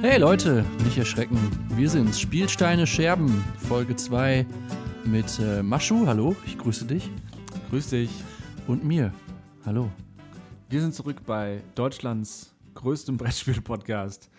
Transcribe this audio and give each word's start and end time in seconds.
Hey 0.00 0.16
Leute, 0.20 0.64
nicht 0.84 0.96
erschrecken. 0.96 1.36
Wir 1.74 1.90
sind's. 1.90 2.20
Spielsteine 2.20 2.86
Scherben, 2.86 3.44
Folge 3.56 3.96
2 3.96 4.46
mit 5.04 5.40
äh, 5.40 5.60
Maschu. 5.60 6.06
Hallo, 6.06 6.36
ich 6.46 6.56
grüße 6.56 6.84
dich. 6.84 7.10
Grüß 7.70 7.90
dich. 7.90 8.08
Und 8.68 8.84
mir. 8.84 9.12
Hallo. 9.66 9.90
Wir 10.68 10.82
sind 10.82 10.94
zurück 10.94 11.22
bei 11.26 11.62
Deutschlands 11.74 12.54
größtem 12.74 13.16
Brettspiel-Podcast. 13.16 14.30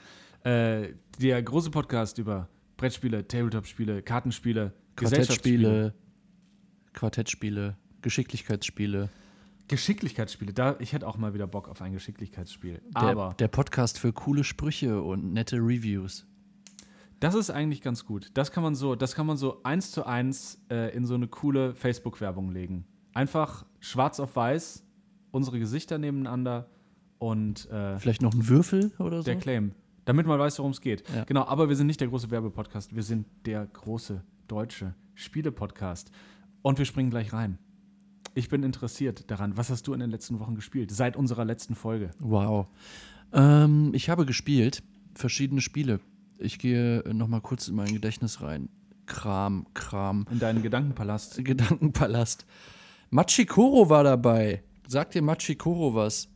Äh, 0.46 0.94
der 1.20 1.44
große 1.44 1.72
Podcast 1.72 2.18
über 2.20 2.48
Brettspiele, 2.78 3.28
Tabletop-Spiele, 3.28 4.02
Kartenspiele, 4.02 4.72
Quartettspiele, 4.96 5.94
Quartettspiele, 6.94 7.76
Geschicklichkeitsspiele. 8.02 9.10
Geschicklichkeitsspiele. 9.70 10.52
Da, 10.54 10.76
ich 10.80 10.92
hätte 10.94 11.08
auch 11.08 11.18
mal 11.18 11.34
wieder 11.34 11.48
Bock 11.48 11.70
auf 11.70 11.82
ein 11.82 11.94
Geschicklichkeitsspiel. 11.94 12.82
Der, 12.96 13.02
Aber 13.02 13.36
der 13.40 13.48
Podcast 13.48 13.98
für 14.00 14.12
coole 14.12 14.44
Sprüche 14.44 15.02
und 15.02 15.32
nette 15.34 15.58
Reviews. 15.58 16.26
das 17.22 17.36
ist 17.36 17.50
eigentlich 17.50 17.82
ganz 17.82 18.06
gut. 18.06 18.32
Das 18.34 18.52
kann 18.52 18.64
man 18.64 18.76
so, 18.76 18.96
das 18.96 19.16
kann 19.16 19.26
man 19.26 19.38
so 19.38 19.64
eins 19.64 19.92
zu 19.92 20.06
eins 20.06 20.62
äh, 20.70 20.94
in 20.96 21.06
so 21.06 21.14
eine 21.16 21.28
coole 21.28 21.74
Facebook-Werbung 21.76 22.52
legen. 22.52 22.86
Einfach 23.14 23.66
schwarz 23.80 24.20
auf 24.20 24.36
weiß, 24.36 24.84
unsere 25.32 25.60
Gesichter 25.60 25.98
nebeneinander 25.98 26.70
und 27.18 27.70
äh, 27.70 27.98
Vielleicht 28.00 28.22
noch 28.22 28.34
ein 28.34 28.48
Würfel 28.48 28.92
oder 29.00 29.18
so? 29.18 29.24
der 29.24 29.36
Claim. 29.38 29.74
Damit 30.06 30.26
man 30.26 30.40
weiß, 30.40 30.58
worum 30.60 30.72
es 30.72 30.82
geht. 30.82 31.04
Ja. 31.14 31.24
Genau, 31.26 31.44
aber 31.46 31.70
wir 31.70 31.76
sind 31.76 31.88
nicht 31.88 32.00
der 32.02 32.08
große 32.08 32.32
Werbepodcast, 32.32 32.96
wir 32.96 33.04
sind 33.04 33.28
der 33.46 33.66
große 33.68 34.24
deutsche 34.48 34.96
Spiele-Podcast. 35.14 36.12
Und 36.62 36.78
wir 36.78 36.86
springen 36.86 37.10
gleich 37.10 37.32
rein. 37.32 37.58
Ich 38.40 38.48
bin 38.48 38.64
interessiert 38.64 39.30
daran, 39.30 39.58
was 39.58 39.70
hast 39.70 39.86
du 39.86 39.94
in 39.94 40.00
den 40.00 40.10
letzten 40.10 40.40
Wochen 40.40 40.56
gespielt, 40.56 40.92
seit 40.92 41.18
unserer 41.18 41.44
letzten 41.44 41.76
Folge? 41.76 42.12
Wow. 42.20 42.68
Ähm, 43.34 43.92
ich 43.94 44.10
habe 44.10 44.26
gespielt 44.26 44.82
verschiedene 45.14 45.60
Spiele. 45.60 46.00
Ich 46.38 46.58
gehe 46.58 47.04
noch 47.12 47.28
mal 47.28 47.42
kurz 47.42 47.68
in 47.68 47.76
mein 47.76 47.92
Gedächtnis 47.94 48.40
rein. 48.42 48.70
Kram, 49.08 49.66
Kram. 49.74 50.26
In 50.32 50.40
deinen 50.40 50.62
Gedankenpalast. 50.64 51.44
Gedankenpalast. 51.44 52.46
Machikoro 53.10 53.90
war 53.90 54.06
dabei. 54.06 54.64
Sagt 54.88 55.16
dir 55.16 55.22
Machikoro 55.22 55.94
was? 55.94 56.30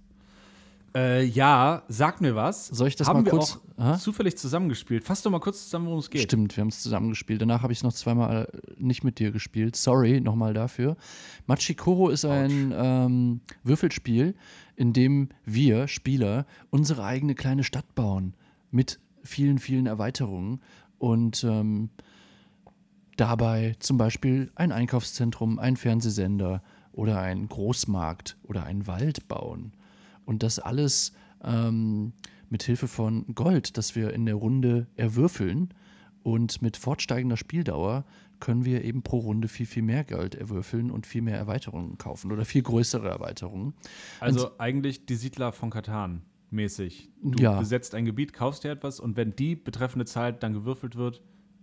Äh, 0.93 1.23
ja, 1.23 1.83
sag 1.87 2.19
mir 2.19 2.35
was. 2.35 2.67
Soll 2.67 2.89
ich 2.89 2.97
das 2.97 3.07
Haben 3.07 3.23
mal 3.23 3.29
kurz- 3.29 3.55
auch 3.55 3.61
Aha. 3.77 3.97
zufällig 3.97 4.37
zusammengespielt? 4.37 5.03
Fass 5.03 5.21
doch 5.21 5.31
mal 5.31 5.39
kurz 5.39 5.63
zusammen, 5.63 5.87
worum 5.87 5.99
es 5.99 6.09
geht. 6.09 6.23
Stimmt, 6.23 6.55
wir 6.55 6.61
haben 6.61 6.69
es 6.69 6.81
zusammengespielt. 6.81 7.41
Danach 7.41 7.63
habe 7.63 7.73
ich 7.73 7.79
es 7.79 7.83
noch 7.83 7.93
zweimal 7.93 8.47
nicht 8.77 9.03
mit 9.03 9.19
dir 9.19 9.31
gespielt. 9.31 9.75
Sorry 9.75 10.21
nochmal 10.21 10.53
dafür. 10.53 10.95
Machikoro 11.47 12.09
ist 12.09 12.25
ein 12.25 12.73
ähm, 12.75 13.41
Würfelspiel, 13.63 14.35
in 14.75 14.93
dem 14.93 15.29
wir 15.45 15.87
Spieler 15.87 16.45
unsere 16.69 17.03
eigene 17.03 17.35
kleine 17.35 17.63
Stadt 17.63 17.95
bauen. 17.95 18.33
Mit 18.71 18.99
vielen, 19.23 19.57
vielen 19.57 19.87
Erweiterungen. 19.87 20.59
Und 20.99 21.43
ähm, 21.43 21.89
dabei 23.17 23.75
zum 23.79 23.97
Beispiel 23.97 24.51
ein 24.55 24.71
Einkaufszentrum, 24.71 25.59
ein 25.59 25.77
Fernsehsender 25.77 26.61
oder 26.91 27.19
ein 27.19 27.47
Großmarkt 27.47 28.37
oder 28.43 28.63
einen 28.65 28.87
Wald 28.87 29.27
bauen. 29.27 29.73
Und 30.25 30.43
das 30.43 30.59
alles 30.59 31.13
ähm, 31.43 32.13
mit 32.49 32.63
Hilfe 32.63 32.87
von 32.87 33.25
Gold, 33.35 33.77
das 33.77 33.95
wir 33.95 34.13
in 34.13 34.25
der 34.25 34.35
Runde 34.35 34.87
erwürfeln. 34.95 35.73
Und 36.23 36.61
mit 36.61 36.77
fortsteigender 36.77 37.35
Spieldauer 37.37 38.05
können 38.39 38.63
wir 38.65 38.83
eben 38.83 39.03
pro 39.03 39.19
Runde 39.19 39.47
viel, 39.47 39.65
viel 39.65 39.83
mehr 39.83 40.03
Gold 40.03 40.35
erwürfeln 40.35 40.89
und 40.91 41.05
viel 41.05 41.21
mehr 41.21 41.37
Erweiterungen 41.37 41.97
kaufen 41.97 42.31
oder 42.31 42.45
viel 42.45 42.61
größere 42.61 43.07
Erweiterungen. 43.09 43.73
Also 44.19 44.51
eigentlich 44.57 45.05
die 45.05 45.15
Siedler 45.15 45.51
von 45.51 45.69
Katan 45.69 46.21
mäßig. 46.49 47.09
Du 47.21 47.41
Ja. 47.41 47.59
besetzt 47.59 47.95
ein 47.95 48.05
Gebiet, 48.05 48.31
kaufst 48.33 48.63
dir 48.63 48.71
etwas 48.71 48.99
und 48.99 49.17
wenn 49.17 49.35
die 49.35 49.55
betreffende 49.55 50.05
Zahl 50.05 50.33
dann 50.33 50.53
gewürfelt 50.53 50.95
wird, 50.95 51.21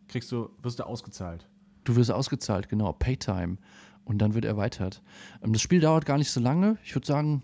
kriegst 0.09 0.31
du, 0.33 0.51
wirst 0.63 0.79
du 0.79 0.85
ausgezahlt. 0.87 1.49
Du 1.85 1.97
wirst 1.97 2.11
ausgezahlt, 2.11 2.69
genau, 2.69 2.93
Paytime. 2.93 3.57
Und 4.05 4.19
dann 4.19 4.35
wird 4.35 4.45
erweitert. 4.45 5.03
Ähm, 5.43 5.53
Das 5.53 5.63
Spiel 5.63 5.81
dauert 5.81 6.05
gar 6.05 6.19
nicht 6.19 6.31
so 6.31 6.41
lange. 6.41 6.77
Ich 6.83 6.95
würde 6.97 7.07
sagen 7.07 7.43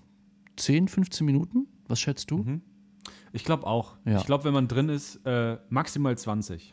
10, 0.57 0.89
15 0.89 1.25
Minuten. 1.25 1.67
Was 1.87 2.01
schätzt 2.01 2.31
du? 2.31 2.45
Ich 3.37 3.45
glaube 3.45 3.67
auch. 3.67 3.95
Ja. 4.05 4.19
Ich 4.19 4.27
glaube, 4.27 4.45
wenn 4.45 4.55
man 4.55 4.67
drin 4.67 4.89
ist, 4.89 5.17
äh, 5.27 5.59
maximal 5.69 6.17
20. 6.19 6.73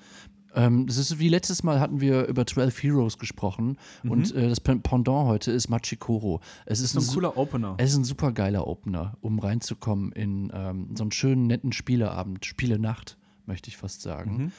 Ähm, 0.55 0.85
das 0.85 0.97
ist 0.97 1.17
wie 1.19 1.29
letztes 1.29 1.63
Mal 1.63 1.79
hatten 1.79 1.99
wir 1.99 2.25
über 2.27 2.45
12 2.45 2.83
Heroes 2.83 3.17
gesprochen 3.17 3.77
und 4.03 4.33
äh, 4.35 4.49
das 4.49 4.59
Pen- 4.59 4.81
Pendant 4.83 5.27
heute 5.27 5.51
ist 5.51 5.67
Machikoro. 5.67 6.41
Es 6.67 6.79
ist, 6.79 6.93
Mhm. 6.95 6.99
So 6.99 7.03
ein 7.05 7.09
su- 7.09 7.13
cooler 7.15 7.37
Opener. 7.37 7.75
Es 7.79 7.91
ist 7.91 7.97
ein 7.97 8.03
super 8.03 8.31
geiler 8.31 8.67
Opener, 8.67 9.17
um 9.21 9.39
reinzukommen 9.39 10.11
in 10.11 10.51
ähm, 10.53 10.95
so 10.95 11.03
einen 11.03 11.11
schönen, 11.11 11.47
netten 11.47 11.71
Spieleabend, 11.73 12.45
Spielenacht, 12.45 13.17
möchte 13.47 13.69
ich 13.69 13.77
fast 13.77 14.01
sagen. 14.03 14.37
Mhm. 14.37 14.51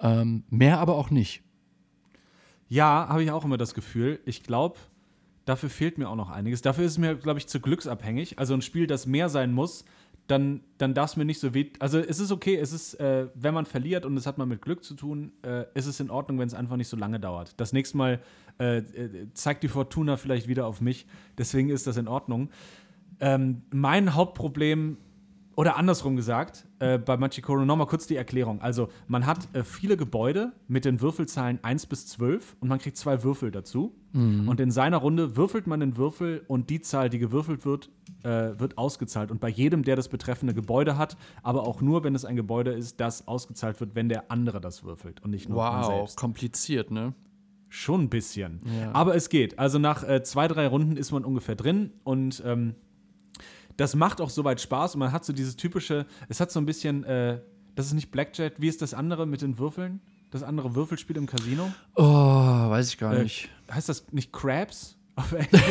Ähm, 0.00 0.44
mehr 0.50 0.78
aber 0.80 0.96
auch 0.96 1.10
nicht. 1.10 1.42
Ja, 2.68 3.06
habe 3.08 3.22
ich 3.22 3.30
auch 3.30 3.44
immer 3.44 3.56
das 3.56 3.74
Gefühl. 3.74 4.18
Ich 4.26 4.42
glaube, 4.42 4.76
dafür 5.44 5.70
fehlt 5.70 5.98
mir 5.98 6.08
auch 6.08 6.16
noch 6.16 6.30
einiges. 6.30 6.60
Dafür 6.62 6.84
ist 6.84 6.92
es 6.92 6.98
mir, 6.98 7.14
glaube 7.14 7.38
ich, 7.38 7.46
zu 7.46 7.60
glücksabhängig. 7.60 8.38
Also 8.38 8.54
ein 8.54 8.62
Spiel, 8.62 8.86
das 8.86 9.06
mehr 9.06 9.28
sein 9.28 9.52
muss, 9.52 9.84
dann, 10.26 10.60
dann 10.78 10.94
darf 10.94 11.10
es 11.10 11.16
mir 11.16 11.24
nicht 11.24 11.38
so 11.38 11.54
weh. 11.54 11.70
Also 11.78 11.98
es 11.98 12.18
ist 12.18 12.32
okay, 12.32 12.56
es 12.56 12.72
ist, 12.72 12.94
äh, 12.94 13.28
wenn 13.34 13.54
man 13.54 13.66
verliert 13.66 14.04
und 14.04 14.16
es 14.16 14.26
hat 14.26 14.38
mal 14.38 14.46
mit 14.46 14.62
Glück 14.62 14.82
zu 14.82 14.94
tun, 14.94 15.32
äh, 15.42 15.64
ist 15.74 15.86
es 15.86 16.00
in 16.00 16.10
Ordnung, 16.10 16.38
wenn 16.38 16.48
es 16.48 16.54
einfach 16.54 16.76
nicht 16.76 16.88
so 16.88 16.96
lange 16.96 17.20
dauert. 17.20 17.54
Das 17.58 17.72
nächste 17.72 17.96
Mal 17.96 18.20
äh, 18.58 18.78
äh, 18.78 19.28
zeigt 19.34 19.62
die 19.62 19.68
Fortuna 19.68 20.16
vielleicht 20.16 20.48
wieder 20.48 20.66
auf 20.66 20.80
mich. 20.80 21.06
Deswegen 21.38 21.70
ist 21.70 21.86
das 21.86 21.96
in 21.96 22.08
Ordnung. 22.08 22.50
Ähm, 23.20 23.62
mein 23.70 24.14
Hauptproblem, 24.14 24.98
oder 25.56 25.76
andersrum 25.76 26.14
gesagt, 26.14 26.66
äh, 26.78 26.98
bei 26.98 27.16
Machikoro 27.16 27.64
nochmal 27.64 27.86
kurz 27.86 28.06
die 28.06 28.14
Erklärung. 28.14 28.60
Also, 28.60 28.88
man 29.08 29.26
hat 29.26 29.48
äh, 29.54 29.64
viele 29.64 29.96
Gebäude 29.96 30.52
mit 30.68 30.84
den 30.84 31.00
Würfelzahlen 31.00 31.58
1 31.62 31.86
bis 31.86 32.06
12 32.06 32.56
und 32.60 32.68
man 32.68 32.78
kriegt 32.78 32.96
zwei 32.96 33.22
Würfel 33.24 33.50
dazu. 33.50 33.94
Und 34.16 34.60
in 34.60 34.70
seiner 34.70 34.96
Runde 34.96 35.36
würfelt 35.36 35.66
man 35.66 35.80
den 35.80 35.98
Würfel 35.98 36.42
und 36.48 36.70
die 36.70 36.80
Zahl, 36.80 37.10
die 37.10 37.18
gewürfelt 37.18 37.66
wird, 37.66 37.90
äh, 38.22 38.58
wird 38.58 38.78
ausgezahlt. 38.78 39.30
Und 39.30 39.40
bei 39.40 39.50
jedem, 39.50 39.82
der 39.82 39.94
das 39.94 40.08
betreffende 40.08 40.54
Gebäude 40.54 40.96
hat, 40.96 41.18
aber 41.42 41.66
auch 41.66 41.82
nur, 41.82 42.02
wenn 42.02 42.14
es 42.14 42.24
ein 42.24 42.34
Gebäude 42.34 42.72
ist, 42.72 42.98
das 42.98 43.28
ausgezahlt 43.28 43.78
wird, 43.78 43.94
wenn 43.94 44.08
der 44.08 44.30
andere 44.30 44.58
das 44.62 44.84
würfelt 44.84 45.22
und 45.22 45.32
nicht 45.32 45.50
nur 45.50 45.62
man 45.62 45.84
selbst. 45.84 46.16
kompliziert, 46.16 46.90
ne? 46.90 47.12
Schon 47.68 48.04
ein 48.04 48.08
bisschen. 48.08 48.62
Ja. 48.80 48.92
Aber 48.94 49.14
es 49.14 49.28
geht. 49.28 49.58
Also 49.58 49.78
nach 49.78 50.02
äh, 50.02 50.22
zwei, 50.22 50.48
drei 50.48 50.66
Runden 50.66 50.96
ist 50.96 51.12
man 51.12 51.22
ungefähr 51.22 51.54
drin 51.54 51.90
und 52.02 52.42
ähm, 52.46 52.74
das 53.76 53.94
macht 53.94 54.20
auch 54.20 54.30
soweit 54.30 54.60
Spaß 54.60 54.94
und 54.94 55.00
man 55.00 55.12
hat 55.12 55.24
so 55.24 55.32
dieses 55.32 55.56
typische, 55.56 56.06
es 56.28 56.40
hat 56.40 56.50
so 56.50 56.60
ein 56.60 56.66
bisschen, 56.66 57.04
äh, 57.04 57.40
das 57.74 57.86
ist 57.86 57.92
nicht 57.94 58.10
Blackjack, 58.10 58.54
wie 58.58 58.68
ist 58.68 58.80
das 58.82 58.94
andere 58.94 59.26
mit 59.26 59.42
den 59.42 59.58
Würfeln? 59.58 60.00
Das 60.30 60.42
andere 60.42 60.74
Würfelspiel 60.74 61.16
im 61.16 61.26
Casino? 61.26 61.72
Oh, 61.94 62.02
weiß 62.04 62.88
ich 62.88 62.98
gar 62.98 63.14
Äh, 63.14 63.22
nicht. 63.22 63.48
Heißt 63.70 63.88
das 63.88 64.06
nicht 64.12 64.32
Crabs 64.32 64.96
auf 65.16 65.32
Englisch? 65.32 65.62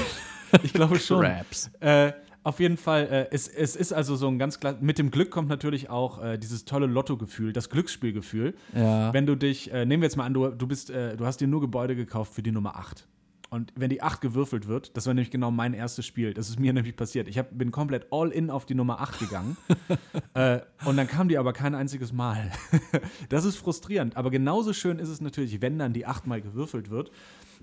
ich 0.64 0.72
glaube 0.74 0.98
schon. 1.00 1.22
Craps. 1.22 1.70
Äh, 1.82 2.14
auf 2.44 2.60
jeden 2.60 2.78
Fall, 2.78 3.08
äh, 3.08 3.28
es, 3.32 3.48
es 3.48 3.76
ist 3.76 3.92
also 3.92 4.16
so 4.16 4.28
ein 4.28 4.38
ganz 4.38 4.60
klar, 4.60 4.76
mit 4.80 5.00
dem 5.00 5.10
Glück 5.10 5.32
kommt 5.32 5.50
natürlich 5.50 5.90
auch 5.90 6.24
äh, 6.24 6.38
dieses 6.38 6.64
tolle 6.66 6.86
Lottogefühl, 6.86 7.54
das 7.54 7.72
Glücksspielgefühl. 7.72 8.54
Ja. 8.76 9.12
Wenn 9.14 9.26
du 9.26 9.36
dich, 9.36 9.72
äh, 9.74 9.84
nehmen 9.86 10.04
wir 10.04 10.06
jetzt 10.08 10.16
mal 10.16 10.26
an, 10.26 10.34
du, 10.36 10.50
du 10.50 10.68
bist, 10.68 10.92
äh, 10.92 11.18
du 11.18 11.26
hast 11.26 11.42
dir 11.42 11.48
nur 11.48 11.60
Gebäude 11.60 11.96
gekauft 11.96 12.36
für 12.36 12.44
die 12.44 12.52
Nummer 12.52 12.76
8. 12.76 13.08
Und 13.56 13.72
wenn 13.78 13.90
die 13.90 14.02
8 14.02 14.20
gewürfelt 14.20 14.68
wird, 14.68 14.98
das 14.98 15.06
war 15.06 15.14
nämlich 15.14 15.32
genau 15.32 15.50
mein 15.50 15.74
erstes 15.74 16.06
Spiel, 16.06 16.34
das 16.34 16.50
ist 16.50 16.60
mir 16.60 16.74
nämlich 16.74 16.98
passiert. 16.98 17.30
Ich 17.30 17.38
hab, 17.38 17.58
bin 17.58 17.72
komplett 17.72 18.08
all 18.12 18.30
in 18.30 18.50
auf 18.50 18.66
die 18.66 18.76
Nummer 18.76 19.00
8 19.00 19.18
gegangen. 19.18 19.56
äh, 20.34 20.60
und 20.84 20.98
dann 20.98 21.08
kam 21.08 21.30
die 21.30 21.38
aber 21.38 21.54
kein 21.54 21.74
einziges 21.74 22.12
Mal. 22.12 22.52
das 23.30 23.46
ist 23.46 23.56
frustrierend. 23.56 24.18
Aber 24.18 24.30
genauso 24.30 24.74
schön 24.74 25.00
ist 25.00 25.08
es 25.08 25.22
natürlich, 25.22 25.62
wenn 25.62 25.80
dann 25.80 25.94
die 25.94 26.06
8 26.06 26.28
mal 26.28 26.42
gewürfelt 26.42 26.90
wird. 26.90 27.12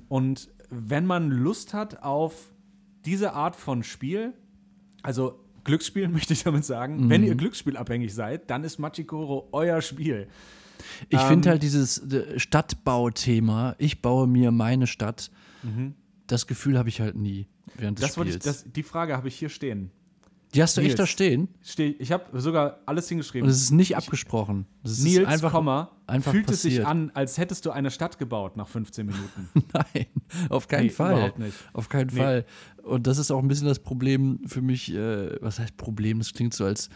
Und 0.09 0.49
wenn 0.71 1.05
man 1.05 1.31
Lust 1.31 1.75
hat 1.75 2.03
auf 2.03 2.55
diese 3.05 3.35
Art 3.35 3.55
von 3.55 3.83
Spiel, 3.83 4.33
also 5.03 5.45
Glücksspiel 5.65 6.09
möchte 6.09 6.33
ich 6.33 6.43
damit 6.43 6.65
sagen, 6.65 7.11
wenn 7.11 7.23
ihr 7.23 7.35
glücksspielabhängig 7.35 8.15
seid, 8.15 8.49
dann 8.49 8.65
ist 8.65 8.79
Machikoro 8.79 9.51
euer 9.53 9.83
Spiel. 9.83 10.29
Ich 11.11 11.21
finde 11.21 11.49
Ähm, 11.49 11.53
halt 11.53 11.63
dieses 11.63 11.99
äh, 12.11 12.39
Stadtbauthema, 12.39 13.77
ich 13.77 14.01
baue 14.01 14.27
mir 14.27 14.53
meine 14.53 14.87
Stadt, 14.87 15.31
das 16.27 16.47
Gefühl 16.47 16.79
habe 16.79 16.89
ich 16.89 17.01
halt 17.01 17.17
nie 17.17 17.47
während 17.77 17.99
des 17.99 18.05
Mhm. 18.05 18.07
Das 18.07 18.15
Spiels. 18.15 18.37
ich, 18.37 18.43
das, 18.43 18.73
die 18.73 18.83
Frage 18.83 19.17
habe 19.17 19.29
ich 19.29 19.35
hier 19.37 19.49
stehen. 19.49 19.91
Die 20.55 20.63
hast 20.63 20.77
du 20.77 20.83
echt 20.83 20.89
Nils. 20.89 20.99
da 20.99 21.07
stehen? 21.07 21.49
Steh, 21.63 21.97
ich 21.99 22.13
habe 22.13 22.39
sogar 22.39 22.81
alles 22.85 23.09
hingeschrieben. 23.09 23.47
Und 23.47 23.51
es 23.55 23.63
ist 23.63 23.71
nicht 23.71 23.97
abgesprochen. 23.97 24.67
Das 24.83 24.93
ist 24.93 25.03
Nils, 25.05 25.27
einfach, 25.27 25.51
Komma, 25.53 25.91
einfach 26.07 26.31
fühlt 26.33 26.51
es 26.51 26.61
sich 26.61 26.73
passiert. 26.75 26.87
an, 26.89 27.11
als 27.15 27.39
hättest 27.39 27.65
du 27.65 27.71
eine 27.71 27.91
Stadt 27.91 28.19
gebaut 28.19 28.59
nach 28.59 28.69
15 28.69 29.07
Minuten. 29.07 29.49
Nein, 29.73 30.07
auf 30.51 30.69
keinen 30.69 30.85
Nee, 30.85 30.91
Fall. 30.91 31.13
überhaupt 31.15 31.39
nicht. 31.39 31.57
Auf 31.73 31.89
keinen 31.89 32.09
Nee. 32.13 32.19
Fall. 32.21 32.45
Und 32.83 33.07
das 33.07 33.17
ist 33.17 33.31
auch 33.31 33.39
ein 33.39 33.49
bisschen 33.49 33.67
das 33.67 33.79
Problem 33.79 34.41
für 34.47 34.61
mich. 34.61 34.93
Äh, 34.93 35.41
was 35.43 35.59
heißt 35.59 35.79
Problem? 35.79 36.19
Das 36.19 36.35
klingt 36.35 36.53
so, 36.53 36.67
als 36.67 36.91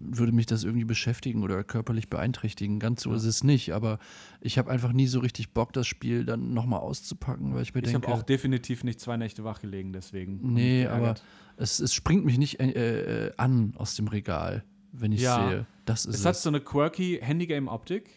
würde 0.00 0.32
mich 0.32 0.46
das 0.46 0.64
irgendwie 0.64 0.84
beschäftigen 0.84 1.42
oder 1.42 1.62
körperlich 1.64 2.08
beeinträchtigen. 2.08 2.78
Ganz 2.78 3.02
so 3.02 3.12
ist 3.12 3.24
es 3.24 3.44
nicht. 3.44 3.72
Aber 3.72 3.98
ich 4.40 4.58
habe 4.58 4.70
einfach 4.70 4.92
nie 4.92 5.06
so 5.06 5.20
richtig 5.20 5.52
Bock, 5.52 5.72
das 5.72 5.86
Spiel 5.86 6.24
dann 6.24 6.54
nochmal 6.54 6.80
auszupacken, 6.80 7.54
weil 7.54 7.62
ich 7.62 7.74
mir 7.74 7.82
Ich 7.82 7.94
habe 7.94 8.06
denke, 8.06 8.16
auch 8.18 8.22
definitiv 8.22 8.84
nicht 8.84 9.00
zwei 9.00 9.16
Nächte 9.16 9.44
wach 9.44 9.60
gelegen, 9.60 9.92
deswegen. 9.92 10.40
nee, 10.54 10.82
ich 10.82 10.90
aber 10.90 11.14
es, 11.56 11.80
es 11.80 11.92
springt 11.94 12.24
mich 12.24 12.38
nicht 12.38 12.60
äh, 12.60 13.26
äh, 13.26 13.32
an 13.36 13.74
aus 13.76 13.94
dem 13.96 14.08
Regal, 14.08 14.64
wenn 14.92 15.12
ich 15.12 15.20
Ja. 15.22 15.48
sehe. 15.48 15.66
Das 15.84 16.04
ist 16.04 16.14
Es 16.14 16.20
es. 16.20 16.26
hat 16.26 16.36
so 16.36 16.48
eine 16.50 16.60
quirky 16.60 17.18
Handygame-Optik. 17.22 18.08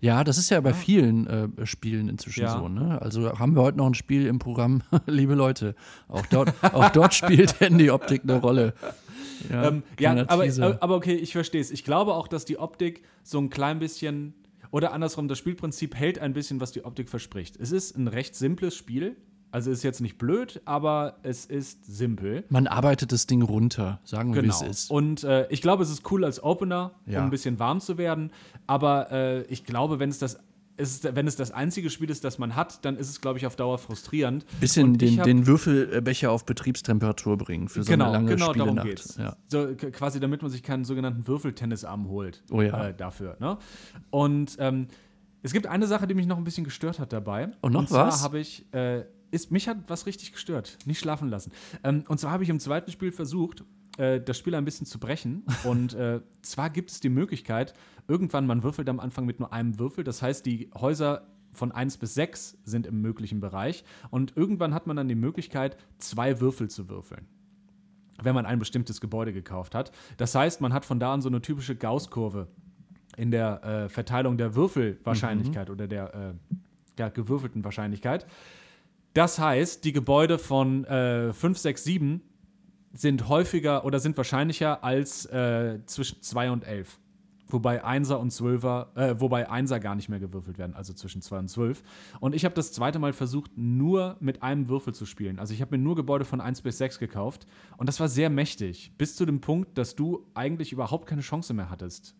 ja, 0.00 0.22
das 0.22 0.38
ist 0.38 0.50
ja 0.50 0.60
bei 0.60 0.72
vielen 0.74 1.26
äh, 1.26 1.66
Spielen 1.66 2.08
inzwischen 2.08 2.42
Ja. 2.42 2.58
so. 2.58 2.68
Ne? 2.68 3.00
Also 3.00 3.38
haben 3.38 3.54
wir 3.56 3.62
heute 3.62 3.78
noch 3.78 3.86
ein 3.86 3.94
Spiel 3.94 4.26
im 4.26 4.38
Programm, 4.38 4.82
liebe 5.06 5.34
Leute. 5.34 5.74
Auch 6.08 6.26
dort, 6.26 6.52
auch 6.62 6.90
dort 6.90 7.14
spielt 7.14 7.58
Handy-Optik 7.60 8.22
eine 8.24 8.34
Rolle. 8.40 8.74
Ja, 9.50 9.68
Ähm, 9.68 9.82
ja, 9.98 10.24
aber, 10.28 10.44
aber 10.82 10.94
okay, 10.96 11.14
ich 11.14 11.32
verstehe 11.32 11.60
es. 11.60 11.70
Ich 11.70 11.84
glaube 11.84 12.14
auch, 12.14 12.28
dass 12.28 12.44
die 12.44 12.58
Optik 12.58 13.02
so 13.22 13.38
ein 13.38 13.50
klein 13.50 13.78
bisschen, 13.78 14.34
oder 14.70 14.92
andersrum, 14.92 15.28
das 15.28 15.38
Spielprinzip 15.38 15.94
hält 15.94 16.18
ein 16.18 16.32
bisschen, 16.32 16.60
was 16.60 16.72
die 16.72 16.84
Optik 16.84 17.08
verspricht. 17.08 17.56
Es 17.60 17.72
ist 17.72 17.96
ein 17.96 18.08
recht 18.08 18.34
simples 18.34 18.74
Spiel. 18.76 19.16
Also 19.50 19.70
ist 19.70 19.84
jetzt 19.84 20.00
nicht 20.00 20.18
blöd, 20.18 20.60
aber 20.64 21.18
es 21.22 21.46
ist 21.46 21.84
simpel. 21.84 22.42
Man 22.48 22.66
arbeitet 22.66 23.12
das 23.12 23.28
Ding 23.28 23.40
runter, 23.42 24.00
sagen 24.02 24.34
wir, 24.34 24.42
Genau. 24.42 24.52
wie 24.60 24.64
es 24.64 24.68
ist. 24.68 24.90
Und 24.90 25.22
äh, 25.22 25.46
ich 25.48 25.62
glaube, 25.62 25.84
es 25.84 25.90
ist 25.90 26.10
cool 26.10 26.24
als 26.24 26.42
Opener, 26.42 26.90
Ja. 27.06 27.20
um 27.20 27.26
ein 27.26 27.30
bisschen 27.30 27.60
warm 27.60 27.78
zu 27.80 27.96
werden. 27.96 28.32
Aber 28.66 29.12
äh, 29.12 29.42
ich 29.44 29.62
glaube, 29.64 30.00
wenn 30.00 30.08
es 30.08 30.18
das 30.18 30.40
ist, 30.76 31.14
wenn 31.14 31.26
es 31.26 31.36
das 31.36 31.50
einzige 31.52 31.88
Spiel 31.90 32.10
ist, 32.10 32.24
das 32.24 32.38
man 32.38 32.56
hat, 32.56 32.84
dann 32.84 32.96
ist 32.96 33.08
es, 33.08 33.20
glaube 33.20 33.38
ich, 33.38 33.46
auf 33.46 33.54
Dauer 33.56 33.78
frustrierend. 33.78 34.44
Bisschen 34.60 34.98
den, 34.98 35.18
hab- 35.18 35.24
den 35.24 35.46
Würfelbecher 35.46 36.30
auf 36.32 36.44
Betriebstemperatur 36.44 37.36
bringen 37.38 37.68
für 37.68 37.82
so 37.84 37.90
genau, 37.92 38.06
eine 38.06 38.12
lange 38.14 38.30
genau 38.34 38.52
darum 38.52 38.78
Spielenacht. 38.78 38.86
geht's. 38.86 39.16
Ja. 39.16 39.36
So, 39.48 39.74
quasi, 39.92 40.18
damit 40.20 40.42
man 40.42 40.50
sich 40.50 40.62
keinen 40.62 40.84
sogenannten 40.84 41.26
Würfeltennisarm 41.26 42.08
holt. 42.08 42.42
Oh 42.50 42.60
ja. 42.62 42.88
Äh, 42.88 42.94
dafür. 42.94 43.36
Ne? 43.40 43.58
Und 44.10 44.56
ähm, 44.58 44.88
es 45.42 45.52
gibt 45.52 45.66
eine 45.66 45.86
Sache, 45.86 46.06
die 46.06 46.14
mich 46.14 46.26
noch 46.26 46.38
ein 46.38 46.44
bisschen 46.44 46.64
gestört 46.64 46.98
hat 46.98 47.12
dabei. 47.12 47.50
Und 47.60 47.72
noch 47.72 47.80
und 47.80 47.88
zwar 47.88 48.08
was? 48.08 48.22
habe 48.22 48.38
ich, 48.40 48.64
äh, 48.72 49.04
ist, 49.30 49.50
mich 49.52 49.68
hat 49.68 49.78
was 49.88 50.06
richtig 50.06 50.32
gestört, 50.32 50.78
nicht 50.86 50.98
schlafen 50.98 51.28
lassen. 51.28 51.52
Ähm, 51.82 52.04
und 52.08 52.18
zwar 52.18 52.30
habe 52.32 52.42
ich 52.44 52.48
im 52.48 52.58
zweiten 52.60 52.90
Spiel 52.90 53.12
versucht, 53.12 53.62
äh, 53.98 54.20
das 54.20 54.38
Spiel 54.38 54.54
ein 54.54 54.64
bisschen 54.64 54.86
zu 54.86 54.98
brechen. 54.98 55.44
und 55.64 55.94
äh, 55.94 56.20
zwar 56.42 56.70
gibt 56.70 56.90
es 56.90 57.00
die 57.00 57.08
Möglichkeit, 57.08 57.74
irgendwann, 58.08 58.46
man 58.46 58.62
würfelt 58.62 58.88
am 58.88 59.00
Anfang 59.00 59.26
mit 59.26 59.40
nur 59.40 59.52
einem 59.52 59.78
Würfel. 59.78 60.04
Das 60.04 60.22
heißt, 60.22 60.44
die 60.46 60.70
Häuser 60.74 61.26
von 61.52 61.72
1 61.72 61.98
bis 61.98 62.14
6 62.14 62.58
sind 62.64 62.86
im 62.86 63.00
möglichen 63.00 63.40
Bereich. 63.40 63.84
Und 64.10 64.36
irgendwann 64.36 64.74
hat 64.74 64.86
man 64.86 64.96
dann 64.96 65.08
die 65.08 65.14
Möglichkeit, 65.14 65.76
zwei 65.98 66.40
Würfel 66.40 66.68
zu 66.68 66.88
würfeln 66.88 67.26
wenn 68.22 68.34
man 68.34 68.46
ein 68.46 68.58
bestimmtes 68.58 69.00
Gebäude 69.00 69.32
gekauft 69.32 69.74
hat. 69.74 69.90
Das 70.16 70.34
heißt, 70.34 70.60
man 70.60 70.72
hat 70.72 70.84
von 70.84 71.00
da 71.00 71.12
an 71.12 71.20
so 71.20 71.28
eine 71.28 71.42
typische 71.42 71.74
Gauss-Kurve 71.74 72.48
in 73.16 73.30
der 73.30 73.64
äh, 73.64 73.88
Verteilung 73.88 74.38
der 74.38 74.54
Würfelwahrscheinlichkeit 74.54 75.70
oder 75.70 75.86
der, 75.86 76.14
äh, 76.14 76.58
der 76.98 77.10
gewürfelten 77.10 77.64
Wahrscheinlichkeit. 77.64 78.26
Das 79.14 79.38
heißt, 79.38 79.84
die 79.84 79.92
Gebäude 79.92 80.38
von 80.38 80.84
äh, 80.84 81.32
5, 81.32 81.58
6, 81.58 81.84
7 81.84 82.20
sind 82.94 83.28
häufiger 83.28 83.84
oder 83.84 83.98
sind 84.00 84.16
wahrscheinlicher 84.16 84.82
als 84.84 85.26
äh, 85.26 85.80
zwischen 85.86 86.22
2 86.22 86.50
und 86.50 86.64
11. 86.64 86.98
Wobei 87.48 87.84
Einser 87.84 88.18
und 88.20 88.30
Zwölfer, 88.30 88.90
äh, 88.94 89.16
wobei 89.18 89.50
Einser 89.50 89.78
gar 89.78 89.94
nicht 89.94 90.08
mehr 90.08 90.18
gewürfelt 90.18 90.56
werden, 90.56 90.74
also 90.74 90.94
zwischen 90.94 91.20
2 91.20 91.40
und 91.40 91.48
12. 91.48 91.82
Und 92.18 92.34
ich 92.34 92.44
habe 92.44 92.54
das 92.54 92.72
zweite 92.72 92.98
Mal 92.98 93.12
versucht, 93.12 93.50
nur 93.56 94.16
mit 94.20 94.42
einem 94.42 94.68
Würfel 94.68 94.94
zu 94.94 95.04
spielen. 95.06 95.38
Also 95.38 95.52
ich 95.52 95.60
habe 95.60 95.76
mir 95.76 95.82
nur 95.82 95.94
Gebäude 95.94 96.24
von 96.24 96.40
1 96.40 96.62
bis 96.62 96.78
6 96.78 96.98
gekauft. 96.98 97.46
Und 97.76 97.88
das 97.88 98.00
war 98.00 98.08
sehr 98.08 98.30
mächtig. 98.30 98.92
Bis 98.96 99.14
zu 99.14 99.26
dem 99.26 99.40
Punkt, 99.40 99.76
dass 99.76 99.94
du 99.94 100.26
eigentlich 100.34 100.72
überhaupt 100.72 101.06
keine 101.06 101.20
Chance 101.20 101.52
mehr 101.52 101.68
hattest. 101.68 102.16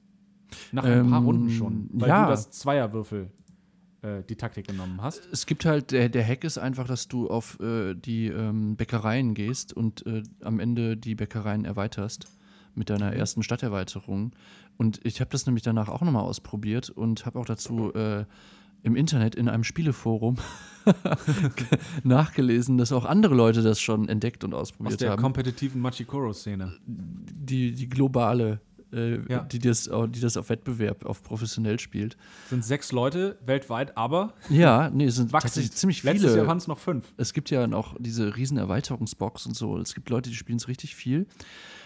Nach 0.72 0.84
ein 0.84 1.08
paar 1.08 1.20
Ähm, 1.20 1.26
Runden 1.26 1.50
schon. 1.50 1.88
Weil 1.94 2.10
ja. 2.10 2.24
du 2.26 2.30
das 2.30 2.50
Zweierwürfel 2.50 3.30
die 4.28 4.36
Taktik 4.36 4.66
genommen 4.66 5.00
hast. 5.02 5.26
Es 5.32 5.46
gibt 5.46 5.64
halt, 5.64 5.90
der, 5.90 6.08
der 6.08 6.24
Hack 6.26 6.44
ist 6.44 6.58
einfach, 6.58 6.86
dass 6.86 7.08
du 7.08 7.28
auf 7.28 7.58
äh, 7.60 7.94
die 7.94 8.26
ähm, 8.28 8.76
Bäckereien 8.76 9.34
gehst 9.34 9.72
und 9.72 10.04
äh, 10.06 10.22
am 10.42 10.60
Ende 10.60 10.96
die 10.96 11.14
Bäckereien 11.14 11.64
erweiterst 11.64 12.26
mit 12.74 12.90
deiner 12.90 13.10
Mhm. 13.12 13.16
ersten 13.18 13.42
Stadterweiterung. 13.42 14.32
Und 14.76 15.00
ich 15.04 15.20
habe 15.20 15.30
das 15.30 15.46
nämlich 15.46 15.62
danach 15.62 15.88
auch 15.88 16.02
nochmal 16.02 16.24
ausprobiert 16.24 16.90
und 16.90 17.24
habe 17.24 17.38
auch 17.38 17.46
dazu 17.46 17.94
äh, 17.94 18.24
im 18.82 18.96
Internet 18.96 19.34
in 19.36 19.48
einem 19.48 19.64
Spieleforum 19.64 20.36
nachgelesen, 22.02 22.78
dass 22.78 22.92
auch 22.92 23.04
andere 23.04 23.34
Leute 23.34 23.62
das 23.62 23.80
schon 23.80 24.08
entdeckt 24.08 24.44
und 24.44 24.54
Aus 24.54 24.72
ausprobiert 24.72 25.00
der 25.00 25.10
haben. 25.12 25.22
kompetitiven 25.22 25.80
Machikoro-Szene. 25.80 26.72
Die, 26.86 27.72
die 27.72 27.88
globale, 27.88 28.60
äh, 28.94 29.20
Ja. 29.32 29.40
die, 29.40 29.58
das, 29.58 29.90
die 30.08 30.20
das 30.20 30.36
auf 30.36 30.48
Wettbewerb, 30.48 31.04
auf 31.04 31.22
professionell 31.22 31.78
spielt. 31.80 32.16
Sind 32.48 32.64
sechs 32.64 32.92
Leute 32.92 33.38
weltweit, 33.44 33.96
aber 33.96 34.34
Ja, 34.48 34.90
nee, 34.90 35.04
es 35.06 35.16
sind 35.16 35.32
wachsen. 35.32 35.46
tatsächlich 35.48 35.72
ziemlich 35.72 36.00
viele. 36.02 36.14
Letztes 36.14 36.36
Jahr 36.36 36.46
waren 36.46 36.58
es 36.58 36.66
noch 36.68 36.78
fünf. 36.78 37.12
Es 37.16 37.32
gibt 37.32 37.50
ja 37.50 37.70
auch 37.74 37.94
diese 37.98 38.36
riesen 38.36 38.56
Erweiterungsbox 38.58 39.46
und 39.46 39.54
so. 39.56 39.76
Es 39.78 39.94
gibt 39.94 40.08
Leute, 40.10 40.30
die 40.30 40.36
spielen 40.36 40.56
es 40.58 40.68
richtig 40.68 40.94
viel. 40.94 41.26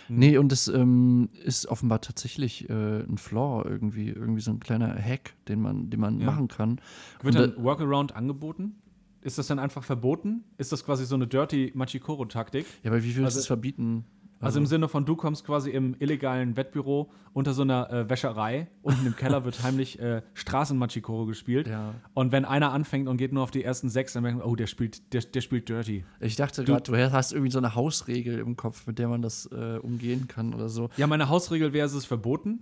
Hm. 0.09 0.19
Nee, 0.19 0.39
und 0.39 0.51
das 0.53 0.69
ähm, 0.69 1.29
ist 1.45 1.67
offenbar 1.67 2.01
tatsächlich 2.01 2.69
äh, 2.71 2.73
ein 3.03 3.19
Flaw 3.19 3.69
irgendwie, 3.69 4.09
irgendwie 4.09 4.41
so 4.41 4.51
ein 4.51 4.59
kleiner 4.61 4.95
Hack, 4.95 5.35
den 5.49 5.61
man, 5.61 5.91
den 5.91 6.01
man 6.01 6.19
Ja. 6.21 6.27
machen 6.27 6.49
kann. 6.49 6.81
Wird 7.23 7.37
Und 7.37 7.57
dann 7.57 7.63
Workaround 7.65 8.17
angeboten? 8.17 8.77
Ist 9.21 9.37
das 9.37 9.49
dann 9.49 9.59
einfach 9.59 9.83
verboten? 9.83 10.45
Ist 10.59 10.71
das 10.73 10.85
quasi 10.85 11.05
so 11.05 11.17
eine 11.17 11.27
dirty 11.27 11.73
Machikoro-Taktik? 11.75 12.65
Ja, 12.85 12.91
aber 12.93 13.03
wie 13.03 13.07
willst 13.09 13.19
du 13.19 13.25
Also- 13.25 13.41
es 13.41 13.47
verbieten? 13.47 14.05
Also 14.41 14.59
im 14.59 14.67
Sinne 14.67 14.89
von, 14.89 15.05
du 15.05 15.17
kommst 15.17 15.45
quasi 15.45 15.71
im 15.71 15.97
illegalen 15.99 16.57
Wettbüro 16.57 17.11
unter 17.33 17.53
so 17.53 17.63
einer 17.63 17.91
äh, 17.91 18.11
Wäscherei. 18.11 18.69
Unten 18.83 19.07
im 19.07 19.17
Keller 19.17 19.45
wird 19.45 19.63
heimlich 19.63 19.99
äh, 20.01 20.23
Straßenmachikoro 20.35 21.27
gespielt. 21.27 21.69
Ja. 21.69 21.95
Und 22.15 22.33
wenn 22.33 22.45
einer 22.45 22.73
anfängt 22.73 23.09
und 23.09 23.17
geht 23.17 23.33
nur 23.33 23.43
auf 23.43 23.51
die 23.51 23.63
ersten 23.63 23.89
sechs, 23.89 24.13
dann 24.13 24.23
merkt 24.23 24.39
man, 24.39 24.47
oh, 24.47 24.57
der 24.57 24.67
spielt, 24.67 25.13
der, 25.13 25.23
der 25.23 25.41
spielt 25.41 25.69
dirty. 25.69 26.05
Ich 26.21 26.37
dachte 26.37 26.65
gerade, 26.65 26.83
du 26.83 27.13
hast 27.13 27.33
irgendwie 27.33 27.51
so 27.51 27.59
eine 27.59 27.75
Hausregel 27.75 28.39
im 28.39 28.57
Kopf, 28.57 28.87
mit 28.87 28.99
der 28.99 29.09
man 29.09 29.23
das 29.23 29.47
äh, 29.53 29.79
umgehen 29.79 30.27
kann 30.27 30.55
oder 30.55 30.69
so. 30.69 30.91
Ja, 30.97 31.07
meine 31.07 31.29
Hausregel 31.29 31.73
wäre, 31.73 31.87
es 31.87 31.95
ist 31.95 32.07
verboten. 32.07 32.61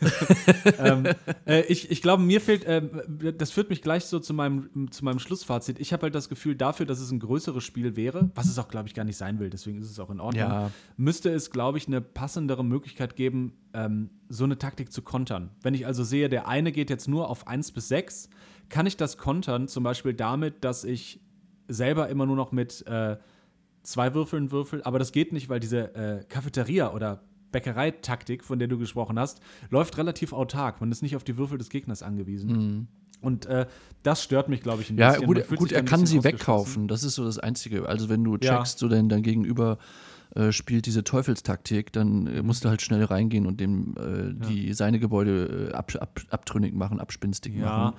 ähm, 0.78 1.04
äh, 1.46 1.62
ich, 1.62 1.90
ich 1.90 2.02
glaube, 2.02 2.22
mir 2.22 2.40
fehlt, 2.40 2.64
ähm, 2.66 3.02
das 3.38 3.50
führt 3.50 3.70
mich 3.70 3.82
gleich 3.82 4.04
so 4.04 4.18
zu 4.20 4.34
meinem, 4.34 4.90
zu 4.90 5.04
meinem 5.04 5.18
Schlussfazit. 5.18 5.80
Ich 5.80 5.92
habe 5.92 6.04
halt 6.04 6.14
das 6.14 6.28
Gefühl, 6.28 6.54
dafür, 6.54 6.86
dass 6.86 7.00
es 7.00 7.10
ein 7.10 7.20
größeres 7.20 7.64
Spiel 7.64 7.96
wäre, 7.96 8.30
was 8.34 8.46
es 8.46 8.58
auch, 8.58 8.68
glaube 8.68 8.88
ich, 8.88 8.94
gar 8.94 9.04
nicht 9.04 9.16
sein 9.16 9.38
will, 9.38 9.50
deswegen 9.50 9.80
ist 9.80 9.90
es 9.90 9.98
auch 9.98 10.10
in 10.10 10.20
Ordnung, 10.20 10.42
Ja. 10.42 10.70
Müsste 11.12 11.28
es, 11.30 11.50
glaube 11.50 11.76
ich, 11.76 11.86
eine 11.88 12.00
passendere 12.00 12.64
Möglichkeit 12.64 13.16
geben, 13.16 13.52
ähm, 13.74 14.08
so 14.30 14.44
eine 14.44 14.56
Taktik 14.56 14.90
zu 14.90 15.02
kontern. 15.02 15.50
Wenn 15.62 15.74
ich 15.74 15.84
also 15.86 16.04
sehe, 16.04 16.30
der 16.30 16.48
eine 16.48 16.72
geht 16.72 16.88
jetzt 16.88 17.06
nur 17.06 17.28
auf 17.28 17.46
1 17.46 17.72
bis 17.72 17.88
6, 17.88 18.30
kann 18.70 18.86
ich 18.86 18.96
das 18.96 19.18
kontern, 19.18 19.68
zum 19.68 19.84
Beispiel 19.84 20.14
damit, 20.14 20.64
dass 20.64 20.84
ich 20.84 21.20
selber 21.68 22.08
immer 22.08 22.24
nur 22.24 22.36
noch 22.36 22.50
mit 22.50 22.86
äh, 22.86 23.18
zwei 23.82 24.14
Würfeln 24.14 24.50
würfel, 24.52 24.82
aber 24.84 24.98
das 24.98 25.12
geht 25.12 25.34
nicht, 25.34 25.50
weil 25.50 25.60
diese 25.60 25.94
äh, 25.94 26.24
Cafeteria 26.30 26.92
oder 26.94 27.20
Bäckereitaktik, 27.50 28.42
von 28.42 28.58
der 28.58 28.68
du 28.68 28.78
gesprochen 28.78 29.18
hast, 29.18 29.40
läuft 29.68 29.98
relativ 29.98 30.32
autark. 30.32 30.80
Man 30.80 30.90
ist 30.90 31.02
nicht 31.02 31.14
auf 31.16 31.24
die 31.24 31.36
Würfel 31.36 31.58
des 31.58 31.68
Gegners 31.68 32.02
angewiesen. 32.02 32.88
Und 33.20 33.44
äh, 33.46 33.66
das 34.02 34.22
stört 34.22 34.48
mich, 34.48 34.62
glaube 34.62 34.80
ich, 34.80 34.88
ein 34.88 34.94
Mhm. 34.94 35.00
Ja, 35.00 35.10
bisschen. 35.12 35.26
gut, 35.26 35.38
fühlt 35.44 35.58
gut 35.60 35.68
sich 35.68 35.76
er 35.76 35.84
kann 35.84 36.06
sie 36.06 36.24
wegkaufen. 36.24 36.88
Das 36.88 37.04
ist 37.04 37.16
so 37.16 37.24
das 37.24 37.38
Einzige. 37.38 37.86
Also, 37.86 38.08
wenn 38.08 38.24
du 38.24 38.32
Ja. 38.40 38.56
checkst, 38.56 38.78
so 38.78 38.88
dein, 38.88 39.08
dein 39.10 39.22
Gegenüber 39.22 39.76
äh, 40.34 40.52
spielt 40.52 40.86
diese 40.86 41.04
Teufelstaktik, 41.04 41.92
dann 41.92 42.26
äh, 42.26 42.42
musst 42.42 42.64
du 42.64 42.68
halt 42.68 42.82
schnell 42.82 43.04
reingehen 43.04 43.46
und 43.46 43.60
dem 43.60 43.94
äh, 43.98 44.48
die, 44.48 44.72
seine 44.74 44.98
Gebäude 44.98 45.68
äh, 45.70 45.74
ab, 45.74 45.92
ab, 46.00 46.20
abtrünnig 46.30 46.74
machen, 46.74 47.00
abspinstig 47.00 47.54
Ja. 47.54 47.66
machen. 47.66 47.96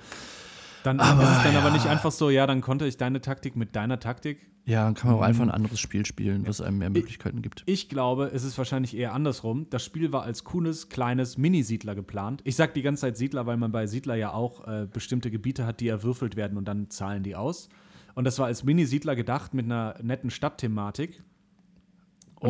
Dann 0.82 0.98
ist 0.98 1.06
es 1.08 1.42
dann 1.44 1.56
aber 1.56 1.70
nicht 1.70 1.86
einfach 1.86 2.12
so, 2.12 2.28
ja, 2.28 2.46
dann 2.46 2.60
konnte 2.60 2.86
ich 2.86 2.98
deine 2.98 3.22
Taktik 3.22 3.56
mit 3.56 3.74
deiner 3.74 4.00
Taktik. 4.00 4.38
Ja, 4.66 4.84
dann 4.84 4.92
kann 4.94 5.08
man 5.10 5.16
auch 5.16 5.20
Mhm. 5.22 5.26
einfach 5.28 5.42
ein 5.44 5.50
anderes 5.50 5.80
Spiel 5.80 6.04
spielen, 6.04 6.46
was 6.46 6.60
einem 6.60 6.76
mehr 6.78 6.90
Möglichkeiten 6.90 7.40
gibt. 7.40 7.62
Ich 7.66 7.88
glaube, 7.88 8.30
es 8.34 8.44
ist 8.44 8.58
wahrscheinlich 8.58 8.94
eher 8.94 9.14
andersrum. 9.14 9.66
Das 9.70 9.82
Spiel 9.82 10.12
war 10.12 10.24
als 10.24 10.44
cooles, 10.44 10.90
kleines 10.90 11.38
Mini-Siedler 11.38 11.94
geplant. 11.94 12.42
Ich 12.44 12.56
sage 12.56 12.72
die 12.74 12.82
ganze 12.82 13.02
Zeit 13.02 13.16
Siedler, 13.16 13.46
weil 13.46 13.56
man 13.56 13.72
bei 13.72 13.86
Siedler 13.86 14.14
ja 14.14 14.32
auch 14.34 14.66
äh, 14.68 14.86
bestimmte 14.92 15.30
Gebiete 15.30 15.64
hat, 15.64 15.80
die 15.80 15.88
erwürfelt 15.88 16.36
werden 16.36 16.58
und 16.58 16.66
dann 16.66 16.90
zahlen 16.90 17.22
die 17.22 17.34
aus. 17.36 17.70
Und 18.14 18.24
das 18.24 18.38
war 18.38 18.46
als 18.46 18.62
Mini-Siedler 18.64 19.16
gedacht 19.16 19.54
mit 19.54 19.64
einer 19.64 19.94
netten 20.02 20.30
Stadtthematik. 20.30 21.22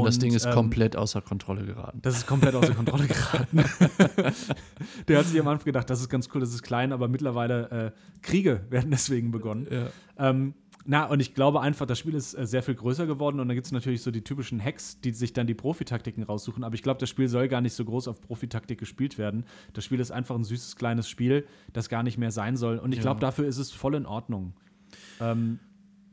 Und, 0.00 0.06
das 0.06 0.18
Ding 0.18 0.34
ist 0.34 0.46
ähm, 0.46 0.52
komplett 0.52 0.96
außer 0.96 1.20
Kontrolle 1.20 1.64
geraten. 1.64 2.00
Das 2.02 2.16
ist 2.16 2.26
komplett 2.26 2.54
außer 2.54 2.74
Kontrolle 2.74 3.06
geraten. 3.06 3.58
Der 5.08 5.18
hat 5.18 5.26
sich 5.26 5.40
am 5.40 5.48
Anfang 5.48 5.64
gedacht, 5.64 5.88
das 5.88 6.00
ist 6.00 6.08
ganz 6.08 6.28
cool, 6.34 6.40
das 6.40 6.52
ist 6.52 6.62
klein, 6.62 6.92
aber 6.92 7.08
mittlerweile 7.08 7.70
äh, 7.70 8.20
Kriege 8.22 8.62
werden 8.70 8.90
deswegen 8.90 9.30
begonnen. 9.30 9.66
Ähm, 10.18 10.54
na, 10.86 11.06
und 11.06 11.20
ich 11.20 11.34
glaube 11.34 11.62
einfach, 11.62 11.86
das 11.86 11.98
Spiel 11.98 12.14
ist 12.14 12.34
äh, 12.34 12.46
sehr 12.46 12.62
viel 12.62 12.74
größer 12.74 13.06
geworden 13.06 13.40
und 13.40 13.48
da 13.48 13.54
gibt 13.54 13.66
es 13.66 13.72
natürlich 13.72 14.02
so 14.02 14.10
die 14.10 14.22
typischen 14.22 14.62
Hacks, 14.62 15.00
die 15.00 15.12
sich 15.12 15.32
dann 15.32 15.46
die 15.46 15.54
Profitaktiken 15.54 16.22
raussuchen. 16.22 16.62
Aber 16.62 16.74
ich 16.74 16.82
glaube, 16.82 17.00
das 17.00 17.08
Spiel 17.08 17.28
soll 17.28 17.48
gar 17.48 17.62
nicht 17.62 17.72
so 17.72 17.84
groß 17.84 18.06
auf 18.08 18.20
Profitaktik 18.20 18.78
gespielt 18.78 19.16
werden. 19.16 19.44
Das 19.72 19.84
Spiel 19.84 19.98
ist 20.00 20.10
einfach 20.10 20.34
ein 20.34 20.44
süßes, 20.44 20.76
kleines 20.76 21.08
Spiel, 21.08 21.46
das 21.72 21.88
gar 21.88 22.02
nicht 22.02 22.18
mehr 22.18 22.30
sein 22.30 22.56
soll. 22.56 22.78
Und 22.78 22.92
ich 22.92 23.00
glaube, 23.00 23.20
dafür 23.20 23.46
ist 23.46 23.58
es 23.58 23.70
voll 23.72 23.94
in 23.94 24.04
Ordnung. 24.04 24.52
Ähm, 25.20 25.58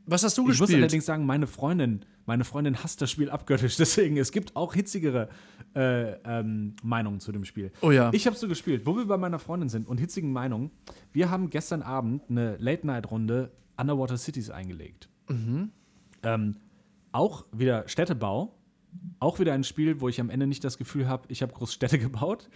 Was 0.06 0.24
hast 0.24 0.36
du 0.36 0.48
ich 0.50 0.58
muss 0.58 0.72
allerdings 0.72 1.06
sagen, 1.06 1.26
meine 1.26 1.46
Freundin, 1.46 2.04
meine 2.26 2.44
Freundin 2.44 2.82
hasst 2.82 3.00
das 3.00 3.10
Spiel 3.10 3.30
abgöttisch. 3.30 3.76
Deswegen, 3.78 4.16
es 4.16 4.32
gibt 4.32 4.56
auch 4.56 4.74
hitzigere 4.74 5.28
äh, 5.74 6.12
ähm, 6.24 6.74
Meinungen 6.82 7.20
zu 7.20 7.32
dem 7.32 7.44
Spiel. 7.44 7.70
Oh 7.80 7.90
ja. 7.90 8.10
Ich 8.12 8.26
habe 8.26 8.36
so 8.36 8.48
gespielt, 8.48 8.84
wo 8.84 8.96
wir 8.96 9.06
bei 9.06 9.16
meiner 9.16 9.38
Freundin 9.38 9.68
sind 9.68 9.88
und 9.88 9.98
hitzigen 9.98 10.32
Meinungen. 10.32 10.70
Wir 11.12 11.30
haben 11.30 11.50
gestern 11.50 11.82
Abend 11.82 12.22
eine 12.28 12.56
Late-Night-Runde 12.56 13.52
Underwater 13.76 14.16
Cities 14.16 14.50
eingelegt. 14.50 15.08
Mhm. 15.28 15.70
Ähm, 16.22 16.56
auch 17.12 17.44
wieder 17.52 17.88
Städtebau, 17.88 18.54
Auch 19.20 19.38
wieder 19.38 19.52
ein 19.52 19.64
Spiel, 19.64 20.00
wo 20.00 20.08
ich 20.08 20.20
am 20.20 20.30
Ende 20.30 20.46
nicht 20.46 20.64
das 20.64 20.78
Gefühl 20.78 21.08
habe, 21.08 21.24
ich 21.28 21.42
habe 21.42 21.52
groß 21.52 21.72
Städte 21.72 21.98
gebaut, 21.98 22.48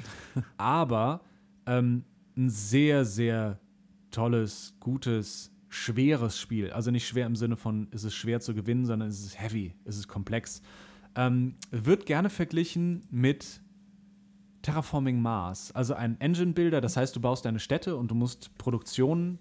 aber 0.57 1.23
ähm, 1.67 2.05
ein 2.37 2.51
sehr, 2.51 3.05
sehr 3.05 3.59
tolles, 4.11 4.75
gutes, 4.81 5.53
schweres 5.77 6.39
Spiel. 6.39 6.71
Also 6.71 6.91
nicht 6.91 7.07
schwer 7.07 7.27
im 7.27 7.37
Sinne 7.37 7.57
von, 7.57 7.89
ist 7.91 8.05
es 8.05 8.15
schwer 8.15 8.41
zu 8.41 8.55
gewinnen, 8.55 8.87
sondern 8.87 9.09
ist 9.09 9.21
es 9.21 9.27
ist 9.27 9.41
heavy, 9.41 9.75
ist 9.85 9.99
es 9.99 10.09
komplex. 10.09 10.63
Ähm, 11.15 11.57
wird 11.71 12.07
gerne 12.07 12.31
verglichen 12.31 13.05
mit 13.11 13.61
Terraforming 14.63 15.21
Mars, 15.21 15.71
also 15.73 15.95
ein 15.95 16.21
Engine 16.21 16.53
Builder, 16.53 16.81
das 16.81 16.97
heißt, 16.97 17.15
du 17.15 17.21
baust 17.21 17.45
deine 17.45 17.61
Städte 17.61 17.97
und 17.97 18.11
du 18.11 18.17
musst 18.17 18.57
Produktionen 18.59 19.39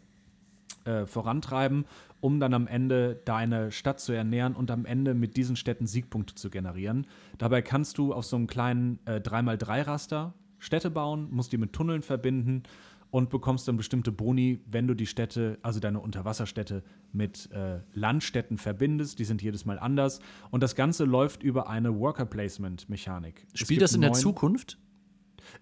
äh, 0.84 1.08
vorantreiben, 1.08 1.86
um 2.22 2.40
dann 2.40 2.54
am 2.54 2.68
Ende 2.68 3.20
deine 3.26 3.72
Stadt 3.72 4.00
zu 4.00 4.12
ernähren 4.12 4.56
und 4.56 4.70
am 4.70 4.86
Ende 4.86 5.16
mit 5.16 5.36
diesen 5.36 5.56
Städten 5.56 5.88
Siegpunkte 5.88 6.36
zu 6.36 6.50
generieren. 6.52 7.08
Dabei 7.40 7.62
kannst 7.62 7.98
du 7.98 8.14
auf 8.14 8.26
so 8.26 8.36
einem 8.36 8.46
kleinen 8.48 9.00
äh, 9.06 9.20
3x3-Raster 9.20 10.34
Städte 10.60 10.92
bauen, 10.92 11.28
musst 11.32 11.52
die 11.52 11.58
mit 11.58 11.74
Tunneln 11.74 12.04
verbinden 12.04 12.64
und 13.12 13.30
bekommst 13.30 13.68
dann 13.68 13.78
bestimmte 13.78 14.12
Boni, 14.12 14.62
wenn 14.66 14.88
du 14.88 14.94
die 14.94 15.06
Städte, 15.06 15.58
also 15.62 15.80
deine 15.80 16.00
Unterwasserstädte, 16.00 16.84
mit 17.12 17.50
äh, 17.52 17.80
Landstädten 17.94 18.58
verbindest. 18.58 19.20
Die 19.20 19.26
sind 19.26 19.42
jedes 19.42 19.66
Mal 19.66 19.80
anders. 19.80 20.20
Und 20.52 20.62
das 20.62 20.76
Ganze 20.76 21.06
läuft 21.06 21.44
über 21.44 21.70
eine 21.70 21.98
Worker-Placement-Mechanik. 21.98 23.46
Spielt 23.54 23.82
das 23.82 23.94
in 23.94 24.02
der 24.02 24.14
Zukunft? 24.14 24.78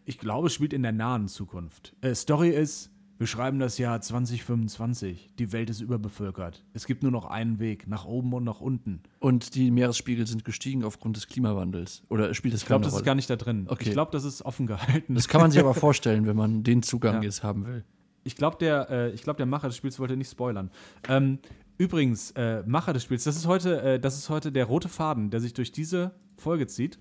Ich 0.05 0.17
glaube, 0.17 0.47
es 0.47 0.53
spielt 0.53 0.73
in 0.73 0.83
der 0.83 0.93
nahen 0.93 1.27
Zukunft. 1.27 1.95
Äh, 2.01 2.15
Story 2.15 2.49
ist, 2.49 2.92
wir 3.23 3.27
schreiben 3.27 3.57
das 3.57 3.77
Jahr 3.77 4.01
2025. 4.01 5.29
Die 5.39 5.53
Welt 5.53 5.69
ist 5.69 5.79
überbevölkert. 5.79 6.61
Es 6.73 6.85
gibt 6.85 7.03
nur 7.03 7.11
noch 7.13 7.23
einen 7.23 7.57
Weg, 7.57 7.87
nach 7.87 8.03
oben 8.03 8.33
und 8.33 8.43
nach 8.43 8.59
unten. 8.59 8.99
Und 9.21 9.55
die 9.55 9.71
Meeresspiegel 9.71 10.27
sind 10.27 10.43
gestiegen 10.43 10.83
aufgrund 10.83 11.15
des 11.15 11.27
Klimawandels. 11.27 12.03
Oder 12.09 12.33
spielt 12.33 12.53
das 12.53 12.63
Ich 12.63 12.67
glaube, 12.67 12.83
das 12.83 12.91
ist 12.91 12.95
Rolle? 12.97 13.05
gar 13.05 13.15
nicht 13.15 13.29
da 13.29 13.37
drin. 13.37 13.67
Okay. 13.69 13.85
Ich 13.87 13.91
glaube, 13.93 14.11
das 14.11 14.25
ist 14.25 14.41
offen 14.43 14.67
gehalten. 14.67 15.15
Das 15.15 15.29
kann 15.29 15.39
man 15.39 15.51
sich 15.51 15.61
aber 15.61 15.73
vorstellen, 15.87 16.25
wenn 16.25 16.35
man 16.35 16.63
den 16.63 16.83
Zugang 16.83 17.15
Ja. 17.15 17.21
jetzt 17.21 17.43
haben 17.43 17.65
will. 17.65 17.85
Ich 18.25 18.35
glaube, 18.35 18.57
der, 18.59 18.89
äh, 18.89 19.11
ich 19.11 19.23
glaub, 19.23 19.37
der 19.37 19.45
Macher 19.45 19.69
des 19.69 19.77
Spiels 19.77 19.99
wollte 19.99 20.17
nicht 20.17 20.29
spoilern. 20.29 20.69
Ähm, 21.07 21.39
übrigens, 21.77 22.31
äh, 22.31 22.61
Macher 22.65 22.91
des 22.91 23.03
Spiels, 23.03 23.23
das 23.23 23.37
ist, 23.37 23.47
heute, 23.47 23.81
äh, 23.83 23.99
das 24.01 24.17
ist 24.17 24.29
heute 24.29 24.51
der 24.51 24.65
rote 24.65 24.89
Faden, 24.89 25.29
der 25.29 25.39
sich 25.39 25.53
durch 25.53 25.71
diese 25.71 26.11
Folge 26.35 26.67
zieht, 26.67 26.99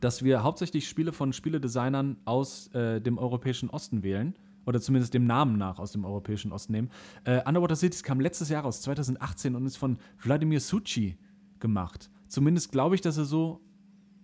dass 0.00 0.22
wir 0.22 0.44
hauptsächlich 0.44 0.88
Spiele 0.88 1.12
von 1.12 1.32
Spieledesignern 1.32 2.16
aus 2.26 2.68
äh, 2.74 3.00
dem 3.00 3.18
europäischen 3.18 3.70
Osten 3.70 4.04
wählen. 4.04 4.36
Oder 4.66 4.80
zumindest 4.80 5.12
dem 5.14 5.24
Namen 5.26 5.58
nach 5.58 5.78
aus 5.78 5.92
dem 5.92 6.04
europäischen 6.04 6.52
Osten 6.52 6.72
nehmen. 6.72 6.90
Äh, 7.24 7.42
Underwater 7.46 7.74
Cities 7.76 8.02
kam 8.02 8.20
letztes 8.20 8.48
Jahr 8.48 8.64
aus, 8.64 8.80
2018, 8.82 9.56
und 9.56 9.66
ist 9.66 9.76
von 9.76 9.98
Wladimir 10.22 10.60
Suchi 10.60 11.16
gemacht. 11.58 12.10
Zumindest 12.28 12.70
glaube 12.72 12.94
ich, 12.94 13.00
dass 13.00 13.16
er 13.18 13.24
so 13.24 13.60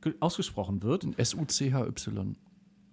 ge- 0.01 0.15
ausgesprochen 0.21 0.83
wird. 0.83 1.07
S-U-C-H-Y. 1.19 2.37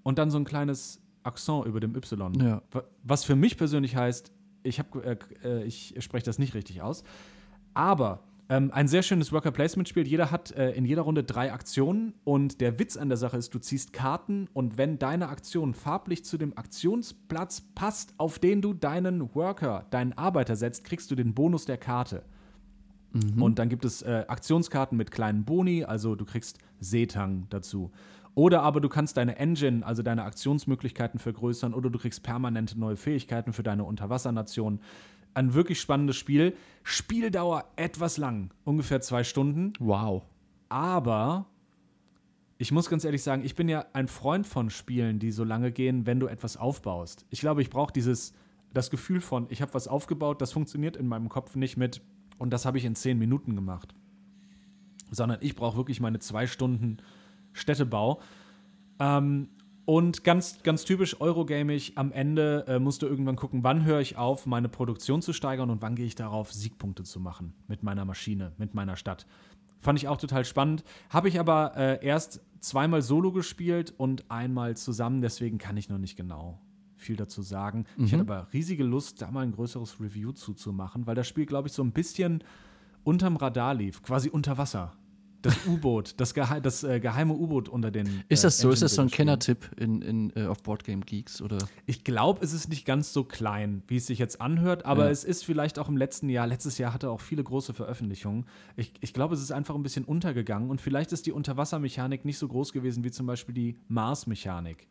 Und 0.04 0.18
dann 0.20 0.30
so 0.32 0.38
ein 0.38 0.44
kleines 0.46 1.02
Akzent 1.24 1.66
über 1.66 1.80
dem 1.80 1.96
Y. 1.96 2.34
Ja. 2.42 2.62
Wa- 2.72 2.84
Was 3.04 3.24
für 3.24 3.36
mich 3.36 3.58
persönlich 3.58 3.96
heißt, 3.96 4.32
ich, 4.64 4.80
hab, 4.80 4.96
äh, 4.96 5.18
äh, 5.44 5.64
ich 5.64 5.96
spreche 6.00 6.26
das 6.26 6.40
nicht 6.40 6.54
richtig 6.56 6.82
aus. 6.82 7.04
Aber 7.74 8.24
ähm, 8.50 8.72
ein 8.72 8.88
sehr 8.88 9.04
schönes 9.04 9.32
Worker 9.32 9.52
Placement 9.52 9.90
Spiel. 9.90 10.08
Jeder 10.08 10.32
hat 10.32 10.52
äh, 10.52 10.72
in 10.72 10.86
jeder 10.86 11.02
Runde 11.02 11.24
drei 11.24 11.52
Aktionen 11.52 12.14
und 12.24 12.62
der 12.62 12.80
Witz 12.80 12.98
an 12.98 13.10
der 13.10 13.18
Sache 13.18 13.38
ist, 13.38 13.54
du 13.54 13.60
ziehst 13.60 13.94
Karten 13.94 14.48
und 14.54 14.78
wenn 14.78 15.00
deine 15.00 15.30
Aktion 15.30 15.74
farblich 15.74 16.24
zu 16.26 16.38
dem 16.38 16.58
Aktionsplatz 16.58 17.62
passt, 17.74 18.14
auf 18.18 18.40
den 18.40 18.62
du 18.62 18.74
deinen 18.74 19.34
Worker, 19.36 19.86
deinen 19.90 20.14
Arbeiter 20.14 20.56
setzt, 20.56 20.84
kriegst 20.84 21.10
du 21.12 21.16
den 21.16 21.34
Bonus 21.34 21.66
der 21.66 21.78
Karte. 21.78 22.24
Und 23.40 23.60
dann 23.60 23.70
gibt 23.70 23.86
es 23.86 24.02
äh, 24.02 24.26
Aktionskarten 24.28 24.98
mit 24.98 25.10
kleinen 25.10 25.46
Boni, 25.46 25.86
also 25.86 26.16
du 26.16 26.26
kriegst 26.26 26.60
Seetang 26.82 27.48
dazu. 27.50 27.92
Oder 28.34 28.62
aber 28.62 28.82
du 28.82 28.90
kannst 28.90 29.16
deine 29.16 29.38
Engine, 29.38 29.86
also 29.86 30.04
deine 30.04 30.24
Aktionsmöglichkeiten 30.24 31.20
vergrößern, 31.20 31.74
oder 31.74 31.90
du 31.90 31.98
kriegst 31.98 32.24
permanente 32.24 32.78
neue 32.78 32.98
Fähigkeiten 32.98 33.54
für 33.54 33.64
deine 33.64 33.86
Unterwassernation. 33.86 34.82
Ein 35.36 35.54
wirklich 35.54 35.80
spannendes 35.80 36.16
Spiel. 36.16 36.56
Spieldauer 36.84 37.66
etwas 37.76 38.18
lang, 38.18 38.52
ungefähr 38.64 39.02
zwei 39.02 39.24
Stunden. 39.24 39.74
Wow. 39.80 40.24
Aber 40.70 41.46
ich 42.58 42.72
muss 42.72 42.90
ganz 42.90 43.04
ehrlich 43.04 43.22
sagen, 43.22 43.44
ich 43.44 43.56
bin 43.56 43.68
ja 43.68 43.86
ein 43.94 44.08
Freund 44.08 44.48
von 44.48 44.70
Spielen, 44.70 45.20
die 45.20 45.32
so 45.32 45.44
lange 45.44 45.72
gehen, 45.72 46.06
wenn 46.06 46.20
du 46.20 46.28
etwas 46.28 46.58
aufbaust. 46.58 47.26
Ich 47.30 47.42
glaube, 47.42 47.62
ich 47.62 47.70
brauche 47.70 47.94
dieses 47.94 48.34
das 48.74 48.90
Gefühl 48.90 49.22
von, 49.22 49.48
ich 49.50 49.62
habe 49.62 49.74
was 49.74 49.88
aufgebaut, 49.88 50.42
das 50.42 50.52
funktioniert 50.52 50.98
in 50.98 51.08
meinem 51.08 51.30
Kopf 51.30 51.56
nicht 51.56 51.78
mit 51.78 52.02
und 52.38 52.52
das 52.52 52.66
habe 52.66 52.78
ich 52.78 52.86
in 52.86 52.96
zehn 52.96 53.18
Minuten 53.18 53.56
gemacht. 53.56 53.94
Sondern 55.12 55.40
ich 55.42 55.56
brauche 55.56 55.78
wirklich 55.78 56.00
meine 56.00 56.20
zwei 56.20 56.48
Stunden 56.48 56.98
Städtebau. 57.54 58.22
Ähm, 59.00 59.50
und 59.86 60.24
ganz, 60.24 60.64
ganz 60.64 60.84
typisch 60.84 61.20
Eurogamig, 61.22 61.94
am 61.96 62.12
Ende 62.12 62.66
äh, 62.68 62.80
musst 62.80 63.02
du 63.02 63.08
irgendwann 63.08 63.36
gucken, 63.36 63.64
wann 63.64 63.86
höre 63.86 64.00
ich 64.02 64.18
auf, 64.18 64.46
meine 64.46 64.68
Produktion 64.70 65.22
zu 65.22 65.32
steigern 65.34 65.70
und 65.70 65.82
wann 65.82 65.96
gehe 65.96 66.06
ich 66.06 66.16
darauf, 66.16 66.52
Siegpunkte 66.52 67.04
zu 67.04 67.20
machen 67.20 67.54
mit 67.68 67.84
meiner 67.84 68.06
Maschine, 68.06 68.52
mit 68.58 68.74
meiner 68.74 68.96
Stadt. 68.96 69.26
Fand 69.80 70.00
ich 70.00 70.08
auch 70.08 70.18
total 70.18 70.44
spannend. 70.46 70.84
Habe 71.10 71.30
ich 71.30 71.40
aber 71.40 71.78
äh, 71.78 72.04
erst 72.06 72.42
zweimal 72.60 73.04
solo 73.04 73.32
gespielt 73.32 73.94
und 73.96 74.30
einmal 74.32 74.76
zusammen, 74.76 75.22
deswegen 75.22 75.60
kann 75.60 75.78
ich 75.78 75.90
noch 75.90 76.00
nicht 76.00 76.16
genau 76.18 76.60
viel 76.98 77.16
dazu 77.16 77.44
sagen. 77.44 77.86
Ich 77.98 78.12
Mhm. 78.12 78.20
hatte 78.20 78.32
aber 78.34 78.48
riesige 78.54 78.84
Lust, 78.84 79.22
da 79.22 79.30
mal 79.30 79.42
ein 79.42 79.52
größeres 79.52 80.00
Review 80.00 80.32
zuzumachen, 80.32 81.06
weil 81.06 81.14
das 81.14 81.28
Spiel, 81.28 81.46
glaube 81.46 81.68
ich, 81.68 81.74
so 81.76 81.84
ein 81.84 81.92
bisschen 81.92 82.44
unterm 83.04 83.36
Radar 83.36 83.76
lief, 83.76 84.02
quasi 84.02 84.30
unter 84.30 84.58
Wasser. 84.58 84.94
Das 85.46 85.68
U-Boot, 85.68 86.16
das, 86.18 86.34
gehe 86.34 86.46
das 86.62 86.84
äh, 86.84 87.00
geheime 87.00 87.34
U-Boot 87.34 87.70
unter 87.70 87.92
den. 87.92 88.24
Ist 88.30 88.44
äh, 88.44 88.48
das 88.48 88.58
so? 88.58 88.72
Ist 88.72 88.82
das 88.82 88.96
so 88.96 89.02
ein. 89.02 89.10
Kennertipp 89.10 89.70
in, 89.78 90.02
in, 90.02 90.34
äh, 90.36 90.46
auf 90.48 90.64
Boardgame 90.64 91.02
Geeks? 91.02 91.42
Oder? 91.42 91.58
Ich 91.86 92.04
glaube, 92.04 92.44
es 92.44 92.54
ist 92.54 92.70
nicht 92.70 92.86
ganz 92.86 93.14
so 93.14 93.24
klein, 93.24 93.84
wie 93.88 93.98
es 93.98 94.08
sich 94.08 94.20
jetzt 94.20 94.42
anhört, 94.42 94.86
aber 94.86 95.06
Ja. 95.06 95.12
es 95.12 95.24
ist 95.24 95.46
vielleicht 95.46 95.80
auch 95.80 95.88
im 95.88 95.98
letzten 95.98 96.30
Jahr, 96.30 96.48
letztes 96.48 96.78
Jahr 96.78 96.94
hatte 96.94 97.10
auch 97.10 97.22
viele 97.22 97.44
große 97.44 97.74
Veröffentlichungen. 97.74 98.46
Ich, 98.76 98.94
ich 99.02 99.14
glaube, 99.14 99.36
es 99.36 99.42
ist 99.42 99.52
einfach 99.52 99.76
ein 99.76 99.84
bisschen 99.84 100.06
untergegangen 100.06 100.70
und 100.70 100.82
vielleicht 100.82 101.12
ist 101.12 101.26
die 101.26 101.32
Unterwassermechanik 101.32 102.26
nicht 102.26 102.38
so 102.38 102.48
groß 102.48 102.74
gewesen 102.74 103.04
wie 103.04 103.12
zum 103.12 103.26
Beispiel 103.28 103.54
die 103.54 103.78
Mars-Mechanik. 103.88 104.88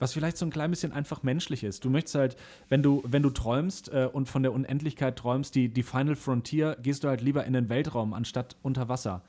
Was 0.00 0.12
vielleicht 0.12 0.36
so 0.36 0.44
ein 0.44 0.50
klein 0.50 0.70
bisschen 0.70 0.90
einfach 0.92 1.22
menschlich 1.22 1.62
ist. 1.62 1.84
Du 1.84 1.88
möchtest 1.88 2.16
halt, 2.16 2.36
wenn 2.68 2.82
du, 2.82 3.02
wenn 3.06 3.22
du 3.22 3.30
träumst 3.30 3.90
äh, 3.92 4.08
und 4.12 4.28
von 4.28 4.42
der 4.42 4.52
Unendlichkeit 4.52 5.16
träumst, 5.16 5.54
die, 5.54 5.68
die 5.68 5.84
Final 5.84 6.16
Frontier, 6.16 6.76
gehst 6.82 7.04
du 7.04 7.08
halt 7.08 7.20
lieber 7.20 7.44
in 7.44 7.52
den 7.52 7.68
Weltraum 7.68 8.12
anstatt 8.12 8.56
unter 8.62 8.88
Wasser. 8.88 9.22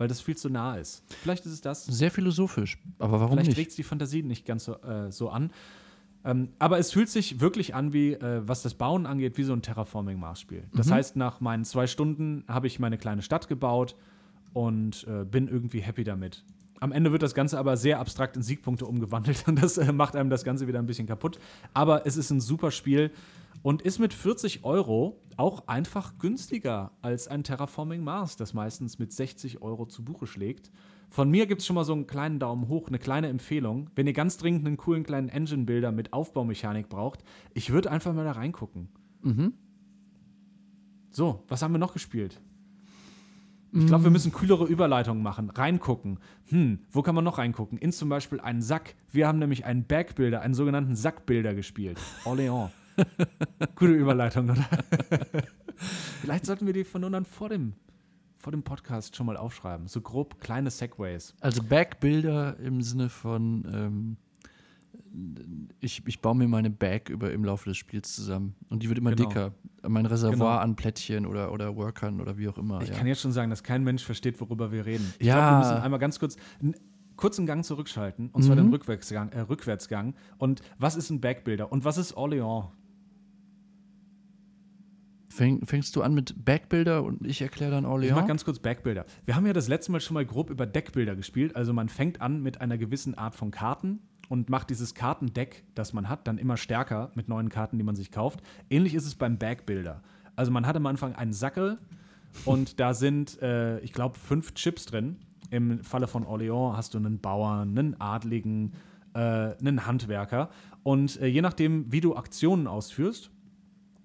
Weil 0.00 0.08
das 0.08 0.22
viel 0.22 0.34
zu 0.34 0.48
nah 0.48 0.76
ist. 0.76 1.04
Vielleicht 1.22 1.44
ist 1.44 1.52
es 1.52 1.60
das. 1.60 1.84
Sehr 1.84 2.10
philosophisch. 2.10 2.78
Aber 2.98 3.20
warum 3.20 3.34
Vielleicht 3.36 3.48
nicht? 3.50 3.58
regt 3.58 3.76
die 3.76 3.82
Fantasie 3.82 4.22
nicht 4.22 4.46
ganz 4.46 4.64
so, 4.64 4.76
äh, 4.80 5.12
so 5.12 5.28
an. 5.28 5.50
Ähm, 6.24 6.48
aber 6.58 6.78
es 6.78 6.90
fühlt 6.90 7.10
sich 7.10 7.40
wirklich 7.40 7.74
an, 7.74 7.92
wie, 7.92 8.14
äh, 8.14 8.40
was 8.48 8.62
das 8.62 8.72
Bauen 8.72 9.04
angeht, 9.04 9.36
wie 9.36 9.42
so 9.42 9.52
ein 9.52 9.60
Terraforming-Mars-Spiel. 9.60 10.64
Das 10.74 10.86
Mhm. 10.86 10.92
heißt, 10.94 11.16
nach 11.16 11.40
meinen 11.42 11.66
zwei 11.66 11.86
Stunden 11.86 12.44
habe 12.48 12.66
ich 12.66 12.78
meine 12.78 12.96
kleine 12.96 13.20
Stadt 13.20 13.46
gebaut 13.46 13.94
und 14.54 15.06
äh, 15.06 15.24
bin 15.26 15.48
irgendwie 15.48 15.80
happy 15.80 16.02
damit. 16.02 16.44
Am 16.80 16.92
Ende 16.92 17.12
wird 17.12 17.22
das 17.22 17.34
Ganze 17.34 17.58
aber 17.58 17.76
sehr 17.76 18.00
abstrakt 18.00 18.36
in 18.36 18.42
Siegpunkte 18.42 18.86
umgewandelt 18.86 19.44
und 19.46 19.62
das 19.62 19.76
äh, 19.78 19.92
macht 19.92 20.16
einem 20.16 20.30
das 20.30 20.44
Ganze 20.44 20.66
wieder 20.66 20.78
ein 20.78 20.86
bisschen 20.86 21.06
kaputt. 21.06 21.38
Aber 21.74 22.06
es 22.06 22.16
ist 22.16 22.30
ein 22.30 22.40
super 22.40 22.70
Spiel 22.70 23.10
und 23.62 23.82
ist 23.82 23.98
mit 23.98 24.14
40 24.14 24.64
Euro 24.64 25.20
auch 25.36 25.68
einfach 25.68 26.18
günstiger 26.18 26.92
als 27.02 27.28
ein 27.28 27.44
Terraforming 27.44 28.02
Mars, 28.02 28.36
das 28.36 28.54
meistens 28.54 28.98
mit 28.98 29.12
60 29.12 29.60
Euro 29.60 29.86
zu 29.86 30.02
Buche 30.02 30.26
schlägt. 30.26 30.70
Von 31.10 31.30
mir 31.30 31.46
gibt 31.46 31.60
es 31.60 31.66
schon 31.66 31.74
mal 31.74 31.84
so 31.84 31.92
einen 31.92 32.06
kleinen 32.06 32.38
Daumen 32.38 32.68
hoch, 32.68 32.88
eine 32.88 32.98
kleine 32.98 33.28
Empfehlung. 33.28 33.90
Wenn 33.94 34.06
ihr 34.06 34.12
ganz 34.12 34.38
dringend 34.38 34.66
einen 34.66 34.76
coolen 34.76 35.02
kleinen 35.02 35.28
Engine-Builder 35.28 35.92
mit 35.92 36.12
Aufbaumechanik 36.12 36.88
braucht, 36.88 37.24
ich 37.52 37.70
würde 37.70 37.90
einfach 37.90 38.14
mal 38.14 38.24
da 38.24 38.32
reingucken. 38.32 38.88
Mhm. 39.22 39.54
So, 41.10 41.42
was 41.48 41.62
haben 41.62 41.72
wir 41.72 41.78
noch 41.78 41.92
gespielt? 41.92 42.40
Ich 43.72 43.86
glaube, 43.86 44.04
wir 44.04 44.10
müssen 44.10 44.32
kühlere 44.32 44.64
Überleitungen 44.66 45.22
machen. 45.22 45.48
Reingucken. 45.50 46.18
Hm, 46.46 46.80
wo 46.90 47.02
kann 47.02 47.14
man 47.14 47.24
noch 47.24 47.38
reingucken? 47.38 47.78
In 47.78 47.92
zum 47.92 48.08
Beispiel 48.08 48.40
einen 48.40 48.62
Sack. 48.62 48.94
Wir 49.12 49.28
haben 49.28 49.38
nämlich 49.38 49.64
einen 49.64 49.84
Bagbuilder, 49.84 50.40
einen 50.40 50.54
sogenannten 50.54 50.96
Sackbuilder 50.96 51.54
gespielt. 51.54 51.98
Orléans. 52.24 52.70
Gute 53.76 53.92
Überleitung, 53.92 54.50
oder? 54.50 54.66
Vielleicht 56.20 56.46
sollten 56.46 56.66
wir 56.66 56.72
die 56.72 56.84
von 56.84 57.02
nun 57.02 57.14
an 57.14 57.24
vor 57.24 57.48
dem, 57.48 57.74
vor 58.38 58.50
dem 58.50 58.62
Podcast 58.62 59.16
schon 59.16 59.26
mal 59.26 59.36
aufschreiben. 59.36 59.86
So 59.86 60.00
grob 60.00 60.40
kleine 60.40 60.70
Segways. 60.70 61.34
Also 61.40 61.62
Backbilder 61.62 62.58
im 62.58 62.82
Sinne 62.82 63.08
von, 63.08 63.64
ähm, 63.72 64.16
ich, 65.80 66.02
ich 66.06 66.20
baue 66.20 66.36
mir 66.36 66.46
meine 66.48 66.70
Bag 66.70 67.08
über 67.08 67.32
im 67.32 67.44
Laufe 67.44 67.68
des 67.68 67.76
Spiels 67.76 68.14
zusammen. 68.14 68.54
Und 68.68 68.82
die 68.82 68.88
wird 68.88 68.98
immer 68.98 69.14
Genau. 69.14 69.28
dicker. 69.28 69.54
Mein 69.86 70.06
Reservoir 70.06 70.34
Genau. 70.36 70.62
an 70.62 70.76
Plättchen 70.76 71.26
oder, 71.26 71.52
oder 71.52 71.74
Workern 71.76 72.20
oder 72.20 72.38
wie 72.38 72.48
auch 72.48 72.58
immer. 72.58 72.80
Ich 72.82 72.90
ja. 72.90 72.94
kann 72.94 73.06
jetzt 73.06 73.20
schon 73.20 73.32
sagen, 73.32 73.50
dass 73.50 73.62
kein 73.62 73.82
Mensch 73.82 74.04
versteht, 74.04 74.40
worüber 74.40 74.70
wir 74.72 74.86
reden. 74.86 75.12
Ich 75.18 75.26
Ja. 75.26 75.34
glaube, 75.36 75.52
wir 75.52 75.58
müssen 75.58 75.82
einmal 75.82 75.98
ganz 76.00 76.18
kurz 76.20 76.36
einen 76.60 76.74
kurzen 77.16 77.44
Gang 77.46 77.64
zurückschalten, 77.64 78.30
und 78.30 78.42
zwar 78.42 78.54
Mhm. 78.56 78.60
den 78.66 78.70
Rückwärtsgang, 78.70 79.30
äh, 79.30 79.40
Rückwärtsgang. 79.40 80.14
Und 80.38 80.62
was 80.78 80.96
ist 80.96 81.10
ein 81.10 81.20
Backbuilder 81.20 81.70
und 81.72 81.84
was 81.84 81.98
ist 81.98 82.16
Orléans? 82.16 82.68
Fäng, 85.28 85.64
fängst 85.64 85.94
du 85.94 86.02
an 86.02 86.12
mit 86.12 86.44
Backbuilder 86.44 87.04
und 87.04 87.24
ich 87.24 87.40
erkläre 87.40 87.70
dann 87.70 87.84
Orleans? 87.84 88.10
Ich 88.10 88.16
mach 88.20 88.26
ganz 88.26 88.44
kurz 88.44 88.58
Backbilder. 88.58 89.06
Wir 89.26 89.36
haben 89.36 89.46
ja 89.46 89.52
das 89.52 89.68
letzte 89.68 89.92
Mal 89.92 90.00
schon 90.00 90.14
mal 90.14 90.26
grob 90.26 90.50
über 90.50 90.66
Deckbilder 90.66 91.14
gespielt. 91.14 91.54
Also 91.54 91.72
man 91.72 91.88
fängt 91.88 92.20
an 92.20 92.42
mit 92.42 92.60
einer 92.60 92.78
gewissen 92.78 93.14
Art 93.14 93.34
von 93.36 93.50
Karten 93.52 94.00
und 94.30 94.48
macht 94.48 94.70
dieses 94.70 94.94
Kartendeck, 94.94 95.64
das 95.74 95.92
man 95.92 96.08
hat, 96.08 96.28
dann 96.28 96.38
immer 96.38 96.56
stärker 96.56 97.10
mit 97.16 97.28
neuen 97.28 97.48
Karten, 97.48 97.78
die 97.78 97.82
man 97.82 97.96
sich 97.96 98.12
kauft. 98.12 98.40
Ähnlich 98.70 98.94
ist 98.94 99.04
es 99.04 99.16
beim 99.16 99.38
Backbuilder. 99.38 100.02
Also 100.36 100.52
man 100.52 100.66
hat 100.68 100.76
am 100.76 100.86
Anfang 100.86 101.16
einen 101.16 101.32
Sackel 101.32 101.78
und 102.44 102.78
da 102.78 102.94
sind, 102.94 103.42
äh, 103.42 103.80
ich 103.80 103.92
glaube, 103.92 104.16
fünf 104.16 104.54
Chips 104.54 104.86
drin. 104.86 105.16
Im 105.50 105.82
Falle 105.82 106.06
von 106.06 106.24
Orléans 106.24 106.76
hast 106.76 106.94
du 106.94 106.98
einen 106.98 107.18
Bauern, 107.18 107.76
einen 107.76 108.00
Adligen, 108.00 108.74
äh, 109.14 109.18
einen 109.18 109.84
Handwerker. 109.84 110.50
Und 110.84 111.20
äh, 111.20 111.26
je 111.26 111.42
nachdem, 111.42 111.90
wie 111.90 112.00
du 112.00 112.14
Aktionen 112.14 112.68
ausführst, 112.68 113.32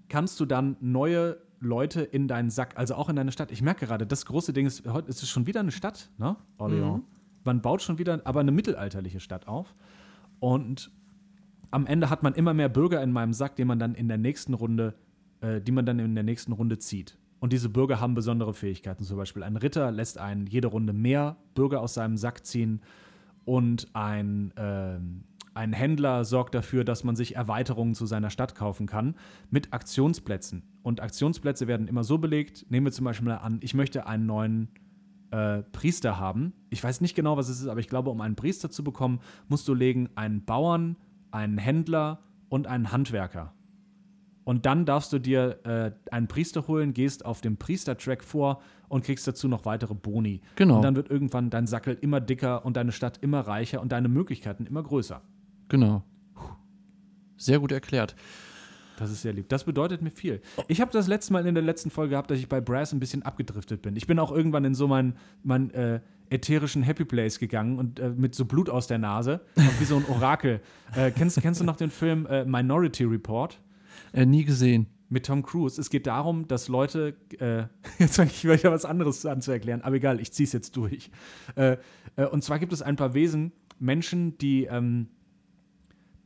kannst 0.10 0.40
du 0.40 0.46
dann 0.46 0.76
neue 0.80 1.38
Leute 1.60 2.02
in 2.02 2.28
deinen 2.28 2.50
Sack, 2.50 2.80
also 2.80 2.96
auch 2.96 3.10
in 3.10 3.16
deine 3.16 3.32
Stadt. 3.32 3.52
Ich 3.52 3.62
merke 3.62 3.86
gerade, 3.86 4.08
das 4.08 4.26
große 4.26 4.54
Ding 4.54 4.66
ist, 4.66 4.88
heute 4.88 5.08
ist 5.08 5.22
es 5.22 5.30
schon 5.30 5.46
wieder 5.46 5.60
eine 5.60 5.72
Stadt, 5.72 6.10
ne? 6.18 6.36
Orléans. 6.58 7.02
Man 7.44 7.62
baut 7.62 7.84
schon 7.84 8.00
wieder, 8.00 8.22
aber 8.24 8.40
eine 8.40 8.52
mittelalterliche 8.52 9.20
Stadt 9.20 9.48
auf. 9.48 9.76
Und 10.46 10.92
am 11.72 11.88
Ende 11.88 12.12
hat 12.12 12.22
man 12.22 12.36
immer 12.36 12.54
mehr 12.54 12.70
Bürger 12.70 13.02
in 13.02 13.12
meinem 13.12 13.34
Sack, 13.34 13.56
die 13.56 13.66
man 13.66 13.80
dann 13.80 13.96
in 13.96 14.08
der 14.08 14.20
nächsten 14.20 14.54
Runde, 14.54 14.94
äh, 15.42 15.60
die 15.60 15.72
man 15.72 15.88
dann 15.88 15.98
in 15.98 16.14
der 16.14 16.24
nächsten 16.24 16.52
Runde 16.52 16.78
zieht. 16.78 17.18
Und 17.40 17.52
diese 17.52 17.68
Bürger 17.68 18.00
haben 18.00 18.14
besondere 18.14 18.54
Fähigkeiten. 18.54 19.04
Zum 19.04 19.18
Beispiel 19.18 19.42
ein 19.42 19.58
Ritter 19.58 19.92
lässt 19.92 20.20
einen 20.20 20.46
jede 20.46 20.68
Runde 20.68 20.94
mehr 20.94 21.38
Bürger 21.56 21.82
aus 21.82 21.96
seinem 21.96 22.16
Sack 22.16 22.46
ziehen 22.46 22.82
und 23.44 23.88
ein, 23.94 24.54
ähm, 24.56 25.24
ein 25.56 25.74
Händler 25.74 26.26
sorgt 26.26 26.54
dafür, 26.54 26.84
dass 26.84 27.04
man 27.04 27.16
sich 27.16 27.36
Erweiterungen 27.36 27.96
zu 27.96 28.06
seiner 28.06 28.30
Stadt 28.30 28.54
kaufen 28.54 28.86
kann 28.86 29.16
mit 29.50 29.74
Aktionsplätzen. 29.74 30.62
Und 30.84 31.02
Aktionsplätze 31.02 31.66
werden 31.66 31.88
immer 31.88 32.04
so 32.04 32.20
belegt. 32.20 32.68
Nehmen 32.70 32.86
wir 32.86 32.92
zum 32.92 33.06
Beispiel 33.06 33.32
an, 33.32 33.58
ich 33.64 33.74
möchte 33.74 34.06
einen 34.06 34.28
neuen 34.28 34.68
äh, 35.36 35.64
Priester 35.64 36.18
haben. 36.18 36.54
Ich 36.70 36.82
weiß 36.82 37.02
nicht 37.02 37.14
genau, 37.14 37.36
was 37.36 37.50
es 37.50 37.60
ist, 37.60 37.68
aber 37.68 37.82
ich 37.82 37.90
glaube, 37.90 38.10
um 38.10 38.22
einen 38.22 38.36
Priester 38.36 38.70
zu 38.72 38.84
bekommen, 38.84 39.20
musst 39.50 39.68
du 39.68 39.74
legen 39.74 40.10
einen 40.16 40.46
Bauern, 40.46 40.96
einen 41.32 41.58
Händler 41.58 42.20
und 42.48 42.68
einen 42.68 42.94
Handwerker. 42.94 43.54
Und 44.46 44.66
dann 44.66 44.86
darfst 44.86 45.12
du 45.12 45.20
dir 45.20 45.60
äh, 45.66 45.92
einen 46.14 46.28
Priester 46.28 46.68
holen, 46.68 46.94
gehst 46.94 47.26
auf 47.26 47.42
dem 47.42 47.58
Priester-Track 47.58 48.24
vor 48.24 48.62
und 48.88 49.04
kriegst 49.04 49.28
dazu 49.28 49.48
noch 49.48 49.66
weitere 49.66 49.94
Boni. 49.94 50.42
Genau. 50.56 50.78
Und 50.78 50.84
dann 50.84 50.96
wird 50.96 51.10
irgendwann 51.10 51.50
dein 51.50 51.68
Sackel 51.68 51.98
immer 52.00 52.22
dicker 52.22 52.64
und 52.64 52.78
deine 52.78 52.92
Stadt 52.94 53.18
immer 53.22 53.42
reicher 53.42 53.82
und 53.82 53.92
deine 53.92 54.08
Möglichkeiten 54.08 54.66
immer 54.68 54.84
größer. 54.84 55.22
Genau. 55.68 56.04
Sehr 57.38 57.60
gut 57.60 57.72
erklärt. 57.74 58.16
Das 58.98 59.12
ist 59.12 59.22
sehr 59.22 59.34
lieb. 59.34 59.50
Das 59.50 59.64
bedeutet 59.64 60.02
mir 60.02 60.12
viel. 60.12 60.42
Ich 60.68 60.82
habe 60.82 60.92
das 60.92 61.08
letzte 61.08 61.34
Mal 61.34 61.46
in 61.46 61.56
der 61.56 61.64
letzten 61.64 61.90
Folge 61.90 62.12
gehabt, 62.12 62.32
dass 62.32 62.40
ich 62.40 62.48
bei 62.48 62.62
Brass 62.62 62.94
ein 62.94 63.00
bisschen 63.00 63.24
abgedriftet 63.24 63.82
bin. 63.82 63.96
Ich 63.96 64.08
bin 64.08 64.20
auch 64.20 64.32
irgendwann 64.32 64.64
in 64.66 64.76
so 64.76 64.88
meinen 64.88 65.16
mein, 65.44 65.70
äh, 65.72 66.00
ätherischen 66.30 66.84
Happy 66.84 67.06
Place 67.06 67.40
gegangen 67.40 67.78
und 67.78 68.00
äh, 68.00 68.10
mit 68.10 68.36
so 68.36 68.46
Blut 68.46 68.70
aus 68.70 68.88
der 68.88 68.98
Nase 68.98 69.42
und 69.56 69.80
wie 69.80 69.86
so 69.86 69.98
ein 69.98 70.06
Orakel. 70.06 70.62
Äh, 70.96 71.12
kennst, 71.12 71.42
kennst 71.42 71.60
du 71.60 71.66
noch 71.66 71.76
den 71.76 71.90
Film 71.90 72.26
äh, 72.28 72.46
Minority 72.46 73.04
Report? 73.04 73.60
Äh, 74.14 74.26
nie 74.26 74.46
gesehen. 74.46 74.88
mit 75.10 75.26
Tom 75.26 75.44
Cruise. 75.44 75.82
Es 75.82 75.90
geht 75.90 76.08
darum, 76.08 76.48
dass 76.48 76.70
Leute, 76.70 77.16
äh, 77.40 77.64
jetzt 78.00 78.16
fange 78.16 78.30
ich 78.32 78.46
wieder 78.46 78.72
was 78.72 78.86
anderes 78.86 79.26
an 79.26 79.42
zu 79.42 79.52
erklären, 79.52 79.82
aber 79.82 79.96
egal, 79.96 80.22
ich 80.22 80.32
ziehe 80.32 80.46
es 80.48 80.54
jetzt 80.54 80.78
durch. 80.78 81.10
Äh, 81.56 81.78
äh, 82.16 82.26
und 82.28 82.44
zwar 82.44 82.60
gibt 82.60 82.72
es 82.72 82.82
ein 82.82 82.96
paar 82.96 83.14
Wesen, 83.14 83.52
Menschen, 83.78 84.38
die 84.38 84.66
ähm, 84.66 85.08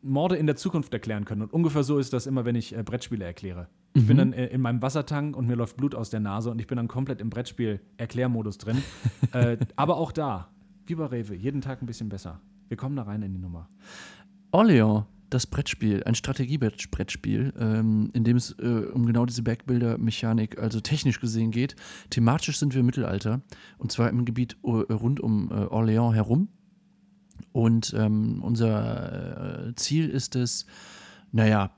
Morde 0.02 0.36
in 0.36 0.46
der 0.46 0.56
Zukunft 0.56 0.94
erklären 0.94 1.26
können. 1.26 1.42
Und 1.42 1.54
ungefähr 1.54 1.84
so 1.84 1.98
ist 1.98 2.14
das 2.14 2.26
immer, 2.26 2.46
wenn 2.46 2.56
ich 2.56 2.76
äh, 2.76 2.84
Brettspiele 2.84 3.26
erkläre. 3.26 3.68
Ich 3.94 4.06
bin 4.06 4.18
dann 4.18 4.34
äh, 4.34 4.48
in 4.48 4.62
meinem 4.62 4.82
Wassertank 4.82 5.36
und 5.36 5.48
mir 5.48 5.56
läuft 5.56 5.78
Blut 5.78 5.96
aus 5.96 6.10
der 6.10 6.20
Nase 6.20 6.52
und 6.52 6.60
ich 6.60 6.68
bin 6.68 6.78
dann 6.78 6.88
komplett 6.88 7.22
im 7.22 7.30
Brettspiel-Erklärmodus 7.30 8.58
drin. 8.58 8.84
äh, 9.34 9.58
aber 9.76 9.98
auch 9.98 10.12
da, 10.12 10.50
wie 10.86 10.96
bei 10.96 11.06
Rewe, 11.06 11.36
jeden 11.36 11.62
Tag 11.62 11.82
ein 11.82 11.86
bisschen 11.86 12.10
besser. 12.10 12.40
Wir 12.68 12.78
kommen 12.78 12.96
da 12.96 13.04
rein 13.04 13.22
in 13.24 13.34
die 13.34 13.40
Nummer. 13.40 13.68
Orleans, 14.52 15.06
das 15.30 15.48
Brettspiel, 15.48 16.04
ein 16.04 16.16
Strategie-Brettspiel, 16.16 17.54
ähm, 17.60 18.10
in 18.14 18.24
dem 18.24 18.38
es 18.38 18.52
äh, 18.60 18.86
um 18.94 19.06
genau 19.06 19.26
diese 19.26 19.44
Backbuilder-Mechanik, 19.44 20.60
also 20.60 20.80
technisch 20.80 21.20
gesehen 21.20 21.52
geht. 21.52 21.76
Thematisch 22.10 22.58
sind 22.58 22.74
wir 22.74 22.80
im 22.80 22.86
Mittelalter 22.86 23.42
und 23.78 23.92
zwar 23.92 24.10
im 24.10 24.26
Gebiet 24.26 24.58
äh, 24.64 24.70
rund 24.70 25.20
um 25.20 25.52
äh, 25.52 25.66
Orléans 25.66 26.14
herum. 26.14 26.50
Und 27.52 27.94
ähm, 27.98 28.42
unser 28.42 29.68
äh, 29.68 29.76
Ziel 29.76 30.10
ist 30.10 30.36
es, 30.36 30.66
naja, 31.32 31.72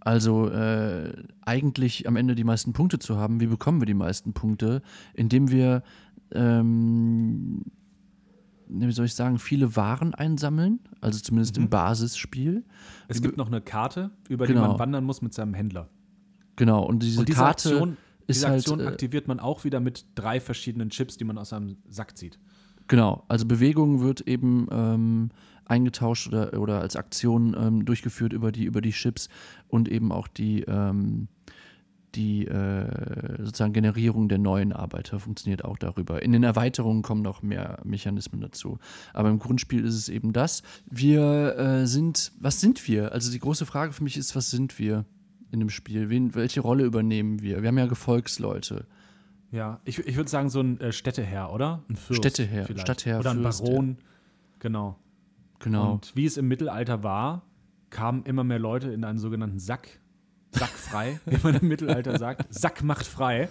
also 0.00 0.48
äh, 0.48 1.12
eigentlich 1.42 2.06
am 2.08 2.16
Ende 2.16 2.34
die 2.34 2.44
meisten 2.44 2.72
Punkte 2.72 2.98
zu 2.98 3.16
haben. 3.16 3.40
Wie 3.40 3.46
bekommen 3.46 3.80
wir 3.80 3.86
die 3.86 3.94
meisten 3.94 4.32
Punkte? 4.32 4.82
Indem 5.14 5.50
wir, 5.50 5.82
ähm, 6.32 7.62
wie 8.68 8.92
soll 8.92 9.06
ich 9.06 9.14
sagen, 9.14 9.38
viele 9.38 9.76
Waren 9.76 10.14
einsammeln, 10.14 10.80
also 11.00 11.18
zumindest 11.20 11.58
im 11.58 11.68
Basisspiel. 11.68 12.64
Es 13.08 13.20
gibt 13.20 13.36
noch 13.36 13.48
eine 13.48 13.60
Karte, 13.60 14.10
über 14.28 14.46
die 14.46 14.52
Genau. 14.52 14.68
man 14.68 14.78
wandern 14.78 15.04
muss 15.04 15.20
mit 15.20 15.34
seinem 15.34 15.54
Händler. 15.54 15.88
Genau, 16.56 16.84
und 16.84 17.02
diese, 17.02 17.20
Und 17.20 17.28
diese 17.28 17.38
Karte 17.38 17.68
Aktion, 17.70 17.96
ist 18.26 18.36
diese 18.40 18.48
halt. 18.48 18.58
Aktion 18.58 18.80
äh, 18.80 18.86
aktiviert 18.86 19.28
man 19.28 19.40
auch 19.40 19.64
wieder 19.64 19.80
mit 19.80 20.04
drei 20.14 20.40
verschiedenen 20.40 20.90
Chips, 20.90 21.16
die 21.16 21.24
man 21.24 21.38
aus 21.38 21.50
seinem 21.50 21.76
Sack 21.88 22.16
zieht. 22.16 22.38
Genau, 22.88 23.24
also 23.28 23.46
Bewegung 23.46 24.00
wird 24.00 24.22
eben 24.22 24.66
ähm, 24.70 25.30
eingetauscht 25.66 26.28
oder, 26.28 26.58
oder 26.58 26.80
als 26.80 26.96
Aktion 26.96 27.54
ähm, 27.58 27.84
durchgeführt 27.84 28.32
über 28.32 28.50
die, 28.50 28.64
über 28.64 28.80
die 28.80 28.90
Chips 28.90 29.28
und 29.68 29.88
eben 29.88 30.10
auch 30.10 30.26
die, 30.26 30.62
ähm, 30.62 31.28
die 32.14 32.46
äh, 32.46 33.44
sozusagen 33.44 33.74
Generierung 33.74 34.30
der 34.30 34.38
neuen 34.38 34.72
Arbeiter 34.72 35.20
funktioniert 35.20 35.64
auch 35.64 35.76
darüber. 35.76 36.22
In 36.22 36.32
den 36.32 36.42
Erweiterungen 36.42 37.02
kommen 37.02 37.20
noch 37.20 37.42
mehr 37.42 37.78
Mechanismen 37.84 38.40
dazu. 38.40 38.78
Aber 39.12 39.28
im 39.28 39.38
Grundspiel 39.38 39.84
ist 39.84 39.94
es 39.94 40.08
eben 40.08 40.32
das. 40.32 40.62
Wir 40.90 41.56
äh, 41.58 41.86
sind, 41.86 42.32
was 42.40 42.60
sind 42.60 42.88
wir? 42.88 43.12
Also 43.12 43.30
die 43.30 43.38
große 43.38 43.66
Frage 43.66 43.92
für 43.92 44.02
mich 44.02 44.16
ist, 44.16 44.34
was 44.34 44.50
sind 44.50 44.78
wir 44.78 45.04
in 45.50 45.60
dem 45.60 45.70
Spiel? 45.70 46.08
Wen, 46.08 46.34
welche 46.34 46.60
Rolle 46.60 46.84
übernehmen 46.84 47.42
wir? 47.42 47.60
Wir 47.60 47.68
haben 47.68 47.78
ja 47.78 47.86
Gefolgsleute. 47.86 48.86
Ja, 49.50 49.80
ich, 49.84 49.98
ich 49.98 50.16
würde 50.16 50.28
sagen, 50.28 50.50
so 50.50 50.60
ein 50.60 50.80
äh, 50.80 50.92
Städteherr, 50.92 51.52
oder? 51.52 51.82
Ein 51.88 51.96
Fürst. 51.96 52.20
Städteherr, 52.20 52.66
vielleicht. 52.66 52.86
Stadtherr, 52.86 53.20
Oder 53.20 53.30
ein 53.30 53.42
Fürst, 53.42 53.64
Baron. 53.64 53.96
Genau. 54.58 54.96
Genau. 55.60 55.92
Und 55.92 56.14
wie 56.14 56.26
es 56.26 56.36
im 56.36 56.48
Mittelalter 56.48 57.02
war, 57.02 57.42
kamen 57.90 58.24
immer 58.24 58.44
mehr 58.44 58.58
Leute 58.58 58.90
in 58.92 59.04
einen 59.04 59.18
sogenannten 59.18 59.58
Sack. 59.58 60.00
Sack 60.52 60.70
frei, 60.70 61.20
wie 61.26 61.38
man 61.42 61.56
im 61.56 61.68
Mittelalter 61.68 62.18
sagt. 62.18 62.52
Sack 62.52 62.82
macht 62.82 63.06
frei. 63.06 63.48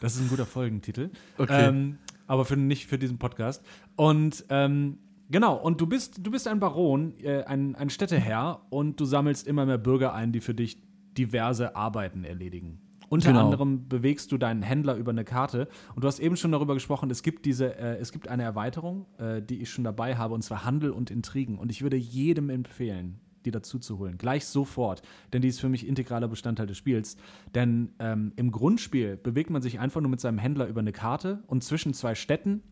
Das 0.00 0.14
ist 0.14 0.22
ein 0.22 0.28
guter 0.28 0.46
Folgentitel. 0.46 1.10
Okay. 1.38 1.68
Ähm, 1.68 1.98
aber 2.26 2.44
für, 2.44 2.56
nicht 2.56 2.86
für 2.86 2.98
diesen 2.98 3.18
Podcast. 3.18 3.64
Und 3.96 4.44
ähm, 4.48 4.98
genau, 5.30 5.56
und 5.56 5.80
du 5.80 5.86
bist, 5.86 6.24
du 6.24 6.30
bist 6.30 6.46
ein 6.46 6.60
Baron, 6.60 7.14
äh, 7.22 7.44
ein, 7.44 7.74
ein 7.74 7.90
Städteherr 7.90 8.60
und 8.70 9.00
du 9.00 9.04
sammelst 9.04 9.46
immer 9.46 9.66
mehr 9.66 9.78
Bürger 9.78 10.14
ein, 10.14 10.32
die 10.32 10.40
für 10.40 10.54
dich 10.54 10.78
diverse 11.16 11.74
Arbeiten 11.74 12.24
erledigen. 12.24 12.80
Unter 13.08 13.28
Genau. 13.30 13.44
anderem 13.46 13.88
bewegst 13.88 14.32
du 14.32 14.38
deinen 14.38 14.62
Händler 14.62 14.96
über 14.96 15.10
eine 15.10 15.24
Karte. 15.24 15.68
Und 15.94 16.04
du 16.04 16.08
hast 16.08 16.18
eben 16.20 16.36
schon 16.36 16.52
darüber 16.52 16.74
gesprochen, 16.74 17.10
es 17.10 17.22
gibt 17.22 17.46
diese, 17.46 17.76
äh, 17.76 17.96
es 17.98 18.12
gibt 18.12 18.28
eine 18.28 18.42
Erweiterung, 18.42 19.06
äh, 19.18 19.40
die 19.42 19.62
ich 19.62 19.70
schon 19.70 19.84
dabei 19.84 20.16
habe, 20.16 20.34
und 20.34 20.42
zwar 20.42 20.64
Handel 20.64 20.90
und 20.90 21.10
Intrigen. 21.10 21.58
Und 21.58 21.70
ich 21.70 21.82
würde 21.82 21.96
jedem 21.96 22.50
empfehlen, 22.50 23.20
die 23.44 23.50
dazu 23.50 23.78
zu 23.78 23.98
holen. 23.98 24.18
Gleich 24.18 24.44
sofort. 24.46 25.00
Denn 25.32 25.40
die 25.42 25.48
ist 25.48 25.60
für 25.60 25.68
mich 25.68 25.86
integraler 25.86 26.28
Bestandteil 26.28 26.66
des 26.66 26.76
Spiels. 26.76 27.16
Denn 27.54 27.92
ähm, 27.98 28.32
im 28.36 28.50
Grundspiel 28.50 29.16
bewegt 29.16 29.48
man 29.50 29.62
sich 29.62 29.80
einfach 29.80 30.00
nur 30.00 30.10
mit 30.10 30.20
seinem 30.20 30.38
Händler 30.38 30.66
über 30.66 30.80
eine 30.80 30.92
Karte 30.92 31.42
und 31.46 31.64
zwischen 31.64 31.94
zwei 31.94 32.14
Städten 32.14 32.62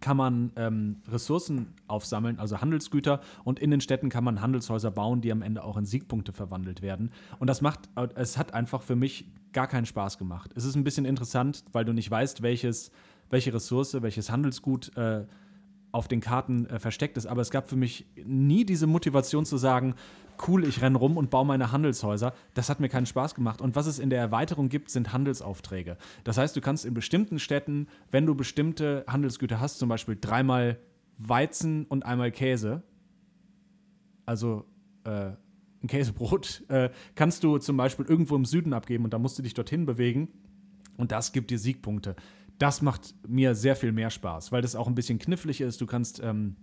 kann 0.00 0.16
man 0.16 0.52
ähm, 0.56 0.96
Ressourcen 1.10 1.74
aufsammeln, 1.86 2.38
also 2.38 2.60
Handelsgüter, 2.60 3.20
und 3.44 3.58
in 3.58 3.70
den 3.70 3.80
Städten 3.80 4.08
kann 4.08 4.24
man 4.24 4.40
Handelshäuser 4.40 4.90
bauen, 4.90 5.20
die 5.20 5.32
am 5.32 5.42
Ende 5.42 5.64
auch 5.64 5.76
in 5.76 5.84
Siegpunkte 5.84 6.32
verwandelt 6.32 6.82
werden. 6.82 7.10
Und 7.38 7.48
das 7.48 7.60
macht, 7.60 7.88
äh, 7.96 8.08
es 8.14 8.38
hat 8.38 8.54
einfach 8.54 8.82
für 8.82 8.96
mich 8.96 9.26
gar 9.52 9.66
keinen 9.66 9.86
Spaß 9.86 10.18
gemacht. 10.18 10.52
Es 10.54 10.64
ist 10.64 10.76
ein 10.76 10.84
bisschen 10.84 11.04
interessant, 11.04 11.64
weil 11.72 11.84
du 11.84 11.92
nicht 11.92 12.10
weißt, 12.10 12.42
welches, 12.42 12.90
welche 13.30 13.52
Ressource, 13.52 14.00
welches 14.00 14.30
Handelsgut 14.30 14.96
äh, 14.96 15.24
auf 15.90 16.06
den 16.08 16.20
Karten 16.20 16.66
äh, 16.66 16.78
versteckt 16.78 17.16
ist. 17.16 17.26
Aber 17.26 17.40
es 17.40 17.50
gab 17.50 17.68
für 17.68 17.76
mich 17.76 18.06
nie 18.24 18.64
diese 18.64 18.86
Motivation 18.86 19.46
zu 19.46 19.56
sagen, 19.56 19.94
cool, 20.46 20.64
ich 20.64 20.82
renne 20.82 20.98
rum 20.98 21.16
und 21.16 21.30
baue 21.30 21.46
meine 21.46 21.72
Handelshäuser. 21.72 22.34
Das 22.54 22.68
hat 22.68 22.80
mir 22.80 22.88
keinen 22.88 23.06
Spaß 23.06 23.34
gemacht. 23.34 23.60
Und 23.60 23.74
was 23.74 23.86
es 23.86 23.98
in 23.98 24.10
der 24.10 24.20
Erweiterung 24.20 24.68
gibt, 24.68 24.90
sind 24.90 25.12
Handelsaufträge. 25.12 25.96
Das 26.24 26.38
heißt, 26.38 26.54
du 26.54 26.60
kannst 26.60 26.84
in 26.84 26.94
bestimmten 26.94 27.38
Städten, 27.38 27.88
wenn 28.10 28.26
du 28.26 28.34
bestimmte 28.34 29.04
Handelsgüter 29.08 29.60
hast, 29.60 29.78
zum 29.78 29.88
Beispiel 29.88 30.16
dreimal 30.20 30.78
Weizen 31.18 31.84
und 31.86 32.06
einmal 32.06 32.30
Käse, 32.30 32.82
also 34.24 34.64
äh, 35.04 35.32
ein 35.82 35.88
Käsebrot, 35.88 36.64
äh, 36.68 36.90
kannst 37.14 37.44
du 37.44 37.58
zum 37.58 37.76
Beispiel 37.76 38.06
irgendwo 38.06 38.36
im 38.36 38.44
Süden 38.44 38.72
abgeben 38.72 39.04
und 39.04 39.12
da 39.12 39.18
musst 39.18 39.38
du 39.38 39.42
dich 39.42 39.54
dorthin 39.54 39.86
bewegen 39.86 40.28
und 40.96 41.12
das 41.12 41.32
gibt 41.32 41.50
dir 41.50 41.58
Siegpunkte. 41.58 42.14
Das 42.58 42.82
macht 42.82 43.14
mir 43.26 43.54
sehr 43.54 43.76
viel 43.76 43.92
mehr 43.92 44.10
Spaß, 44.10 44.52
weil 44.52 44.62
das 44.62 44.74
auch 44.74 44.88
ein 44.88 44.94
bisschen 44.94 45.18
knifflig 45.18 45.60
ist. 45.60 45.80
Du 45.80 45.86
kannst 45.86 46.20
ähm, 46.22 46.56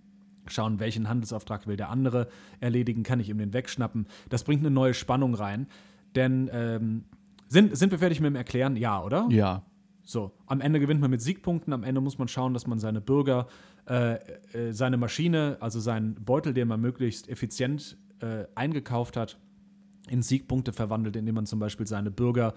schauen, 0.47 0.79
welchen 0.79 1.09
Handelsauftrag 1.09 1.67
will 1.67 1.77
der 1.77 1.89
andere 1.89 2.27
erledigen, 2.59 3.03
kann 3.03 3.19
ich 3.19 3.29
ihm 3.29 3.37
den 3.37 3.53
wegschnappen. 3.53 4.07
Das 4.29 4.43
bringt 4.43 4.61
eine 4.61 4.71
neue 4.71 4.93
Spannung 4.93 5.35
rein, 5.35 5.67
denn 6.15 6.49
ähm, 6.53 7.03
Sind, 7.47 7.77
sind 7.77 7.91
wir 7.91 7.99
fertig 7.99 8.19
mit 8.21 8.27
dem 8.27 8.35
Erklären? 8.35 8.75
Ja, 8.75 9.03
oder? 9.03 9.27
Ja. 9.29 9.63
So, 10.03 10.31
am 10.45 10.61
Ende 10.61 10.79
gewinnt 10.79 11.01
man 11.01 11.09
mit 11.09 11.21
Siegpunkten, 11.21 11.73
am 11.73 11.83
Ende 11.83 11.99
muss 12.01 12.17
man 12.17 12.27
schauen, 12.27 12.53
dass 12.53 12.67
man 12.67 12.79
seine 12.79 13.01
Bürger, 13.01 13.47
äh, 13.87 14.15
äh, 14.53 14.71
seine 14.71 14.97
Maschine, 14.97 15.57
also 15.59 15.79
seinen 15.79 16.15
Beutel, 16.15 16.53
den 16.53 16.67
man 16.67 16.79
möglichst 16.79 17.27
effizient 17.27 17.97
äh, 18.21 18.45
eingekauft 18.55 19.17
hat, 19.17 19.39
in 20.07 20.21
Siegpunkte 20.21 20.73
verwandelt, 20.73 21.15
indem 21.15 21.35
man 21.35 21.45
zum 21.45 21.59
Beispiel 21.59 21.87
seine 21.87 22.11
Bürger 22.11 22.53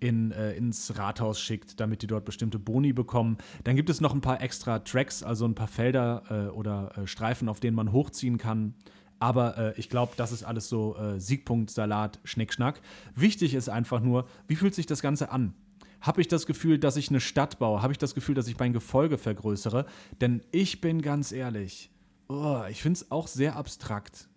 in, 0.00 0.32
äh, 0.32 0.52
ins 0.54 0.96
Rathaus 0.98 1.40
schickt, 1.40 1.78
damit 1.78 2.02
die 2.02 2.06
dort 2.06 2.24
bestimmte 2.24 2.58
Boni 2.58 2.92
bekommen. 2.92 3.38
Dann 3.64 3.76
gibt 3.76 3.90
es 3.90 4.00
noch 4.00 4.14
ein 4.14 4.20
paar 4.20 4.42
extra 4.42 4.80
Tracks, 4.80 5.22
also 5.22 5.44
ein 5.44 5.54
paar 5.54 5.68
Felder 5.68 6.22
äh, 6.30 6.50
oder 6.50 6.96
äh, 6.96 7.06
Streifen, 7.06 7.48
auf 7.48 7.60
denen 7.60 7.76
man 7.76 7.92
hochziehen 7.92 8.38
kann. 8.38 8.74
Aber 9.18 9.58
äh, 9.58 9.78
ich 9.78 9.90
glaube, 9.90 10.14
das 10.16 10.32
ist 10.32 10.42
alles 10.42 10.68
so 10.68 10.96
äh, 10.96 11.20
Siegpunkt, 11.20 11.70
Salat, 11.70 12.18
Schnick, 12.24 12.54
Schnack. 12.54 12.80
Wichtig 13.14 13.54
ist 13.54 13.68
einfach 13.68 14.00
nur, 14.00 14.26
wie 14.48 14.56
fühlt 14.56 14.74
sich 14.74 14.86
das 14.86 15.02
Ganze 15.02 15.30
an? 15.30 15.52
Habe 16.00 16.22
ich 16.22 16.28
das 16.28 16.46
Gefühl, 16.46 16.78
dass 16.78 16.96
ich 16.96 17.10
eine 17.10 17.20
Stadt 17.20 17.58
baue? 17.58 17.82
Habe 17.82 17.92
ich 17.92 17.98
das 17.98 18.14
Gefühl, 18.14 18.34
dass 18.34 18.48
ich 18.48 18.58
mein 18.58 18.72
Gefolge 18.72 19.18
vergrößere? 19.18 19.84
Denn 20.22 20.42
ich 20.50 20.80
bin 20.80 21.02
ganz 21.02 21.30
ehrlich, 21.30 21.90
oh, 22.28 22.62
ich 22.70 22.80
finde 22.80 22.96
es 22.96 23.10
auch 23.10 23.26
sehr 23.26 23.56
abstrakt. 23.56 24.28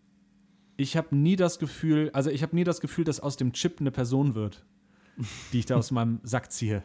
Ich 0.75 0.97
habe 0.97 1.15
nie 1.15 1.37
das 1.37 1.59
Gefühl, 1.59 2.09
also 2.11 2.29
ich 2.29 2.43
habe 2.43 2.55
nie 2.55 2.65
das 2.65 2.81
Gefühl, 2.81 3.05
dass 3.05 3.21
aus 3.21 3.37
dem 3.37 3.53
Chip 3.53 3.79
eine 3.79 3.91
Person 3.91 4.35
wird, 4.35 4.65
die 5.51 5.59
ich 5.59 5.65
da 5.65 5.75
aus 5.75 5.91
meinem 5.91 6.19
Sack 6.23 6.51
ziehe. 6.51 6.83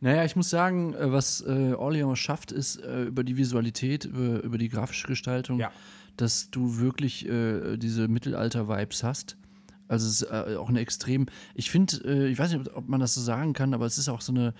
Naja, 0.00 0.24
ich 0.24 0.34
muss 0.34 0.50
sagen, 0.50 0.94
äh, 0.94 1.12
was 1.12 1.40
äh, 1.42 1.74
Orleans 1.74 2.18
schafft, 2.18 2.50
ist 2.52 2.76
äh, 2.76 3.04
über 3.04 3.22
die 3.22 3.36
Visualität, 3.36 4.04
über, 4.04 4.42
über 4.42 4.58
die 4.58 4.68
grafische 4.68 5.06
Gestaltung, 5.06 5.60
Ja. 5.60 5.70
dass 6.16 6.50
du 6.50 6.78
wirklich 6.78 7.28
äh, 7.28 7.76
diese 7.76 8.08
Mittelalter-Vibes 8.08 9.04
hast. 9.04 9.36
Also 9.88 10.06
es 10.08 10.22
ist 10.22 10.30
äh, 10.30 10.56
auch 10.56 10.68
eine 10.70 10.80
extrem, 10.80 11.26
ich 11.54 11.70
finde, 11.70 11.96
äh, 12.04 12.28
ich 12.28 12.38
weiß 12.38 12.52
nicht, 12.52 12.74
ob 12.74 12.88
man 12.88 12.98
das 12.98 13.14
so 13.14 13.20
sagen 13.20 13.52
kann, 13.52 13.74
aber 13.74 13.86
es 13.86 13.98
ist 13.98 14.08
auch 14.08 14.22
so 14.22 14.32
eine, 14.32 14.54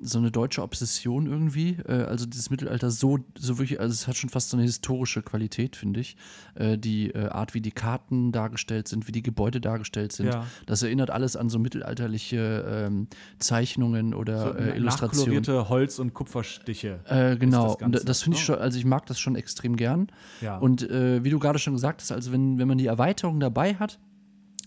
so 0.00 0.18
eine 0.18 0.30
deutsche 0.30 0.62
Obsession 0.62 1.26
irgendwie. 1.26 1.76
Äh, 1.86 2.04
also 2.04 2.26
dieses 2.26 2.50
Mittelalter 2.50 2.90
so, 2.90 3.18
so 3.36 3.58
wirklich, 3.58 3.80
also 3.80 3.92
es 3.92 4.06
hat 4.06 4.16
schon 4.16 4.30
fast 4.30 4.50
so 4.50 4.56
eine 4.56 4.64
historische 4.64 5.22
Qualität, 5.22 5.76
finde 5.76 6.00
ich. 6.00 6.16
Äh, 6.54 6.78
die 6.78 7.10
äh, 7.10 7.28
Art, 7.28 7.54
wie 7.54 7.60
die 7.60 7.72
Karten 7.72 8.32
dargestellt 8.32 8.88
sind, 8.88 9.08
wie 9.08 9.12
die 9.12 9.22
Gebäude 9.22 9.60
dargestellt 9.60 10.12
sind. 10.12 10.26
Ja. 10.26 10.46
Das 10.66 10.82
erinnert 10.82 11.10
alles 11.10 11.36
an 11.36 11.48
so 11.48 11.58
mittelalterliche 11.58 12.86
ähm, 12.86 13.08
Zeichnungen 13.38 14.14
oder 14.14 14.58
äh, 14.58 14.76
Illustrationen. 14.76 15.42
nachkolorierte 15.42 15.68
Holz- 15.68 15.98
und 15.98 16.14
Kupferstiche. 16.14 17.00
Äh, 17.06 17.36
genau, 17.36 17.68
das 17.68 17.78
Ganze, 17.78 18.04
das 18.04 18.22
finde 18.22 18.36
ich 18.36 18.42
ne? 18.42 18.54
schon, 18.54 18.58
also 18.62 18.78
ich 18.78 18.84
mag 18.84 19.06
das 19.06 19.18
schon 19.18 19.36
extrem 19.36 19.76
gern. 19.76 20.08
Ja. 20.40 20.58
Und 20.58 20.88
äh, 20.88 21.24
wie 21.24 21.30
du 21.30 21.38
gerade 21.38 21.58
schon 21.58 21.74
gesagt 21.74 22.02
hast, 22.02 22.12
also 22.12 22.32
wenn, 22.32 22.58
wenn 22.58 22.68
man 22.68 22.78
die 22.78 22.86
Erweiterung 22.86 23.40
dabei 23.40 23.74
hat, 23.74 23.98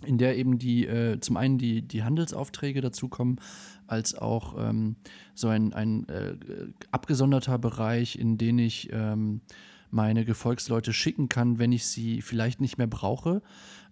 in 0.06 0.18
der 0.18 0.38
eben 0.38 0.58
die, 0.58 0.86
äh, 0.86 1.20
zum 1.20 1.38
einen 1.38 1.58
die, 1.58 1.82
die 1.82 2.04
Handelsaufträge 2.04 2.82
dazukommen, 2.82 3.40
als 3.92 4.16
auch 4.16 4.56
ähm, 4.58 4.96
so 5.36 5.48
ein, 5.50 5.74
ein 5.74 6.08
äh, 6.10 6.36
abgesonderter 6.92 7.58
Bereich, 7.60 8.18
in 8.18 8.38
den 8.38 8.58
ich 8.60 8.90
ähm, 8.92 9.42
meine 9.94 10.24
Gefolgsleute 10.24 10.94
schicken 10.94 11.28
kann, 11.28 11.60
wenn 11.60 11.74
ich 11.74 11.86
sie 11.86 12.22
vielleicht 12.22 12.62
nicht 12.62 12.78
mehr 12.78 12.88
brauche. 12.88 13.42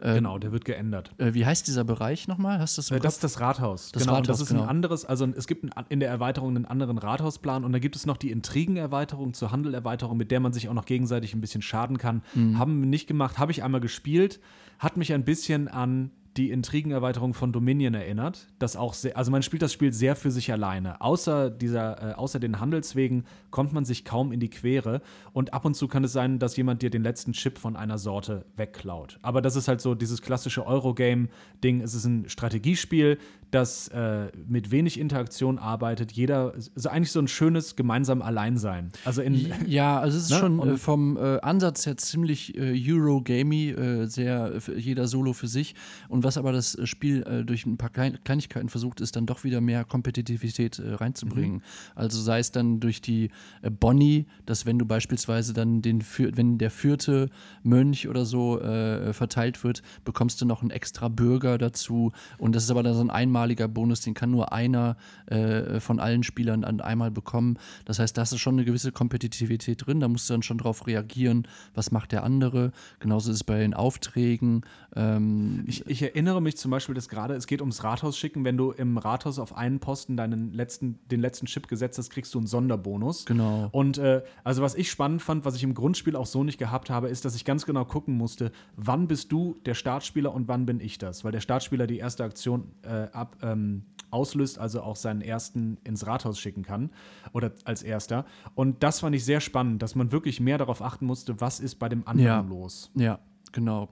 genau, 0.02 0.38
der 0.40 0.54
wird 0.54 0.64
geändert. 0.64 1.12
Äh, 1.18 1.34
wie 1.34 1.46
heißt 1.46 1.68
dieser 1.68 1.84
Bereich 1.84 2.30
nochmal? 2.30 2.58
Hast 2.60 2.78
du 2.78 2.80
das 2.80 2.90
im 2.90 2.96
Äh, 2.98 3.00
Das 3.02 3.16
Kopf? 3.16 3.16
ist 3.16 3.24
das 3.36 3.42
Rathaus. 3.42 3.92
Das 3.92 4.04
genau, 4.04 4.16
und 4.18 4.30
das 4.30 4.38
Rathaus, 4.38 4.42
ist 4.44 4.48
genau. 4.50 4.64
ein 4.64 4.70
anderes, 4.70 5.04
also 5.04 5.26
es 5.28 5.46
gibt 5.46 5.66
ein, 5.66 5.86
in 5.90 6.00
der 6.00 6.08
Erweiterung 6.10 6.56
einen 6.56 6.66
anderen 6.66 6.98
Rathausplan 6.98 7.66
und 7.66 7.74
da 7.74 7.80
gibt 7.80 7.98
es 7.98 8.06
noch 8.06 8.16
die 8.16 8.32
Intrigenerweiterung 8.32 9.34
zur 9.34 9.52
Handelerweiterung, 9.52 10.16
mit 10.16 10.32
der 10.32 10.40
man 10.40 10.54
sich 10.54 10.70
auch 10.70 10.74
noch 10.74 10.86
gegenseitig 10.86 11.34
ein 11.34 11.42
bisschen 11.42 11.62
schaden 11.62 11.98
kann. 11.98 12.24
Mhm. 12.34 12.58
Haben 12.58 12.80
wir 12.80 12.88
nicht 12.88 13.08
gemacht, 13.08 13.38
habe 13.38 13.52
ich 13.52 13.62
einmal 13.64 13.82
gespielt, 13.82 14.40
hat 14.78 14.96
mich 14.96 15.12
ein 15.14 15.26
bisschen 15.26 15.68
an 15.68 16.12
die 16.40 16.52
Intrigenerweiterung 16.52 17.34
von 17.34 17.52
Dominion 17.52 17.94
erinnert. 17.94 18.48
Das 18.60 18.78
auch 18.78 18.94
sehr, 18.94 19.18
also 19.18 19.30
man 19.30 19.44
spielt 19.44 19.62
das 19.62 19.74
Spiel 19.74 19.92
sehr 19.92 20.16
für 20.16 20.32
sich 20.32 20.52
alleine. 20.52 21.02
Außer 21.02 21.50
dieser, 21.50 22.12
äh, 22.12 22.14
außer 22.14 22.40
den 22.40 22.62
Handelswegen 22.62 23.26
kommt 23.52 23.74
man 23.74 23.84
sich 23.84 24.06
kaum 24.06 24.32
in 24.32 24.40
die 24.40 24.50
Quere 24.50 25.02
und 25.34 25.54
ab 25.54 25.66
und 25.66 25.76
zu 25.76 25.90
kann 25.90 26.06
es 26.06 26.14
sein, 26.14 26.40
dass 26.40 26.56
jemand 26.56 26.82
dir 26.82 26.90
den 26.90 27.04
letzten 27.04 27.34
Chip 27.34 27.58
von 27.58 27.76
einer 27.76 27.98
Sorte 27.98 28.46
wegklaut. 28.56 29.20
Aber 29.22 29.42
das 29.42 29.58
ist 29.58 29.68
halt 29.68 29.82
so 29.82 29.96
dieses 29.96 30.22
klassische 30.22 30.66
Eurogame-Ding. 30.66 31.82
Es 31.82 31.94
ist 31.94 32.06
ein 32.06 32.30
Strategiespiel, 32.30 33.18
das 33.52 33.88
äh, 33.90 34.28
mit 34.48 34.72
wenig 34.72 35.00
Interaktion 35.00 35.58
arbeitet. 35.58 36.12
Jeder, 36.12 36.54
also 36.54 36.90
eigentlich 36.90 37.12
so 37.12 37.20
ein 37.20 37.28
schönes 37.28 37.76
gemeinsam 37.76 38.22
Alleinsein. 38.22 38.92
Also 39.06 39.22
in 39.22 39.52
Ja, 39.66 40.00
also 40.00 40.18
es 40.18 40.24
ist 40.26 40.30
Ne? 40.40 40.40
schon 40.40 40.60
äh, 40.60 40.78
vom 40.78 41.18
äh, 41.18 41.40
Ansatz 41.42 41.86
her 41.86 41.98
ziemlich 41.98 42.56
äh, 42.58 42.80
Euro-gamey, 42.92 43.72
äh, 43.72 44.06
sehr 44.06 44.54
jeder 44.78 45.08
Solo 45.08 45.34
für 45.34 45.48
sich. 45.48 45.76
Und 46.08 46.24
was 46.24 46.29
aber 46.38 46.52
das 46.52 46.76
äh, 46.76 46.86
Spiel 46.86 47.24
äh, 47.24 47.44
durch 47.44 47.66
ein 47.66 47.78
paar 47.78 47.90
Klein 47.90 48.18
Kleinigkeiten 48.24 48.70
versucht, 48.70 49.02
ist 49.02 49.16
dann 49.16 49.26
doch 49.26 49.44
wieder 49.44 49.62
mehr 49.62 49.84
Kompetitivität 49.84 50.80
äh, 50.80 50.94
reinzubringen. 50.94 51.58
Mhm. 51.58 51.62
Also 51.96 52.22
sei 52.22 52.40
es 52.40 52.52
dann 52.52 52.80
durch 52.80 53.02
die 53.02 53.30
äh, 53.62 53.70
Bonnie, 53.70 54.26
dass 54.46 54.66
wenn 54.66 54.78
du 54.78 54.86
beispielsweise 54.86 55.54
dann 55.54 55.82
den, 55.82 56.04
wenn 56.18 56.58
der 56.58 56.72
vierte 56.72 57.30
Mönch 57.64 58.08
oder 58.08 58.26
so 58.26 58.60
äh, 58.62 59.14
verteilt 59.14 59.64
wird, 59.64 59.82
bekommst 60.04 60.42
du 60.42 60.46
noch 60.46 60.62
einen 60.62 60.72
extra 60.72 61.08
Bürger 61.08 61.58
dazu. 61.58 62.12
Und 62.38 62.56
das 62.56 62.64
ist 62.64 62.72
aber 62.72 62.84
dann 62.84 62.94
so 62.94 63.02
ein 63.02 63.10
einmaliger 63.10 63.68
Bonus, 63.68 64.02
den 64.02 64.14
kann 64.14 64.32
nur 64.32 64.52
einer 64.54 64.98
äh, 65.28 65.80
von 65.80 66.00
allen 66.00 66.24
Spielern 66.24 66.64
an 66.64 66.82
einmal 66.82 67.12
bekommen. 67.12 67.58
Das 67.86 68.00
heißt, 68.00 68.18
da 68.18 68.24
ist 68.24 68.38
schon 68.40 68.56
eine 68.56 68.66
gewisse 68.66 68.92
Kompetitivität 68.92 69.86
drin, 69.86 70.00
da 70.00 70.08
musst 70.08 70.30
du 70.30 70.34
dann 70.34 70.44
schon 70.44 70.58
drauf 70.58 70.88
reagieren, 70.88 71.48
was 71.74 71.92
macht 71.92 72.12
der 72.12 72.24
andere. 72.24 72.72
Genauso 73.00 73.32
ist 73.32 73.38
es 73.38 73.44
bei 73.44 73.60
den 73.60 73.74
Aufträgen. 73.74 74.62
Ähm, 74.96 75.64
Ich, 75.66 75.86
ich 75.88 76.02
erinnere 76.02 76.19
mich 76.24 76.58
zum 76.58 76.72
Beispiel, 76.72 76.96
dass 76.96 77.10
gerade 77.10 77.34
es 77.36 77.48
geht 77.48 77.62
ums 77.62 77.84
Rathaus 77.84 78.18
schicken. 78.18 78.44
Wenn 78.46 78.58
du 78.58 78.72
im 78.72 78.98
Rathaus 78.98 79.40
auf 79.40 79.56
einen 79.56 79.80
Posten 79.80 80.18
deinen 80.18 80.54
letzten, 80.54 81.00
den 81.10 81.20
letzten 81.20 81.46
Chip 81.46 81.68
gesetzt 81.68 81.98
hast, 81.98 82.10
kriegst 82.10 82.34
du 82.34 82.38
einen 82.40 82.48
Sonderbonus. 82.48 83.26
Genau. 83.26 83.70
Und 83.72 83.98
äh, 83.98 84.24
also 84.44 84.62
was 84.62 84.76
ich 84.76 84.90
spannend 84.92 85.22
fand, 85.22 85.46
was 85.46 85.56
ich 85.56 85.64
im 85.64 85.74
Grundspiel 85.74 86.16
auch 86.16 86.26
so 86.26 86.44
nicht 86.44 86.58
gehabt 86.58 86.90
habe, 86.90 87.10
ist, 87.10 87.26
dass 87.26 87.36
ich 87.36 87.46
ganz 87.46 87.66
genau 87.66 87.86
gucken 87.86 88.18
musste, 88.18 88.52
wann 88.76 89.08
bist 89.08 89.32
du 89.32 89.56
der 89.66 89.74
Startspieler 89.74 90.34
und 90.34 90.48
wann 90.48 90.66
bin 90.66 90.80
ich 90.80 90.98
das? 90.98 91.24
Weil 91.24 91.32
der 91.32 91.42
Startspieler 91.42 91.88
die 91.88 91.98
erste 91.98 92.24
Aktion 92.24 92.72
äh, 92.84 93.08
ab, 93.12 93.38
ähm, 93.42 93.84
auslöst, 94.12 94.58
also 94.60 94.82
auch 94.82 94.96
seinen 94.96 95.22
ersten 95.22 95.78
ins 95.84 96.08
Rathaus 96.08 96.40
schicken 96.40 96.64
kann 96.64 96.90
oder 97.34 97.52
als 97.66 97.84
erster. 97.84 98.26
Und 98.56 98.84
das 98.84 99.02
fand 99.02 99.16
ich 99.16 99.24
sehr 99.24 99.40
spannend, 99.40 99.82
dass 99.82 99.96
man 99.96 100.12
wirklich 100.12 100.40
mehr 100.40 100.58
darauf 100.58 100.82
achten 100.82 101.06
musste, 101.06 101.40
was 101.42 101.60
ist 101.60 101.76
bei 101.76 101.90
dem 101.90 102.08
anderen 102.08 102.26
Ja. 102.26 102.40
los. 102.42 102.92
Ja, 102.96 103.20
genau. 103.52 103.90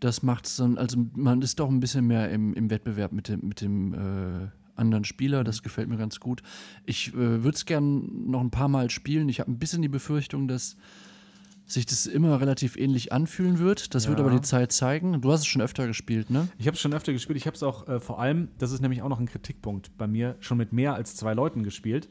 Das 0.00 0.22
macht 0.22 0.46
es 0.46 0.56
dann, 0.56 0.78
also 0.78 0.98
man 1.14 1.42
ist 1.42 1.58
doch 1.58 1.68
ein 1.68 1.80
bisschen 1.80 2.06
mehr 2.06 2.30
im, 2.30 2.54
im 2.54 2.70
Wettbewerb 2.70 3.12
mit 3.12 3.28
dem, 3.28 3.40
mit 3.42 3.60
dem 3.60 3.94
äh, 3.94 4.48
anderen 4.76 5.04
Spieler. 5.04 5.42
Das 5.44 5.62
gefällt 5.62 5.88
mir 5.88 5.96
ganz 5.96 6.20
gut. 6.20 6.42
Ich 6.86 7.08
äh, 7.14 7.42
würde 7.42 7.56
es 7.56 7.66
gern 7.66 8.30
noch 8.30 8.40
ein 8.40 8.50
paar 8.50 8.68
Mal 8.68 8.90
spielen. 8.90 9.28
Ich 9.28 9.40
habe 9.40 9.50
ein 9.50 9.58
bisschen 9.58 9.82
die 9.82 9.88
Befürchtung, 9.88 10.46
dass 10.46 10.76
sich 11.66 11.84
das 11.84 12.06
immer 12.06 12.40
relativ 12.40 12.76
ähnlich 12.76 13.12
anfühlen 13.12 13.58
wird. 13.58 13.94
Das 13.94 14.08
wird 14.08 14.18
Ja. 14.20 14.24
aber 14.24 14.34
die 14.34 14.40
Zeit 14.40 14.72
zeigen. 14.72 15.20
Du 15.20 15.30
hast 15.32 15.40
es 15.40 15.46
schon 15.46 15.60
öfter 15.60 15.86
gespielt, 15.86 16.30
ne? 16.30 16.48
Ich 16.58 16.66
habe 16.66 16.76
es 16.76 16.80
schon 16.80 16.94
öfter 16.94 17.12
gespielt. 17.12 17.36
Ich 17.36 17.46
habe 17.46 17.56
es 17.56 17.62
auch 17.62 17.86
äh, 17.88 18.00
vor 18.00 18.20
allem, 18.20 18.48
das 18.58 18.72
ist 18.72 18.80
nämlich 18.80 19.02
auch 19.02 19.08
noch 19.10 19.20
ein 19.20 19.26
Kritikpunkt 19.26 19.98
bei 19.98 20.06
mir, 20.06 20.36
schon 20.40 20.56
mit 20.58 20.72
mehr 20.72 20.94
als 20.94 21.14
zwei 21.16 21.34
Leuten 21.34 21.64
gespielt. 21.64 22.08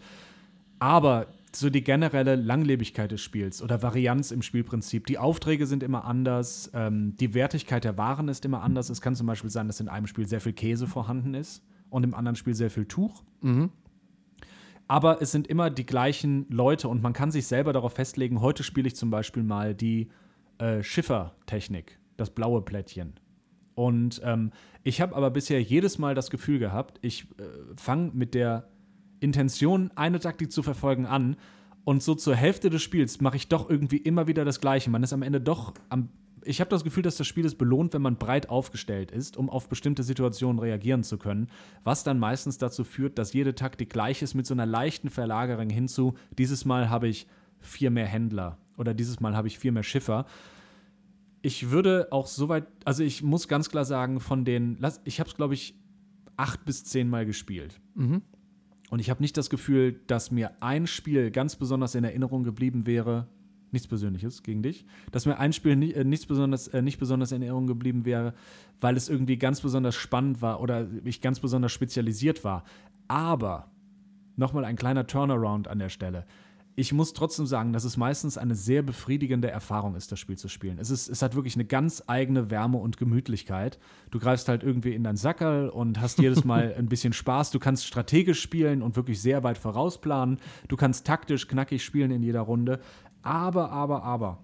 Aber 0.80 1.28
so 1.60 1.70
die 1.70 1.84
generelle 1.84 2.36
Langlebigkeit 2.36 3.12
des 3.12 3.22
Spiels 3.22 3.62
oder 3.62 3.82
Varianz 3.82 4.32
im 4.32 4.42
Spielprinzip. 4.42 5.06
Die 5.08 5.18
Aufträge 5.18 5.66
sind 5.66 5.84
immer 5.84 6.06
anders, 6.06 6.72
ähm, 6.74 7.16
die 7.18 7.34
Wertigkeit 7.34 7.84
der 7.84 7.98
Waren 7.98 8.28
ist 8.28 8.46
immer 8.46 8.62
anders. 8.62 8.90
Es 8.90 9.02
kann 9.02 9.16
zum 9.16 9.28
Beispiel 9.28 9.50
sein, 9.50 9.68
dass 9.68 9.80
in 9.80 9.90
einem 9.90 10.08
Spiel 10.08 10.28
sehr 10.28 10.42
viel 10.42 10.54
Käse 10.54 10.88
vorhanden 10.88 11.34
ist 11.34 11.64
und 11.90 12.04
im 12.04 12.14
anderen 12.14 12.36
Spiel 12.36 12.54
sehr 12.54 12.70
viel 12.70 12.86
Tuch. 12.86 13.24
Aber 14.88 15.22
es 15.22 15.32
sind 15.32 15.48
immer 15.48 15.70
die 15.70 15.86
gleichen 15.86 16.46
Leute 16.50 16.88
und 16.88 17.02
man 17.02 17.14
kann 17.14 17.32
sich 17.32 17.48
selber 17.48 17.74
darauf 17.74 17.94
festlegen, 17.94 18.42
heute 18.42 18.64
spiele 18.64 18.88
ich 18.88 18.96
zum 18.96 19.10
Beispiel 19.10 19.44
mal 19.44 19.76
die 19.76 20.10
äh, 20.60 20.82
Schiffertechnik, 20.82 22.00
das 22.16 22.30
blaue 22.30 22.62
Plättchen. 22.62 23.14
Und 23.76 24.22
ähm, 24.24 24.52
ich 24.84 25.02
habe 25.02 25.16
aber 25.16 25.30
bisher 25.30 25.62
jedes 25.62 26.00
Mal 26.00 26.16
das 26.16 26.30
Gefühl 26.30 26.58
gehabt, 26.58 27.00
ich 27.02 27.24
äh, 27.38 27.44
fange 27.76 28.12
mit 28.14 28.34
der 28.34 28.70
Intention, 29.20 29.92
eine 29.96 30.20
Taktik 30.20 30.52
zu 30.52 30.64
verfolgen 30.64 31.06
an 31.06 31.36
und 31.84 32.04
so 32.04 32.16
zur 32.16 32.36
Hälfte 32.36 32.70
des 32.70 32.82
Spiels 32.82 33.22
mache 33.22 33.38
ich 33.38 33.48
doch 33.48 33.70
irgendwie 33.70 33.98
immer 33.98 34.28
wieder 34.28 34.46
das 34.46 34.60
Gleiche. 34.60 34.90
Man 34.90 35.04
ist 35.04 35.14
am 35.14 35.22
Ende 35.22 35.42
doch 35.42 35.74
am. 35.90 36.10
Ich 36.44 36.62
habe 36.62 36.70
das 36.70 36.84
Gefühl, 36.84 37.04
dass 37.04 37.18
das 37.18 37.28
Spiel 37.28 37.46
es 37.46 37.56
belohnt, 37.56 37.94
wenn 37.94 38.02
man 38.02 38.18
breit 38.18 38.50
aufgestellt 38.50 39.12
ist, 39.12 39.36
um 39.36 39.50
auf 39.50 39.68
bestimmte 39.68 40.04
Situationen 40.04 40.60
reagieren 40.60 41.04
zu 41.04 41.18
können, 41.18 41.48
was 41.84 42.04
dann 42.04 42.20
meistens 42.20 42.58
dazu 42.58 42.84
führt, 42.84 43.18
dass 43.18 43.34
jede 43.34 43.54
Taktik 43.54 43.90
gleich 43.90 44.22
ist 44.22 44.34
mit 44.34 44.46
so 44.46 44.54
einer 44.54 44.66
leichten 44.66 45.10
Verlagerung 45.10 45.70
hinzu. 45.70 46.14
Dieses 46.38 46.64
Mal 46.64 46.90
habe 46.90 47.08
ich 47.08 47.28
vier 47.60 47.90
mehr 47.90 48.06
Händler 48.06 48.58
oder 48.78 48.94
dieses 48.94 49.20
Mal 49.20 49.36
habe 49.36 49.48
ich 49.48 49.60
vier 49.60 49.72
mehr 49.72 49.84
Schiffer 49.84 50.26
ich 51.42 51.70
würde 51.70 52.08
auch 52.12 52.28
so 52.28 52.50
weit, 52.50 52.68
also 52.84 53.04
ich 53.04 53.24
muss 53.24 53.48
ganz 53.48 53.70
klar 53.70 53.86
sagen, 53.86 54.20
von 54.20 54.46
den, 54.46 54.78
ich 55.06 55.20
habe 55.20 55.30
es, 55.30 55.36
glaube 55.36 55.54
ich, 55.54 55.76
acht 56.36 56.66
bis 56.66 56.84
zehn 56.84 57.10
Mal 57.10 57.26
gespielt. 57.26 57.80
Und 58.90 59.00
ich 59.00 59.10
habe 59.10 59.22
nicht 59.22 59.38
das 59.38 59.50
Gefühl, 59.50 60.00
dass 60.08 60.32
mir 60.32 60.52
ein 60.62 60.88
Spiel 60.88 61.32
ganz 61.32 61.56
besonders 61.56 61.96
in 61.96 62.04
Erinnerung 62.04 62.44
geblieben 62.44 62.86
wäre 62.86 63.28
nichts 63.72 63.88
Persönliches 63.88 64.44
gegen 64.44 64.64
dich, 64.64 64.86
dass 65.12 65.26
mir 65.26 65.40
ein 65.40 65.54
Spiel 65.54 65.76
nie, 65.76 65.92
äh, 65.92 66.04
nichts 66.04 66.26
besonders, 66.26 66.68
äh, 66.70 66.82
nicht 66.82 67.00
besonders 67.00 67.32
in 67.32 67.42
Erinnerung 67.42 67.68
geblieben 67.68 68.06
wäre, 68.06 68.34
weil 68.80 68.96
es 68.96 69.10
irgendwie 69.10 69.38
ganz 69.38 69.62
besonders 69.62 69.96
spannend 69.96 70.42
war 70.42 70.62
oder 70.62 70.88
ich 71.04 71.22
ganz 71.22 71.40
besonders 71.40 71.72
spezialisiert 71.72 72.44
war. 72.44 72.64
Aber 73.08 73.70
nochmal 74.36 74.66
ein 74.66 74.76
kleiner 74.76 75.08
Turnaround 75.08 75.68
an 75.68 75.80
der 75.80 75.90
Stelle 75.90 76.26
ich 76.80 76.94
muss 76.94 77.14
trotzdem 77.14 77.48
sagen, 77.48 77.74
dass 77.74 77.86
es 77.86 77.98
meistens 77.98 78.38
eine 78.38 78.54
sehr 78.54 78.84
befriedigende 78.84 79.50
Erfahrung 79.50 79.96
ist, 79.96 80.12
das 80.12 80.20
Spiel 80.20 80.38
zu 80.38 80.48
spielen. 80.48 80.78
Es, 80.78 80.92
ist, 80.92 81.10
es 81.10 81.24
hat 81.24 81.34
wirklich 81.34 81.56
eine 81.56 81.66
ganz 81.66 82.04
eigene 82.06 82.52
Wärme 82.52 82.78
und 82.78 82.98
Gemütlichkeit. 82.98 83.80
Du 84.12 84.20
greifst 84.20 84.48
halt 84.48 84.62
irgendwie 84.62 84.94
in 84.94 85.04
dein 85.04 85.18
Sackerl 85.18 85.70
und 85.70 86.00
hast 86.00 86.20
jedes 86.20 86.46
Mal 86.46 86.76
ein 86.78 86.88
bisschen 86.88 87.14
Spaß. 87.14 87.50
Du 87.50 87.58
kannst 87.58 87.88
strategisch 87.88 88.40
spielen 88.40 88.84
und 88.84 88.96
wirklich 88.96 89.20
sehr 89.20 89.44
weit 89.44 89.58
vorausplanen. 89.58 90.38
Du 90.68 90.78
kannst 90.78 91.08
taktisch 91.08 91.48
knackig 91.48 91.84
spielen 91.84 92.12
in 92.12 92.22
jeder 92.22 92.42
Runde. 92.42 92.80
Aber, 93.24 93.72
aber, 93.72 94.04
aber, 94.04 94.44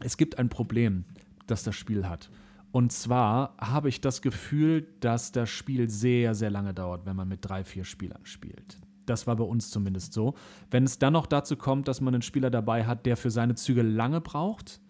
es 0.00 0.16
gibt 0.16 0.40
ein 0.40 0.48
Problem, 0.48 1.04
das 1.46 1.62
das 1.62 1.76
Spiel 1.76 2.08
hat. 2.08 2.28
Und 2.72 2.90
zwar 2.90 3.54
habe 3.60 3.88
ich 3.88 4.00
das 4.00 4.20
Gefühl, 4.20 4.88
dass 4.98 5.30
das 5.30 5.48
Spiel 5.48 5.88
sehr, 5.88 6.34
sehr 6.34 6.50
lange 6.50 6.74
dauert, 6.74 7.06
wenn 7.06 7.14
man 7.14 7.28
mit 7.28 7.38
drei, 7.42 7.62
vier 7.62 7.84
Spielern 7.84 8.26
spielt. 8.26 8.80
Das 9.12 9.26
war 9.26 9.36
bei 9.36 9.44
uns 9.44 9.70
zumindest 9.70 10.14
so. 10.14 10.34
Wenn 10.70 10.84
es 10.84 10.98
dann 10.98 11.12
noch 11.12 11.26
dazu 11.26 11.56
kommt, 11.56 11.86
dass 11.86 12.00
man 12.00 12.14
einen 12.14 12.22
Spieler 12.22 12.48
dabei 12.48 12.86
hat, 12.86 13.04
der 13.04 13.18
für 13.18 13.30
seine 13.30 13.54
Züge 13.54 13.82
lange 13.82 14.22
braucht, 14.22 14.80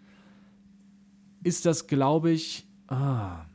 ist 1.43 1.65
das, 1.65 1.87
glaube 1.87 2.31
ich, 2.31 2.65
ah, 2.87 3.45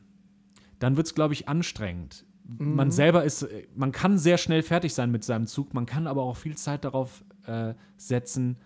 dann 0.77 0.95
wird 0.95 1.07
es, 1.07 1.15
glaube 1.15 1.33
ich, 1.33 1.49
anstrengend. 1.49 2.23
Mhm. 2.45 2.75
Man 2.75 2.91
selber 2.91 3.23
ist, 3.23 3.47
man 3.75 3.91
kann 3.91 4.19
sehr 4.19 4.37
schnell 4.37 4.61
fertig 4.61 4.93
sein 4.93 5.09
mit 5.09 5.23
seinem 5.23 5.47
Zug, 5.47 5.73
man 5.73 5.87
kann 5.87 6.05
aber 6.05 6.21
auch 6.21 6.37
viel 6.37 6.55
Zeit 6.55 6.85
darauf 6.85 7.25
äh, 7.47 7.73
setzen, 7.97 8.57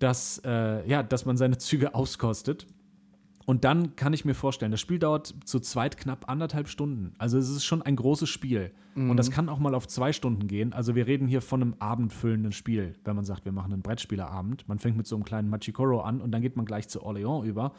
dass, 0.00 0.42
äh, 0.44 0.84
ja, 0.88 1.04
dass 1.04 1.26
man 1.26 1.36
seine 1.36 1.58
Züge 1.58 1.94
auskostet. 1.94 2.66
Und 3.46 3.64
dann 3.64 3.94
kann 3.94 4.12
ich 4.14 4.24
mir 4.24 4.34
vorstellen, 4.34 4.72
das 4.72 4.80
Spiel 4.80 4.98
dauert 4.98 5.34
zu 5.44 5.60
zweit 5.60 5.98
knapp 5.98 6.30
anderthalb 6.30 6.68
Stunden. 6.68 7.14
Also 7.18 7.38
es 7.38 7.50
ist 7.50 7.64
schon 7.64 7.82
ein 7.82 7.96
großes 7.96 8.28
Spiel. 8.28 8.72
Mhm. 8.94 9.10
Und 9.10 9.16
das 9.18 9.30
kann 9.30 9.48
auch 9.48 9.58
mal 9.58 9.74
auf 9.74 9.86
zwei 9.86 10.12
Stunden 10.12 10.46
gehen. 10.46 10.72
Also 10.72 10.94
wir 10.94 11.06
reden 11.06 11.28
hier 11.28 11.42
von 11.42 11.60
einem 11.60 11.74
abendfüllenden 11.78 12.52
Spiel, 12.52 12.94
wenn 13.04 13.16
man 13.16 13.24
sagt, 13.24 13.44
wir 13.44 13.52
machen 13.52 13.72
einen 13.72 13.82
Brettspielerabend. 13.82 14.66
Man 14.66 14.78
fängt 14.78 14.96
mit 14.96 15.06
so 15.06 15.16
einem 15.16 15.24
kleinen 15.24 15.50
Machikoro 15.50 16.00
an 16.00 16.20
und 16.20 16.32
dann 16.32 16.40
geht 16.40 16.56
man 16.56 16.64
gleich 16.64 16.88
zu 16.88 17.04
Orléans 17.04 17.44
über. 17.44 17.74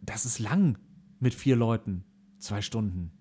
Das 0.00 0.24
ist 0.24 0.38
lang 0.38 0.78
mit 1.18 1.34
vier 1.34 1.56
Leuten. 1.56 2.04
Zwei 2.38 2.60
Stunden. 2.60 3.12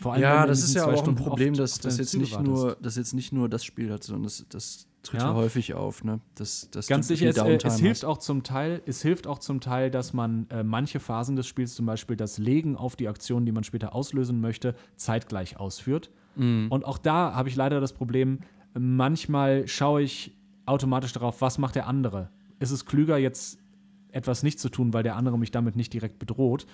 Vor 0.00 0.12
allem, 0.12 0.22
ja, 0.22 0.46
das 0.46 0.62
ist 0.62 0.74
ja 0.74 0.86
auch 0.86 0.92
Stunden 0.96 1.20
ein 1.20 1.24
Problem, 1.24 1.54
dass 1.54 1.78
das 1.78 1.98
jetzt, 1.98 2.14
nicht 2.14 2.40
nur, 2.40 2.76
dass 2.80 2.96
jetzt 2.96 3.14
nicht 3.14 3.32
nur 3.32 3.48
das 3.48 3.64
Spiel 3.64 3.92
hat, 3.92 4.04
sondern 4.04 4.24
das, 4.24 4.46
das 4.48 4.86
tritt 5.02 5.20
ja. 5.20 5.34
häufig 5.34 5.74
auf, 5.74 6.04
ne? 6.04 6.20
Das, 6.34 6.68
das 6.70 6.86
Ganz 6.86 7.08
sicher, 7.08 7.28
es, 7.28 7.36
äh, 7.36 7.58
es 7.64 7.78
hilft 7.78 8.04
auch 8.04 8.18
zum 8.18 8.42
Teil, 8.42 8.82
es 8.86 9.02
hilft 9.02 9.26
auch 9.26 9.38
zum 9.38 9.60
Teil, 9.60 9.90
dass 9.90 10.12
man 10.12 10.46
äh, 10.50 10.62
manche 10.62 11.00
Phasen 11.00 11.36
des 11.36 11.46
Spiels, 11.46 11.74
zum 11.74 11.86
Beispiel 11.86 12.16
das 12.16 12.38
Legen 12.38 12.76
auf 12.76 12.96
die 12.96 13.08
Aktion, 13.08 13.44
die 13.44 13.52
man 13.52 13.64
später 13.64 13.94
auslösen 13.94 14.40
möchte, 14.40 14.74
zeitgleich 14.96 15.58
ausführt. 15.58 16.10
Mhm. 16.36 16.68
Und 16.70 16.84
auch 16.84 16.98
da 16.98 17.34
habe 17.34 17.48
ich 17.48 17.56
leider 17.56 17.80
das 17.80 17.92
Problem, 17.92 18.40
manchmal 18.74 19.66
schaue 19.66 20.02
ich 20.02 20.36
automatisch 20.66 21.12
darauf, 21.12 21.40
was 21.40 21.58
macht 21.58 21.74
der 21.74 21.86
andere. 21.86 22.30
Ist 22.60 22.70
es 22.70 22.86
klüger, 22.86 23.18
jetzt 23.18 23.58
etwas 24.12 24.42
nicht 24.42 24.60
zu 24.60 24.68
tun, 24.68 24.92
weil 24.92 25.02
der 25.02 25.16
andere 25.16 25.38
mich 25.38 25.50
damit 25.50 25.74
nicht 25.74 25.92
direkt 25.92 26.18
bedroht? 26.18 26.66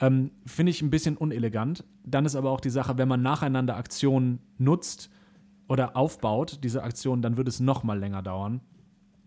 Ähm, 0.00 0.32
Finde 0.44 0.70
ich 0.70 0.82
ein 0.82 0.90
bisschen 0.90 1.16
unelegant. 1.16 1.84
Dann 2.04 2.26
ist 2.26 2.36
aber 2.36 2.50
auch 2.50 2.60
die 2.60 2.70
Sache, 2.70 2.98
wenn 2.98 3.08
man 3.08 3.22
nacheinander 3.22 3.76
Aktionen 3.76 4.40
nutzt, 4.58 5.08
oder 5.68 5.96
aufbaut, 5.96 6.60
diese 6.62 6.82
Aktion, 6.82 7.22
dann 7.22 7.36
wird 7.36 7.48
es 7.48 7.60
noch 7.60 7.82
mal 7.84 7.98
länger 7.98 8.22
dauern. 8.22 8.60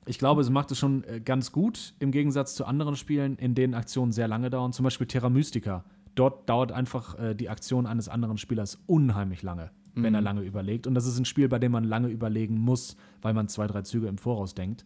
Ich 0.06 0.20
glaube, 0.20 0.44
sie 0.44 0.52
macht 0.52 0.72
es 0.72 0.80
schon 0.80 1.04
äh, 1.04 1.20
ganz 1.20 1.52
gut 1.52 1.94
im 2.00 2.12
Gegensatz 2.12 2.56
zu 2.56 2.66
anderen 2.66 2.96
Spielen, 2.96 3.36
in 3.38 3.56
denen 3.56 3.74
Aktionen 3.74 4.12
sehr 4.12 4.28
lange 4.28 4.50
dauern. 4.50 4.72
Zum 4.72 4.84
Beispiel 4.84 5.08
Terra 5.08 5.30
Mystica. 5.30 5.84
Dort 6.16 6.50
dauert 6.50 6.72
einfach 6.72 7.20
äh, 7.20 7.36
die 7.36 7.50
Aktion 7.50 7.86
eines 7.86 8.08
anderen 8.08 8.38
Spielers 8.38 8.80
unheimlich 8.88 9.44
lange, 9.44 9.72
mhm. 9.94 10.04
wenn 10.04 10.16
er 10.16 10.22
mhm. 10.22 10.26
lange 10.26 10.42
überlegt. 10.42 10.88
Und 10.88 10.96
das 10.96 11.06
ist 11.06 11.20
ein 11.20 11.26
Spiel, 11.26 11.50
bei 11.50 11.60
dem 11.60 11.74
man 11.74 11.84
lange 11.84 12.08
überlegen 12.08 12.58
muss, 12.58 12.96
weil 13.22 13.34
man 13.34 13.50
zwei, 13.50 13.68
drei 13.68 13.82
Züge 13.82 14.08
im 14.08 14.18
Voraus 14.18 14.56
denkt. 14.56 14.86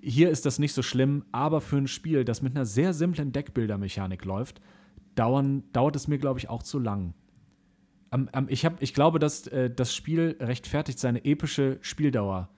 Hier 0.00 0.30
ist 0.30 0.44
das 0.44 0.58
nicht 0.58 0.72
so 0.72 0.82
schlimm, 0.82 1.24
aber 1.32 1.60
für 1.60 1.76
ein 1.76 1.88
Spiel, 1.88 2.24
das 2.24 2.42
mit 2.42 2.56
einer 2.56 2.66
sehr 2.66 2.92
simplen 2.92 3.32
Deckbildermechanik 3.32 4.24
läuft, 4.24 4.60
dauern, 5.14 5.64
dauert 5.72 5.96
es 5.96 6.08
mir, 6.08 6.18
glaube 6.18 6.38
ich, 6.38 6.48
auch 6.48 6.62
zu 6.62 6.78
lang. 6.78 7.14
Um, 8.10 8.28
um, 8.34 8.46
ich, 8.48 8.64
hab, 8.64 8.82
ich 8.82 8.94
glaube, 8.94 9.18
dass 9.18 9.46
äh, 9.48 9.70
das 9.70 9.94
Spiel 9.94 10.36
rechtfertigt 10.40 10.98
seine 10.98 11.24
epische 11.24 11.78
Spieldauer 11.82 12.48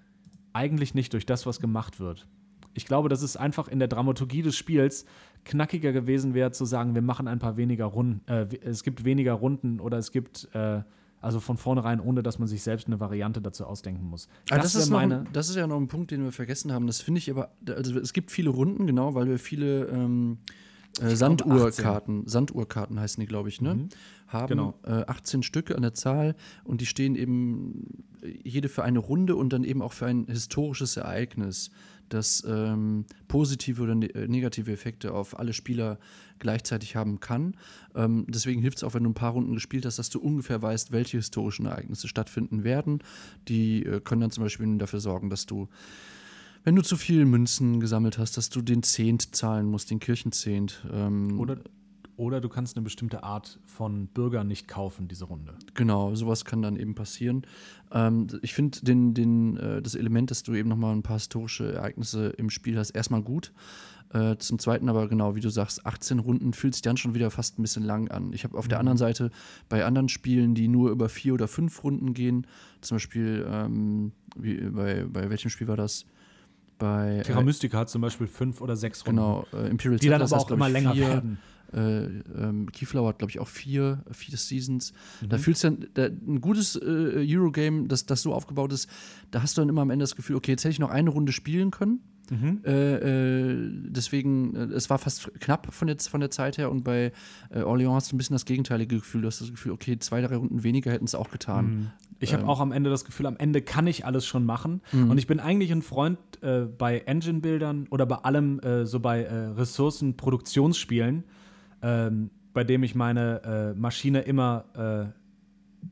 eigentlich 0.52 0.94
nicht 0.94 1.12
durch 1.12 1.26
das, 1.26 1.46
was 1.46 1.60
gemacht 1.60 1.98
wird. 1.98 2.26
Ich 2.74 2.86
glaube, 2.86 3.08
dass 3.08 3.22
es 3.22 3.36
einfach 3.36 3.66
in 3.66 3.80
der 3.80 3.88
Dramaturgie 3.88 4.42
des 4.42 4.56
Spiels 4.56 5.04
knackiger 5.44 5.92
gewesen 5.92 6.34
wäre, 6.34 6.52
zu 6.52 6.64
sagen, 6.64 6.94
wir 6.94 7.02
machen 7.02 7.26
ein 7.26 7.38
paar 7.38 7.56
weniger 7.56 7.86
Runden, 7.86 8.20
äh, 8.30 8.46
es 8.62 8.82
gibt 8.84 9.04
weniger 9.04 9.32
Runden 9.32 9.80
oder 9.80 9.98
es 9.98 10.12
gibt, 10.12 10.48
äh, 10.54 10.82
also 11.20 11.40
von 11.40 11.56
vornherein, 11.56 12.00
ohne 12.00 12.22
dass 12.22 12.38
man 12.38 12.46
sich 12.46 12.62
selbst 12.62 12.86
eine 12.86 13.00
Variante 13.00 13.42
dazu 13.42 13.64
ausdenken 13.66 14.04
muss. 14.04 14.28
Das, 14.46 14.72
das, 14.72 14.74
ist, 14.74 14.92
ein, 14.92 15.28
das 15.32 15.48
ist 15.48 15.56
ja 15.56 15.66
noch 15.66 15.76
ein 15.76 15.88
Punkt, 15.88 16.12
den 16.12 16.22
wir 16.22 16.32
vergessen 16.32 16.72
haben. 16.72 16.86
Das 16.86 17.00
finde 17.00 17.18
ich 17.18 17.30
aber, 17.30 17.50
also 17.68 17.98
es 17.98 18.12
gibt 18.12 18.30
viele 18.30 18.50
Runden, 18.50 18.86
genau, 18.86 19.14
weil 19.14 19.28
wir 19.28 19.38
viele 19.38 19.86
ähm, 19.86 20.38
äh, 21.00 21.14
Sanduhrkarten, 21.14 22.26
Sanduhrkarten 22.26 22.98
heißen 22.98 23.20
die, 23.20 23.26
glaube 23.26 23.48
ich, 23.48 23.60
ne? 23.60 23.74
Mhm. 23.74 23.88
Haben 24.26 24.48
genau. 24.48 24.74
äh, 24.84 25.04
18 25.06 25.42
Stücke 25.42 25.74
an 25.74 25.82
der 25.82 25.94
Zahl 25.94 26.36
und 26.64 26.80
die 26.80 26.86
stehen 26.86 27.16
eben 27.16 28.04
jede 28.44 28.68
für 28.68 28.84
eine 28.84 28.98
Runde 28.98 29.36
und 29.36 29.52
dann 29.52 29.64
eben 29.64 29.82
auch 29.82 29.92
für 29.92 30.06
ein 30.06 30.26
historisches 30.26 30.96
Ereignis, 30.96 31.70
das 32.08 32.44
ähm, 32.46 33.06
positive 33.28 33.82
oder 33.82 33.94
ne 33.94 34.06
äh, 34.14 34.28
negative 34.28 34.72
Effekte 34.72 35.14
auf 35.14 35.38
alle 35.38 35.52
Spieler 35.52 35.98
gleichzeitig 36.38 36.96
haben 36.96 37.20
kann. 37.20 37.54
Ähm, 37.94 38.26
deswegen 38.28 38.60
hilft 38.60 38.78
es 38.78 38.84
auch, 38.84 38.94
wenn 38.94 39.04
du 39.04 39.10
ein 39.10 39.14
paar 39.14 39.32
Runden 39.32 39.54
gespielt 39.54 39.86
hast, 39.86 39.98
dass 39.98 40.10
du 40.10 40.20
ungefähr 40.20 40.60
weißt, 40.60 40.92
welche 40.92 41.18
historischen 41.18 41.66
Ereignisse 41.66 42.08
stattfinden 42.08 42.64
werden. 42.64 43.02
Die 43.48 43.84
äh, 43.84 44.00
können 44.00 44.20
dann 44.20 44.30
zum 44.30 44.44
Beispiel 44.44 44.76
dafür 44.78 45.00
sorgen, 45.00 45.30
dass 45.30 45.46
du 45.46 45.68
wenn 46.64 46.76
du 46.76 46.82
zu 46.82 46.96
viele 46.96 47.24
Münzen 47.24 47.80
gesammelt 47.80 48.18
hast, 48.18 48.36
dass 48.36 48.50
du 48.50 48.62
den 48.62 48.82
Zehnt 48.82 49.34
zahlen 49.34 49.66
musst, 49.66 49.90
den 49.90 50.00
Kirchenzehnt. 50.00 50.84
Ähm, 50.92 51.38
oder, 51.38 51.58
oder 52.16 52.40
du 52.40 52.48
kannst 52.48 52.76
eine 52.76 52.84
bestimmte 52.84 53.22
Art 53.22 53.58
von 53.64 54.08
Bürgern 54.08 54.46
nicht 54.46 54.68
kaufen, 54.68 55.08
diese 55.08 55.24
Runde. 55.24 55.54
Genau, 55.74 56.14
sowas 56.14 56.44
kann 56.44 56.60
dann 56.60 56.76
eben 56.76 56.94
passieren. 56.94 57.46
Ähm, 57.92 58.26
ich 58.42 58.52
finde 58.52 58.80
den, 58.82 59.14
den, 59.14 59.56
äh, 59.56 59.80
das 59.80 59.94
Element, 59.94 60.30
dass 60.30 60.42
du 60.42 60.54
eben 60.54 60.68
nochmal 60.68 60.94
ein 60.94 61.02
paar 61.02 61.16
historische 61.16 61.72
Ereignisse 61.72 62.28
im 62.28 62.50
Spiel 62.50 62.78
hast, 62.78 62.90
erstmal 62.90 63.22
gut. 63.22 63.52
Äh, 64.12 64.36
zum 64.38 64.58
Zweiten 64.58 64.88
aber 64.88 65.08
genau, 65.08 65.36
wie 65.36 65.40
du 65.40 65.50
sagst, 65.50 65.86
18 65.86 66.18
Runden 66.18 66.52
fühlt 66.52 66.74
sich 66.74 66.82
dann 66.82 66.96
schon 66.96 67.14
wieder 67.14 67.30
fast 67.30 67.58
ein 67.58 67.62
bisschen 67.62 67.84
lang 67.84 68.10
an. 68.10 68.32
Ich 68.32 68.44
habe 68.44 68.58
auf 68.58 68.64
mhm. 68.64 68.70
der 68.70 68.80
anderen 68.80 68.98
Seite 68.98 69.30
bei 69.68 69.84
anderen 69.84 70.08
Spielen, 70.08 70.54
die 70.54 70.68
nur 70.68 70.90
über 70.90 71.08
vier 71.08 71.32
oder 71.32 71.46
fünf 71.46 71.84
Runden 71.84 72.12
gehen, 72.12 72.46
zum 72.80 72.96
Beispiel, 72.96 73.46
ähm, 73.48 74.12
wie, 74.36 74.56
bei, 74.56 75.04
bei 75.04 75.30
welchem 75.30 75.48
Spiel 75.48 75.68
war 75.68 75.76
das? 75.76 76.06
Bei. 76.80 77.22
Terra 77.24 77.40
äh, 77.40 77.44
Mystica 77.44 77.78
hat 77.78 77.88
zum 77.88 78.00
Beispiel 78.00 78.26
fünf 78.26 78.60
oder 78.60 78.74
sechs 78.74 79.06
Runden. 79.06 79.18
Genau, 79.18 79.46
äh, 79.52 79.68
Imperial 79.68 80.00
Die 80.00 80.08
dann 80.08 80.22
aber 80.22 80.36
auch 80.36 80.50
immer 80.50 80.68
länger 80.68 80.96
werden. 80.96 81.38
Äh, 81.72 82.04
ähm, 82.36 82.70
Keyflower 82.72 83.08
hat, 83.08 83.18
glaube 83.18 83.30
ich, 83.30 83.38
auch 83.38 83.48
vier, 83.48 84.04
vier 84.10 84.36
Seasons. 84.36 84.92
Mhm. 85.20 85.28
Da 85.28 85.38
fühlst 85.38 85.64
du 85.64 85.70
dann, 85.70 86.20
ein 86.26 86.40
gutes 86.40 86.76
äh, 86.76 87.26
Eurogame, 87.28 87.86
das, 87.88 88.06
das 88.06 88.22
so 88.22 88.32
aufgebaut 88.32 88.72
ist, 88.72 88.88
da 89.30 89.42
hast 89.42 89.56
du 89.56 89.62
dann 89.62 89.68
immer 89.68 89.82
am 89.82 89.90
Ende 89.90 90.02
das 90.02 90.16
Gefühl, 90.16 90.36
okay, 90.36 90.52
jetzt 90.52 90.64
hätte 90.64 90.72
ich 90.72 90.78
noch 90.78 90.90
eine 90.90 91.10
Runde 91.10 91.32
spielen 91.32 91.70
können. 91.70 92.00
Mhm. 92.30 92.60
Äh, 92.64 92.94
äh, 92.94 93.70
deswegen, 93.86 94.54
äh, 94.54 94.64
es 94.74 94.88
war 94.88 94.98
fast 94.98 95.32
knapp 95.40 95.72
von 95.74 95.88
der, 95.88 95.98
von 95.98 96.20
der 96.20 96.30
Zeit 96.30 96.58
her 96.58 96.70
und 96.70 96.84
bei 96.84 97.12
äh, 97.50 97.60
Orléans 97.60 97.94
hast 97.94 98.12
du 98.12 98.16
ein 98.16 98.18
bisschen 98.18 98.34
das 98.34 98.44
gegenteilige 98.44 98.96
Gefühl. 98.96 99.22
Du 99.22 99.26
hast 99.26 99.40
das 99.40 99.50
Gefühl, 99.50 99.72
okay, 99.72 99.98
zwei, 99.98 100.20
drei 100.20 100.36
Runden 100.36 100.62
weniger 100.62 100.92
hätten 100.92 101.04
es 101.04 101.14
auch 101.14 101.30
getan. 101.30 101.66
Mhm. 101.66 101.90
Ich 102.20 102.32
habe 102.32 102.44
ähm. 102.44 102.48
auch 102.48 102.60
am 102.60 102.70
Ende 102.70 102.90
das 102.90 103.04
Gefühl, 103.04 103.26
am 103.26 103.36
Ende 103.36 103.62
kann 103.62 103.86
ich 103.86 104.04
alles 104.04 104.26
schon 104.26 104.44
machen. 104.44 104.82
Mhm. 104.92 105.10
Und 105.10 105.18
ich 105.18 105.26
bin 105.26 105.40
eigentlich 105.40 105.72
ein 105.72 105.82
Freund 105.82 106.18
äh, 106.42 106.60
bei 106.66 107.00
Engine-Bildern 107.00 107.88
oder 107.90 108.06
bei 108.06 108.16
allem, 108.16 108.60
äh, 108.60 108.86
so 108.86 109.00
bei 109.00 109.22
äh, 109.22 109.34
Ressourcen-Produktionsspielen, 109.34 111.24
ähm, 111.82 112.30
bei 112.52 112.64
dem 112.64 112.82
ich 112.82 112.94
meine 112.94 113.74
Maschine 113.76 114.22
immer 114.22 115.12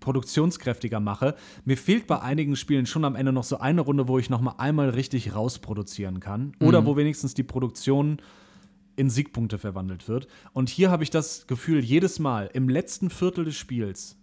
produktionskräftiger 0.01 1.01
mache. 1.01 1.35
Mir 1.65 1.77
fehlt 1.77 2.07
bei 2.07 2.21
einigen 2.21 2.57
Spielen 2.57 2.87
schon 2.87 3.05
am 3.05 3.17
Ende 3.17 3.33
noch 3.33 3.45
so 3.45 3.59
eine 3.59 3.81
Runde, 3.81 4.09
wo 4.09 4.19
ich 4.19 4.31
noch 4.31 4.41
mal 4.41 4.55
einmal 4.59 4.91
richtig 4.91 5.35
rausproduzieren 5.35 6.21
kann 6.21 6.53
oder 6.61 6.83
mhm. 6.83 6.87
wo 6.87 6.97
wenigstens 6.97 7.35
die 7.35 7.43
Produktion 7.43 8.21
in 8.97 9.11
Siegpunkte 9.11 9.59
verwandelt 9.59 10.09
wird. 10.09 10.27
Und 10.53 10.69
hier 10.69 10.91
habe 10.91 11.05
ich 11.05 11.11
das 11.11 11.47
Gefühl, 11.47 11.85
jedes 11.85 12.19
Mal 12.19 12.51
im 12.53 12.69
letzten 12.69 13.11
Viertel 13.11 13.45
des 13.45 13.57
Spiels, 13.57 14.17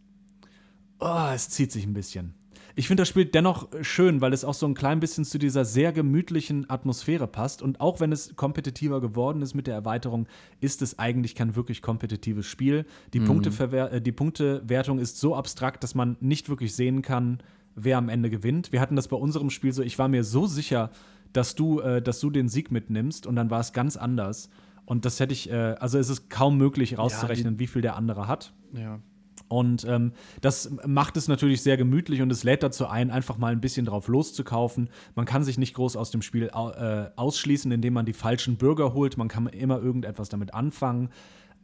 oh, 1.00 1.30
es 1.34 1.50
zieht 1.50 1.72
sich 1.72 1.86
ein 1.86 1.94
bisschen. 1.94 2.34
Ich 2.78 2.88
finde 2.88 3.02
das 3.02 3.08
Spiel 3.08 3.24
dennoch 3.24 3.70
schön, 3.82 4.20
weil 4.20 4.34
es 4.34 4.44
auch 4.44 4.54
so 4.54 4.66
ein 4.66 4.74
klein 4.74 5.00
bisschen 5.00 5.24
zu 5.24 5.38
dieser 5.40 5.64
sehr 5.64 5.94
gemütlichen 5.94 6.70
Atmosphäre 6.70 7.26
passt. 7.26 7.62
Und 7.62 7.80
auch 7.80 8.02
wenn 8.02 8.12
es 8.12 8.36
kompetitiver 8.36 9.00
geworden 9.00 9.42
ist 9.42 9.54
mit 9.54 9.66
der 9.66 9.76
Erweiterung, 9.76 10.28
ist 10.60 10.82
es 10.82 11.00
eigentlich 11.00 11.36
kein 11.36 11.56
wirklich 11.56 11.82
kompetitives 11.82 12.46
Spiel. 12.46 12.86
Die, 13.14 13.22
mhm. 13.22 13.44
äh, 13.72 14.02
die 14.02 14.12
Punktewertung 14.12 15.00
ist 15.00 15.20
so 15.20 15.38
abstrakt, 15.38 15.84
dass 15.84 15.96
man 15.96 16.18
nicht 16.20 16.50
wirklich 16.50 16.76
sehen 16.76 17.02
kann, 17.02 17.40
wer 17.76 17.98
am 17.98 18.10
Ende 18.10 18.30
gewinnt. 18.30 18.74
Wir 18.74 18.82
hatten 18.82 18.98
das 18.98 19.08
bei 19.08 19.16
unserem 19.18 19.52
Spiel 19.52 19.72
so, 19.72 19.82
ich 19.82 19.98
war 19.98 20.10
mir 20.10 20.26
so 20.26 20.46
sicher, 20.46 20.92
dass 21.32 21.56
du, 21.56 21.80
äh, 21.80 22.02
dass 22.02 22.20
du 22.20 22.30
den 22.30 22.50
Sieg 22.50 22.72
mitnimmst 22.72 23.26
und 23.26 23.38
dann 23.38 23.50
war 23.50 23.62
es 23.62 23.72
ganz 23.72 23.96
anders. 23.96 24.50
Und 24.86 25.06
das 25.06 25.20
hätte 25.22 25.32
ich, 25.32 25.50
äh, 25.50 25.76
also 25.80 25.98
es 25.98 26.10
ist 26.10 26.30
kaum 26.30 26.58
möglich 26.58 26.98
rauszurechnen, 26.98 27.58
wie 27.58 27.68
viel 27.68 27.82
der 27.82 27.96
andere 27.96 28.28
hat. 28.28 28.54
Ja. 28.74 29.00
Und 29.48 29.86
ähm, 29.88 30.14
das 30.42 30.72
macht 30.86 31.18
es 31.18 31.28
natürlich 31.28 31.62
sehr 31.62 31.78
gemütlich 31.78 32.22
und 32.22 32.32
es 32.32 32.44
lädt 32.44 32.64
dazu 32.64 32.88
ein, 32.88 33.12
einfach 33.12 33.38
mal 33.38 33.52
ein 33.52 33.62
bisschen 33.62 33.86
drauf 33.86 34.08
loszukaufen. 34.08 34.90
Man 35.14 35.26
kann 35.26 35.44
sich 35.44 35.58
nicht 35.58 35.76
groß 35.76 35.96
aus 35.96 36.10
dem 36.12 36.22
Spiel 36.22 36.50
äh, 36.54 37.06
ausschließen, 37.16 37.72
indem 37.72 37.94
man 37.94 38.06
die 38.06 38.14
falschen 38.14 38.58
Bürger 38.58 38.94
holt. 38.94 39.18
Man 39.18 39.28
kann 39.28 39.48
immer 39.48 39.80
irgendetwas 39.80 40.30
damit 40.30 40.54
anfangen. 40.54 41.10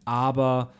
Aber 0.05 0.73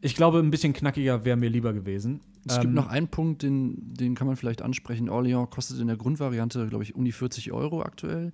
ich 0.00 0.14
glaube, 0.14 0.38
ein 0.38 0.50
bisschen 0.50 0.72
knackiger 0.72 1.24
wäre 1.24 1.36
mir 1.36 1.48
lieber 1.48 1.72
gewesen. 1.72 2.20
Es 2.48 2.60
gibt 2.60 2.74
noch 2.74 2.86
einen 2.86 3.08
Punkt, 3.08 3.42
den, 3.42 3.94
den 3.94 4.14
kann 4.14 4.28
man 4.28 4.36
vielleicht 4.36 4.62
ansprechen. 4.62 5.08
Orleans 5.08 5.50
kostet 5.50 5.80
in 5.80 5.88
der 5.88 5.96
Grundvariante, 5.96 6.68
glaube 6.68 6.84
ich, 6.84 6.94
um 6.94 7.04
die 7.04 7.10
40 7.10 7.50
Euro 7.50 7.82
aktuell. 7.82 8.32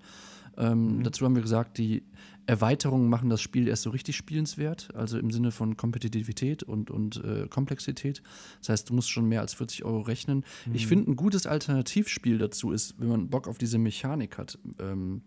Ähm, 0.59 1.03
Dazu 1.03 1.25
haben 1.25 1.35
wir 1.35 1.41
gesagt, 1.41 1.79
die 1.79 2.03
Erweiterungen 2.47 3.09
machen 3.09 3.31
das 3.31 3.41
Spiel 3.41 3.69
erst 3.69 3.83
so 3.83 3.91
richtig 3.91 4.17
spielenswert, 4.17 4.89
also 4.95 5.19
im 5.19 5.31
Sinne 5.31 5.51
von 5.53 5.77
Kompetitivität 5.77 6.63
und, 6.63 6.91
und 6.91 7.23
äh, 7.25 7.47
Komplexität. 7.49 8.23
Das 8.61 8.71
heißt, 8.71 8.91
du 8.91 8.95
musst 8.95 9.11
schon 9.11 9.29
mehr 9.29 9.41
als 9.41 9.55
40 9.55 9.85
Euro 9.85 10.01
rechnen. 10.01 10.45
Ich 10.73 10.87
finde, 10.87 11.11
ein 11.11 11.17
gutes 11.17 11.47
Alternativspiel 11.47 12.39
dazu 12.39 12.73
ist, 12.73 12.95
wenn 12.99 13.09
man 13.09 13.29
Bock 13.29 13.47
auf 13.47 13.59
diese 13.59 13.79
Mechanik 13.79 14.39
hat. 14.39 14.59
Ähm, 14.81 15.23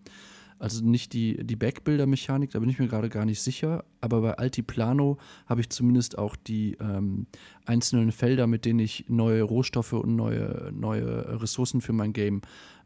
also 0.58 0.86
nicht 0.86 1.12
die, 1.12 1.44
die 1.44 1.58
Backbuilder-Mechanik, 1.58 2.52
da 2.52 2.60
bin 2.60 2.70
ich 2.70 2.80
mir 2.80 2.88
gerade 2.88 3.10
gar 3.10 3.26
nicht 3.26 3.42
sicher, 3.42 3.84
aber 4.00 4.22
bei 4.22 4.38
Altiplano 4.38 5.18
habe 5.48 5.62
ich 5.62 5.70
zumindest 5.70 6.18
auch 6.18 6.36
die 6.38 6.78
ähm, 6.80 7.28
einzelnen 7.66 8.14
Felder, 8.14 8.48
mit 8.48 8.64
denen 8.64 8.80
ich 8.80 9.06
neue 9.10 9.44
Rohstoffe 9.44 9.94
und 9.94 10.16
neue, 10.16 10.72
neue 10.74 11.42
Ressourcen 11.42 11.82
für 11.82 11.92
mein 11.92 12.14
Game 12.14 12.42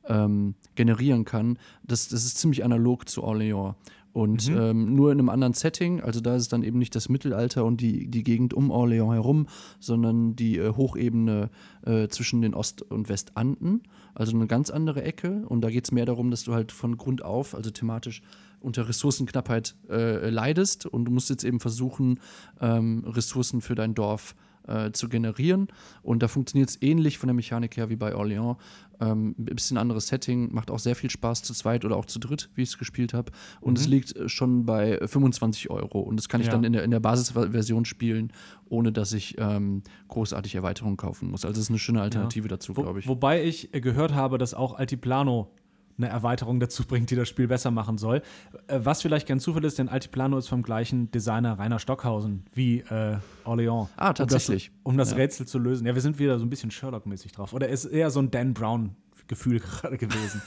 ähm, 0.07 0.55
generieren 0.75 1.25
kann. 1.25 1.59
Das, 1.83 2.09
das 2.09 2.25
ist 2.25 2.37
ziemlich 2.39 2.63
analog 2.63 3.07
zu 3.07 3.23
Orléans. 3.23 3.75
Und 4.11 4.49
ähm, 4.49 4.95
nur 4.95 5.11
in 5.11 5.19
einem 5.19 5.29
anderen 5.29 5.53
Setting, 5.53 6.01
also 6.01 6.19
da 6.19 6.35
ist 6.35 6.43
es 6.43 6.47
dann 6.47 6.63
eben 6.63 6.79
nicht 6.79 6.95
das 6.95 7.09
Mittelalter 7.09 7.63
und 7.63 7.79
die, 7.79 8.07
die 8.07 8.23
Gegend 8.23 8.53
um 8.53 8.71
Orléans 8.71 9.13
herum, 9.13 9.47
sondern 9.79 10.35
die 10.35 10.57
äh, 10.57 10.73
Hochebene 10.75 11.49
äh, 11.85 12.07
zwischen 12.07 12.41
den 12.41 12.55
Ost- 12.55 12.81
und 12.81 13.07
Westanden, 13.07 13.83
also 14.15 14.35
eine 14.35 14.47
ganz 14.47 14.71
andere 14.71 15.03
Ecke. 15.03 15.43
Und 15.47 15.61
da 15.61 15.69
geht 15.69 15.85
es 15.85 15.91
mehr 15.91 16.05
darum, 16.05 16.31
dass 16.31 16.43
du 16.43 16.53
halt 16.53 16.71
von 16.71 16.97
Grund 16.97 17.23
auf, 17.23 17.53
also 17.53 17.69
thematisch 17.69 18.21
unter 18.61 18.89
Ressourcenknappheit 18.89 19.75
äh, 19.89 20.29
leidest 20.29 20.85
und 20.85 21.05
du 21.05 21.11
musst 21.11 21.29
jetzt 21.29 21.43
eben 21.43 21.59
versuchen, 21.59 22.19
ähm, 22.59 23.03
Ressourcen 23.05 23.61
für 23.61 23.75
dein 23.75 23.93
Dorf 23.93 24.35
äh, 24.67 24.91
zu 24.91 25.09
generieren. 25.09 25.67
Und 26.01 26.21
da 26.23 26.27
funktioniert 26.27 26.69
es 26.69 26.81
ähnlich 26.81 27.17
von 27.17 27.27
der 27.27 27.33
Mechanik 27.33 27.77
her 27.77 27.89
wie 27.89 27.95
bei 27.95 28.13
Orléans. 28.15 28.57
Ähm, 29.01 29.35
ein 29.37 29.45
bisschen 29.45 29.77
anderes 29.77 30.07
Setting, 30.07 30.53
macht 30.53 30.69
auch 30.71 30.79
sehr 30.79 30.95
viel 30.95 31.09
Spaß 31.09 31.43
zu 31.43 31.53
zweit 31.53 31.85
oder 31.85 31.95
auch 31.95 32.05
zu 32.05 32.19
dritt, 32.19 32.49
wie 32.55 32.63
ich 32.63 32.69
es 32.69 32.77
gespielt 32.77 33.13
habe. 33.13 33.31
Und 33.61 33.77
es 33.77 33.87
liegt 33.87 34.15
äh, 34.15 34.27
schon 34.27 34.65
bei 34.65 34.99
25 35.05 35.69
Euro. 35.69 35.99
Und 35.99 36.17
das 36.17 36.27
kann 36.27 36.41
ich 36.41 36.47
Ja. 36.47 36.53
dann 36.53 36.63
in 36.63 36.73
der, 36.73 36.83
in 36.83 36.91
der 36.91 36.99
Basisversion 36.99 37.85
spielen, 37.85 38.33
ohne 38.67 38.91
dass 38.91 39.13
ich 39.13 39.35
ähm, 39.39 39.83
großartig 40.09 40.55
Erweiterungen 40.55 40.97
kaufen 40.97 41.29
muss. 41.31 41.45
Also 41.45 41.59
es 41.59 41.65
ist 41.65 41.69
eine 41.69 41.79
schöne 41.79 42.01
Alternative 42.01 42.47
dazu, 42.47 42.75
Wo, 42.75 42.83
glaube 42.83 42.99
ich. 42.99 43.07
Wobei 43.07 43.43
ich 43.43 43.73
äh, 43.73 43.81
gehört 43.81 44.13
habe, 44.13 44.37
dass 44.37 44.53
auch 44.53 44.73
Altiplano 44.73 45.51
eine 45.99 46.09
Erweiterung 46.09 46.59
dazu 46.59 46.83
bringt, 46.85 47.11
die 47.11 47.15
das 47.15 47.29
Spiel 47.29 47.47
besser 47.47 47.69
machen 47.69 47.97
soll. 47.99 48.23
Äh, 48.67 48.79
was 48.83 49.01
vielleicht 49.03 49.27
kein 49.27 49.39
Zufall 49.39 49.63
ist, 49.65 49.77
denn 49.77 49.87
Altiplano 49.89 50.37
ist 50.37 50.47
vom 50.47 50.63
gleichen 50.63 51.11
Designer 51.11 51.59
Rainer 51.59 51.77
Stockhausen 51.79 52.45
wie 52.53 52.79
äh, 52.79 53.17
Orléans. 53.45 53.89
Ah, 53.97 54.13
tatsächlich. 54.13 54.71
Um 54.83 54.97
das, 54.97 55.09
um 55.09 55.09
das 55.09 55.11
Ja. 55.11 55.17
Rätsel 55.17 55.47
zu 55.47 55.59
lösen. 55.59 55.85
Ja, 55.85 55.93
wir 55.93 56.01
sind 56.01 56.17
wieder 56.17 56.39
so 56.39 56.45
ein 56.45 56.49
bisschen 56.49 56.71
Sherlock-mäßig 56.71 57.31
drauf. 57.33 57.53
Oder 57.53 57.69
ist 57.69 57.85
eher 57.85 58.09
so 58.09 58.19
ein 58.19 58.31
Dan 58.31 58.53
Brown. 58.53 58.95
Gefühl 59.27 59.59
gerade 59.81 59.95
gewesen. 59.99 60.41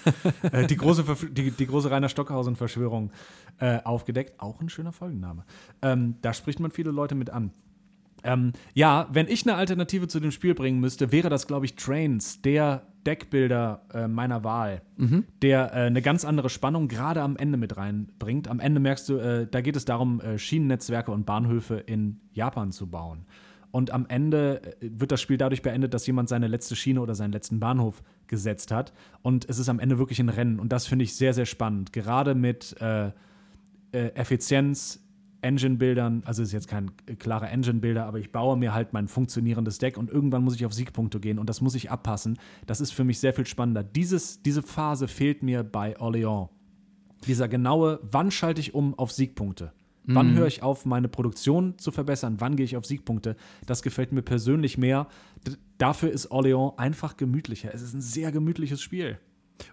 äh, 0.50 0.66
die, 0.66 0.76
große, 0.76 1.04
die, 1.30 1.52
die 1.52 1.66
große 1.68 1.88
Rainer 1.88 2.08
Stockhausen-Verschwörung 2.08 3.12
äh, 3.60 3.78
aufgedeckt. 3.84 4.40
Auch 4.40 4.60
ein 4.60 4.68
schöner 4.68 4.90
Folgenname. 4.90 5.44
Ähm, 5.82 6.16
da 6.20 6.32
spricht 6.34 6.58
man 6.58 6.72
viele 6.72 6.90
Leute 6.90 7.14
mit 7.14 7.30
an. 7.30 7.52
Ähm, 8.24 8.52
ja, 8.74 9.08
wenn 9.12 9.28
ich 9.28 9.46
eine 9.46 9.56
Alternative 9.56 10.08
zu 10.08 10.18
dem 10.18 10.32
Spiel 10.32 10.54
bringen 10.54 10.80
müsste, 10.80 11.12
wäre 11.12 11.28
das, 11.28 11.46
glaube 11.46 11.64
ich, 11.66 11.76
Trains, 11.76 12.42
der 12.42 12.82
Deckbilder 13.06 13.82
äh, 13.92 14.08
meiner 14.08 14.44
Wahl, 14.44 14.82
der 15.42 15.72
äh, 15.72 15.86
eine 15.86 16.02
ganz 16.02 16.24
andere 16.24 16.48
Spannung 16.48 16.88
gerade 16.88 17.22
am 17.22 17.36
Ende 17.36 17.58
mit 17.58 17.76
reinbringt. 17.76 18.48
Am 18.48 18.60
Ende 18.60 18.80
merkst 18.80 19.08
du, 19.08 19.16
äh, 19.16 19.46
da 19.50 19.60
geht 19.60 19.76
es 19.76 19.84
darum, 19.84 20.20
äh, 20.20 20.38
Schienennetzwerke 20.38 21.10
und 21.10 21.26
Bahnhöfe 21.26 21.76
in 21.76 22.20
Japan 22.32 22.72
zu 22.72 22.88
bauen. 22.88 23.26
Und 23.70 23.90
am 23.90 24.06
Ende 24.06 24.62
äh, 24.80 24.90
wird 24.92 25.10
das 25.10 25.20
Spiel 25.20 25.36
dadurch 25.36 25.62
beendet, 25.62 25.94
dass 25.94 26.06
jemand 26.06 26.28
seine 26.28 26.46
letzte 26.46 26.76
Schiene 26.76 27.00
oder 27.00 27.14
seinen 27.14 27.32
letzten 27.32 27.58
Bahnhof 27.58 28.02
gesetzt 28.28 28.70
hat. 28.70 28.92
Und 29.22 29.48
es 29.48 29.58
ist 29.58 29.68
am 29.68 29.80
Ende 29.80 29.98
wirklich 29.98 30.20
ein 30.20 30.28
Rennen. 30.28 30.60
Und 30.60 30.72
das 30.72 30.86
finde 30.86 31.04
ich 31.04 31.16
sehr, 31.16 31.34
sehr 31.34 31.46
spannend. 31.46 31.92
Gerade 31.92 32.34
mit 32.34 32.76
äh, 32.80 33.10
Effizienz, 33.92 35.02
Engine-Bildern, 35.42 36.22
also 36.24 36.42
ist 36.42 36.52
jetzt 36.52 36.68
kein 36.68 36.90
klarer 37.18 37.50
Engine-Bilder, 37.50 38.06
aber 38.06 38.18
ich 38.18 38.32
baue 38.32 38.56
mir 38.56 38.72
halt 38.72 38.92
mein 38.92 39.08
funktionierendes 39.08 39.78
Deck 39.78 39.96
und 39.98 40.10
irgendwann 40.10 40.42
muss 40.42 40.54
ich 40.54 40.64
auf 40.64 40.72
Siegpunkte 40.72 41.20
gehen 41.20 41.38
und 41.38 41.48
das 41.48 41.60
muss 41.60 41.74
ich 41.74 41.90
abpassen. 41.90 42.38
Das 42.66 42.80
ist 42.80 42.92
für 42.92 43.04
mich 43.04 43.18
sehr 43.18 43.34
viel 43.34 43.46
spannender. 43.46 43.82
Dieses, 43.82 44.42
diese 44.42 44.62
Phase 44.62 45.08
fehlt 45.08 45.42
mir 45.42 45.62
bei 45.64 45.98
Orléans. 45.98 46.48
Dieser 47.26 47.48
genaue, 47.48 48.00
wann 48.02 48.30
schalte 48.30 48.60
ich 48.60 48.74
um 48.74 48.98
auf 48.98 49.12
Siegpunkte? 49.12 49.72
Wann 50.04 50.34
höre 50.34 50.48
ich 50.48 50.62
auf, 50.62 50.84
meine 50.84 51.08
Produktion 51.08 51.78
zu 51.78 51.92
verbessern? 51.92 52.36
Wann 52.40 52.56
gehe 52.56 52.64
ich 52.64 52.76
auf 52.76 52.84
Siegpunkte? 52.84 53.36
Das 53.66 53.82
gefällt 53.82 54.12
mir 54.12 54.22
persönlich 54.22 54.76
mehr. 54.76 55.06
D 55.46 55.52
dafür 55.78 56.10
ist 56.10 56.30
Orléans 56.30 56.76
einfach 56.78 57.16
gemütlicher. 57.16 57.72
Es 57.72 57.82
ist 57.82 57.94
ein 57.94 58.00
sehr 58.00 58.32
gemütliches 58.32 58.80
Spiel. 58.80 59.18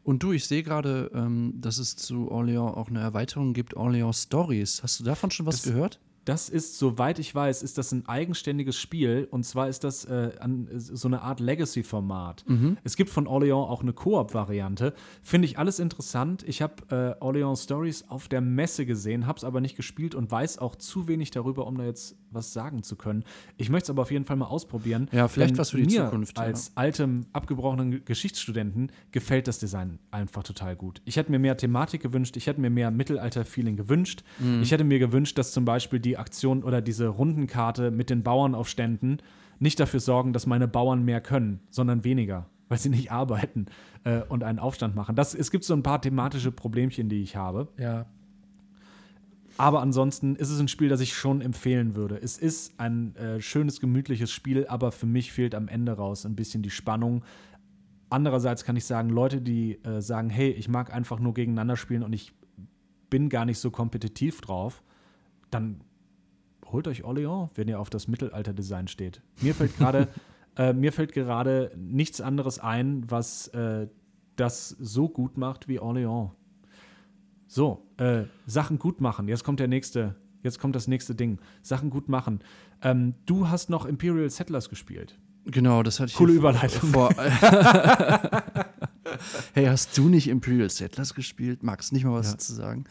Und 0.04 0.24
du, 0.24 0.32
ich 0.32 0.46
sehe 0.46 0.64
gerade, 0.64 1.12
ähm, 1.14 1.54
dass 1.58 1.78
es 1.78 1.96
zu 1.96 2.32
Orléans 2.32 2.74
auch 2.76 2.90
eine 2.90 3.00
Erweiterung 3.00 3.54
gibt, 3.54 3.76
Orléans 3.78 4.24
Stories. 4.24 4.82
Hast 4.84 5.00
du 5.00 5.04
davon 5.04 5.32
schon 5.32 5.46
was 5.46 5.62
Das- 5.62 5.72
gehört? 5.72 6.00
Das 6.26 6.48
ist, 6.48 6.78
soweit 6.78 7.18
ich 7.18 7.34
weiß, 7.34 7.64
ist 7.64 7.80
das 7.80 7.92
ein 7.92 8.06
eigenständiges 8.08 8.76
Spiel. 8.76 9.28
Und 9.32 9.46
zwar 9.46 9.68
ist 9.68 9.84
das 9.84 10.06
äh, 10.06 10.32
an, 10.40 10.68
so 10.76 11.08
eine 11.08 11.24
Art 11.24 11.40
Legacy-Format. 11.40 12.46
Es 12.84 12.96
gibt 12.98 13.10
von 13.10 13.26
Orléans 13.28 13.68
auch 13.68 13.82
eine 13.82 13.94
Koop-Variante. 13.94 14.94
Finde 15.24 15.48
ich 15.48 15.58
alles 15.58 15.80
interessant. 15.80 16.44
Ich 16.48 16.62
habe 16.62 17.16
äh, 17.20 17.24
Orléans 17.24 17.64
Stories 17.64 18.06
auf 18.10 18.28
der 18.28 18.42
Messe 18.42 18.86
gesehen, 18.86 19.26
habe 19.26 19.38
es 19.38 19.44
aber 19.44 19.60
nicht 19.60 19.76
gespielt 19.76 20.14
und 20.14 20.30
weiß 20.30 20.60
auch 20.60 20.76
zu 20.76 21.08
wenig 21.08 21.32
darüber, 21.32 21.66
um 21.66 21.78
da 21.80 21.86
jetzt 21.86 22.16
was 22.32 22.54
sagen 22.54 22.84
zu 22.84 22.96
können. 22.96 23.24
Ich 23.58 23.70
möchte 23.70 23.86
es 23.86 23.90
aber 23.90 24.04
auf 24.04 24.12
jeden 24.12 24.26
Fall 24.26 24.36
mal 24.36 24.46
ausprobieren. 24.46 25.10
Ja, 25.12 25.28
vielleicht 25.28 25.58
was 25.58 25.72
für 25.72 25.78
die 25.78 25.86
mir 25.86 26.06
Zukunft, 26.06 26.38
ja. 26.38 26.44
Als 26.44 26.76
altem, 26.76 27.26
abgebrochenen 27.34 28.04
Geschichtsstudenten 28.06 28.92
gefällt 29.12 29.48
das 29.48 29.60
Design 29.60 30.00
einfach 30.12 30.44
total 30.44 30.76
gut. 30.76 31.02
Ich 31.06 31.18
hätte 31.18 31.32
mir 31.32 31.40
mehr 31.40 31.58
Thematik 31.58 32.02
gewünscht, 32.02 32.38
ich 32.38 32.48
hätte 32.48 32.62
mir 32.62 32.70
mehr 32.70 32.92
Mittelalter-Feeling 32.92 33.76
gewünscht. 33.76 34.24
Mhm. 34.40 34.62
Ich 34.62 34.72
hätte 34.72 34.84
mir 34.84 35.00
gewünscht, 35.00 35.38
dass 35.38 35.52
zum 35.52 35.66
Beispiel 35.66 36.00
die 36.00 36.18
Aktion 36.18 36.64
oder 36.64 36.82
diese 36.82 37.08
Rundenkarte 37.08 37.92
mit 37.92 38.10
den 38.10 38.24
Bauernaufständen 38.24 39.22
nicht 39.60 39.80
dafür 39.80 40.00
sorgen, 40.00 40.34
dass 40.34 40.46
meine 40.46 40.68
Bauern 40.68 41.04
mehr 41.04 41.22
können, 41.22 41.60
sondern 41.70 42.04
weniger, 42.04 42.48
weil 42.70 42.78
sie 42.78 42.90
nicht 42.90 43.12
arbeiten 43.12 43.68
äh, 44.04 44.22
und 44.22 44.44
einen 44.44 44.60
Aufstand 44.60 44.96
machen. 44.96 45.16
Das, 45.16 45.36
es 45.36 45.52
gibt 45.52 45.64
so 45.64 45.74
ein 45.74 45.84
paar 45.84 46.02
thematische 46.02 46.52
Problemchen, 46.52 47.10
die 47.10 47.22
ich 47.22 47.36
habe. 47.36 47.68
Ja. 47.78 48.06
Aber 49.60 49.82
ansonsten 49.82 50.38
ist 50.38 50.52
es 50.52 50.60
ein 50.62 50.70
Spiel, 50.70 50.88
das 50.88 51.02
ich 51.02 51.14
schon 51.14 51.42
empfehlen 51.42 51.94
würde. 51.94 52.16
Es 52.16 52.38
ist 52.38 52.80
ein 52.80 53.14
äh, 53.18 53.42
schönes, 53.42 53.82
gemütliches 53.82 54.32
Spiel, 54.32 54.66
aber 54.68 54.94
für 54.94 55.06
mich 55.06 55.34
fehlt 55.34 55.54
am 55.54 55.68
Ende 55.68 55.92
raus 55.92 56.26
ein 56.26 56.38
bisschen 56.38 56.64
die 56.64 56.70
Spannung. 56.70 57.26
Andererseits 58.10 58.64
kann 58.64 58.78
ich 58.78 58.86
sagen, 58.86 59.10
Leute, 59.10 59.42
die 59.42 59.84
äh, 59.84 60.00
sagen, 60.00 60.30
hey, 60.30 60.50
ich 60.52 60.70
mag 60.70 60.94
einfach 60.94 61.20
nur 61.20 61.34
gegeneinander 61.34 61.76
spielen 61.76 62.04
und 62.04 62.14
ich 62.14 62.32
bin 63.10 63.28
gar 63.28 63.44
nicht 63.44 63.60
so 63.60 63.70
kompetitiv 63.70 64.40
drauf, 64.40 64.82
dann 65.52 65.82
holt 66.72 66.88
euch 66.88 67.04
Orléans, 67.04 67.50
wenn 67.56 67.68
ihr 67.68 67.82
auf 67.82 67.90
das 67.90 68.08
Mittelalter-Design 68.08 68.88
steht. 68.88 69.22
Mir 69.42 69.54
fällt 69.54 69.76
gerade 69.78 70.08
äh, 70.56 70.72
mir 70.72 70.94
fällt 70.94 71.12
gerade 71.12 71.74
nichts 71.76 72.22
anderes 72.22 72.60
ein, 72.60 73.12
was 73.12 73.50
äh, 73.50 73.90
das 74.38 74.70
so 74.70 75.10
gut 75.10 75.38
macht 75.38 75.68
wie 75.68 75.82
Orléans. 75.82 76.30
So, 77.52 77.84
äh, 77.98 78.26
Sachen 78.46 78.78
gut 78.78 79.02
machen. 79.02 79.28
Jetzt 79.28 79.44
kommt 79.44 79.60
der 79.60 79.68
nächste, 79.68 80.14
jetzt 80.44 80.60
kommt 80.60 80.76
das 80.76 80.88
nächste 80.88 81.16
Ding. 81.16 81.40
Sachen 81.64 81.90
gut 81.90 82.08
machen. 82.08 82.42
Ähm, 82.84 83.16
du 83.26 83.50
hast 83.50 83.72
noch 83.72 83.88
Imperial 83.88 84.30
Settlers 84.30 84.70
gespielt. 84.70 85.18
Genau, 85.46 85.82
das 85.82 86.00
hatte 86.00 86.12
ich 86.12 86.16
Coole 86.16 86.34
Überleitung. 86.34 86.92
Vor, 86.92 87.10
hey, 89.54 89.66
hast 89.66 89.98
du 89.98 90.10
nicht 90.10 90.28
Imperial 90.28 90.70
Settlers 90.70 91.16
gespielt? 91.16 91.64
Magst 91.64 91.92
nicht 91.92 92.04
mal 92.06 92.14
was 92.14 92.28
Ja. 92.28 92.34
dazu 92.34 92.54
sagen? 92.54 92.84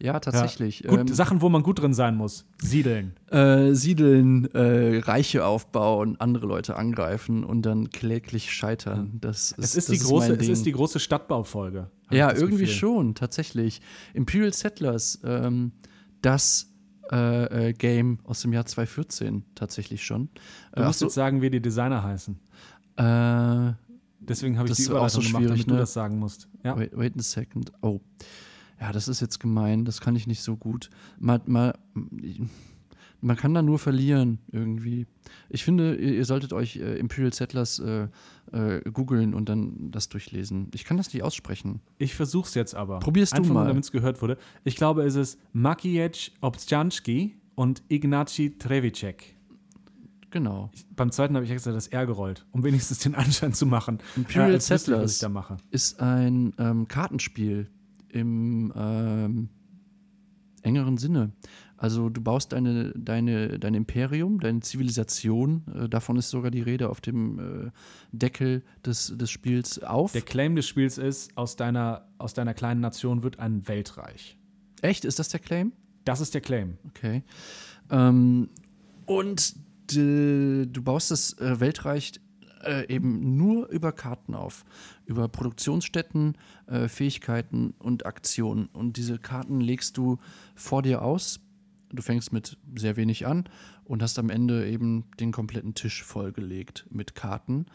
Ja, 0.00 0.20
tatsächlich. 0.20 0.84
Gut, 0.84 0.98
Ähm, 1.00 1.08
Sachen, 1.08 1.40
wo 1.42 1.48
man 1.48 1.62
gut 1.64 1.80
drin 1.80 1.92
sein 1.92 2.14
muss. 2.16 2.44
Siedeln. 2.62 3.14
äh, 3.30 3.72
siedeln, 3.74 4.44
äh, 4.54 4.98
Reiche 5.00 5.44
aufbauen, 5.44 6.16
andere 6.20 6.46
Leute 6.46 6.76
angreifen 6.76 7.42
und 7.42 7.62
dann 7.62 7.90
kläglich 7.90 8.52
scheitern. 8.52 9.18
Das 9.20 9.52
ist, 9.52 9.58
Es 9.58 9.74
ist, 9.74 9.88
das 9.88 9.98
die 9.98 10.04
große, 10.04 10.30
mein 10.30 10.40
es 10.40 10.48
ist 10.48 10.66
die 10.66 10.72
große 10.72 11.00
Stadtbaufolge. 11.00 11.90
Ja, 12.10 12.28
irgendwie 12.32 12.60
Gefühl. 12.62 12.66
schon, 12.68 13.14
tatsächlich. 13.16 13.80
Imperial 14.14 14.52
Settlers, 14.52 15.20
ähm, 15.24 15.72
das 16.22 16.72
äh, 17.10 17.70
äh, 17.70 17.72
Game 17.72 18.18
aus 18.24 18.42
dem 18.42 18.52
Jahr 18.52 18.66
2014 18.66 19.44
tatsächlich 19.54 20.04
schon. 20.04 20.28
Du 20.74 20.82
Äh, 20.82 20.86
musst 20.86 21.00
so, 21.00 21.06
jetzt 21.06 21.14
sagen, 21.14 21.42
wie 21.42 21.50
die 21.50 21.60
Designer 21.60 22.02
heißen. 22.04 22.38
äh, 22.96 23.72
Deswegen 24.20 24.58
habe 24.58 24.66
ich 24.68 24.70
Das 24.72 24.76
die 24.76 24.82
ist 24.82 24.88
auch 24.90 24.92
Überleitung 24.96 25.22
so 25.22 25.26
gemacht, 25.28 25.42
schwierig, 25.42 25.58
damit 25.60 25.70
du 25.70 25.74
ne? 25.74 25.80
das 25.80 25.92
sagen 25.92 26.18
musst. 26.18 26.48
Ja. 26.64 26.76
Wait, 26.78 26.90
wait 26.96 27.14
a 27.18 27.22
second. 27.22 27.72
Oh. 27.82 28.00
Ja, 28.80 28.92
das 28.92 29.08
ist 29.08 29.20
jetzt 29.20 29.40
gemein. 29.40 29.84
Das 29.84 30.00
kann 30.00 30.14
ich 30.16 30.26
nicht 30.26 30.42
so 30.42 30.56
gut. 30.56 30.90
Mal, 31.18 31.40
mal, 31.46 31.74
man 33.20 33.36
kann 33.36 33.54
da 33.54 33.62
nur 33.62 33.78
verlieren 33.78 34.38
irgendwie. 34.52 35.06
Ich 35.48 35.64
finde, 35.64 35.96
ihr, 35.96 36.14
ihr 36.14 36.24
solltet 36.24 36.52
euch 36.52 36.76
äh, 36.76 36.98
Imperial 36.98 37.32
Settlers 37.32 37.80
äh, 37.80 38.08
äh, 38.52 38.80
googeln 38.90 39.34
und 39.34 39.48
dann 39.48 39.90
das 39.90 40.08
durchlesen. 40.08 40.70
Ich 40.74 40.84
kann 40.84 40.96
das 40.96 41.12
nicht 41.12 41.22
aussprechen. 41.22 41.80
Ich 41.98 42.14
versuch's 42.14 42.54
jetzt 42.54 42.74
aber. 42.74 43.00
Probier's 43.00 43.30
du 43.30 43.38
Einfach 43.38 43.54
mal. 43.54 43.60
nur, 43.60 43.68
damit 43.68 43.84
es 43.84 43.92
gehört 43.92 44.22
wurde. 44.22 44.38
Ich 44.64 44.76
glaube, 44.76 45.02
es 45.04 45.16
ist 45.16 45.38
Makiej 45.52 46.32
Obstjanski 46.40 47.36
und 47.54 47.82
Ignacy 47.88 48.56
Trevicek. 48.58 49.34
Genau. 50.30 50.70
Beim 50.94 51.10
zweiten 51.10 51.34
habe 51.34 51.46
ich 51.46 51.50
extra 51.50 51.72
das 51.72 51.88
R 51.88 52.06
gerollt, 52.06 52.44
um 52.52 52.62
wenigstens 52.62 52.98
den 52.98 53.14
Anschein 53.14 53.54
zu 53.54 53.66
machen. 53.66 53.98
Imperial 54.14 54.50
ich, 54.50 54.56
was 54.56 54.66
Settlers. 54.66 55.22
ich 55.22 55.28
mache. 55.28 55.56
Ist 55.70 56.00
ein 56.00 56.52
ähm, 56.58 56.86
Kartenspiel 56.86 57.70
im 58.12 58.72
ähm, 58.76 59.48
engeren 60.62 60.96
Sinne. 60.98 61.32
Also 61.76 62.08
du 62.08 62.20
baust 62.20 62.52
deine, 62.52 62.92
deine, 62.96 63.60
dein 63.60 63.74
Imperium, 63.74 64.40
deine 64.40 64.60
Zivilisation, 64.60 65.62
äh, 65.74 65.88
davon 65.88 66.16
ist 66.16 66.30
sogar 66.30 66.50
die 66.50 66.60
Rede 66.60 66.88
auf 66.88 67.00
dem 67.00 67.38
äh, 67.38 67.70
Deckel 68.10 68.64
des, 68.84 69.14
des 69.16 69.30
Spiels 69.30 69.80
auf. 69.84 70.10
Der 70.12 70.22
Claim 70.22 70.56
des 70.56 70.66
Spiels 70.66 70.98
ist, 70.98 71.36
aus 71.36 71.54
deiner, 71.54 72.08
aus 72.18 72.34
deiner 72.34 72.54
kleinen 72.54 72.80
Nation 72.80 73.22
wird 73.22 73.38
ein 73.38 73.68
Weltreich. 73.68 74.36
Echt? 74.82 75.04
Ist 75.04 75.20
das 75.20 75.28
der 75.28 75.38
Claim? 75.40 75.72
Das 76.04 76.20
ist 76.20 76.34
der 76.34 76.40
Claim. 76.40 76.78
Okay. 76.88 77.22
Ähm, 77.90 78.48
und 79.06 79.54
d- 79.94 80.66
du 80.66 80.82
baust 80.82 81.12
das 81.12 81.38
äh, 81.38 81.60
Weltreich 81.60 82.12
äh, 82.64 82.86
eben 82.92 83.36
nur 83.36 83.68
über 83.68 83.92
Karten 83.92 84.34
auf, 84.34 84.64
über 85.06 85.28
Produktionsstätten, 85.28 86.36
äh, 86.66 86.88
Fähigkeiten 86.88 87.74
und 87.78 88.06
Aktionen. 88.06 88.66
Und 88.72 88.96
diese 88.96 89.18
Karten 89.18 89.60
legst 89.60 89.96
du 89.96 90.18
vor 90.54 90.82
dir 90.82 91.02
aus. 91.02 91.40
Du 91.90 92.02
fängst 92.02 92.32
mit 92.32 92.58
sehr 92.76 92.96
wenig 92.96 93.26
an 93.26 93.48
und 93.84 94.02
hast 94.02 94.18
am 94.18 94.28
Ende 94.28 94.68
eben 94.68 95.04
den 95.20 95.32
kompletten 95.32 95.74
Tisch 95.74 96.02
vollgelegt 96.02 96.86
mit 96.90 97.14
Karten 97.14 97.66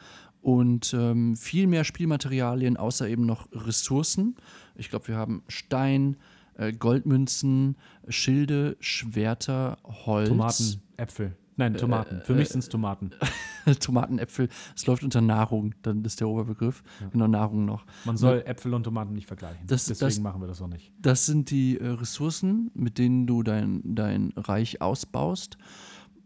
und 0.44 0.94
ähm, 0.94 1.36
viel 1.38 1.68
mehr 1.68 1.86
Spielmaterialien, 1.86 2.78
außer 2.78 3.08
eben 3.08 3.26
noch 3.26 3.48
Ressourcen. 3.54 4.36
Ich 4.76 4.90
glaube, 4.90 5.08
wir 5.08 5.16
haben 5.16 5.42
Stein, 5.48 6.18
äh, 6.58 6.74
Goldmünzen, 6.74 7.78
Schilde, 8.10 8.76
Schwerter, 8.80 9.78
Holz. 9.84 10.30
Tomaten, 10.30 10.82
Äpfel. 10.98 11.36
Nein, 11.56 11.76
Tomaten. 11.76 12.22
Für 12.24 12.34
mich 12.34 12.50
sind 12.50 12.60
es 12.60 12.70
Tomaten. 12.70 13.12
Tomaten, 13.80 14.18
Äpfel. 14.20 14.50
Es 14.76 14.86
läuft 14.88 15.04
unter 15.04 15.22
Nahrung, 15.22 15.76
dann 15.84 16.04
ist 16.04 16.20
der 16.20 16.28
Oberbegriff. 16.28 16.84
Genau, 17.12 17.28
Nahrung 17.28 17.66
noch. 17.66 17.86
Man 18.06 18.18
soll 18.18 18.44
Äpfel 18.46 18.74
und 18.74 18.84
Tomaten 18.84 19.14
nicht 19.14 19.28
vergleichen. 19.28 19.66
Das- 19.68 19.86
Deswegen 19.86 20.10
das- 20.10 20.20
machen 20.20 20.42
wir 20.42 20.48
das 20.48 20.62
auch 20.62 20.68
nicht. 20.68 20.92
Das 21.00 21.26
sind 21.26 21.50
die 21.52 21.78
äh, 21.80 21.88
Ressourcen, 21.88 22.72
mit 22.74 22.98
denen 22.98 23.28
du 23.28 23.44
dein, 23.44 23.82
dein 23.96 24.34
Reich 24.36 24.82
ausbaust. 24.82 25.58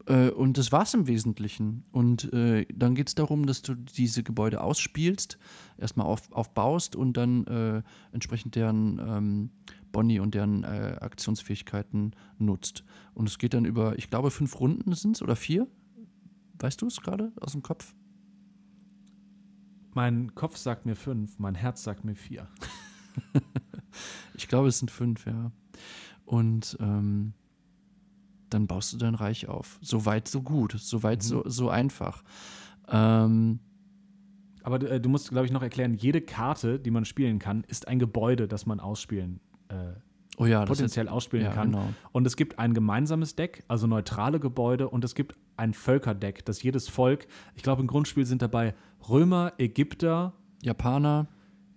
Äh, 0.08 0.30
und 0.30 0.58
das 0.58 0.72
war's 0.72 0.94
im 0.94 1.08
Wesentlichen. 1.08 1.84
Und 1.92 2.32
äh, 2.34 2.66
dann 2.74 2.96
geht 2.96 3.10
es 3.10 3.16
darum, 3.16 3.46
dass 3.46 3.62
du 3.62 3.76
diese 3.76 4.24
Gebäude 4.24 4.62
ausspielst, 4.62 5.38
erstmal 5.78 6.08
auf, 6.08 6.32
aufbaust 6.32 6.96
und 6.96 7.18
dann 7.18 7.46
äh, 7.48 7.84
entsprechend 8.12 8.56
deren 8.56 9.00
ähm, 9.00 9.50
Boni 9.92 10.20
und 10.20 10.34
deren 10.34 10.64
äh, 10.64 10.98
Aktionsfähigkeiten 11.00 12.16
nutzt. 12.38 12.84
Und 13.14 13.28
es 13.28 13.38
geht 13.38 13.54
dann 13.54 13.66
über, 13.66 13.98
ich 13.98 14.10
glaube, 14.10 14.32
fünf 14.32 14.60
Runden 14.60 14.94
sind 14.94 15.16
es 15.16 15.22
oder 15.22 15.36
vier. 15.36 15.68
Weißt 16.60 16.82
du 16.82 16.88
es 16.88 17.02
gerade 17.02 17.32
aus 17.40 17.52
dem 17.52 17.62
Kopf? 17.62 17.94
Mein 19.94 20.36
Kopf 20.36 20.58
sagt 20.58 20.86
mir 20.86 20.96
fünf, 20.96 21.40
mein 21.40 21.56
Herz 21.56 21.84
sagt 21.84 22.04
mir 22.04 22.16
vier. 22.16 22.48
Ich 24.36 24.48
glaube, 24.48 24.68
es 24.68 24.80
sind 24.80 24.92
fünf, 24.92 25.26
ja. 25.26 25.52
Und 26.26 26.78
ähm, 26.80 27.34
dann 28.50 28.68
baust 28.68 28.94
du 28.94 28.98
dein 28.98 29.16
Reich 29.16 29.48
auf. 29.48 29.80
So 29.82 30.06
weit, 30.06 30.28
so 30.28 30.42
gut. 30.42 30.76
So 30.78 31.04
weit, 31.04 31.24
so, 31.24 31.44
so 31.46 31.70
einfach. 31.70 32.24
Ähm, 32.90 33.60
Aber 34.64 34.82
äh, 34.82 35.00
du 35.00 35.10
musst, 35.10 35.30
glaube 35.30 35.46
ich, 35.46 35.52
noch 35.52 35.62
erklären, 35.62 35.94
jede 35.94 36.22
Karte, 36.22 36.80
die 36.80 36.92
man 36.92 37.06
spielen 37.06 37.40
kann, 37.40 37.64
ist 37.68 37.88
ein 37.88 38.00
Gebäude, 38.00 38.48
das 38.48 38.66
man 38.66 38.80
ausspielen, 38.80 39.40
äh, 39.70 39.94
oh 40.38 40.46
ja, 40.46 40.62
das 40.62 40.72
ist, 40.72 40.78
potenziell 40.78 41.10
ausspielen 41.10 41.46
ja, 41.46 41.52
kann. 41.52 41.72
genau. 41.72 41.90
Und 42.12 42.26
es 42.28 42.36
gibt 42.36 42.60
ein 42.60 42.74
gemeinsames 42.74 43.36
Deck, 43.36 43.64
also 43.68 43.88
neutrale 43.88 44.40
Gebäude, 44.40 44.90
und 44.90 45.04
es 45.04 45.16
gibt 45.16 45.36
ein 45.58 45.74
Völkerdeck, 45.74 46.46
das 46.46 46.64
jedes 46.64 46.88
Volk, 46.88 47.28
ich 47.56 47.64
glaube, 47.64 47.82
im 47.82 47.88
Grundspiel 47.88 48.26
sind 48.26 48.42
dabei 48.42 48.76
Römer, 49.10 49.54
Ägypter, 49.58 50.34
Japaner. 50.62 51.28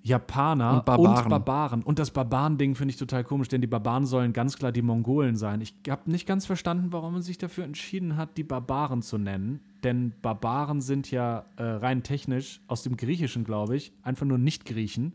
Japaner 0.03 0.75
Und 0.75 0.85
Barbaren. 0.85 1.25
Und, 1.25 1.29
Barbaren. 1.29 1.83
und 1.83 1.99
das 1.99 2.11
Barbaren-Ding 2.11 2.75
finde 2.75 2.93
ich 2.93 2.99
total 2.99 3.25
komisch, 3.25 3.49
denn 3.49 3.61
die 3.61 3.67
Barbaren 3.67 4.07
sollen 4.07 4.33
ganz 4.33 4.57
klar 4.57 4.73
die 4.73 4.83
Mongolen 4.83 5.37
sein. 5.37 5.61
Ich 5.61 5.75
habe 5.89 6.11
nicht 6.11 6.27
ganz 6.27 6.47
verstanden, 6.47 6.93
warum 6.93 7.15
man 7.15 7.23
sich 7.23 7.39
dafür 7.39 7.65
entschieden 7.65 8.17
hat, 8.17 8.37
die 8.37 8.45
Barbaren 8.45 9.03
zu 9.03 9.19
nennen. 9.19 9.61
Denn 9.85 10.13
Barbaren 10.23 10.81
sind 10.81 11.11
ja 11.11 11.45
äh, 11.57 11.63
rein 11.63 12.03
technisch 12.03 12.61
aus 12.67 12.83
dem 12.83 12.97
Griechischen, 12.97 13.45
glaube 13.45 13.77
ich, 13.77 13.93
einfach 14.03 14.27
nur 14.27 14.39
Nicht-Griechen. 14.39 15.15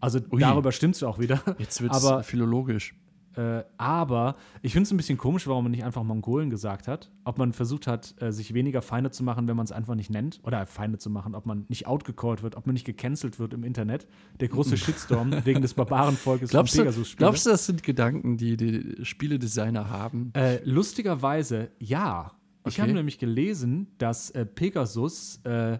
Also 0.00 0.18
Ui. 0.32 0.40
darüber 0.40 0.72
stimmt 0.72 0.96
es 0.96 1.02
auch 1.02 1.18
wieder. 1.18 1.42
Jetzt 1.58 1.82
wird 1.82 1.92
es 1.94 2.04
Aber 2.04 2.22
philologisch. 2.22 2.94
Äh, 3.36 3.62
aber 3.78 4.36
ich 4.62 4.72
finde 4.72 4.84
es 4.84 4.90
ein 4.92 4.96
bisschen 4.96 5.18
komisch, 5.18 5.46
warum 5.46 5.64
man 5.64 5.70
nicht 5.70 5.84
einfach 5.84 6.02
Mongolen 6.02 6.50
gesagt 6.50 6.88
hat. 6.88 7.10
Ob 7.24 7.38
man 7.38 7.52
versucht 7.52 7.86
hat, 7.86 8.14
äh, 8.20 8.32
sich 8.32 8.54
weniger 8.54 8.82
Feinde 8.82 9.10
zu 9.10 9.22
machen, 9.22 9.46
wenn 9.48 9.56
man 9.56 9.64
es 9.64 9.72
einfach 9.72 9.94
nicht 9.94 10.10
nennt. 10.10 10.40
Oder 10.42 10.66
Feinde 10.66 10.98
zu 10.98 11.10
machen, 11.10 11.34
ob 11.34 11.46
man 11.46 11.64
nicht 11.68 11.86
outgecallt 11.86 12.42
wird, 12.42 12.56
ob 12.56 12.66
man 12.66 12.72
nicht 12.74 12.84
gecancelt 12.86 13.38
wird 13.38 13.54
im 13.54 13.62
Internet. 13.64 14.06
Der 14.40 14.48
große 14.48 14.76
Shitstorm 14.78 15.32
wegen 15.44 15.62
des 15.62 15.74
Barbarenvolkes 15.74 16.50
Glaubst 16.50 16.74
von 16.74 16.84
du, 16.84 16.90
Pegasus-Spiele. 16.90 17.18
glaubst 17.26 17.46
du, 17.46 17.50
das 17.50 17.66
sind 17.66 17.82
Gedanken, 17.82 18.36
die 18.36 18.56
die 18.56 18.96
Spieledesigner 19.04 19.88
haben? 19.90 20.32
Äh, 20.34 20.58
lustigerweise, 20.64 21.70
ja. 21.78 22.32
Ich 22.66 22.74
Okay. 22.74 22.82
habe 22.82 22.92
nämlich 22.92 23.18
gelesen, 23.18 23.86
dass 23.98 24.30
äh, 24.32 24.44
Pegasus 24.44 25.40
äh, 25.44 25.78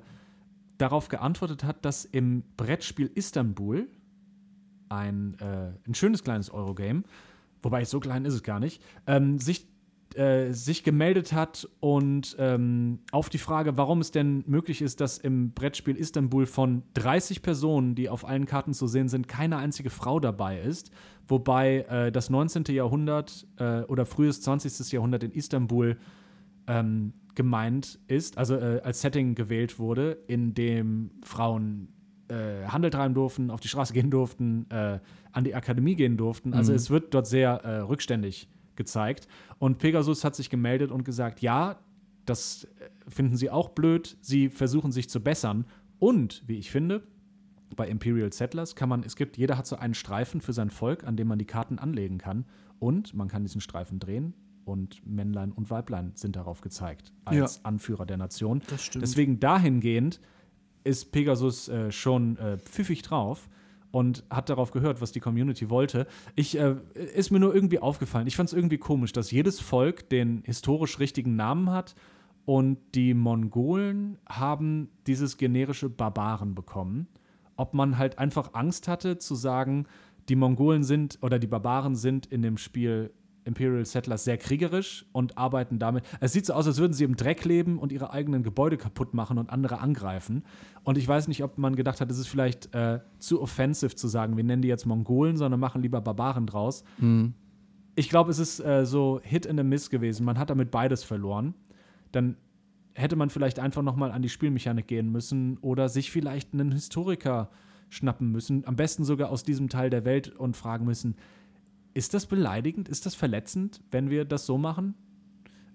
darauf 0.78 1.09
geantwortet 1.09 1.62
hat, 1.64 1.84
dass 1.84 2.05
im 2.07 2.42
Brettspiel 2.57 3.11
Istanbul, 3.14 3.86
ein, 4.88 5.36
äh, 5.40 5.72
ein 5.86 5.94
schönes 5.94 6.24
kleines 6.24 6.51
Eurogame, 6.51 7.03
wobei 7.62 7.84
so 7.84 8.00
klein 8.00 8.24
ist 8.24 8.34
es 8.34 8.42
gar 8.42 8.61
nicht, 8.61 8.82
ähm, 9.06 9.38
sich, 9.38 9.66
äh, 10.14 10.52
sich 10.52 10.84
gemeldet 10.84 11.32
hat 11.32 11.68
und 11.80 12.36
ähm, 12.38 13.00
auf 13.12 13.28
die 13.28 13.38
Frage, 13.38 13.76
warum 13.76 14.00
es 14.00 14.11
denn 14.11 14.44
möglich 14.46 14.82
ist, 14.82 15.00
dass 15.00 15.18
im 15.18 15.52
Brettspiel 15.52 15.96
Istanbul 15.96 16.46
von 16.46 16.82
30 16.94 17.42
Personen, 17.42 17.94
die 17.94 18.08
auf 18.08 18.26
allen 18.26 18.46
Karten 18.46 18.74
zu 18.74 18.86
sehen 18.86 19.08
sind, 19.08 19.28
keine 19.28 19.56
einzige 19.56 19.90
Frau 19.90 20.20
dabei 20.20 20.61
ist, 20.61 20.90
wobei 21.28 21.86
äh, 21.88 22.12
das 22.12 22.30
19. 22.30 22.64
Jahrhundert 22.70 23.46
äh, 23.58 23.82
oder 23.82 24.06
frühes 24.06 24.40
20. 24.42 24.92
Jahrhundert 24.92 25.22
in 25.22 25.32
Istanbul 25.32 25.96
ähm, 26.66 27.12
gemeint 27.34 27.98
ist, 28.06 28.38
also 28.38 28.56
äh, 28.56 28.80
als 28.82 29.00
Setting 29.00 29.34
gewählt 29.34 29.78
wurde, 29.78 30.18
in 30.26 30.54
dem 30.54 31.11
Frauen 31.24 31.88
äh, 32.30 32.66
Handel 32.66 32.90
treiben 32.90 33.14
durften, 33.14 33.50
auf 33.50 33.60
die 33.60 33.68
Straße 33.68 33.92
gehen 33.92 34.10
durften, 34.10 34.66
äh, 34.70 34.98
an 35.32 35.44
die 35.44 35.54
Akademie 35.54 35.94
gehen 35.96 36.16
durften. 36.16 36.54
Also 36.54 36.72
Mhm. 36.72 36.76
es 36.76 36.90
wird 36.90 37.12
dort 37.14 37.26
sehr 37.26 37.50
äh, 37.64 37.78
rückständig 37.80 38.48
gezeigt. 38.76 39.28
Und 39.58 39.78
Pegasus 39.78 40.24
hat 40.24 40.34
sich 40.34 40.48
gemeldet 40.50 40.90
und 40.90 41.04
gesagt, 41.04 41.40
ja, 41.42 41.76
das 42.24 42.64
äh, 42.64 42.88
finden 43.10 43.36
sie 43.36 43.50
auch 43.50 43.70
blöd, 43.70 44.16
sie 44.20 44.48
versuchen 44.48 44.92
sich 44.92 45.08
zu 45.10 45.20
bessern. 45.20 45.66
Und, 45.98 46.42
wie 46.46 46.56
ich 46.56 46.70
finde, 46.70 47.02
bei 47.76 47.86
Imperial 47.88 48.32
Settlers 48.32 48.74
kann 48.74 48.88
man, 48.88 49.02
es 49.02 49.16
gibt, 49.16 49.36
jeder 49.36 49.56
hat 49.58 49.66
so 49.66 49.76
einen 49.76 49.94
Streifen 49.94 50.40
für 50.40 50.52
sein 50.52 50.70
Volk, 50.70 51.04
an 51.04 51.16
dem 51.16 51.28
man 51.28 51.38
die 51.38 51.44
Karten 51.44 51.78
anlegen 51.78 52.18
kann. 52.18 52.44
Und 52.78 53.14
man 53.14 53.28
kann 53.28 53.42
diesen 53.42 53.60
Streifen 53.60 53.98
drehen 53.98 54.34
und 54.64 55.06
Männlein 55.06 55.52
und 55.52 55.70
Weiblein 55.70 56.12
sind 56.14 56.36
darauf 56.36 56.60
gezeigt 56.62 57.12
als 57.24 57.64
Anführer 57.64 58.06
der 58.06 58.16
Nation. 58.16 58.62
Das 58.68 58.82
stimmt. 58.84 59.02
Deswegen 59.02 59.38
dahingehend 59.40 60.20
ist 60.84 61.12
Pegasus 61.12 61.68
äh, 61.68 61.90
schon 61.90 62.36
äh, 62.38 62.58
pfiffig 62.58 63.02
drauf 63.02 63.48
und 63.90 64.24
hat 64.30 64.48
darauf 64.48 64.70
gehört, 64.70 65.00
was 65.00 65.12
die 65.12 65.20
Community 65.20 65.68
wollte. 65.68 66.06
Ich 66.36 66.58
äh, 66.58 66.76
ist 67.14 67.30
mir 67.30 67.40
nur 67.40 67.54
irgendwie 67.54 67.80
aufgefallen. 67.80 68.26
Ich 68.26 68.36
fand 68.36 68.48
es 68.48 68.52
irgendwie 68.52 68.78
komisch, 68.78 69.12
dass 69.12 69.30
jedes 69.30 69.60
Volk 69.60 70.08
den 70.08 70.42
historisch 70.44 70.98
richtigen 70.98 71.36
Namen 71.36 71.70
hat 71.70 71.94
und 72.44 72.78
die 72.94 73.14
Mongolen 73.14 74.18
haben 74.28 74.88
dieses 75.06 75.36
generische 75.36 75.88
Barbaren 75.88 76.54
bekommen. 76.54 77.08
Ob 77.56 77.74
man 77.74 77.98
halt 77.98 78.18
einfach 78.18 78.54
Angst 78.54 78.88
hatte 78.88 79.18
zu 79.18 79.34
sagen, 79.34 79.86
die 80.28 80.36
Mongolen 80.36 80.84
sind 80.84 81.18
oder 81.22 81.38
die 81.38 81.46
Barbaren 81.46 81.96
sind 81.96 82.26
in 82.26 82.42
dem 82.42 82.56
Spiel 82.56 83.12
Imperial 83.45 83.84
Settlers 83.84 84.24
sehr 84.24 84.38
kriegerisch 84.38 85.07
und 85.12 85.38
arbeiten 85.38 85.78
damit. 85.78 86.05
Es 86.20 86.32
sieht 86.32 86.47
so 86.47 86.53
aus, 86.53 86.66
als 86.66 86.78
würden 86.78 86.93
sie 86.93 87.05
im 87.05 87.16
Dreck 87.16 87.45
leben 87.45 87.78
und 87.78 87.93
ihre 87.93 88.12
eigenen 88.12 88.43
Gebäude 88.43 88.76
kaputt 88.76 89.14
machen 89.14 89.38
und 89.38 89.51
andere 89.51 89.80
angreifen. 89.80 90.45
Und 90.84 90.99
ich 90.99 91.07
weiß 91.07 91.28
nicht, 91.28 91.43
ob 91.43 91.59
man 91.59 91.76
gedacht 91.76 92.01
hat, 92.01 92.11
es 92.11 92.18
ist 92.18 92.28
vielleicht 92.28 92.74
äh, 92.74 93.01
zu 93.18 93.41
offensive 93.41 93.95
zu 93.95 94.09
sagen, 94.09 94.36
wir 94.36 94.45
nennen 94.45 94.62
die 94.62 94.68
jetzt 94.68 94.86
Mongolen, 94.86 95.36
sondern 95.36 95.61
machen 95.61 95.82
lieber 95.82 96.01
Barbaren 96.01 96.47
draus. 96.47 96.84
Hm. 96.99 97.34
Ich 97.95 98.09
glaube, 98.09 98.30
es 98.30 98.38
ist 98.38 98.61
äh, 98.61 98.86
so 98.86 99.20
Hit 99.22 99.47
in 99.47 99.57
the 99.57 99.64
Miss 99.64 99.91
gewesen. 99.91 100.24
Man 100.24 100.38
hat 100.38 100.51
damit 100.51 100.70
beides 100.70 101.03
verloren. 101.05 101.55
Dann 102.12 102.36
hätte 102.95 103.16
man 103.16 103.30
vielleicht 103.30 103.59
einfach 103.59 103.82
noch 103.82 103.97
mal 103.97 104.11
an 104.11 104.22
die 104.22 104.28
Spielmechanik 104.28 104.86
gehen 104.86 105.11
müssen 105.11 105.59
oder 105.59 105.88
sich 105.88 106.11
vielleicht 106.11 106.53
einen 106.53 106.72
Historiker 106.72 107.51
schnappen 107.88 108.30
müssen, 108.30 108.66
am 108.66 108.76
besten 108.76 109.05
sogar 109.05 109.30
aus 109.30 109.43
diesem 109.43 109.68
Teil 109.68 109.91
der 109.91 110.05
Welt 110.05 110.28
und 110.28 110.57
fragen 110.57 110.84
müssen, 110.84 111.16
ist 111.95 112.14
das 112.14 112.26
beleidigend, 112.26 112.88
ist 112.88 113.07
das 113.07 113.14
verletzend, 113.14 113.80
wenn 113.91 114.11
wir 114.11 114.24
das 114.24 114.47
so 114.47 114.59
machen? 114.59 114.95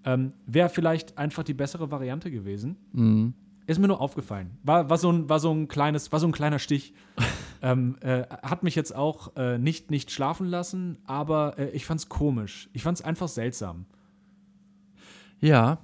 Ähm, 0.04 0.32
Wäre 0.46 0.68
vielleicht 0.68 1.18
einfach 1.18 1.42
die 1.42 1.54
bessere 1.54 1.90
Variante 1.90 2.30
gewesen. 2.30 2.76
Mhm. 2.92 3.34
Ist 3.66 3.80
mir 3.80 3.88
nur 3.88 4.00
aufgefallen. 4.00 4.58
War, 4.62 4.88
war, 4.88 4.96
so, 4.96 5.10
ein, 5.10 5.28
war 5.28 5.40
so 5.40 5.52
ein 5.52 5.66
kleines, 5.66 6.12
war 6.12 6.20
so 6.20 6.28
ein 6.28 6.32
kleiner 6.32 6.60
Stich. 6.60 6.94
ähm, 7.62 7.96
äh, 8.00 8.22
hat 8.42 8.62
mich 8.62 8.76
jetzt 8.76 8.94
auch 8.94 9.34
äh, 9.36 9.58
nicht, 9.58 9.90
nicht 9.90 10.12
schlafen 10.12 10.46
lassen, 10.46 10.98
aber 11.04 11.58
äh, 11.58 11.70
ich 11.70 11.84
fand's 11.84 12.08
komisch. 12.08 12.70
Ich 12.72 12.84
fand's 12.84 13.02
einfach 13.02 13.28
seltsam. 13.28 13.86
Ja. 15.40 15.78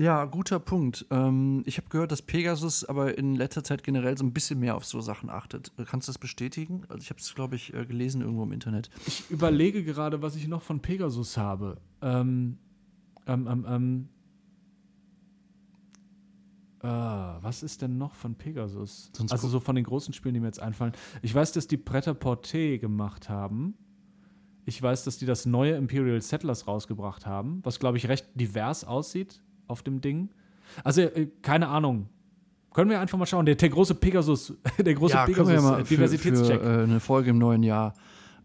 Ja, 0.00 0.24
guter 0.24 0.58
Punkt. 0.58 1.04
Ähm, 1.10 1.62
ich 1.66 1.76
habe 1.76 1.90
gehört, 1.90 2.10
dass 2.10 2.22
Pegasus 2.22 2.86
aber 2.86 3.18
in 3.18 3.34
letzter 3.34 3.62
Zeit 3.62 3.82
generell 3.82 4.16
so 4.16 4.24
ein 4.24 4.32
bisschen 4.32 4.58
mehr 4.58 4.74
auf 4.74 4.86
so 4.86 5.02
Sachen 5.02 5.28
achtet. 5.28 5.72
Äh, 5.76 5.84
Kannst 5.84 6.08
du 6.08 6.12
das 6.12 6.18
bestätigen? 6.18 6.84
Also 6.88 7.02
ich 7.02 7.10
habe 7.10 7.20
es, 7.20 7.34
glaube 7.34 7.56
ich, 7.56 7.74
äh, 7.74 7.84
gelesen 7.84 8.22
irgendwo 8.22 8.44
im 8.44 8.52
Internet. 8.52 8.88
Ich 9.06 9.30
überlege 9.30 9.84
gerade, 9.84 10.22
was 10.22 10.36
ich 10.36 10.48
noch 10.48 10.62
von 10.62 10.80
Pegasus 10.80 11.36
habe. 11.36 11.76
Ähm, 12.00 12.56
ähm. 13.26 14.08
Ah, 16.80 17.36
was 17.42 17.62
ist 17.62 17.82
denn 17.82 17.98
noch 17.98 18.14
von 18.14 18.36
Pegasus? 18.36 19.10
Sonst 19.14 19.32
also 19.32 19.48
so 19.48 19.60
von 19.60 19.76
den 19.76 19.84
großen 19.84 20.14
Spielen, 20.14 20.32
die 20.32 20.40
mir 20.40 20.46
jetzt 20.46 20.62
einfallen. 20.62 20.94
Ich 21.20 21.34
weiß, 21.34 21.52
dass 21.52 21.66
die 21.66 21.76
Bretter 21.76 22.12
Porté 22.12 22.78
gemacht 22.78 23.28
haben. 23.28 23.74
Ich 24.64 24.80
weiß, 24.80 25.04
dass 25.04 25.18
die 25.18 25.26
das 25.26 25.44
neue 25.44 25.74
Imperial 25.74 26.22
Settlers 26.22 26.66
rausgebracht 26.66 27.26
haben, 27.26 27.60
was, 27.64 27.78
glaube 27.78 27.98
ich, 27.98 28.08
recht 28.08 28.28
divers 28.34 28.84
aussieht 28.84 29.42
auf 29.70 29.82
dem 29.82 30.00
Ding. 30.00 30.28
Also, 30.84 31.02
äh, 31.02 31.28
keine 31.42 31.68
Ahnung. 31.68 32.08
Können 32.72 32.90
wir 32.90 33.00
einfach 33.00 33.18
mal 33.18 33.26
schauen. 33.26 33.46
Der, 33.46 33.56
der 33.56 33.68
große 33.68 33.94
Pegasus, 33.96 34.54
der 34.78 34.94
große 34.94 35.14
ja, 35.14 35.26
können 35.26 35.48
wir 35.48 35.60
mal 35.60 35.84
für, 35.84 35.96
Pegasus-Diversitätscheck. 35.96 36.60
für 36.60 36.80
äh, 36.80 36.82
eine 36.84 37.00
Folge 37.00 37.30
im 37.30 37.38
neuen 37.38 37.62
Jahr 37.62 37.94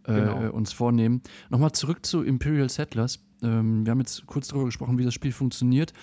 äh, 0.08 0.14
Genau. 0.14 0.44
äh, 0.44 0.50
uns 0.50 0.72
vornehmen. 0.72 1.22
Nochmal 1.50 1.72
zurück 1.74 2.06
zu 2.06 2.24
Imperial 2.24 2.70
Settlers. 2.70 3.20
Ähm, 3.44 3.86
wir 3.86 3.92
haben 3.92 4.00
jetzt 4.00 4.26
kurz 4.26 4.48
darüber 4.48 4.66
gesprochen, 4.66 4.98
wie 4.98 5.04
das 5.04 5.14
Spiel 5.14 5.32
funktioniert. 5.32 5.94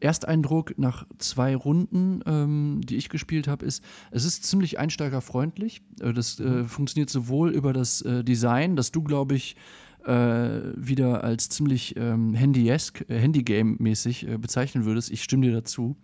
Ersteindruck 0.00 0.78
nach 0.78 1.06
zwei 1.18 1.56
Runden, 1.56 2.20
ähm, 2.26 2.80
die 2.84 2.96
ich 2.96 3.08
gespielt 3.08 3.48
habe, 3.48 3.64
ist, 3.64 3.82
es 4.10 4.24
ist 4.24 4.44
ziemlich 4.44 4.78
einsteigerfreundlich. 4.78 5.82
Äh, 6.00 6.12
das 6.12 6.38
äh, 6.38 6.64
funktioniert 6.64 7.10
sowohl 7.10 7.50
über 7.50 7.72
das 7.72 8.02
äh, 8.02 8.22
Design, 8.22 8.76
das 8.76 8.92
du, 8.92 9.02
glaube 9.02 9.34
ich, 9.34 9.54
äh, 9.54 9.58
wieder 10.04 11.24
als 11.24 11.48
ziemlich 11.48 11.96
ähm, 11.96 12.34
Handy-esque, 12.34 13.08
äh, 13.08 13.18
Handy-Game-mäßig 13.18 14.28
äh, 14.28 14.38
bezeichnen 14.38 14.84
würdest. 14.84 15.10
Ich 15.10 15.22
stimme 15.22 15.46
dir 15.46 15.52
dazu. 15.52 15.96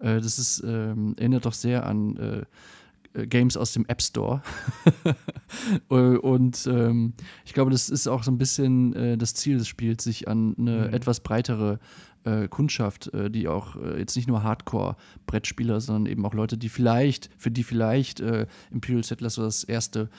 Äh, 0.00 0.20
das 0.20 0.38
ist, 0.38 0.62
ähm, 0.66 1.14
erinnert 1.18 1.46
doch 1.46 1.52
sehr 1.54 1.86
an 1.86 2.16
äh, 2.16 2.42
äh, 3.18 3.26
Games 3.26 3.56
aus 3.56 3.72
dem 3.72 3.86
App 3.86 4.02
Store. 4.02 4.42
Äh, 5.90 5.94
Und 5.94 6.68
ähm, 6.70 7.14
ich 7.46 7.54
glaube, 7.54 7.70
das 7.70 7.88
ist 7.88 8.06
auch 8.06 8.22
so 8.22 8.30
ein 8.30 8.36
bisschen 8.38 8.92
äh, 8.94 9.16
das 9.16 9.32
Ziel 9.34 9.56
des 9.58 9.66
Spiels, 9.66 10.04
sich 10.04 10.28
an 10.28 10.54
eine 10.58 10.88
Mhm. 10.88 10.94
etwas 10.94 11.20
breitere 11.20 11.78
äh, 12.24 12.48
Kundschaft, 12.48 13.12
äh, 13.14 13.30
die 13.30 13.48
auch 13.48 13.76
äh, 13.76 13.98
jetzt 13.98 14.14
nicht 14.14 14.28
nur 14.28 14.42
Hardcore-Brettspieler, 14.42 15.80
sondern 15.80 16.12
eben 16.12 16.24
auch 16.26 16.34
Leute, 16.34 16.58
die 16.58 16.68
vielleicht, 16.68 17.30
für 17.38 17.50
die 17.50 17.62
vielleicht 17.64 18.20
äh, 18.20 18.46
Imperial 18.70 19.02
Settlers 19.04 19.34
so 19.34 19.42
das 19.42 19.64
erste 19.64 20.10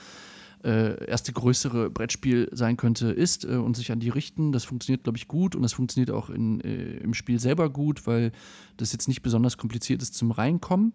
äh, 0.64 1.04
erste 1.06 1.32
größere 1.32 1.90
Brettspiel 1.90 2.48
sein 2.52 2.76
könnte, 2.76 3.10
ist 3.10 3.44
äh, 3.44 3.56
und 3.56 3.76
sich 3.76 3.92
an 3.92 4.00
die 4.00 4.10
richten. 4.10 4.52
Das 4.52 4.64
funktioniert, 4.64 5.04
glaube 5.04 5.18
ich, 5.18 5.28
gut 5.28 5.54
und 5.54 5.62
das 5.62 5.72
funktioniert 5.72 6.10
auch 6.10 6.30
in, 6.30 6.60
äh, 6.60 6.98
im 6.98 7.14
Spiel 7.14 7.38
selber 7.40 7.70
gut, 7.70 8.06
weil 8.06 8.32
das 8.76 8.92
jetzt 8.92 9.08
nicht 9.08 9.22
besonders 9.22 9.56
kompliziert 9.56 10.02
ist 10.02 10.14
zum 10.14 10.30
Reinkommen. 10.30 10.92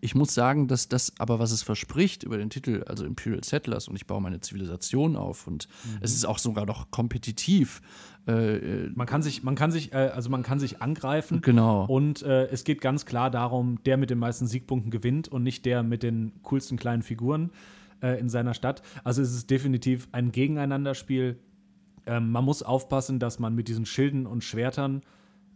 Ich 0.00 0.14
muss 0.14 0.32
sagen, 0.34 0.66
dass 0.66 0.88
das 0.88 1.12
aber, 1.18 1.38
was 1.40 1.50
es 1.50 1.62
verspricht 1.62 2.22
über 2.22 2.38
den 2.38 2.48
Titel, 2.48 2.84
also 2.86 3.04
Imperial 3.04 3.44
Settlers 3.44 3.86
und 3.88 3.96
ich 3.96 4.06
baue 4.06 4.20
meine 4.20 4.40
Zivilisation 4.40 5.16
auf 5.16 5.46
und 5.46 5.68
es 6.00 6.14
ist 6.14 6.24
auch 6.24 6.38
sogar 6.38 6.64
noch 6.64 6.90
kompetitiv. 6.90 7.82
Äh, 8.26 8.56
äh, 8.56 8.90
Man 8.94 9.06
kann 9.06 9.22
sich, 9.22 9.42
man 9.42 9.56
kann 9.56 9.70
sich, 9.70 9.92
äh, 9.92 9.96
also 10.14 10.30
man 10.30 10.42
kann 10.42 10.58
sich 10.58 10.80
angreifen. 10.80 11.40
genau. 11.42 11.84
Und 11.86 12.22
äh, 12.22 12.46
es 12.46 12.64
geht 12.64 12.80
ganz 12.80 13.04
klar 13.04 13.30
darum, 13.30 13.82
der 13.84 13.96
mit 13.96 14.10
den 14.10 14.18
meisten 14.18 14.46
Siegpunkten 14.46 14.90
gewinnt 14.90 15.28
und 15.28 15.42
nicht 15.42 15.64
der 15.66 15.82
mit 15.82 16.02
den 16.02 16.32
coolsten 16.42 16.78
kleinen 16.78 17.02
Figuren 17.02 17.50
äh, 18.02 18.18
in 18.18 18.28
seiner 18.28 18.54
Stadt. 18.54 18.82
Also 19.04 19.22
es 19.22 19.34
ist 19.34 19.50
definitiv 19.50 20.08
ein 20.12 20.32
Gegeneinanderspiel. 20.32 21.38
Ähm, 22.06 22.30
man 22.30 22.44
muss 22.44 22.62
aufpassen, 22.62 23.18
dass 23.18 23.38
man 23.38 23.54
mit 23.54 23.68
diesen 23.68 23.86
Schilden 23.86 24.26
und 24.26 24.44
Schwertern 24.44 25.02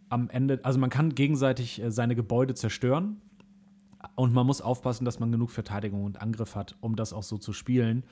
am 0.09 0.29
Ende, 0.31 0.61
also 0.63 0.79
man 0.79 0.91
kann 0.91 1.15
gegenseitig 1.15 1.83
äh, 1.83 1.91
seine 1.91 2.15
Gebäude 2.15 2.55
zerstören. 2.55 3.21
Und 4.17 4.35
man 4.35 4.47
muss 4.47 4.61
aufpassen, 4.61 5.05
dass 5.07 5.19
man 5.19 5.33
genug 5.33 5.51
Verteidigung 5.51 6.05
und 6.05 6.21
Angriff 6.21 6.55
hat, 6.55 6.77
um 6.81 6.95
das 6.95 7.13
auch 7.13 7.23
so 7.23 7.39
zu 7.39 7.53
spielen. 7.53 8.05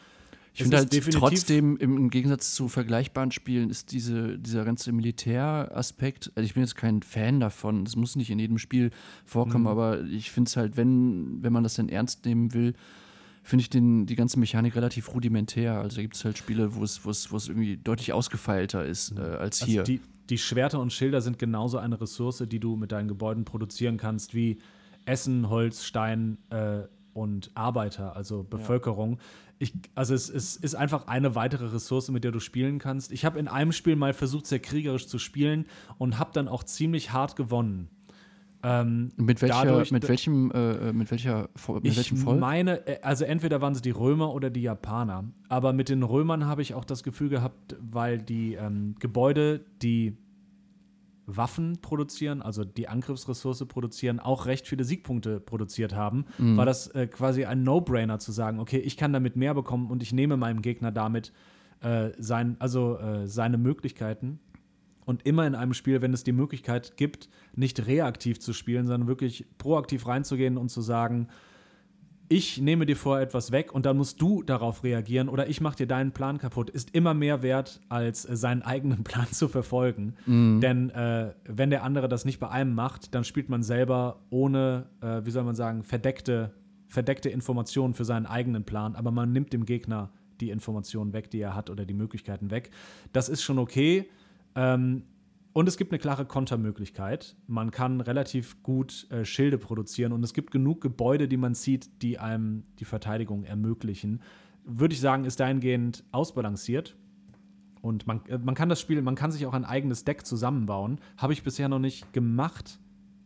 Ich 0.54 0.62
finde 0.62 0.78
halt 0.78 1.12
trotzdem 1.12 1.76
im, 1.78 1.96
im 1.96 2.10
Gegensatz 2.10 2.54
zu 2.54 2.68
vergleichbaren 2.68 3.30
Spielen 3.30 3.70
ist 3.70 3.92
diese, 3.92 4.38
dieser 4.38 4.64
ganze 4.64 4.92
Militäraspekt, 4.92 6.30
also 6.34 6.44
ich 6.44 6.54
bin 6.54 6.62
jetzt 6.62 6.76
kein 6.76 7.02
Fan 7.02 7.40
davon, 7.40 7.84
es 7.84 7.96
muss 7.96 8.16
nicht 8.16 8.30
in 8.30 8.38
jedem 8.38 8.58
Spiel 8.58 8.90
vorkommen, 9.24 9.64
Mhm. 9.64 9.68
aber 9.68 10.02
ich 10.04 10.30
finde 10.30 10.48
es 10.48 10.56
halt, 10.56 10.76
wenn, 10.76 11.42
wenn 11.42 11.52
man 11.52 11.62
das 11.62 11.74
denn 11.74 11.88
ernst 11.88 12.26
nehmen 12.26 12.52
will, 12.52 12.74
finde 13.42 13.62
ich 13.62 13.70
den, 13.70 14.06
die 14.06 14.14
ganze 14.14 14.38
Mechanik 14.38 14.76
relativ 14.76 15.12
rudimentär. 15.14 15.80
Also 15.80 16.00
gibt 16.00 16.16
es 16.16 16.24
halt 16.24 16.38
Spiele, 16.38 16.74
wo 16.74 16.84
es, 16.84 17.04
wo 17.04 17.10
es, 17.10 17.32
wo 17.32 17.36
es 17.36 17.48
irgendwie 17.48 17.76
deutlich 17.76 18.12
ausgefeilter 18.12 18.84
ist 18.84 19.16
äh, 19.16 19.20
als 19.20 19.64
hier. 19.64 19.80
Also 19.80 19.92
die, 19.92 20.00
die 20.30 20.38
Schwerter 20.38 20.80
und 20.80 20.92
Schilder 20.92 21.20
sind 21.20 21.38
genauso 21.38 21.78
eine 21.78 22.00
Ressource, 22.00 22.44
die 22.46 22.60
du 22.60 22.76
mit 22.76 22.92
deinen 22.92 23.08
Gebäuden 23.08 23.44
produzieren 23.44 23.96
kannst, 23.96 24.34
wie 24.34 24.58
Essen, 25.04 25.48
Holz, 25.48 25.84
Stein 25.84 26.38
äh, 26.50 26.82
und 27.12 27.50
Arbeiter, 27.54 28.14
also 28.16 28.44
Bevölkerung. 28.44 29.18
Ich, 29.58 29.74
also 29.94 30.14
es, 30.14 30.28
es 30.28 30.56
ist 30.56 30.74
einfach 30.74 31.06
eine 31.06 31.34
weitere 31.34 31.66
Ressource, 31.66 32.10
mit 32.10 32.24
der 32.24 32.32
du 32.32 32.40
spielen 32.40 32.78
kannst. 32.78 33.12
Ich 33.12 33.24
habe 33.24 33.38
in 33.38 33.48
einem 33.48 33.72
Spiel 33.72 33.96
mal 33.96 34.12
versucht, 34.12 34.46
sehr 34.46 34.60
kriegerisch 34.60 35.06
zu 35.06 35.18
spielen 35.18 35.66
und 35.98 36.18
habe 36.18 36.30
dann 36.32 36.48
auch 36.48 36.64
ziemlich 36.64 37.12
hart 37.12 37.36
gewonnen. 37.36 37.88
Ähm, 38.64 39.10
mit, 39.16 39.42
welcher, 39.42 39.64
dadurch- 39.64 39.90
mit 39.90 40.08
welchem, 40.08 40.50
äh, 40.52 40.90
äh, 40.90 40.92
mit 40.92 41.10
welcher, 41.10 41.48
mit 41.68 41.84
ich 41.84 41.96
welchem 41.96 42.16
Volk? 42.18 42.38
meine, 42.38 42.86
äh, 42.86 43.00
also 43.02 43.24
entweder 43.24 43.60
waren 43.60 43.72
es 43.72 43.82
die 43.82 43.90
Römer 43.90 44.32
oder 44.32 44.50
die 44.50 44.62
Japaner. 44.62 45.24
Aber 45.48 45.72
mit 45.72 45.88
den 45.88 46.02
Römern 46.04 46.46
habe 46.46 46.62
ich 46.62 46.74
auch 46.74 46.84
das 46.84 47.02
Gefühl 47.02 47.28
gehabt, 47.28 47.76
weil 47.80 48.18
die 48.18 48.54
ähm, 48.54 48.94
Gebäude, 49.00 49.64
die 49.82 50.16
Waffen 51.26 51.78
produzieren, 51.80 52.42
also 52.42 52.64
die 52.64 52.88
Angriffsressource 52.88 53.64
produzieren, 53.66 54.18
auch 54.20 54.46
recht 54.46 54.66
viele 54.66 54.84
Siegpunkte 54.84 55.40
produziert 55.40 55.94
haben, 55.94 56.24
Mhm. 56.38 56.56
war 56.56 56.66
das 56.66 56.88
äh, 56.88 57.06
quasi 57.06 57.44
ein 57.44 57.62
No-Brainer 57.62 58.18
zu 58.18 58.32
sagen, 58.32 58.58
okay, 58.58 58.78
ich 58.78 58.96
kann 58.96 59.12
damit 59.12 59.36
mehr 59.36 59.54
bekommen 59.54 59.90
und 59.90 60.02
ich 60.02 60.12
nehme 60.12 60.36
meinem 60.36 60.62
Gegner 60.62 60.90
damit 60.92 61.32
äh, 61.80 62.10
sein, 62.18 62.56
also, 62.60 62.98
äh, 62.98 63.26
seine 63.26 63.58
Möglichkeiten. 63.58 64.38
Und 65.04 65.26
immer 65.26 65.46
in 65.46 65.54
einem 65.54 65.74
Spiel, 65.74 66.00
wenn 66.00 66.12
es 66.12 66.24
die 66.24 66.32
Möglichkeit 66.32 66.96
gibt, 66.96 67.28
nicht 67.54 67.86
reaktiv 67.86 68.40
zu 68.40 68.52
spielen, 68.52 68.86
sondern 68.86 69.08
wirklich 69.08 69.46
proaktiv 69.58 70.06
reinzugehen 70.06 70.56
und 70.56 70.70
zu 70.70 70.80
sagen, 70.80 71.28
ich 72.32 72.60
nehme 72.60 72.86
dir 72.86 72.96
vorher 72.96 73.22
etwas 73.22 73.52
weg 73.52 73.74
und 73.74 73.84
dann 73.84 73.98
musst 73.98 74.20
du 74.22 74.42
darauf 74.42 74.84
reagieren 74.84 75.28
oder 75.28 75.48
ich 75.48 75.60
mache 75.60 75.76
dir 75.76 75.86
deinen 75.86 76.12
Plan 76.12 76.38
kaputt, 76.38 76.70
ist 76.70 76.94
immer 76.94 77.12
mehr 77.12 77.42
wert, 77.42 77.80
als 77.90 78.24
äh, 78.24 78.36
seinen 78.36 78.62
eigenen 78.72 79.04
Plan 79.04 79.26
zu 79.30 79.48
verfolgen. 79.48 80.14
Denn 80.60 80.90
äh, 80.90 81.34
wenn 81.44 81.70
der 81.70 81.82
andere 81.84 82.08
das 82.08 82.24
nicht 82.24 82.40
bei 82.40 82.48
einem 82.48 82.74
macht, 82.74 83.14
dann 83.14 83.24
spielt 83.24 83.48
man 83.48 83.62
selber 83.62 84.20
ohne, 84.30 84.86
äh, 85.02 85.20
wie 85.24 85.30
soll 85.30 85.44
man 85.44 85.54
sagen, 85.54 85.84
verdeckte, 85.84 86.52
verdeckte 86.88 87.28
Informationen 87.28 87.92
für 87.92 88.04
seinen 88.04 88.26
eigenen 88.26 88.64
Plan, 88.64 88.96
aber 88.96 89.10
man 89.10 89.32
nimmt 89.32 89.52
dem 89.52 89.66
Gegner 89.66 90.10
die 90.40 90.50
Informationen 90.50 91.12
weg, 91.12 91.30
die 91.30 91.40
er 91.40 91.54
hat 91.54 91.70
oder 91.70 91.84
die 91.84 91.94
Möglichkeiten 91.94 92.50
weg. 92.50 92.70
Das 93.12 93.28
ist 93.28 93.42
schon 93.42 93.58
okay. 93.58 94.08
Ähm, 94.54 95.04
und 95.52 95.68
es 95.68 95.76
gibt 95.76 95.92
eine 95.92 95.98
klare 95.98 96.24
Kontermöglichkeit. 96.24 97.36
Man 97.46 97.70
kann 97.70 98.00
relativ 98.00 98.62
gut 98.62 99.06
äh, 99.10 99.24
Schilde 99.24 99.58
produzieren 99.58 100.12
und 100.12 100.22
es 100.22 100.32
gibt 100.32 100.50
genug 100.50 100.80
Gebäude, 100.80 101.28
die 101.28 101.36
man 101.36 101.54
sieht, 101.54 102.02
die 102.02 102.18
einem 102.18 102.64
die 102.78 102.86
Verteidigung 102.86 103.44
ermöglichen. 103.44 104.22
Würde 104.64 104.94
ich 104.94 105.00
sagen, 105.00 105.24
ist 105.24 105.40
dahingehend 105.40 106.04
ausbalanciert. 106.10 106.96
Und 107.82 108.06
man, 108.06 108.24
äh, 108.26 108.38
man 108.38 108.54
kann 108.54 108.70
das 108.70 108.80
Spiel, 108.80 109.02
man 109.02 109.14
kann 109.14 109.30
sich 109.30 109.44
auch 109.44 109.52
ein 109.52 109.66
eigenes 109.66 110.04
Deck 110.04 110.24
zusammenbauen. 110.24 111.00
Habe 111.18 111.34
ich 111.34 111.42
bisher 111.42 111.68
noch 111.68 111.80
nicht 111.80 112.12
gemacht. 112.14 112.78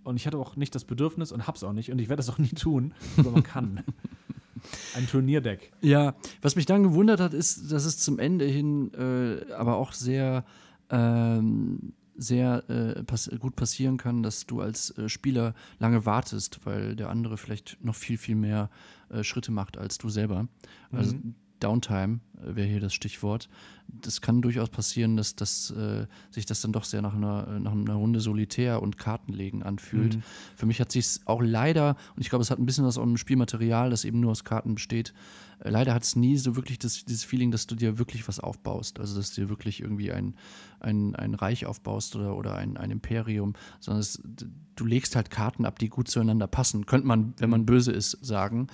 Und 0.03 0.17
ich 0.17 0.27
hatte 0.27 0.39
auch 0.39 0.57
nicht 0.57 0.75
das 0.75 0.85
Bedürfnis 0.85 1.31
und 1.31 1.47
hab's 1.47 1.63
auch 1.63 1.73
nicht. 1.73 1.93
Und 1.93 2.01
ich 2.01 2.09
werde 2.09 2.21
das 2.21 2.31
auch 2.31 2.39
nie 2.39 2.49
tun. 2.49 2.93
Aber 3.19 3.31
man 3.31 3.43
kann. 3.45 3.85
ein 4.97 5.07
Turnierdeck. 5.07 5.73
Ja, 5.81 6.15
was 6.43 6.57
mich 6.57 6.67
dann 6.67 6.83
gewundert 6.83 7.21
hat, 7.21 7.35
ist, 7.35 7.71
dass 7.71 7.85
es 7.85 7.99
zum 7.99 8.19
Ende 8.19 8.47
hin 8.47 8.93
äh, 8.95 9.53
aber 9.53 9.77
auch 9.77 9.93
sehr, 9.93 10.45
ähm, 10.91 11.93
sehr 12.17 12.69
äh, 12.71 13.03
pass 13.05 13.31
gut 13.39 13.57
passieren 13.57 13.97
kann, 13.97 14.23
dass 14.23 14.47
du 14.47 14.61
als 14.61 14.97
äh, 14.97 15.09
Spieler 15.09 15.55
lange 15.79 16.07
wartest, 16.07 16.61
weil 16.65 16.97
der 16.97 17.11
andere 17.11 17.37
vielleicht 17.37 17.79
noch 17.85 17.95
viel, 17.95 18.19
viel 18.19 18.37
mehr 18.37 18.71
äh, 19.11 19.23
Schritte 19.23 19.53
macht 19.53 19.77
als 19.77 19.99
du 19.99 20.09
selber. 20.09 20.49
Also 20.93 21.17
Downtime 21.61 22.21
äh, 22.39 22.57
wäre 22.57 22.69
hier 22.69 22.81
das 22.81 22.95
Stichwort. 22.95 23.49
Das 23.89 24.21
kann 24.21 24.43
durchaus 24.43 24.69
passieren, 24.69 25.17
dass, 25.17 25.37
dass 25.37 25.71
äh, 25.71 26.07
sich 26.31 26.47
das 26.47 26.61
dann 26.61 26.73
doch 26.73 26.85
sehr 26.85 27.03
nach 27.03 27.15
einer, 27.15 27.59
nach 27.61 27.73
einer 27.73 27.95
Runde 27.95 28.21
Solitär 28.21 28.83
und 28.83 28.99
Kartenlegen 28.99 29.63
anfühlt. 29.63 30.17
Mhm. 30.17 30.23
Für 30.57 30.67
mich 30.67 30.81
hat 30.81 30.93
sich 30.93 31.21
auch 31.25 31.43
leider, 31.43 31.97
und 32.15 32.23
ich 32.23 32.31
glaube, 32.31 32.43
es 32.43 32.51
hat 32.51 32.59
ein 32.59 32.67
bisschen 32.67 32.85
was 32.85 32.99
am 32.99 33.17
Spielmaterial, 33.17 33.91
das 33.91 34.05
eben 34.05 34.21
nur 34.21 34.33
aus 34.33 34.45
Karten 34.45 34.75
besteht, 34.75 35.11
äh, 35.11 35.13
leider 35.63 35.95
hat 35.95 36.03
es 36.03 36.17
nie 36.17 36.37
so 36.37 36.57
wirklich 36.57 36.79
das, 36.79 37.05
dieses 37.05 37.25
Feeling, 37.25 37.51
dass 37.51 37.67
du 37.67 37.75
dir 37.75 37.99
wirklich 37.99 38.27
was 38.29 38.41
aufbaust. 38.41 39.01
Also, 39.01 39.17
dass 39.17 39.35
du 39.35 39.43
dir 39.43 39.49
wirklich 39.49 39.81
irgendwie 39.81 40.13
ein, 40.13 40.35
ein, 40.81 41.15
ein 41.17 41.35
Reich 41.35 41.67
aufbaust 41.67 42.17
oder, 42.17 42.37
oder 42.37 42.57
ein, 42.57 42.77
ein 42.77 42.91
Imperium, 42.91 43.55
sondern 43.81 44.01
es, 44.01 44.23
du 44.77 44.85
legst 44.85 45.17
halt 45.17 45.31
Karten 45.31 45.65
ab, 45.65 45.79
die 45.79 45.89
gut 45.89 46.09
zueinander 46.09 46.47
passen. 46.47 46.87
Könnte 46.87 47.07
man, 47.07 47.35
wenn 47.39 47.51
man 47.51 47.67
böse 47.67 47.93
ist, 47.93 48.19
sagen. 48.25 48.69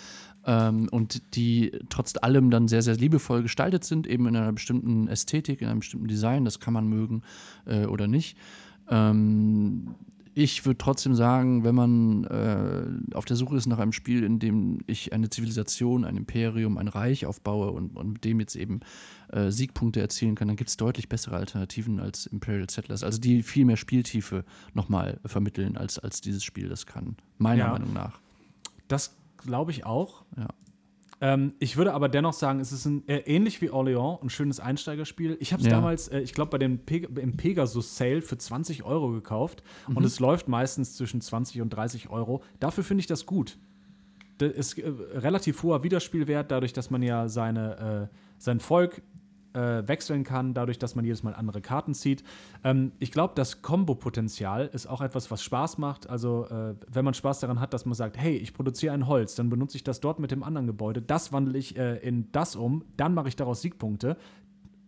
Ähm, 0.45 0.89
und 0.91 1.37
die 1.37 1.73
trotz 1.89 2.15
allem 2.21 2.51
dann 2.51 2.69
sehr, 2.69 2.83
sehr 2.83 2.97
liebevoll 2.97 3.43
gestaltet 3.43 3.85
sind, 3.85 4.07
eben 4.07 4.27
in 4.27 4.37
einer 4.37 4.53
bestimmten 4.53 5.07
Ästhetik, 5.09 5.63
in 5.63 5.69
einem 5.69 5.81
bestimmten 5.81 6.09
Design. 6.09 6.45
Das 6.45 6.59
kann 6.59 6.75
man 6.75 6.89
mögen 6.89 7.23
äh, 7.67 7.87
oder 7.87 8.09
nicht. 8.09 8.37
Ähm, 8.89 9.95
ich 10.35 10.65
würde 10.65 10.79
trotzdem 10.79 11.15
sagen, 11.15 11.63
wenn 11.65 11.75
man 11.75 12.25
äh, 12.25 13.15
auf 13.15 13.25
der 13.25 13.37
Suche 13.37 13.57
ist 13.57 13.67
nach 13.67 13.79
einem 13.79 13.93
Spiel, 13.93 14.25
in 14.25 14.39
dem 14.39 14.79
ich 14.87 15.13
eine 15.13 15.29
Zivilisation, 15.29 16.05
ein 16.05 16.17
Imperium, 16.17 16.79
ein 16.79 16.89
Reich 16.89 17.27
aufbaue 17.27 17.71
und, 17.73 17.97
und 17.97 18.13
mit 18.15 18.25
dem 18.25 18.41
jetzt 18.41 18.57
eben 18.57 18.81
äh, 19.29 19.51
Siegpunkte 19.51 20.01
erzielen 20.01 20.35
kann, 20.35 20.49
dann 20.49 20.57
gibt 20.57 20.71
es 20.71 20.77
deutlich 20.77 21.09
bessere 21.09 21.37
Alternativen 21.37 22.01
als 22.01 22.27
Imperial 22.27 22.71
Settlers. 22.71 23.03
Also 23.05 23.19
die 23.21 23.43
viel 23.43 23.65
mehr 23.67 23.77
Spieltiefe 23.77 24.45
nochmal 24.73 25.21
vermitteln, 25.27 25.77
als, 25.77 25.99
als 25.99 26.21
dieses 26.21 26.45
Spiel 26.45 26.69
das 26.69 26.87
kann. 26.87 27.17
Meiner 27.39 27.65
Ja. 27.65 27.73
Meinung 27.73 27.93
nach. 27.93 28.19
Das 28.89 29.15
glaube 29.37 29.71
ich 29.71 29.85
auch. 29.85 30.25
Ja. 30.37 30.49
Ähm, 31.25 31.55
ich 31.61 31.77
würde 31.77 31.95
aber 31.95 32.09
dennoch 32.09 32.33
sagen, 32.33 32.59
es 32.59 32.73
ist 32.73 32.85
ein, 32.85 33.07
äh, 33.07 33.19
ähnlich 33.21 33.63
wie 33.63 33.71
Orléans, 33.71 34.21
ein 34.23 34.29
schönes 34.29 34.59
Einsteigerspiel. 34.59 35.37
Ich 35.39 35.53
habe 35.53 35.61
es 35.63 35.69
Ja. 35.69 35.77
damals, 35.77 36.09
äh, 36.09 36.19
ich 36.19 36.35
glaube, 36.35 36.51
bei 36.51 36.59
dem 36.59 36.81
Pe 36.81 36.97
im 36.97 37.37
Pegasus 37.37 37.97
Sale 37.97 38.23
für 38.23 38.37
20 38.37 38.83
Euro 38.83 39.13
gekauft 39.13 39.63
Mhm. 39.87 39.99
und 39.99 40.05
es 40.05 40.19
läuft 40.19 40.49
meistens 40.49 40.97
zwischen 40.97 41.21
20 41.21 41.61
und 41.63 41.71
30 41.71 42.11
Euro. 42.11 42.43
Dafür 42.59 42.83
finde 42.83 43.03
ich 43.03 43.07
das 43.07 43.25
gut. 43.25 43.57
Das 44.39 44.51
ist 44.51 44.79
äh, 44.79 44.89
relativ 44.89 45.63
hoher 45.63 45.85
Wiederspielwert, 45.85 46.51
dadurch, 46.51 46.73
dass 46.73 46.91
man 46.91 47.03
ja 47.03 47.29
seine, 47.29 48.09
äh, 48.11 48.17
sein 48.39 48.59
Volk 48.59 49.01
äh, 49.55 49.87
wechseln 49.87 50.25
kann, 50.25 50.55
dadurch, 50.55 50.79
dass 50.79 50.95
man 50.95 51.05
jedes 51.05 51.23
Mal 51.23 51.35
andere 51.35 51.61
Karten 51.61 51.95
zieht. 51.95 52.25
Ähm, 52.65 52.93
ich 52.99 53.13
glaube, 53.13 53.35
das 53.37 53.63
Kombo-Potenzial 53.63 54.67
ist 54.73 54.87
auch 54.87 55.01
etwas, 55.01 55.31
was 55.31 55.43
Spaß 55.43 55.79
macht. 55.79 56.09
Also, 56.09 56.47
äh, 56.47 56.75
wenn 56.91 57.05
man 57.05 57.15
Spaß 57.15 57.41
daran 57.41 57.61
hat, 57.61 57.75
dass 57.75 57.85
man 57.85 57.95
sagt, 57.95 58.17
hey, 58.17 58.37
ich 58.37 58.55
produziere 58.55 58.95
ein 58.95 59.07
Holz, 59.07 59.35
dann 59.35 59.51
benutze 59.51 59.77
ich 59.77 59.85
das 59.85 60.01
dort 60.01 60.19
mit 60.19 60.31
dem 60.31 60.43
anderen 60.43 60.67
Gebäude, 60.67 61.03
das 61.03 61.33
wandle 61.33 61.59
ich 61.59 61.77
äh, 61.77 61.97
in 61.99 62.31
das 62.33 62.57
um, 62.57 62.85
dann 62.97 63.15
mache 63.15 63.29
ich 63.29 63.37
daraus 63.37 63.63
Siegpunkte. 63.63 64.17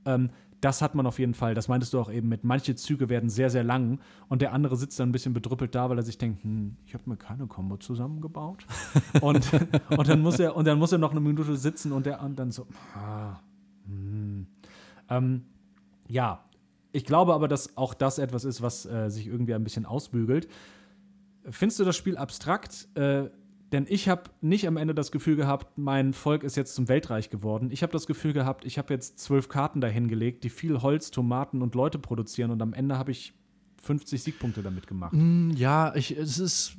Ähm, 0.06 0.30
das 0.64 0.80
hat 0.80 0.94
man 0.94 1.06
auf 1.06 1.18
jeden 1.18 1.34
Fall. 1.34 1.54
Das 1.54 1.68
meintest 1.68 1.92
du 1.92 2.00
auch 2.00 2.10
eben 2.10 2.28
mit, 2.28 2.42
manche 2.42 2.74
Züge 2.74 3.10
werden 3.10 3.28
sehr, 3.28 3.50
sehr 3.50 3.64
lang 3.64 4.00
und 4.28 4.40
der 4.40 4.54
andere 4.54 4.76
sitzt 4.76 4.98
dann 4.98 5.10
ein 5.10 5.12
bisschen 5.12 5.34
bedrüppelt 5.34 5.74
da, 5.74 5.90
weil 5.90 5.98
er 5.98 6.02
sich 6.02 6.16
denkt, 6.16 6.42
hm, 6.42 6.76
ich 6.86 6.94
habe 6.94 7.04
mir 7.06 7.16
keine 7.16 7.46
Kombo 7.46 7.76
zusammengebaut. 7.76 8.66
und, 9.20 9.46
und, 9.90 10.08
dann 10.08 10.22
muss 10.22 10.38
er, 10.38 10.56
und 10.56 10.66
dann 10.66 10.78
muss 10.78 10.92
er 10.92 10.98
noch 10.98 11.10
eine 11.10 11.20
Minute 11.20 11.56
sitzen 11.56 11.92
und, 11.92 12.06
der, 12.06 12.22
und 12.22 12.38
dann 12.38 12.50
so, 12.50 12.66
ah, 12.94 13.40
hm. 13.86 14.46
Ähm, 15.08 15.44
ja, 16.08 16.44
ich 16.92 17.04
glaube 17.04 17.34
aber, 17.34 17.48
dass 17.48 17.76
auch 17.76 17.94
das 17.94 18.18
etwas 18.18 18.44
ist, 18.44 18.62
was 18.62 18.86
äh, 18.86 19.10
sich 19.10 19.26
irgendwie 19.26 19.54
ein 19.54 19.64
bisschen 19.64 19.84
ausbügelt. 19.86 20.48
Findest 21.50 21.80
du 21.80 21.84
das 21.84 21.96
Spiel 21.96 22.16
abstrakt? 22.16 22.88
Äh, 22.94 23.30
denn 23.72 23.86
ich 23.88 24.08
habe 24.08 24.30
nicht 24.40 24.68
am 24.68 24.76
Ende 24.76 24.94
das 24.94 25.10
Gefühl 25.10 25.34
gehabt, 25.34 25.76
mein 25.76 26.12
Volk 26.12 26.44
ist 26.44 26.56
jetzt 26.56 26.74
zum 26.76 26.88
Weltreich 26.88 27.30
geworden. 27.30 27.70
Ich 27.72 27.82
habe 27.82 27.92
das 27.92 28.06
Gefühl 28.06 28.32
gehabt, 28.32 28.64
ich 28.64 28.78
habe 28.78 28.94
jetzt 28.94 29.18
zwölf 29.18 29.48
Karten 29.48 29.80
dahingelegt, 29.80 30.44
die 30.44 30.50
viel 30.50 30.80
Holz, 30.82 31.10
Tomaten 31.10 31.60
und 31.62 31.74
Leute 31.74 31.98
produzieren 31.98 32.52
und 32.52 32.62
am 32.62 32.72
Ende 32.72 32.96
habe 32.98 33.10
ich 33.10 33.34
50 33.82 34.22
Siegpunkte 34.22 34.62
damit 34.62 34.86
gemacht. 34.86 35.12
Mm, 35.12 35.50
Ja, 35.56 35.94
ich, 35.96 36.16
es 36.16 36.38
ist 36.38 36.76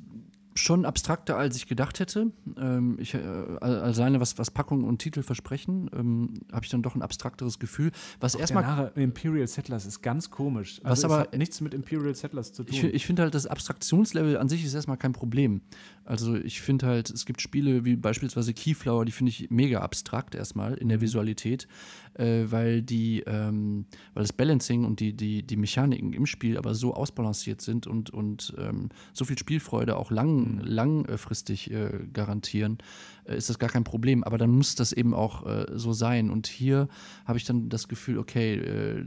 schon 0.56 0.84
abstrakter, 0.84 1.36
als 1.36 1.56
ich 1.56 1.66
gedacht 1.66 2.00
hätte. 2.00 2.32
Ähm, 2.58 2.96
ich, 3.00 3.14
äh, 3.14 3.18
alleine 3.60 4.20
was, 4.20 4.38
was 4.38 4.50
Packung 4.50 4.84
und 4.84 4.98
Titel 4.98 5.22
versprechen, 5.22 5.90
ähm, 5.94 6.34
habe 6.52 6.64
ich 6.64 6.70
dann 6.70 6.82
doch 6.82 6.94
ein 6.94 7.02
abstrakteres 7.02 7.58
Gefühl. 7.58 7.92
Was 8.20 8.34
erstmal 8.34 8.62
Der 8.64 8.72
Name 8.76 8.90
Imperial 8.96 9.46
Settlers 9.46 9.86
ist 9.86 10.02
ganz 10.02 10.30
komisch. 10.30 10.80
Was 10.82 10.90
Also 10.90 11.06
es 11.06 11.12
aber- 11.12 11.20
hat 11.22 11.36
nichts 11.36 11.60
mit 11.60 11.74
Imperial 11.74 12.14
Settlers 12.14 12.52
zu 12.52 12.64
tun. 12.64 12.74
Ich, 12.74 12.82
ich 12.84 13.06
finde 13.06 13.22
halt, 13.22 13.34
das 13.34 13.46
Abstraktionslevel 13.46 14.38
an 14.38 14.48
sich 14.48 14.64
ist 14.64 14.74
erstmal 14.74 14.96
kein 14.96 15.12
Problem. 15.12 15.60
Also 16.06 16.36
ich 16.36 16.60
finde 16.60 16.86
halt, 16.86 17.10
es 17.10 17.26
gibt 17.26 17.40
Spiele 17.40 17.84
wie 17.84 17.96
beispielsweise 17.96 18.54
Keyflower, 18.54 19.04
die 19.04 19.12
finde 19.12 19.30
ich 19.30 19.50
mega 19.50 19.80
abstrakt 19.80 20.36
erstmal 20.36 20.74
in 20.74 20.88
der 20.88 21.00
Visualität, 21.00 21.66
äh, 22.14 22.44
weil 22.46 22.80
die, 22.82 23.24
ähm, 23.26 23.86
weil 24.14 24.22
das 24.22 24.32
Balancing 24.32 24.84
und 24.84 25.00
die, 25.00 25.12
die, 25.14 25.42
die 25.42 25.56
Mechaniken 25.56 26.12
im 26.12 26.26
Spiel 26.26 26.58
aber 26.58 26.74
so 26.74 26.94
ausbalanciert 26.94 27.60
sind 27.60 27.88
und, 27.88 28.10
und 28.10 28.54
ähm, 28.56 28.90
so 29.12 29.24
viel 29.24 29.36
Spielfreude 29.36 29.96
auch 29.96 30.12
lang, 30.12 30.60
langfristig 30.62 31.72
äh, 31.72 31.90
garantieren, 32.12 32.78
äh, 33.24 33.36
ist 33.36 33.50
das 33.50 33.58
gar 33.58 33.70
kein 33.70 33.84
Problem. 33.84 34.22
Aber 34.22 34.38
dann 34.38 34.50
muss 34.50 34.76
das 34.76 34.92
eben 34.92 35.12
auch 35.12 35.44
äh, 35.44 35.66
so 35.74 35.92
sein. 35.92 36.30
Und 36.30 36.46
hier 36.46 36.88
habe 37.24 37.38
ich 37.38 37.44
dann 37.44 37.68
das 37.68 37.88
Gefühl, 37.88 38.18
okay, 38.18 38.54
äh, 38.54 39.04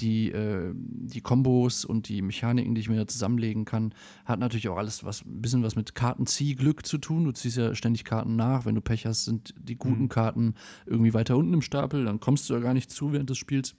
die, 0.00 0.30
äh, 0.30 0.72
die 0.74 1.20
Kombos 1.20 1.84
und 1.84 2.08
die 2.08 2.22
Mechaniken, 2.22 2.74
die 2.74 2.80
ich 2.80 2.88
mir 2.88 2.96
da 2.96 3.06
zusammenlegen 3.06 3.64
kann, 3.64 3.94
hat 4.24 4.38
natürlich 4.40 4.68
auch 4.68 4.76
alles 4.76 5.04
was, 5.04 5.24
ein 5.24 5.42
bisschen 5.42 5.62
was 5.62 5.76
mit 5.76 5.94
Kartenziehglück 5.94 6.86
zu 6.86 6.98
tun. 6.98 7.24
Du 7.24 7.32
ziehst 7.32 7.56
ja 7.56 7.74
ständig 7.74 8.04
Karten 8.04 8.36
nach. 8.36 8.64
Wenn 8.64 8.74
du 8.74 8.80
Pech 8.80 9.06
hast, 9.06 9.24
sind 9.24 9.54
die 9.58 9.76
guten 9.76 10.08
Karten 10.08 10.54
irgendwie 10.86 11.14
weiter 11.14 11.36
unten 11.36 11.54
im 11.54 11.62
Stapel, 11.62 12.04
dann 12.04 12.20
kommst 12.20 12.48
du 12.48 12.54
ja 12.54 12.60
gar 12.60 12.74
nicht 12.74 12.90
zu 12.90 13.12
während 13.12 13.30
des 13.30 13.38
Spiels, 13.38 13.74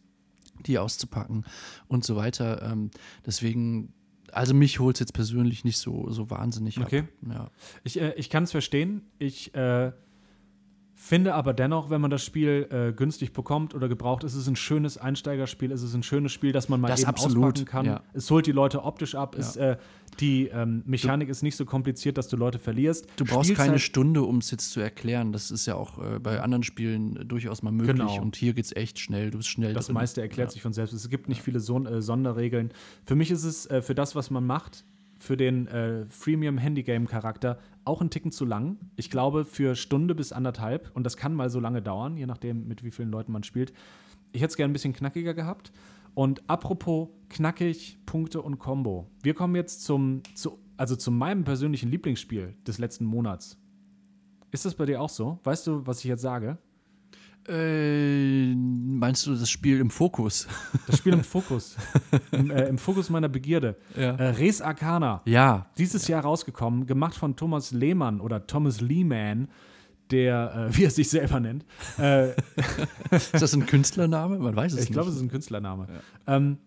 die 0.66 0.78
auszupacken 0.78 1.46
und 1.88 2.04
so 2.04 2.16
weiter. 2.16 2.62
Ähm, 2.62 2.92
deswegen, 3.26 3.94
also 4.32 4.54
mich 4.54 4.80
holt 4.80 4.98
es 4.98 5.00
jetzt 5.00 5.14
persönlich 5.14 5.64
nicht 5.64 5.78
so, 5.78 6.10
so 6.12 6.30
wahnsinnig 6.30 6.80
Okay. 6.80 7.00
ab. 7.00 7.08
Ja. 7.30 7.52
Ich, 7.84 8.00
äh, 8.00 8.14
ich 8.16 8.30
kann 8.30 8.44
es 8.44 8.52
verstehen. 8.52 9.02
Ich 9.18 9.56
äh, 9.56 9.92
finde 11.04 11.34
aber 11.34 11.54
dennoch, 11.54 11.90
wenn 11.90 12.00
man 12.00 12.12
das 12.12 12.24
Spiel 12.24 12.68
äh, 12.70 12.94
günstig 12.94 13.34
bekommt 13.34 13.74
oder 13.74 13.90
gebraucht, 13.90 14.24
ist 14.24 14.36
es 14.36 14.48
ein 14.48 14.56
schönes 14.56 14.98
Einsteigerspiel. 14.98 15.72
Es 15.72 15.82
ist 15.82 15.96
ein 15.96 16.04
schönes 16.04 16.32
Spiel, 16.32 16.52
das 16.52 16.70
man 16.70 16.80
mal 16.80 16.88
Das 16.90 17.02
eben 17.02 17.10
absolut, 17.10 17.44
auspacken 17.44 17.66
kann. 17.66 17.86
ja. 17.88 18.04
Es 18.14 18.30
holt 18.30 18.46
die 18.46 18.52
Leute 18.52 18.84
optisch 18.84 19.16
ab. 19.16 19.36
Es, 19.38 19.56
äh, 19.56 19.78
die 20.20 20.48
ähm, 20.48 20.84
Mechanik 20.86 21.28
ist 21.30 21.42
nicht 21.42 21.56
so 21.56 21.66
kompliziert, 21.66 22.18
dass 22.18 22.28
du 22.28 22.38
Leute 22.38 22.60
verlierst. 22.60 23.08
Du 23.16 23.26
brauchst 23.26 23.48
Spielzeit- 23.50 23.66
keine 23.66 23.80
Stunde, 23.80 24.22
um 24.24 24.38
es 24.38 24.52
jetzt 24.52 24.72
zu 24.72 24.80
erklären. 24.80 25.32
Das 25.34 25.50
ist 25.52 25.66
ja 25.66 25.76
auch 25.76 25.98
äh, 25.98 26.20
bei 26.20 26.40
anderen 26.40 26.64
Spielen 26.64 27.16
äh, 27.18 27.26
durchaus 27.26 27.64
mal 27.64 27.72
möglich. 27.72 27.96
Genau. 27.98 28.22
Und 28.22 28.36
hier 28.36 28.54
geht 28.54 28.66
es 28.66 28.76
echt 28.76 29.00
schnell. 29.00 29.32
Du 29.32 29.38
bist 29.38 29.50
schnell 29.50 29.74
Das 29.74 29.88
drin. 29.88 29.96
meiste 29.96 30.22
erklärt 30.22 30.52
sich 30.52 30.62
von 30.62 30.72
selbst. 30.74 30.94
Es 30.94 31.10
gibt 31.10 31.30
nicht 31.30 31.42
viele 31.42 31.60
Son 31.60 31.86
äh, 31.88 32.02
Sonderregeln. 32.02 32.72
Für 33.04 33.16
mich 33.16 33.32
ist 33.32 33.44
es 33.44 33.66
äh, 33.66 33.82
für 33.82 33.96
das, 33.96 34.16
was 34.16 34.30
man 34.30 34.46
macht, 34.46 34.86
für 35.22 35.38
den 35.38 35.68
äh, 35.68 36.06
Freemium-Handygame-Charakter 36.10 37.60
auch 37.86 38.02
ein 38.02 38.10
Ticken 38.10 38.32
zu 38.32 38.46
lang. 38.46 38.78
Ich 38.96 39.10
glaube, 39.10 39.46
für 39.46 39.76
Stunde 39.76 40.16
bis 40.16 40.32
anderthalb, 40.34 40.92
und 40.96 41.04
das 41.04 41.16
kann 41.16 41.34
mal 41.34 41.50
so 41.50 41.60
lange 41.60 41.82
dauern, 41.82 42.18
je 42.18 42.26
nachdem, 42.26 42.68
mit 42.68 42.84
wie 42.84 42.92
vielen 42.92 43.12
Leuten 43.12 43.32
man 43.32 43.44
spielt. 43.44 43.72
Ich 44.32 44.42
hätte 44.42 44.52
es 44.52 44.58
gerne 44.58 44.72
ein 44.72 44.74
bisschen 44.74 44.94
knackiger 44.94 45.34
gehabt. 45.34 45.72
Und 46.14 46.50
apropos 46.50 47.10
knackig, 47.30 47.98
Punkte 48.06 48.42
und 48.42 48.60
Combo. 48.60 49.08
Wir 49.24 49.34
kommen 49.34 49.56
jetzt 49.56 49.84
zum, 49.84 50.24
zu, 50.36 50.60
also 50.76 50.96
zu 50.96 51.12
meinem 51.12 51.44
persönlichen 51.44 51.90
Lieblingsspiel 51.90 52.56
des 52.68 52.80
letzten 52.80 53.06
Monats. 53.06 53.58
Ist 54.52 54.66
das 54.66 54.76
bei 54.76 54.86
dir 54.86 55.02
auch 55.02 55.10
so? 55.10 55.40
Weißt 55.44 55.68
du, 55.68 55.86
was 55.86 56.00
ich 56.00 56.06
jetzt 56.06 56.22
sage? 56.22 56.58
Äh, 57.48 58.54
meinst 58.54 59.26
du 59.26 59.34
das 59.36 59.50
Spiel 59.50 59.80
im 59.80 59.90
Fokus? 59.90 60.48
Das 60.88 60.98
Spiel 60.98 61.14
im 61.14 61.24
Fokus. 61.24 61.76
Im, 62.32 62.52
äh, 62.52 62.68
Im 62.68 62.78
Fokus 62.78 63.10
meiner 63.10 63.30
Begierde. 63.30 63.78
Ja. 63.96 64.16
Äh, 64.16 64.30
Res 64.32 64.62
Arcana. 64.62 65.22
Ja. 65.26 65.68
Dieses 65.78 66.08
Jahr 66.08 66.24
rausgekommen, 66.24 66.86
gemacht 66.86 67.16
von 67.16 67.36
Thomas 67.36 67.72
Lehmann 67.72 68.22
oder 68.22 68.46
Thomas 68.46 68.82
Lehman, 68.82 69.48
der, 70.12 70.70
äh, 70.70 70.78
wie 70.78 70.84
er 70.84 70.92
sich 70.92 71.10
selber 71.10 71.40
nennt. 71.40 71.66
Äh, 71.98 72.32
Ist 73.12 73.34
das 73.42 73.54
ein 73.54 73.66
Künstlername? 73.66 74.38
Man 74.38 74.56
weiß 74.56 74.74
es 74.74 74.80
ich 74.80 74.86
nicht. 74.90 74.94
glaube, 74.94 75.10
es 75.10 75.16
ist 75.16 75.22
ein 75.22 75.30
Künstlername. 75.30 75.88
Ähm, 76.28 76.58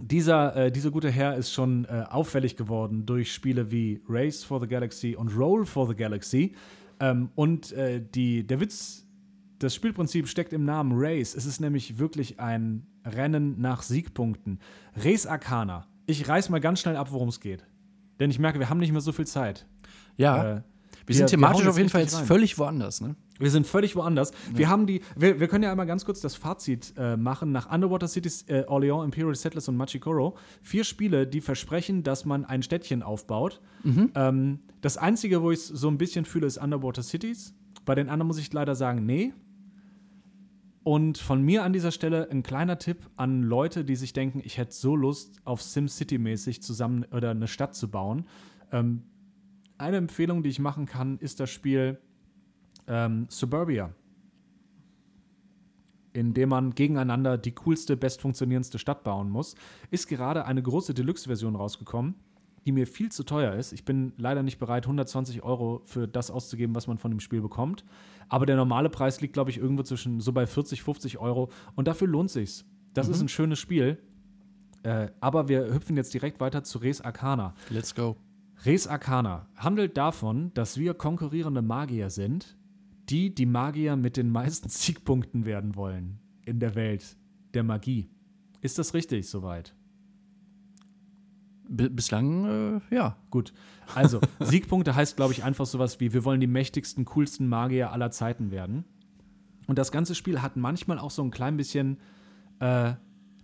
dieser, 0.00 0.56
äh, 0.56 0.72
dieser 0.72 0.90
gute 0.90 1.10
Herr 1.10 1.36
ist 1.36 1.52
schon 1.52 1.86
auffällig 1.86 2.56
geworden 2.56 3.06
durch 3.06 3.32
Spiele 3.32 3.70
wie 3.70 4.00
Race 4.08 4.42
for 4.42 4.60
the 4.60 4.66
Galaxy 4.66 5.14
und 5.14 5.28
Roll 5.36 5.64
for 5.64 5.86
the 5.86 5.94
Galaxy. 5.94 6.54
Ähm, 6.98 7.30
und 7.36 7.72
die, 8.14 8.44
der 8.46 8.60
Witz, 8.60 9.06
das 9.62 9.74
Spielprinzip 9.74 10.28
steckt 10.28 10.52
im 10.52 10.64
Namen 10.64 10.92
Race. 10.94 11.34
Es 11.34 11.46
ist 11.46 11.60
nämlich 11.60 11.98
wirklich 11.98 12.40
ein 12.40 12.86
Rennen 13.04 13.60
nach 13.60 13.82
Siegpunkten. 13.82 14.58
Race 14.96 15.26
Arcana. 15.26 15.86
Ich 16.06 16.28
reiß 16.28 16.50
mal 16.50 16.60
ganz 16.60 16.80
schnell 16.80 16.96
ab, 16.96 17.12
worum 17.12 17.28
es 17.28 17.40
geht. 17.40 17.64
Denn 18.20 18.30
ich 18.30 18.38
merke, 18.38 18.58
wir 18.58 18.68
haben 18.68 18.78
nicht 18.78 18.92
mehr 18.92 19.00
so 19.00 19.12
viel 19.12 19.26
Zeit. 19.26 19.66
ja. 20.16 20.56
Äh, 20.58 20.62
wir 21.06 21.16
sind 21.16 21.24
wir 21.24 21.30
thematisch 21.30 21.62
hauen 21.62 21.68
auf 21.68 21.78
jeden 21.78 21.88
Fall 21.88 22.02
jetzt 22.02 22.16
rein. 22.16 22.26
völlig 22.26 22.58
woanders, 22.58 23.00
ne? 23.00 23.16
Wir 23.38 23.50
sind 23.50 23.66
völlig 23.66 23.96
woanders. 23.96 24.30
Wir 24.54 24.68
haben 24.68 24.86
die, 24.86 25.00
wir, 25.16 25.40
wir 25.40 25.48
können 25.48 25.64
ja 25.64 25.72
einmal 25.72 25.86
ganz 25.86 26.04
kurz 26.04 26.20
das 26.20 26.36
Fazit 26.36 26.94
äh, 26.96 27.16
machen. 27.16 27.50
Nach 27.50 27.72
Underwater 27.72 28.06
Cities, 28.06 28.42
äh, 28.42 28.64
Orleans, 28.68 29.04
Imperial 29.04 29.34
Settlers 29.34 29.68
und 29.68 29.76
Machikoro. 29.76 30.36
Vier 30.62 30.84
Spiele, 30.84 31.26
die 31.26 31.40
versprechen, 31.40 32.04
dass 32.04 32.24
man 32.24 32.44
ein 32.44 32.62
Städtchen 32.62 33.02
aufbaut. 33.02 33.60
Ähm, 34.14 34.60
das 34.80 34.96
Einzige, 34.96 35.42
wo 35.42 35.50
ich 35.50 35.58
es 35.58 35.66
so 35.66 35.88
ein 35.88 35.98
bisschen 35.98 36.24
fühle, 36.24 36.46
ist 36.46 36.58
Underwater 36.58 37.02
Cities. 37.02 37.52
Bei 37.84 37.96
den 37.96 38.08
anderen 38.08 38.28
muss 38.28 38.38
ich 38.38 38.52
leider 38.52 38.76
sagen, 38.76 39.04
nee. 39.04 39.32
Und 40.84 41.18
von 41.18 41.42
mir 41.42 41.62
an 41.62 41.72
dieser 41.72 41.92
Stelle 41.92 42.28
ein 42.30 42.42
kleiner 42.42 42.78
Tipp 42.78 43.08
an 43.16 43.42
Leute, 43.42 43.84
die 43.84 43.94
sich 43.94 44.12
denken, 44.12 44.40
ich 44.44 44.58
hätte 44.58 44.72
so 44.72 44.96
Lust, 44.96 45.40
auf 45.44 45.60
SimCity-mäßig 45.60 46.60
zusammen 46.60 47.04
oder 47.12 47.30
eine 47.30 47.46
Stadt 47.46 47.74
zu 47.74 47.88
bauen. 47.88 48.26
Ähm, 48.72 49.04
eine 49.78 49.96
Empfehlung, 49.96 50.42
die 50.42 50.50
ich 50.50 50.58
machen 50.58 50.86
kann, 50.86 51.18
ist 51.18 51.38
das 51.38 51.50
Spiel 51.50 52.00
ähm, 52.88 53.26
Suburbia, 53.28 53.94
in 56.12 56.34
dem 56.34 56.48
man 56.48 56.74
gegeneinander 56.74 57.38
die 57.38 57.52
coolste, 57.52 57.96
bestfunktionierendste 57.96 58.78
Stadt 58.78 59.04
bauen 59.04 59.30
muss. 59.30 59.54
Ist 59.90 60.08
gerade 60.08 60.46
eine 60.46 60.62
große 60.62 60.94
Deluxe-Version 60.94 61.54
rausgekommen 61.54 62.16
die 62.64 62.72
mir 62.72 62.86
viel 62.86 63.10
zu 63.10 63.24
teuer 63.24 63.54
ist. 63.54 63.72
Ich 63.72 63.84
bin 63.84 64.12
leider 64.16 64.42
nicht 64.42 64.58
bereit, 64.58 64.84
120 64.84 65.42
Euro 65.42 65.82
für 65.84 66.06
das 66.06 66.30
auszugeben, 66.30 66.74
was 66.74 66.86
man 66.86 66.98
von 66.98 67.10
dem 67.10 67.20
Spiel 67.20 67.40
bekommt. 67.40 67.84
Aber 68.28 68.46
der 68.46 68.56
normale 68.56 68.88
Preis 68.88 69.20
liegt, 69.20 69.34
glaube 69.34 69.50
ich, 69.50 69.58
irgendwo 69.58 69.82
zwischen 69.82 70.20
so 70.20 70.32
bei 70.32 70.46
40, 70.46 70.82
50 70.82 71.18
Euro. 71.18 71.50
Und 71.74 71.88
dafür 71.88 72.08
lohnt 72.08 72.30
sich's. 72.30 72.64
Das 72.94 73.08
mhm. 73.08 73.14
ist 73.14 73.20
ein 73.22 73.28
schönes 73.28 73.58
Spiel. 73.58 73.98
Äh, 74.84 75.08
aber 75.20 75.48
wir 75.48 75.72
hüpfen 75.72 75.96
jetzt 75.96 76.14
direkt 76.14 76.40
weiter 76.40 76.64
zu 76.64 76.78
Res 76.78 77.00
Arcana. 77.00 77.54
Let's 77.70 77.94
go. 77.94 78.16
Res 78.64 78.86
Arcana 78.86 79.48
handelt 79.56 79.96
davon, 79.96 80.52
dass 80.54 80.78
wir 80.78 80.94
konkurrierende 80.94 81.62
Magier 81.62 82.10
sind, 82.10 82.56
die 83.08 83.34
die 83.34 83.46
Magier 83.46 83.96
mit 83.96 84.16
den 84.16 84.30
meisten 84.30 84.68
Siegpunkten 84.70 85.44
werden 85.44 85.76
wollen 85.76 86.20
in 86.44 86.58
der 86.58 86.74
Welt 86.74 87.16
der 87.54 87.62
Magie. 87.62 88.10
Ist 88.60 88.78
das 88.78 88.94
richtig 88.94 89.28
soweit? 89.28 89.74
Bislang, 91.72 92.80
äh, 92.90 92.94
ja. 92.94 93.16
Gut. 93.30 93.52
Also, 93.94 94.20
Siegpunkte 94.40 94.94
heißt, 94.94 95.16
glaube 95.16 95.32
ich, 95.32 95.44
einfach 95.44 95.66
sowas 95.66 96.00
wie: 96.00 96.12
Wir 96.12 96.24
wollen 96.24 96.40
die 96.40 96.46
mächtigsten, 96.46 97.04
coolsten 97.04 97.48
Magier 97.48 97.92
aller 97.92 98.10
Zeiten 98.10 98.50
werden. 98.50 98.84
Und 99.66 99.78
das 99.78 99.92
ganze 99.92 100.14
Spiel 100.14 100.42
hat 100.42 100.56
manchmal 100.56 100.98
auch 100.98 101.10
so 101.10 101.22
ein 101.22 101.30
klein 101.30 101.56
bisschen. 101.56 101.98
Äh, 102.60 102.94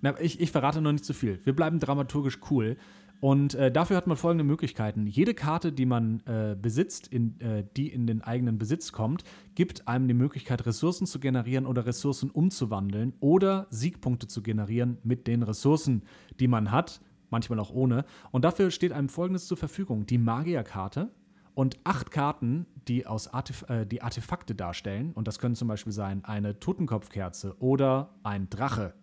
na, 0.01 0.21
ich, 0.21 0.41
ich 0.41 0.53
verrate 0.53 0.81
noch 0.81 0.93
nicht 0.93 1.05
zu 1.05 1.13
viel. 1.13 1.41
Wir 1.45 1.55
bleiben 1.55 1.81
dramaturgisch 1.81 2.39
cool. 2.51 2.77
Und 3.21 3.55
äh, 3.55 3.73
dafür 3.73 3.97
hat 3.97 4.07
man 4.07 4.17
folgende 4.17 4.45
Möglichkeiten. 4.45 5.07
Jede 5.07 5.35
Karte, 5.35 5.73
die 5.73 5.87
man 5.87 6.21
äh, 6.27 6.57
besitzt, 6.61 7.09
in, 7.09 7.41
äh, 7.41 7.65
die 7.77 7.89
in 7.89 8.07
den 8.07 8.23
eigenen 8.23 8.59
Besitz 8.59 8.93
kommt, 8.93 9.25
gibt 9.57 9.89
einem 9.89 10.07
die 10.07 10.15
Möglichkeit, 10.15 10.65
Ressourcen 10.67 11.07
zu 11.07 11.19
generieren 11.19 11.67
oder 11.67 11.85
Ressourcen 11.85 12.31
umzuwandeln 12.31 13.15
oder 13.19 13.67
Siegpunkte 13.71 14.29
zu 14.29 14.41
generieren 14.41 14.99
mit 15.03 15.27
den 15.27 15.43
Ressourcen, 15.43 16.03
die 16.39 16.47
man 16.47 16.71
hat 16.71 17.01
manchmal 17.31 17.59
auch 17.61 17.71
ohne. 17.71 18.05
Und 18.31 18.45
dafür 18.45 18.71
steht 18.71 18.93
einem 18.93 19.09
Folgendes 19.09 19.47
zur 19.47 19.57
Verfügung: 19.57 20.07
die 20.07 20.19
Magierkarte 20.19 21.11
und 21.55 21.79
acht 21.85 22.11
Karten, 22.11 22.67
die, 22.87 23.07
aus 23.07 23.29
Artef 23.35 23.69
äh, 23.69 23.85
die 23.85 24.03
Artefakte 24.03 24.55
darstellen. 24.55 25.13
Und 25.13 25.27
das 25.27 25.39
können 25.39 25.55
zum 25.55 25.69
Beispiel 25.69 25.93
sein 25.93 26.25
eine 26.25 26.61
Totenkopfkerze 26.61 27.57
oder 27.59 28.15
ein 28.23 28.49
Drache. 28.49 28.95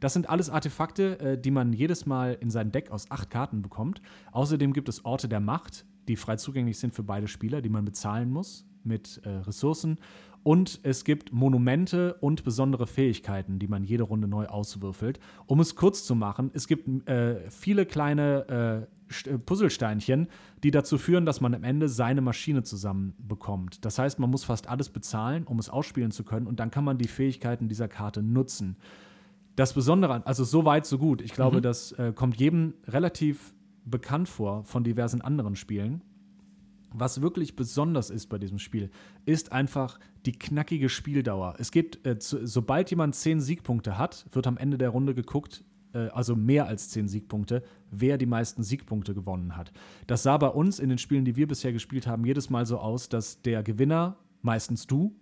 Das 0.00 0.12
sind 0.12 0.28
alles 0.28 0.50
Artefakte, 0.50 1.18
äh, 1.18 1.38
die 1.40 1.50
man 1.50 1.72
jedes 1.72 2.04
Mal 2.04 2.36
in 2.40 2.50
sein 2.50 2.72
Deck 2.72 2.90
aus 2.90 3.10
acht 3.10 3.30
Karten 3.30 3.62
bekommt. 3.62 4.02
Außerdem 4.32 4.72
gibt 4.72 4.88
es 4.88 5.04
Orte 5.04 5.28
der 5.28 5.40
Macht, 5.40 5.86
die 6.08 6.16
frei 6.16 6.36
zugänglich 6.36 6.78
sind 6.78 6.94
für 6.94 7.02
beide 7.02 7.28
Spieler, 7.28 7.62
die 7.62 7.70
man 7.70 7.84
bezahlen 7.84 8.30
muss 8.30 8.66
mit 8.82 9.20
äh, 9.24 9.30
Ressourcen. 9.30 9.98
Und 10.44 10.80
es 10.82 11.04
gibt 11.04 11.32
Monumente 11.32 12.14
und 12.20 12.44
besondere 12.44 12.86
Fähigkeiten, 12.86 13.58
die 13.58 13.66
man 13.66 13.82
jede 13.82 14.04
Runde 14.04 14.28
neu 14.28 14.46
auswürfelt. 14.46 15.18
Um 15.46 15.58
es 15.58 15.74
kurz 15.74 16.04
zu 16.04 16.14
machen, 16.14 16.50
es 16.52 16.68
gibt 16.68 17.08
äh, 17.08 17.50
viele 17.50 17.86
kleine 17.86 18.86
äh, 18.86 19.30
äh, 19.30 19.38
Puzzlesteinchen, 19.38 20.28
die 20.62 20.70
dazu 20.70 20.98
führen, 20.98 21.24
dass 21.24 21.40
man 21.40 21.54
am 21.54 21.64
Ende 21.64 21.88
seine 21.88 22.20
Maschine 22.20 22.62
zusammenbekommt. 22.62 23.84
Das 23.86 23.98
heißt, 23.98 24.18
man 24.18 24.30
muss 24.30 24.44
fast 24.44 24.68
alles 24.68 24.90
bezahlen, 24.90 25.44
um 25.44 25.58
es 25.58 25.70
ausspielen 25.70 26.10
zu 26.10 26.24
können. 26.24 26.46
Und 26.46 26.60
dann 26.60 26.70
kann 26.70 26.84
man 26.84 26.98
die 26.98 27.08
Fähigkeiten 27.08 27.68
dieser 27.68 27.88
Karte 27.88 28.22
nutzen. 28.22 28.76
Das 29.56 29.72
Besondere, 29.72 30.26
also 30.26 30.44
so 30.44 30.66
weit, 30.66 30.84
so 30.84 30.98
gut. 30.98 31.22
Ich 31.22 31.32
glaube, 31.32 31.58
mhm. 31.58 31.62
das 31.62 31.92
äh, 31.92 32.12
kommt 32.12 32.36
jedem 32.36 32.74
relativ 32.86 33.54
bekannt 33.86 34.28
vor 34.28 34.64
von 34.64 34.84
diversen 34.84 35.22
anderen 35.22 35.56
Spielen. 35.56 36.02
Was 36.96 37.20
wirklich 37.20 37.56
besonders 37.56 38.08
ist 38.08 38.28
bei 38.28 38.38
diesem 38.38 38.60
Spiel, 38.60 38.88
ist 39.26 39.50
einfach 39.50 39.98
die 40.26 40.32
knackige 40.32 40.88
Spieldauer. 40.88 41.56
Es 41.58 41.72
geht, 41.72 42.06
äh, 42.06 42.20
zu, 42.20 42.46
sobald 42.46 42.88
jemand 42.90 43.16
zehn 43.16 43.40
Siegpunkte 43.40 43.98
hat, 43.98 44.26
wird 44.30 44.46
am 44.46 44.56
Ende 44.56 44.78
der 44.78 44.90
Runde 44.90 45.12
geguckt, 45.12 45.64
äh, 45.92 46.06
also 46.10 46.36
mehr 46.36 46.68
als 46.68 46.90
zehn 46.90 47.08
Siegpunkte, 47.08 47.64
wer 47.90 48.16
die 48.16 48.26
meisten 48.26 48.62
Siegpunkte 48.62 49.12
gewonnen 49.12 49.56
hat. 49.56 49.72
Das 50.06 50.22
sah 50.22 50.38
bei 50.38 50.46
uns 50.46 50.78
in 50.78 50.88
den 50.88 50.98
Spielen, 50.98 51.24
die 51.24 51.34
wir 51.34 51.48
bisher 51.48 51.72
gespielt 51.72 52.06
haben, 52.06 52.24
jedes 52.24 52.48
Mal 52.48 52.64
so 52.64 52.78
aus, 52.78 53.08
dass 53.08 53.42
der 53.42 53.64
Gewinner, 53.64 54.16
meistens 54.42 54.86
du, 54.86 55.16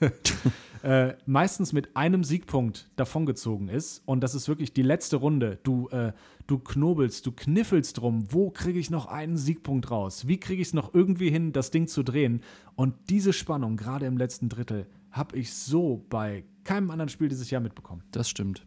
äh, 0.82 1.14
meistens 1.26 1.72
mit 1.72 1.96
einem 1.96 2.24
Siegpunkt 2.24 2.90
davongezogen 2.96 3.68
ist. 3.68 4.02
Und 4.06 4.20
das 4.20 4.34
ist 4.34 4.48
wirklich 4.48 4.72
die 4.72 4.82
letzte 4.82 5.16
Runde. 5.16 5.58
Du, 5.62 5.88
äh, 5.88 6.12
du 6.46 6.58
knobelst, 6.58 7.26
du 7.26 7.32
kniffelst 7.32 7.98
drum, 7.98 8.24
wo 8.30 8.50
kriege 8.50 8.78
ich 8.78 8.90
noch 8.90 9.06
einen 9.06 9.36
Siegpunkt 9.36 9.90
raus? 9.90 10.26
Wie 10.26 10.38
kriege 10.38 10.62
ich 10.62 10.68
es 10.68 10.74
noch 10.74 10.94
irgendwie 10.94 11.30
hin, 11.30 11.52
das 11.52 11.70
Ding 11.70 11.86
zu 11.86 12.02
drehen? 12.02 12.42
Und 12.76 12.94
diese 13.08 13.32
Spannung, 13.32 13.76
gerade 13.76 14.06
im 14.06 14.16
letzten 14.16 14.48
Drittel, 14.48 14.86
habe 15.10 15.36
ich 15.36 15.54
so 15.54 16.04
bei 16.10 16.44
keinem 16.64 16.90
anderen 16.90 17.08
Spiel 17.08 17.28
dieses 17.28 17.50
Jahr 17.50 17.60
mitbekommen. 17.60 18.02
Das 18.10 18.28
stimmt. 18.28 18.66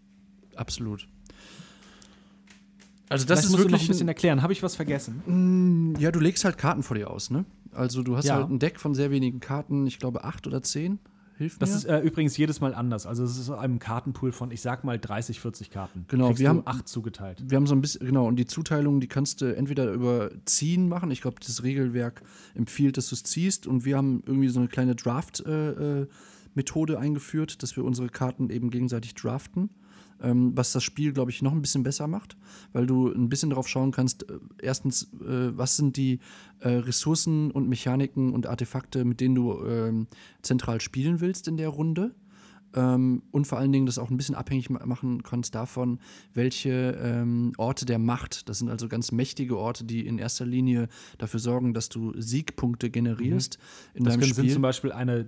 Absolut. 0.55 1.07
Also 3.09 3.25
das 3.25 3.39
Vielleicht 3.39 3.45
ist 3.45 3.51
musst 3.51 3.63
wirklich 3.63 3.65
du 3.67 3.71
noch 3.71 3.81
ein 3.81 3.87
bisschen 3.87 4.07
erklären. 4.07 4.41
Habe 4.41 4.53
ich 4.53 4.63
was 4.63 4.75
vergessen? 4.75 5.93
Mm, 5.93 5.95
ja, 5.99 6.11
du 6.11 6.19
legst 6.19 6.43
halt 6.43 6.57
Karten 6.57 6.83
vor 6.83 6.97
dir 6.97 7.09
aus, 7.09 7.29
ne? 7.29 7.45
Also 7.73 8.03
du 8.03 8.17
hast 8.17 8.25
ja. 8.25 8.35
halt 8.35 8.49
ein 8.49 8.59
Deck 8.59 8.79
von 8.79 8.95
sehr 8.95 9.11
wenigen 9.11 9.39
Karten, 9.39 9.87
ich 9.87 9.99
glaube 9.99 10.23
acht 10.23 10.47
oder 10.47 10.61
zehn. 10.61 10.99
Hilf 11.37 11.59
das 11.59 11.69
mir. 11.69 11.75
ist 11.75 11.85
äh, 11.85 11.99
übrigens 11.99 12.35
jedes 12.35 12.61
Mal 12.61 12.73
anders. 12.73 13.05
Also 13.05 13.23
es 13.23 13.37
ist 13.37 13.51
ein 13.51 13.77
Kartenpool 13.77 14.31
von, 14.31 14.49
ich 14.49 14.61
sag 14.61 14.83
mal, 14.83 14.97
30, 14.97 15.39
40 15.39 15.69
Karten. 15.69 16.05
Genau, 16.07 16.27
Kriegst 16.27 16.41
wir 16.41 16.49
haben 16.49 16.63
acht 16.65 16.87
zugeteilt. 16.87 17.43
Wir 17.47 17.57
haben 17.57 17.67
so 17.67 17.75
ein 17.75 17.81
bisschen, 17.81 18.05
genau, 18.05 18.25
und 18.27 18.37
die 18.37 18.47
Zuteilung, 18.47 18.99
die 18.99 19.07
kannst 19.07 19.41
du 19.41 19.55
entweder 19.55 19.91
über 19.91 20.31
Ziehen 20.45 20.89
machen. 20.89 21.11
Ich 21.11 21.21
glaube, 21.21 21.37
das 21.39 21.61
Regelwerk 21.61 22.23
empfiehlt, 22.55 22.97
dass 22.97 23.09
du 23.09 23.15
es 23.15 23.23
ziehst. 23.23 23.67
Und 23.67 23.85
wir 23.85 23.97
haben 23.97 24.23
irgendwie 24.25 24.47
so 24.47 24.59
eine 24.59 24.67
kleine 24.67 24.95
Draft-Methode 24.95 26.93
äh, 26.93 26.95
äh 26.95 26.99
eingeführt, 26.99 27.61
dass 27.61 27.75
wir 27.75 27.85
unsere 27.85 28.09
Karten 28.09 28.49
eben 28.49 28.71
gegenseitig 28.71 29.13
draften 29.13 29.69
ähm, 30.21 30.51
was 30.55 30.71
das 30.71 30.83
Spiel, 30.83 31.13
glaube 31.13 31.31
ich, 31.31 31.41
noch 31.41 31.51
ein 31.51 31.61
bisschen 31.61 31.83
besser 31.83 32.07
macht, 32.07 32.37
weil 32.73 32.85
du 32.85 33.11
ein 33.11 33.29
bisschen 33.29 33.49
darauf 33.49 33.67
schauen 33.67 33.91
kannst, 33.91 34.29
äh, 34.29 34.39
erstens, 34.61 35.03
äh, 35.21 35.57
was 35.57 35.77
sind 35.77 35.97
die 35.97 36.19
äh, 36.59 36.69
Ressourcen 36.69 37.51
und 37.51 37.69
Mechaniken 37.69 38.33
und 38.33 38.47
Artefakte, 38.47 39.05
mit 39.05 39.19
denen 39.21 39.35
du 39.35 39.65
ähm, 39.65 40.07
zentral 40.41 40.81
spielen 40.81 41.21
willst 41.21 41.47
in 41.47 41.57
der 41.57 41.69
Runde 41.69 42.15
ähm, 42.77 43.23
und 43.31 43.47
vor 43.47 43.57
allen 43.57 43.71
Dingen 43.71 43.87
das 43.87 43.97
auch 43.97 44.11
ein 44.11 44.17
bisschen 44.17 44.35
abhängig 44.35 44.69
machen 44.69 45.23
kannst 45.23 45.55
davon, 45.55 45.99
welche 46.35 46.95
ähm, 47.01 47.53
Orte 47.57 47.87
der 47.87 47.97
Macht, 47.97 48.47
das 48.49 48.59
sind 48.59 48.69
also 48.69 48.87
ganz 48.87 49.11
mächtige 49.11 49.57
Orte, 49.57 49.83
die 49.83 50.05
in 50.05 50.19
erster 50.19 50.45
Linie 50.45 50.87
dafür 51.17 51.39
sorgen, 51.39 51.73
dass 51.73 51.89
du 51.89 52.13
Siegpunkte 52.21 52.91
generierst 52.91 53.57
mhm. 53.57 53.97
in 53.97 54.03
das 54.03 54.13
deinem 54.13 54.23
Spiel. 54.23 54.35
sind 54.35 54.51
zum 54.51 54.61
Beispiel 54.61 54.91
eine, 54.91 55.27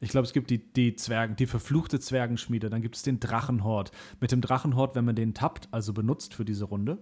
ich 0.00 0.10
glaube, 0.10 0.26
es 0.26 0.34
gibt 0.34 0.50
die, 0.50 0.58
die 0.58 0.94
Zwergen, 0.94 1.34
die 1.36 1.46
verfluchte 1.46 1.98
Zwergenschmiede, 1.98 2.68
dann 2.68 2.82
gibt 2.82 2.96
es 2.96 3.02
den 3.02 3.20
Drachenhort. 3.20 3.90
Mit 4.20 4.30
dem 4.30 4.42
Drachenhort, 4.42 4.94
wenn 4.94 5.06
man 5.06 5.16
den 5.16 5.32
tappt, 5.32 5.68
also 5.70 5.94
benutzt 5.94 6.34
für 6.34 6.44
diese 6.44 6.66
Runde, 6.66 6.98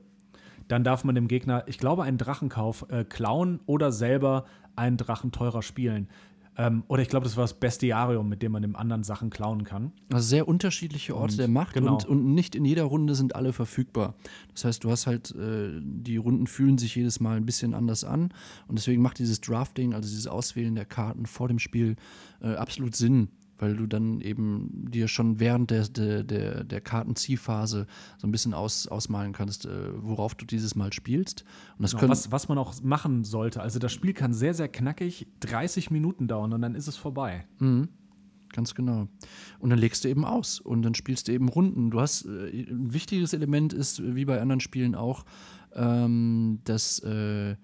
dann 0.69 0.85
darf 0.85 1.03
man 1.03 1.17
dem 1.17 1.27
Gegner, 1.27 1.65
ich 1.67 1.79
glaube, 1.79 2.05
einen 2.05 2.17
Drachenkauf 2.17 2.87
äh, 2.91 3.03
klauen 3.03 3.59
oder 3.67 3.91
selber 3.91 4.45
einen 4.77 4.97
Drachen 4.97 5.33
teurer 5.33 5.63
spielen. 5.63 6.09
Ähm, 6.57 6.85
oder 6.89 7.03
ich 7.03 7.09
glaube, 7.09 7.25
das 7.25 7.37
war 7.37 7.45
das 7.45 7.55
Bestiarium, 7.55 8.29
mit 8.29 8.43
dem 8.43 8.53
man 8.53 8.63
dem 8.63 8.77
anderen 8.77 9.05
Sachen 9.05 9.31
klauen 9.31 9.65
kann. 9.65 9.93
Also 10.13 10.27
sehr 10.27 10.49
unterschiedliche 10.49 11.15
Orte 11.15 11.35
und, 11.35 11.39
der 11.39 11.49
Macht 11.49 11.75
genau. 11.75 11.95
und, 11.95 12.07
und, 12.07 12.35
nicht 12.35 12.55
in 12.55 12.65
jeder 12.65 12.85
Runde 12.85 13.15
sind 13.15 13.35
alle 13.35 13.53
verfügbar. 13.53 14.15
Das 14.53 14.65
heißt, 14.65 14.85
du 14.85 14.91
hast 14.91 15.07
halt, 15.07 15.35
äh, 15.35 15.81
die 15.81 16.17
Runden 16.17 16.47
fühlen 16.47 16.77
sich 16.77 16.95
jedes 16.95 17.21
Mal 17.21 17.37
ein 17.37 17.47
bisschen 17.47 17.73
anders 17.73 18.05
an 18.05 18.35
und 18.67 18.79
deswegen 18.79 19.01
macht 19.01 19.19
dieses 19.19 19.41
Drafting, 19.41 19.95
also 19.95 20.09
dieses 20.09 20.27
Auswählen 20.27 20.75
der 20.75 20.87
Karten 20.87 21.27
vor 21.27 21.49
dem 21.49 21.59
Spiel 21.59 21.97
äh, 22.43 22.55
absolut 22.55 22.97
Sinn 22.97 23.29
weil 23.61 23.77
du 23.77 23.87
dann 23.87 24.21
eben 24.21 24.71
dir 24.91 25.07
schon 25.07 25.39
während 25.39 25.71
der, 25.71 25.87
der, 25.89 26.65
der, 26.65 26.81
Kartenziehphase 26.81 27.87
so 28.19 28.27
ein 28.27 28.33
bisschen 28.33 28.55
aus, 28.55 28.87
ausmalen 28.87 29.33
kannst, 29.33 29.67
äh, 29.67 29.71
worauf 29.95 30.35
du 30.35 30.47
dieses 30.47 30.75
Mal 30.75 30.93
spielst. 30.93 31.45
Und 31.77 31.83
das 31.83 31.97
genau, 31.97 32.09
was, 32.09 32.33
was 32.33 32.49
man 32.49 32.59
auch 32.59 32.81
machen 32.83 33.25
sollte. 33.25 33.61
Also 33.61 33.79
das 33.79 33.93
Spiel 33.93 34.15
kann 34.15 34.33
sehr, 34.33 34.55
sehr 34.55 34.69
knackig 34.69 35.27
30 35.41 35.91
Minuten 35.91 36.27
dauern 36.27 36.53
und 36.53 36.63
dann 36.63 36.75
ist 36.75 36.89
es 36.89 36.97
vorbei. 36.97 37.47
Mhm. 37.59 37.89
Ganz 38.53 38.75
genau. 38.75 39.07
Und 39.61 39.71
dann 39.71 39.79
legst 39.79 40.05
du 40.05 40.09
eben 40.09 40.25
aus 40.25 40.59
und 40.59 40.83
dann 40.83 40.95
spielst 40.95 41.29
du 41.29 41.33
eben 41.33 41.49
Runden. 41.49 41.91
Du 41.91 42.01
hast 42.01 42.25
äh, 42.25 42.65
ein 42.69 42.93
wichtiges 42.93 43.33
Element 43.33 43.73
ist, 43.73 44.03
wie 44.03 44.25
bei 44.25 44.41
anderen 44.41 44.61
Spielen 44.61 44.95
auch, 44.95 45.25
ähm, 45.75 46.61
dass 46.65 46.99
äh, 47.01 47.57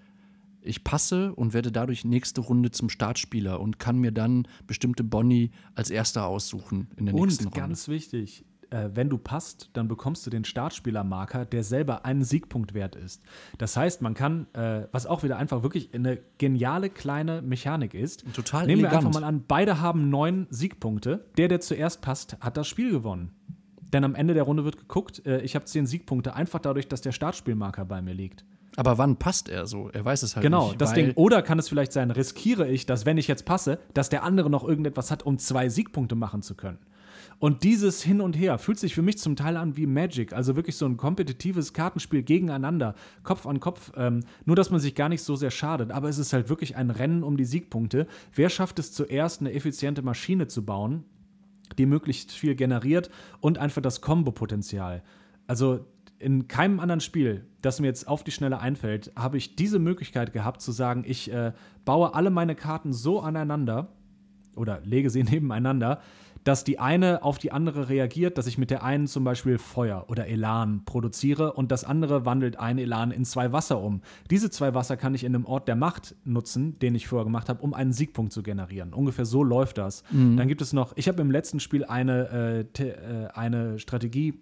ich 0.67 0.85
passe 0.85 1.35
und 1.35 1.55
werde 1.55 1.73
dadurch 1.73 2.05
nächste 2.05 2.41
Runde 2.41 2.71
zum 2.71 2.89
Startspieler 2.89 3.61
und 3.61 3.79
kann 3.79 3.99
mir 3.99 4.13
dann 4.13 4.47
bestimmte 4.67 5.05
Bonnie 5.05 5.51
als 5.75 5.91
erster 5.91 6.27
aussuchen 6.27 6.89
in 6.97 7.07
der 7.07 7.15
und 7.15 7.23
nächsten 7.23 7.45
Runde. 7.45 7.61
Und 7.61 7.69
ganz 7.69 7.89
wichtig, 7.89 8.45
äh, 8.71 8.91
wenn 8.95 9.09
du 9.09 9.19
passt, 9.19 9.71
dann 9.75 9.89
bekommst 9.89 10.27
du 10.27 10.31
den 10.31 10.45
Startspielermarker, 10.45 11.45
der 11.45 11.63
selber 11.63 12.05
einen 12.05 12.25
Siegpunkt 12.25 12.75
wert 12.75 12.97
ist. 12.97 13.23
Das 13.59 13.77
heißt, 13.77 14.03
man 14.03 14.15
kann, 14.15 14.47
äh, 14.55 14.87
was 14.93 15.07
auch 15.07 15.23
wieder 15.23 15.39
einfach 15.39 15.63
wirklich 15.63 15.95
eine 15.95 16.19
geniale 16.39 16.91
kleine 16.91 17.43
Mechanik 17.43 17.95
ist. 17.95 18.25
Total 18.35 18.67
Nehmen 18.67 18.83
wir 18.83 18.89
elegant. 18.89 19.07
einfach 19.07 19.21
mal 19.21 19.27
an, 19.27 19.45
beide 19.47 19.81
haben 19.81 20.11
neun 20.11 20.47
Siegpunkte. 20.51 21.27
Der, 21.37 21.49
der 21.49 21.61
zuerst 21.61 22.03
passt, 22.03 22.39
hat 22.41 22.57
das 22.57 22.67
Spiel 22.67 22.91
gewonnen. 22.91 23.31
Denn 23.93 24.05
am 24.05 24.15
Ende 24.15 24.35
der 24.35 24.43
Runde 24.43 24.65
wird 24.65 24.77
geguckt, 24.79 25.25
äh, 25.27 25.41
ich 25.43 25.55
habe 25.55 25.65
zehn 25.65 25.87
Siegpunkte, 25.87 26.35
einfach 26.35 26.59
dadurch, 26.59 26.89
dass 26.89 27.01
der 27.01 27.13
Startspielmarker 27.13 27.85
bei 27.85 28.03
mir 28.03 28.15
liegt. 28.15 28.45
Aber 28.77 28.99
wann 28.99 29.17
passt 29.17 29.49
er 29.49 29.67
so? 29.67 29.89
Er 29.91 30.05
weiß 30.05 30.23
es 30.23 30.37
halt 30.37 30.43
Genau, 30.45 30.69
nicht. 30.69 30.81
das 30.81 30.91
weil- 30.91 31.07
Ding. 31.07 31.13
Oder 31.17 31.43
kann 31.43 31.59
es 31.59 31.69
vielleicht 31.69 31.93
sein, 31.93 32.11
riskiere 32.11 32.69
ich, 32.69 32.87
dass 32.87 33.07
wenn 33.07 33.17
ich 33.19 33.27
jetzt 33.27 33.45
passe, 33.47 33.79
dass 33.95 34.09
der 34.11 34.23
andere 34.23 34.51
noch 34.51 34.63
irgendetwas 34.69 35.11
hat, 35.11 35.25
um 35.25 35.39
zwei 35.39 35.69
Siegpunkte 35.69 36.15
machen 36.15 36.43
zu 36.43 36.55
können. 36.55 36.79
Und 37.39 37.65
dieses 37.65 38.03
Hin 38.03 38.23
und 38.23 38.35
Her 38.35 38.57
fühlt 38.59 38.79
sich 38.79 38.95
für 38.95 39.03
mich 39.03 39.19
zum 39.19 39.37
Teil 39.37 39.59
an 39.59 39.77
wie 39.77 39.87
Magic, 39.87 40.33
also 40.33 40.57
wirklich 40.57 40.77
so 40.77 40.87
ein 40.87 40.97
kompetitives 40.97 41.75
Kartenspiel 41.75 42.23
gegeneinander, 42.23 42.95
Kopf 43.25 43.47
an 43.47 43.61
Kopf. 43.61 43.93
Ähm, 43.95 44.21
nur, 44.47 44.57
dass 44.57 44.71
man 44.71 44.81
sich 44.81 44.95
gar 44.95 45.11
nicht 45.11 45.23
so 45.23 45.37
sehr 45.37 45.51
schadet, 45.51 45.91
aber 45.91 46.09
es 46.09 46.17
ist 46.17 46.33
halt 46.33 46.49
wirklich 46.49 46.77
ein 46.77 46.91
Rennen 46.91 47.23
um 47.23 47.37
die 47.37 47.45
Siegpunkte. 47.45 48.07
Wer 48.35 48.49
schafft 48.49 48.79
es 48.79 48.93
zuerst, 48.93 49.41
eine 49.41 49.53
effiziente 49.53 50.01
Maschine 50.01 50.47
zu 50.49 50.65
bauen, 50.65 51.05
die 51.77 51.85
möglichst 51.85 52.33
viel 52.33 52.55
generiert 52.55 53.11
und 53.41 53.59
einfach 53.59 53.83
das 53.83 54.01
Kombo-Potenzial. 54.01 55.03
Also 55.47 55.85
in 56.19 56.49
keinem 56.49 56.81
anderen 56.81 57.01
Spiel, 57.01 57.45
das 57.67 57.81
mir 57.81 57.89
jetzt 57.89 58.09
auf 58.09 58.25
die 58.25 58.31
Schnelle 58.31 58.61
einfällt, 58.61 59.13
habe 59.17 59.37
ich 59.37 59.57
diese 59.57 59.79
Möglichkeit 59.79 60.33
gehabt 60.33 60.63
zu 60.63 60.73
sagen, 60.73 61.05
ich 61.07 61.31
äh, 61.33 61.53
baue 61.85 62.15
alle 62.15 62.31
meine 62.31 62.55
Karten 62.55 62.93
so 62.93 63.21
aneinander 63.21 63.89
oder 64.57 64.81
lege 64.85 65.11
sie 65.11 65.23
nebeneinander, 65.25 66.01
dass 66.45 66.63
die 66.63 66.79
eine 66.79 67.25
auf 67.25 67.39
die 67.39 67.51
andere 67.51 67.89
reagiert, 67.89 68.39
dass 68.39 68.47
ich 68.47 68.57
mit 68.57 68.71
der 68.71 68.85
einen 68.85 69.09
zum 69.09 69.25
Beispiel 69.25 69.59
Feuer 69.59 70.05
oder 70.07 70.29
Elan 70.29 70.85
produziere 70.85 71.55
und 71.55 71.73
das 71.73 71.83
andere 71.83 72.25
wandelt 72.25 72.57
ein 72.61 72.79
Elan 72.79 73.11
in 73.11 73.25
zwei 73.25 73.51
Wasser 73.51 73.81
um. 73.83 74.01
Diese 74.31 74.49
zwei 74.49 74.73
Wasser 74.73 74.97
kann 74.97 75.13
ich 75.17 75.25
in 75.25 75.35
einem 75.35 75.45
Ort 75.45 75.67
der 75.67 75.75
Macht 75.75 76.15
nutzen, 76.25 76.79
den 76.79 76.95
ich 76.95 77.09
vorher 77.09 77.25
gemacht 77.25 77.49
habe, 77.49 77.61
um 77.63 77.75
einen 77.75 77.93
Siegpunkt 77.93 78.33
zu 78.33 78.45
generieren. 78.45 78.95
Ungefähr 78.95 79.25
so 79.25 79.43
läuft 79.43 79.79
das. 79.79 80.05
Dann 80.37 80.47
gibt 80.47 80.63
es 80.63 80.73
noch, 80.73 80.93
ich 80.97 81.09
habe 81.09 81.21
im 81.21 81.33
letzten 81.33 81.59
Spiel 81.59 81.85
eine, 81.85 82.65
äh, 82.79 82.83
äh, 82.85 83.27
eine 83.35 83.81
Strategie 83.81 84.41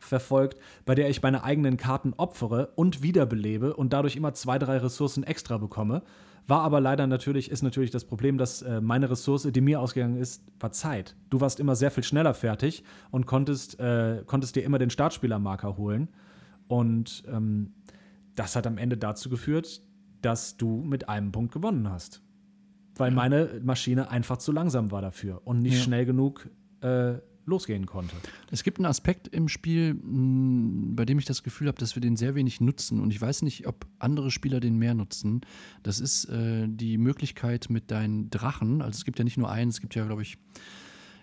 verfolgt, 0.00 0.58
bei 0.84 0.94
der 0.94 1.08
ich 1.08 1.22
meine 1.22 1.44
eigenen 1.44 1.76
Karten 1.76 2.12
opfere 2.16 2.72
und 2.74 3.02
wiederbelebe 3.02 3.76
und 3.76 3.92
dadurch 3.92 4.16
immer 4.16 4.34
zwei, 4.34 4.58
drei 4.58 4.78
Ressourcen 4.78 5.22
extra 5.22 5.58
bekomme. 5.58 6.02
War 6.46 6.62
aber 6.62 6.80
leider 6.80 7.06
natürlich, 7.06 7.50
ist 7.50 7.62
natürlich 7.62 7.90
das 7.90 8.04
Problem, 8.04 8.36
dass 8.38 8.62
äh, 8.62 8.80
meine 8.80 9.08
Ressource, 9.10 9.46
die 9.52 9.60
mir 9.60 9.80
ausgegangen 9.80 10.16
ist, 10.16 10.42
war 10.58 10.72
Zeit. 10.72 11.14
Du 11.28 11.40
warst 11.40 11.60
immer 11.60 11.76
sehr 11.76 11.90
viel 11.90 12.02
schneller 12.02 12.34
fertig 12.34 12.82
und 13.10 13.26
konntest, 13.26 13.78
äh, 13.78 14.22
konntest 14.26 14.56
dir 14.56 14.64
immer 14.64 14.78
den 14.78 14.90
Startspielermarker 14.90 15.76
holen. 15.76 16.08
Und 16.66 17.22
ähm, 17.30 17.74
das 18.34 18.56
hat 18.56 18.66
am 18.66 18.78
Ende 18.78 18.96
dazu 18.96 19.28
geführt, 19.28 19.82
dass 20.22 20.56
du 20.56 20.82
mit 20.82 21.08
einem 21.08 21.30
Punkt 21.30 21.52
gewonnen 21.52 21.90
hast. 21.90 22.22
Weil 22.96 23.10
meine 23.12 23.60
Maschine 23.62 24.10
einfach 24.10 24.38
zu 24.38 24.50
langsam 24.52 24.90
war 24.90 25.02
dafür 25.02 25.42
und 25.44 25.60
nicht 25.60 25.76
Ja. 25.76 25.80
schnell 25.82 26.04
genug 26.04 26.48
äh, 26.82 27.14
losgehen 27.46 27.86
konnte. 27.86 28.14
Es 28.50 28.62
gibt 28.62 28.78
einen 28.78 28.86
Aspekt 28.86 29.28
im 29.28 29.48
Spiel, 29.48 29.94
mh, 29.94 30.94
bei 30.96 31.04
dem 31.04 31.18
ich 31.18 31.24
das 31.24 31.42
Gefühl 31.42 31.68
habe, 31.68 31.78
dass 31.78 31.96
wir 31.96 32.00
den 32.00 32.16
sehr 32.16 32.34
wenig 32.34 32.60
nutzen. 32.60 33.00
Und 33.00 33.10
ich 33.12 33.20
weiß 33.20 33.42
nicht, 33.42 33.66
ob 33.66 33.86
andere 33.98 34.30
Spieler 34.30 34.60
den 34.60 34.76
mehr 34.76 34.94
nutzen. 34.94 35.40
Das 35.82 36.00
ist 36.00 36.26
äh, 36.26 36.66
die 36.68 36.98
Möglichkeit 36.98 37.68
mit 37.70 37.90
deinen 37.90 38.30
Drachen. 38.30 38.82
Also 38.82 38.96
es 38.98 39.04
gibt 39.04 39.18
ja 39.18 39.24
nicht 39.24 39.36
nur 39.36 39.50
einen, 39.50 39.70
es 39.70 39.80
gibt 39.80 39.94
ja, 39.94 40.04
glaube 40.04 40.22
ich, 40.22 40.38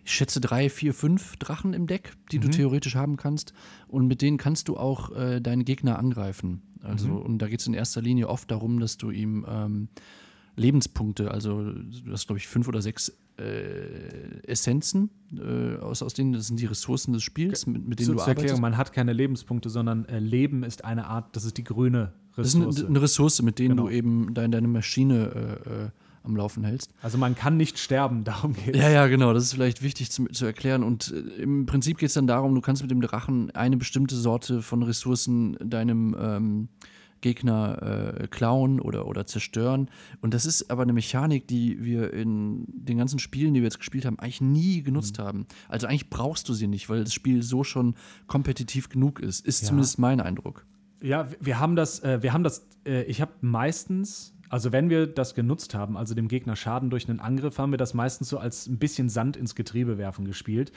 ich 0.03 0.13
schätze 0.13 0.39
drei, 0.39 0.69
vier, 0.69 0.93
fünf 0.93 1.35
Drachen 1.35 1.73
im 1.73 1.85
Deck, 1.85 2.13
die 2.31 2.39
du 2.39 2.47
theoretisch 2.47 2.95
haben 2.95 3.17
kannst. 3.17 3.53
Und 3.87 4.07
mit 4.07 4.21
denen 4.21 4.37
kannst 4.37 4.69
du 4.69 4.77
auch 4.77 5.13
äh, 5.13 5.41
deinen 5.41 5.65
Gegner 5.65 5.99
angreifen. 5.99 6.61
Also, 6.81 7.13
und 7.15 7.39
da 7.39 7.47
geht 7.47 7.59
es 7.59 7.67
in 7.67 7.73
erster 7.73 8.01
Linie 8.01 8.29
oft 8.29 8.49
darum, 8.49 8.79
dass 8.79 8.97
du 8.97 9.11
ihm 9.11 9.45
ähm, 9.49 9.89
Lebenspunkte, 10.57 11.31
also 11.31 11.61
du 11.71 12.11
hast, 12.11 12.27
glaube 12.27 12.39
ich, 12.39 12.47
fünf 12.47 12.67
oder 12.67 12.81
sechs 12.81 13.15
äh, 13.39 14.41
Essenzen, 14.47 15.09
äh, 15.37 15.77
aus, 15.77 16.01
aus 16.01 16.13
denen 16.13 16.33
das 16.33 16.47
sind 16.47 16.59
die 16.59 16.65
Ressourcen 16.65 17.13
des 17.13 17.23
Spiels, 17.23 17.65
mit, 17.67 17.87
mit 17.87 17.99
denen 17.99 18.07
Zu, 18.07 18.11
du 18.13 18.17
zur 18.17 18.27
Erklärung, 18.27 18.39
arbeitest. 18.57 18.61
man 18.61 18.77
hat 18.77 18.91
keine 18.93 19.13
Lebenspunkte, 19.13 19.69
sondern 19.69 20.05
äh, 20.05 20.19
Leben 20.19 20.63
ist 20.63 20.83
eine 20.83 21.07
Art, 21.07 21.35
das 21.35 21.45
ist 21.45 21.57
die 21.57 21.63
grüne 21.63 22.13
Das 22.35 22.47
ist 22.47 22.55
Ressource. 22.55 22.79
eine, 22.79 22.87
eine 22.87 23.01
Ressource, 23.01 23.41
mit 23.43 23.59
denen 23.59 23.69
Genau. 23.77 23.83
du 23.87 23.89
eben 23.93 24.33
deine, 24.33 24.49
deine 24.49 24.67
Maschine 24.67 25.59
äh, 25.65 25.69
äh, 25.85 25.89
am 26.23 26.35
Laufen 26.35 26.63
hältst. 26.65 26.91
also 27.01 27.17
man 27.19 27.35
kann 27.35 27.55
nicht 27.55 27.77
sterben, 27.77 28.23
darum 28.25 28.53
geht 28.53 28.75
es. 28.75 28.81
Ja, 28.81 28.89
ja, 28.89 29.07
genau. 29.07 29.33
Das 29.33 29.43
ist 29.43 29.53
vielleicht 29.53 29.81
wichtig 29.83 30.11
zu, 30.11 30.25
zu 30.25 30.45
erklären. 30.45 30.83
Und 30.83 31.13
äh, 31.13 31.41
im 31.43 31.67
Prinzip 31.67 31.99
geht 31.99 32.07
es 32.07 32.15
dann 32.15 32.27
darum, 32.27 32.55
du 32.55 32.61
kannst 32.61 32.81
mit 32.81 32.89
dem 32.91 33.01
Drachen 33.01 33.51
eine 33.51 33.77
bestimmte 33.77 34.15
Sorte 34.15 34.61
von 34.63 34.81
Ressourcen 34.83 35.55
deinem 35.63 36.15
ähm, 36.19 36.67
Gegner 37.21 38.17
äh, 38.21 38.27
klauen 38.27 38.79
oder, 38.79 39.07
oder 39.07 39.25
zerstören. 39.25 39.89
Und 40.21 40.33
das 40.33 40.45
ist 40.45 40.69
aber 40.71 40.83
eine 40.83 40.93
Mechanik, 40.93 41.47
die 41.47 41.83
wir 41.83 42.13
in 42.13 42.65
den 42.67 42.97
ganzen 42.97 43.19
Spielen, 43.19 43.53
die 43.53 43.61
wir 43.61 43.65
jetzt 43.67 43.79
gespielt 43.79 44.05
haben, 44.05 44.19
eigentlich 44.19 44.41
nie 44.41 44.83
genutzt 44.83 45.19
haben. 45.19 45.45
Also 45.69 45.87
eigentlich 45.87 46.09
brauchst 46.09 46.47
du 46.49 46.53
sie 46.53 46.67
nicht, 46.67 46.89
weil 46.89 47.03
das 47.03 47.13
Spiel 47.13 47.41
so 47.43 47.63
schon 47.63 47.95
kompetitiv 48.27 48.89
genug 48.89 49.19
ist. 49.19 49.45
Ist 49.45 49.61
Ja. 49.61 49.67
zumindest 49.69 49.99
mein 49.99 50.19
Eindruck. 50.21 50.65
Ja, 51.01 51.29
wir- 51.29 51.37
wir 51.41 51.59
haben 51.59 51.75
das, 51.75 51.99
äh, 52.03 52.21
wir 52.23 52.33
haben 52.33 52.43
das, 52.43 52.67
äh, 52.85 53.03
ich 53.03 53.21
habe 53.21 53.31
meistens, 53.41 54.33
also 54.49 54.71
wenn 54.71 54.89
wir 54.89 55.07
das 55.07 55.35
genutzt 55.35 55.75
haben, 55.75 55.97
also 55.97 56.15
dem 56.15 56.27
Gegner 56.27 56.55
Schaden 56.55 56.89
durch 56.89 57.09
einen 57.09 57.19
Angriff, 57.19 57.57
haben 57.59 57.71
wir 57.71 57.77
das 57.77 57.93
meistens 57.93 58.29
so 58.29 58.37
als 58.37 58.65
ein 58.67 58.77
bisschen 58.79 59.09
Sand 59.09 59.35
ins 59.37 59.55
Getriebe 59.55 59.97
werfen 59.97 60.25
gespielt. 60.25 60.71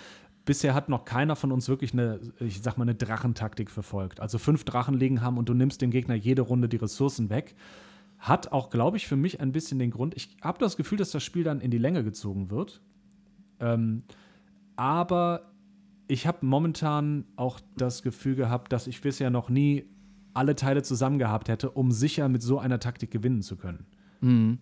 Bisher 0.44 0.74
hat 0.74 0.88
noch 0.88 1.04
keiner 1.04 1.36
von 1.36 1.52
uns 1.52 1.68
wirklich 1.68 1.92
eine, 1.92 2.20
ich 2.40 2.62
sag 2.62 2.78
mal, 2.78 2.84
eine 2.84 2.94
Drachentaktik 2.94 3.70
verfolgt. 3.70 4.20
Also 4.20 4.38
fünf 4.38 4.64
Drachen 4.64 4.94
liegen 4.94 5.20
haben 5.20 5.38
und 5.38 5.48
du 5.48 5.54
nimmst 5.54 5.82
dem 5.82 5.90
Gegner 5.90 6.14
jede 6.14 6.42
Runde 6.42 6.68
die 6.68 6.76
Ressourcen 6.76 7.30
weg. 7.30 7.54
Hat 8.18 8.52
auch, 8.52 8.70
glaube 8.70 8.96
ich, 8.96 9.06
für 9.06 9.16
mich 9.16 9.40
ein 9.40 9.52
bisschen 9.52 9.78
den 9.78 9.90
Grund, 9.90 10.14
ich 10.16 10.36
habe 10.42 10.58
das 10.58 10.76
Gefühl, 10.76 10.98
dass 10.98 11.10
das 11.10 11.22
Spiel 11.22 11.44
dann 11.44 11.60
in 11.60 11.70
die 11.70 11.78
Länge 11.78 12.04
gezogen 12.04 12.50
wird. 12.50 12.80
Ähm, 13.60 14.02
aber 14.76 15.52
ich 16.08 16.26
habe 16.26 16.44
momentan 16.44 17.24
auch 17.36 17.60
das 17.76 18.02
Gefühl 18.02 18.34
gehabt, 18.34 18.72
dass 18.72 18.86
ich 18.86 19.00
bisher 19.00 19.30
noch 19.30 19.48
nie 19.48 19.84
alle 20.34 20.54
Teile 20.54 20.82
zusammen 20.82 21.18
gehabt 21.18 21.48
hätte, 21.48 21.70
um 21.70 21.92
sicher 21.92 22.28
mit 22.28 22.42
so 22.42 22.58
einer 22.58 22.80
Taktik 22.80 23.10
gewinnen 23.10 23.42
zu 23.42 23.56
können. 23.56 23.86
Mhm. 24.20 24.58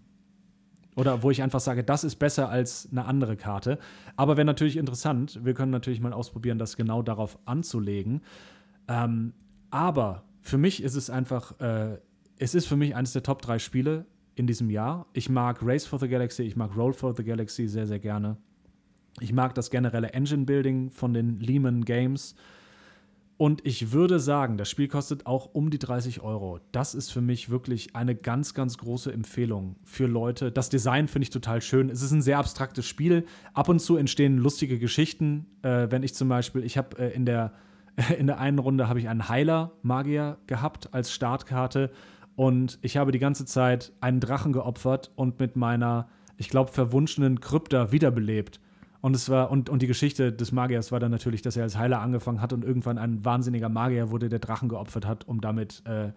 Oder 0.99 1.23
wo 1.23 1.31
ich 1.31 1.45
einfach 1.45 1.61
sage, 1.61 1.85
das 1.85 2.03
ist 2.03 2.17
besser 2.17 2.49
als 2.49 2.89
eine 2.91 3.05
andere 3.05 3.37
Karte. 3.37 3.79
Aber 4.17 4.37
wäre 4.37 4.45
natürlich 4.45 4.77
interessant. 4.77 5.39
Wir 5.45 5.55
können 5.55 5.71
natürlich 5.71 6.01
mal 6.01 6.13
ausprobieren, 6.13 6.59
das 6.59 6.77
genau 6.77 7.03
darauf 7.03 7.39
anzulegen. 7.45 8.21
Ähm, 8.89 9.33
aber 9.71 10.25
für 10.41 10.59
mich 10.59 10.83
ist 10.83 10.97
es 10.97 11.09
einfach, 11.09 11.61
äh, 11.61 11.99
es 12.41 12.57
ist 12.57 12.67
für 12.67 12.77
mich 12.77 12.97
eines 12.97 13.13
der 13.13 13.23
Top 13.23 13.43
3 13.43 13.61
Spiele 13.61 14.07
in 14.35 14.49
diesem 14.49 14.71
Jahr. 14.71 15.07
Ich 15.13 15.31
mag 15.31 15.61
Race 15.63 15.87
for 15.87 16.01
the 16.01 16.09
Galaxy, 16.09 16.43
ich 16.43 16.57
mag 16.57 16.77
Roll 16.77 16.93
for 16.93 17.15
the 17.15 17.23
Galaxy 17.23 17.69
sehr, 17.69 17.87
sehr 17.87 18.01
gerne. 18.01 18.37
Ich 19.21 19.33
mag 19.33 19.55
das 19.55 19.71
generelle 19.71 20.09
Engine-Building 20.15 20.91
von 20.91 21.15
den 21.15 21.39
Lehman 21.39 21.85
Games. 21.85 22.35
Und 23.39 23.65
ich 23.65 23.93
würde 23.93 24.19
sagen, 24.19 24.59
das 24.59 24.69
Spiel 24.69 24.89
kostet 24.89 25.27
auch 25.27 25.55
um 25.55 25.71
die 25.71 25.79
30 25.79 26.23
Euro. 26.23 26.59
Das 26.73 26.95
ist 26.95 27.11
für 27.11 27.21
mich 27.21 27.51
wirklich 27.51 27.95
eine 27.95 28.17
ganz, 28.17 28.53
ganz 28.53 28.79
große 28.79 29.13
Empfehlung 29.13 29.77
für 29.85 30.07
Leute. 30.07 30.51
Das 30.51 30.69
Design 30.69 31.07
finde 31.07 31.23
ich 31.23 31.31
total 31.31 31.63
schön. 31.63 31.89
Es 31.89 32.03
ist 32.03 32.11
ein 32.11 32.21
sehr 32.21 32.39
abstraktes 32.39 32.85
Spiel. 32.85 33.25
Ab 33.55 33.69
und 33.69 33.79
zu 33.79 33.97
entstehen 33.97 34.39
lustige 34.39 34.81
Geschichten. 34.81 35.47
Äh, 35.63 35.87
wenn 35.89 36.03
ich 36.03 36.15
zum 36.15 36.29
Beispiel, 36.29 36.65
ich 36.65 36.77
habe 36.77 36.99
äh, 36.99 37.15
in 37.15 37.25
der 37.25 37.53
in 38.19 38.27
der 38.27 38.39
einen 38.39 38.59
Runde 38.59 38.89
habe 38.89 39.01
ich 39.01 39.09
einen 39.09 39.29
Heiler-Magier 39.29 40.39
gehabt 40.47 40.95
als 40.95 41.13
Startkarte 41.13 41.91
und 42.37 42.79
ich 42.83 42.97
habe 42.97 43.13
die 43.13 43.19
ganze 43.19 43.45
Zeit 43.45 43.93
einen 44.01 44.21
Drachen 44.21 44.53
geopfert 44.53 45.11
und 45.17 45.41
mit 45.41 45.57
meiner, 45.57 46.09
ich 46.37 46.49
glaube, 46.49 46.71
verwunschenen 46.71 47.41
Krypta 47.41 47.91
wiederbelebt. 47.91 48.61
Und 49.01 49.15
es 49.15 49.29
war, 49.29 49.51
und, 49.51 49.71
und 49.71 49.81
die 49.81 49.87
Geschichte 49.87 50.33
des 50.33 50.51
Magiers 50.51 50.91
war 50.91 50.99
dann 50.99 51.11
natürlich, 51.11 51.43
dass 51.43 51.57
er 51.57 51.63
als 51.63 51.79
Heiler 51.79 52.01
angefangen 52.01 52.41
hat 52.41 52.53
und 52.53 52.65
irgendwann 52.65 52.99
ein 52.99 53.25
wahnsinniger 53.25 53.69
Magier 53.69 54.11
wurde, 54.11 54.29
der 54.29 54.41
Drachen 54.41 54.69
geopfert 54.69 55.07
hat, 55.07 55.29
um 55.29 55.41
damit 55.41 55.83
äh, 55.87 56.09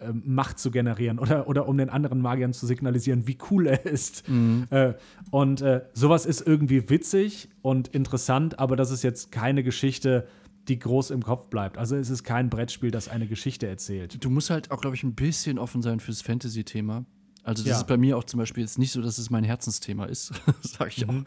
äh, 0.00 0.12
Macht 0.12 0.58
zu 0.58 0.70
generieren 0.70 1.18
oder, 1.18 1.46
oder 1.48 1.68
um 1.68 1.76
den 1.76 1.90
anderen 1.90 2.20
Magiern 2.20 2.52
zu 2.54 2.66
signalisieren, 2.66 3.26
wie 3.26 3.36
cool 3.50 3.66
er 3.66 3.84
ist. 3.84 4.24
Äh, 4.70 4.94
und 5.30 5.60
äh, 5.60 5.82
sowas 5.92 6.24
ist 6.24 6.46
irgendwie 6.46 6.88
witzig 6.88 7.50
und 7.60 7.88
interessant, 7.88 8.58
aber 8.58 8.76
das 8.76 8.90
ist 8.90 9.02
jetzt 9.02 9.30
keine 9.32 9.62
Geschichte, 9.62 10.26
die 10.68 10.78
groß 10.78 11.10
im 11.10 11.22
Kopf 11.22 11.48
bleibt. 11.48 11.76
Also 11.76 11.96
es 11.96 12.08
ist 12.08 12.24
kein 12.24 12.48
Brettspiel, 12.48 12.90
das 12.90 13.08
eine 13.08 13.26
Geschichte 13.26 13.66
erzählt. 13.66 14.24
Du 14.24 14.30
musst 14.30 14.48
halt 14.50 14.70
auch, 14.70 14.80
glaube 14.80 14.96
ich, 14.96 15.02
ein 15.02 15.14
bisschen 15.14 15.58
offen 15.58 15.82
sein 15.82 16.00
fürs 16.00 16.22
Fantasy-Thema. 16.22 17.04
Also 17.50 17.64
das 17.64 17.70
Ja. 17.70 17.76
ist 17.78 17.86
bei 17.88 17.96
mir 17.96 18.16
auch 18.16 18.24
zum 18.24 18.38
Beispiel 18.38 18.62
jetzt 18.62 18.78
nicht 18.78 18.92
so, 18.92 19.02
dass 19.02 19.18
es 19.18 19.28
mein 19.28 19.42
Herzensthema 19.44 20.04
ist, 20.04 20.32
sage 20.62 20.90
ich 20.96 21.06
Mhm. 21.06 21.24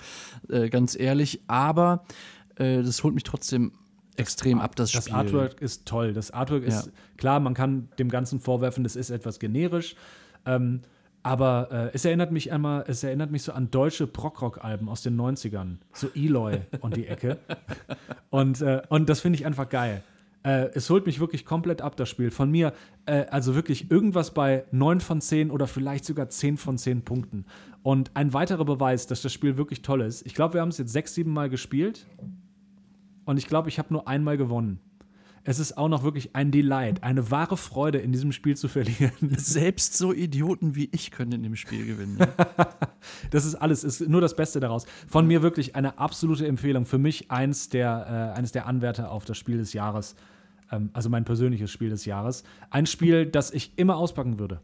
auch 0.49 0.53
äh, 0.53 0.69
ganz 0.69 0.95
ehrlich. 0.97 1.41
Aber 1.47 2.05
äh, 2.55 2.81
das 2.81 3.03
holt 3.03 3.13
mich 3.13 3.23
trotzdem 3.23 3.73
extrem 4.15 4.59
ab, 4.59 4.75
das, 4.75 4.91
Das 4.93 5.05
Spiel. 5.05 5.15
Artwork 5.15 5.59
ist 5.61 5.85
toll. 5.85 6.13
Das 6.13 6.31
Artwork 6.31 6.63
ist, 6.63 6.85
Ja. 6.85 6.91
klar, 7.17 7.39
man 7.39 7.53
kann 7.53 7.89
dem 7.99 8.09
Ganzen 8.09 8.39
vorwerfen, 8.39 8.83
das 8.83 8.95
ist 8.95 9.09
etwas 9.09 9.39
generisch. 9.39 9.95
Ähm, 10.45 10.81
Aber 11.25 11.69
äh, 11.71 11.89
es 11.93 12.03
erinnert 12.03 12.31
mich 12.33 12.51
einmal, 12.51 12.83
es 12.87 13.01
erinnert 13.01 13.31
mich 13.31 13.43
so 13.43 13.53
an 13.53 13.71
deutsche 13.71 14.07
Prog-Rock-Alben 14.07 14.89
aus 14.89 15.03
den 15.03 15.15
90ern. 15.19 15.77
So 15.93 16.09
Eloy 16.15 16.59
und 16.81 16.97
die 16.97 17.07
Ecke. 17.07 17.37
Und, 18.29 18.61
äh, 18.61 18.81
und 18.89 19.07
das 19.09 19.21
finde 19.21 19.39
ich 19.39 19.45
einfach 19.45 19.69
geil. 19.69 20.03
Äh, 20.43 20.69
es 20.73 20.89
holt 20.89 21.05
mich 21.05 21.19
wirklich 21.19 21.45
komplett 21.45 21.81
ab, 21.81 21.95
das 21.95 22.09
Spiel. 22.09 22.29
Von 22.29 22.51
mir, 22.51 22.73
äh, 23.05 23.25
also 23.31 23.55
wirklich 23.55 23.89
irgendwas 23.89 24.33
bei 24.33 24.65
9 24.71 24.99
von 24.99 25.21
10 25.21 25.51
oder 25.51 25.67
vielleicht 25.67 26.05
sogar 26.05 26.29
10 26.29 26.57
von 26.57 26.77
10 26.77 27.03
Punkten. 27.03 27.45
Und 27.81 28.11
ein 28.13 28.33
weiterer 28.33 28.65
Beweis, 28.65 29.07
dass 29.07 29.21
das 29.21 29.33
Spiel 29.33 29.57
wirklich 29.57 29.81
toll 29.81 30.01
ist. 30.01 30.25
Ich 30.25 30.33
glaube, 30.33 30.55
wir 30.55 30.61
haben 30.61 30.69
es 30.69 30.77
jetzt 30.77 30.91
sechs, 30.91 31.13
sieben 31.13 31.31
Mal 31.31 31.49
gespielt. 31.49 32.05
Und 33.25 33.37
ich 33.37 33.47
glaube, 33.47 33.69
ich 33.69 33.79
habe 33.79 33.93
nur 33.93 34.07
einmal 34.07 34.37
gewonnen. 34.37 34.79
Es 35.45 35.59
ist 35.59 35.77
auch 35.77 35.89
noch 35.89 36.03
wirklich 36.03 36.35
ein 36.37 36.51
Delight, 36.51 37.03
eine 37.03 37.29
wahre 37.29 37.57
Freude, 37.57 37.97
in 37.97 38.13
diesem 38.13 38.31
Spiel 38.31 38.55
zu 38.55 38.67
verlieren. 38.69 39.11
Selbst 39.37 39.97
so 39.97 40.13
Idioten 40.13 40.75
wie 40.75 40.89
ich 40.91 41.11
können 41.11 41.33
in 41.33 41.43
dem 41.43 41.55
Spiel 41.55 41.85
gewinnen. 41.85 42.17
Ne? 42.17 42.29
das 43.31 43.45
ist 43.45 43.55
alles, 43.55 43.83
ist 43.83 44.07
nur 44.07 44.21
das 44.21 44.35
Beste 44.35 44.59
daraus. 44.59 44.85
Von 45.07 45.27
mir 45.27 45.41
wirklich 45.41 45.75
eine 45.75 45.97
absolute 45.99 46.47
Empfehlung. 46.47 46.85
Für 46.85 46.97
mich 46.97 47.29
eins 47.31 47.69
der, 47.69 48.33
äh, 48.35 48.37
eines 48.37 48.51
der 48.51 48.67
Anwärter 48.67 49.11
auf 49.11 49.25
das 49.25 49.37
Spiel 49.37 49.57
des 49.57 49.73
Jahres. 49.73 50.15
Ähm, 50.71 50.89
also 50.93 51.09
mein 51.09 51.25
persönliches 51.25 51.71
Spiel 51.71 51.89
des 51.89 52.05
Jahres. 52.05 52.43
Ein 52.69 52.85
Spiel, 52.85 53.25
das 53.25 53.51
ich 53.51 53.73
immer 53.77 53.97
auspacken 53.97 54.39
würde. 54.39 54.61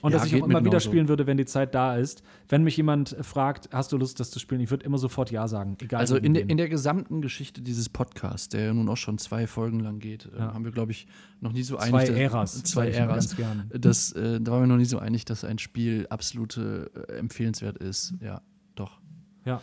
Und 0.00 0.12
Ja, 0.12 0.18
dass 0.18 0.26
ich 0.28 0.34
auch 0.34 0.46
immer 0.46 0.60
wieder 0.60 0.70
genauso. 0.70 0.88
spielen 0.90 1.08
würde, 1.08 1.26
wenn 1.26 1.36
die 1.36 1.44
Zeit 1.44 1.74
da 1.74 1.96
ist. 1.96 2.22
Wenn 2.48 2.64
mich 2.64 2.76
jemand 2.76 3.16
fragt, 3.20 3.68
hast 3.72 3.92
du 3.92 3.96
Lust, 3.98 4.18
das 4.20 4.30
zu 4.30 4.38
spielen? 4.40 4.60
Ich 4.60 4.70
würde 4.70 4.84
immer 4.84 4.98
sofort 4.98 5.30
Ja 5.30 5.46
sagen. 5.46 5.76
Egal 5.80 6.00
Also 6.00 6.16
in, 6.16 6.34
der- 6.34 6.48
in 6.48 6.56
der 6.56 6.68
gesamten 6.68 7.20
Geschichte 7.20 7.62
dieses 7.62 7.88
Podcasts, 7.88 8.48
der 8.48 8.64
ja 8.66 8.74
nun 8.74 8.88
auch 8.88 8.96
schon 8.96 9.18
zwei 9.18 9.46
Folgen 9.46 9.78
lang 9.80 9.98
geht, 10.00 10.26
äh, 10.26 10.38
Ja. 10.38 10.54
haben 10.54 10.64
wir, 10.64 10.72
glaube 10.72 10.90
ich, 10.92 11.06
noch 11.40 11.52
nie 11.52 11.62
so 11.62 11.76
Zwei 11.76 11.84
einig. 11.84 12.08
dass- 12.08 12.16
Äras, 12.18 12.62
Zwei 12.64 12.88
Äras. 12.90 13.36
Das, 13.70 14.12
äh, 14.12 14.40
da 14.40 14.52
waren 14.52 14.62
wir 14.62 14.66
noch 14.68 14.76
nie 14.76 14.84
so 14.84 14.98
einig, 14.98 15.24
dass 15.24 15.44
ein 15.44 15.58
Spiel 15.58 16.06
absolute 16.10 16.90
äh, 17.08 17.12
empfehlenswert 17.18 17.78
ist. 17.78 18.14
Ja, 18.20 18.40
doch. 18.74 18.98
Ja. 19.44 19.60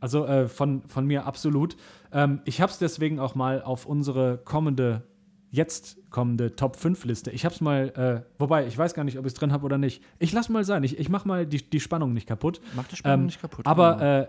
Also 0.00 0.26
äh, 0.26 0.48
von, 0.48 0.82
von 0.88 1.06
mir 1.06 1.26
absolut. 1.26 1.76
Ähm, 2.12 2.40
ich 2.44 2.60
habe 2.60 2.70
es 2.70 2.78
deswegen 2.78 3.18
auch 3.18 3.34
mal 3.34 3.62
auf 3.62 3.86
unsere 3.86 4.38
kommende, 4.44 5.02
jetzt 5.50 5.98
kommende 6.10 6.54
Top 6.54 6.76
5 6.76 7.04
Liste. 7.04 7.30
Ich 7.30 7.44
habe 7.44 7.54
es 7.54 7.60
mal, 7.60 8.24
äh, 8.26 8.30
wobei 8.38 8.66
ich 8.66 8.76
weiß 8.76 8.94
gar 8.94 9.04
nicht, 9.04 9.18
ob 9.18 9.26
ich 9.26 9.32
es 9.32 9.38
drin 9.38 9.52
habe 9.52 9.64
oder 9.64 9.78
nicht. 9.78 10.02
Ich 10.18 10.32
lasse 10.32 10.52
mal 10.52 10.64
sein. 10.64 10.84
Ich, 10.84 10.98
ich 10.98 11.08
mache 11.08 11.26
mal 11.26 11.46
die, 11.46 11.68
die 11.68 11.80
Spannung 11.80 12.12
nicht 12.12 12.26
kaputt. 12.26 12.60
Macht 12.74 12.92
die 12.92 12.96
Spannung 12.96 13.20
Ähm, 13.20 13.26
nicht 13.26 13.40
kaputt. 13.40 13.66
Aber 13.66 13.94
genau. 13.94 14.04
äh, 14.04 14.28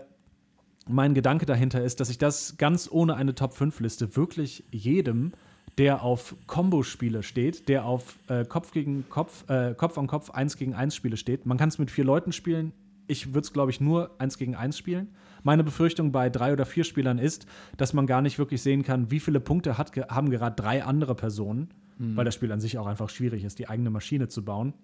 mein 0.88 1.14
Gedanke 1.14 1.46
dahinter 1.46 1.82
ist, 1.84 2.00
dass 2.00 2.08
ich 2.08 2.18
das 2.18 2.56
ganz 2.56 2.88
ohne 2.90 3.14
eine 3.16 3.34
Top 3.34 3.54
5 3.54 3.80
Liste 3.80 4.16
wirklich 4.16 4.64
jedem, 4.70 5.32
der 5.76 6.02
auf 6.02 6.34
Combo-Spiele 6.46 7.22
steht, 7.22 7.68
der 7.68 7.84
auf 7.84 8.18
äh, 8.28 8.44
Kopf 8.44 8.72
gegen 8.72 9.08
Kopf, 9.08 9.48
äh, 9.48 9.74
Kopf 9.74 9.96
an 9.96 10.06
Kopf 10.06 10.30
1 10.30 10.56
gegen 10.56 10.74
1 10.74 10.94
Spiele 10.94 11.16
steht. 11.16 11.46
Man 11.46 11.56
kann 11.58 11.68
es 11.68 11.78
mit 11.78 11.90
vier 11.90 12.04
Leuten 12.04 12.32
spielen. 12.32 12.72
Ich 13.06 13.28
würde 13.28 13.40
es, 13.40 13.52
glaube 13.52 13.70
ich, 13.70 13.80
nur 13.80 14.10
1 14.18 14.38
gegen 14.38 14.56
1 14.56 14.76
spielen. 14.76 15.14
Meine 15.48 15.64
Befürchtung 15.64 16.12
bei 16.12 16.28
drei 16.28 16.52
oder 16.52 16.66
vier 16.66 16.84
Spielern 16.84 17.18
ist, 17.18 17.46
dass 17.78 17.94
man 17.94 18.06
gar 18.06 18.20
nicht 18.20 18.38
wirklich 18.38 18.60
sehen 18.60 18.82
kann, 18.82 19.10
wie 19.10 19.18
viele 19.18 19.40
Punkte 19.40 19.78
hat, 19.78 19.96
haben 19.96 20.28
gerade 20.28 20.54
drei 20.54 20.84
andere 20.84 21.14
Personen, 21.14 21.70
weil 21.96 22.26
das 22.26 22.34
Spiel 22.34 22.52
an 22.52 22.60
sich 22.60 22.76
auch 22.76 22.86
einfach 22.86 23.08
schwierig 23.08 23.44
ist, 23.44 23.58
die 23.58 23.66
eigene 23.66 23.88
Maschine 23.88 24.28
zu 24.28 24.44
bauen. 24.44 24.74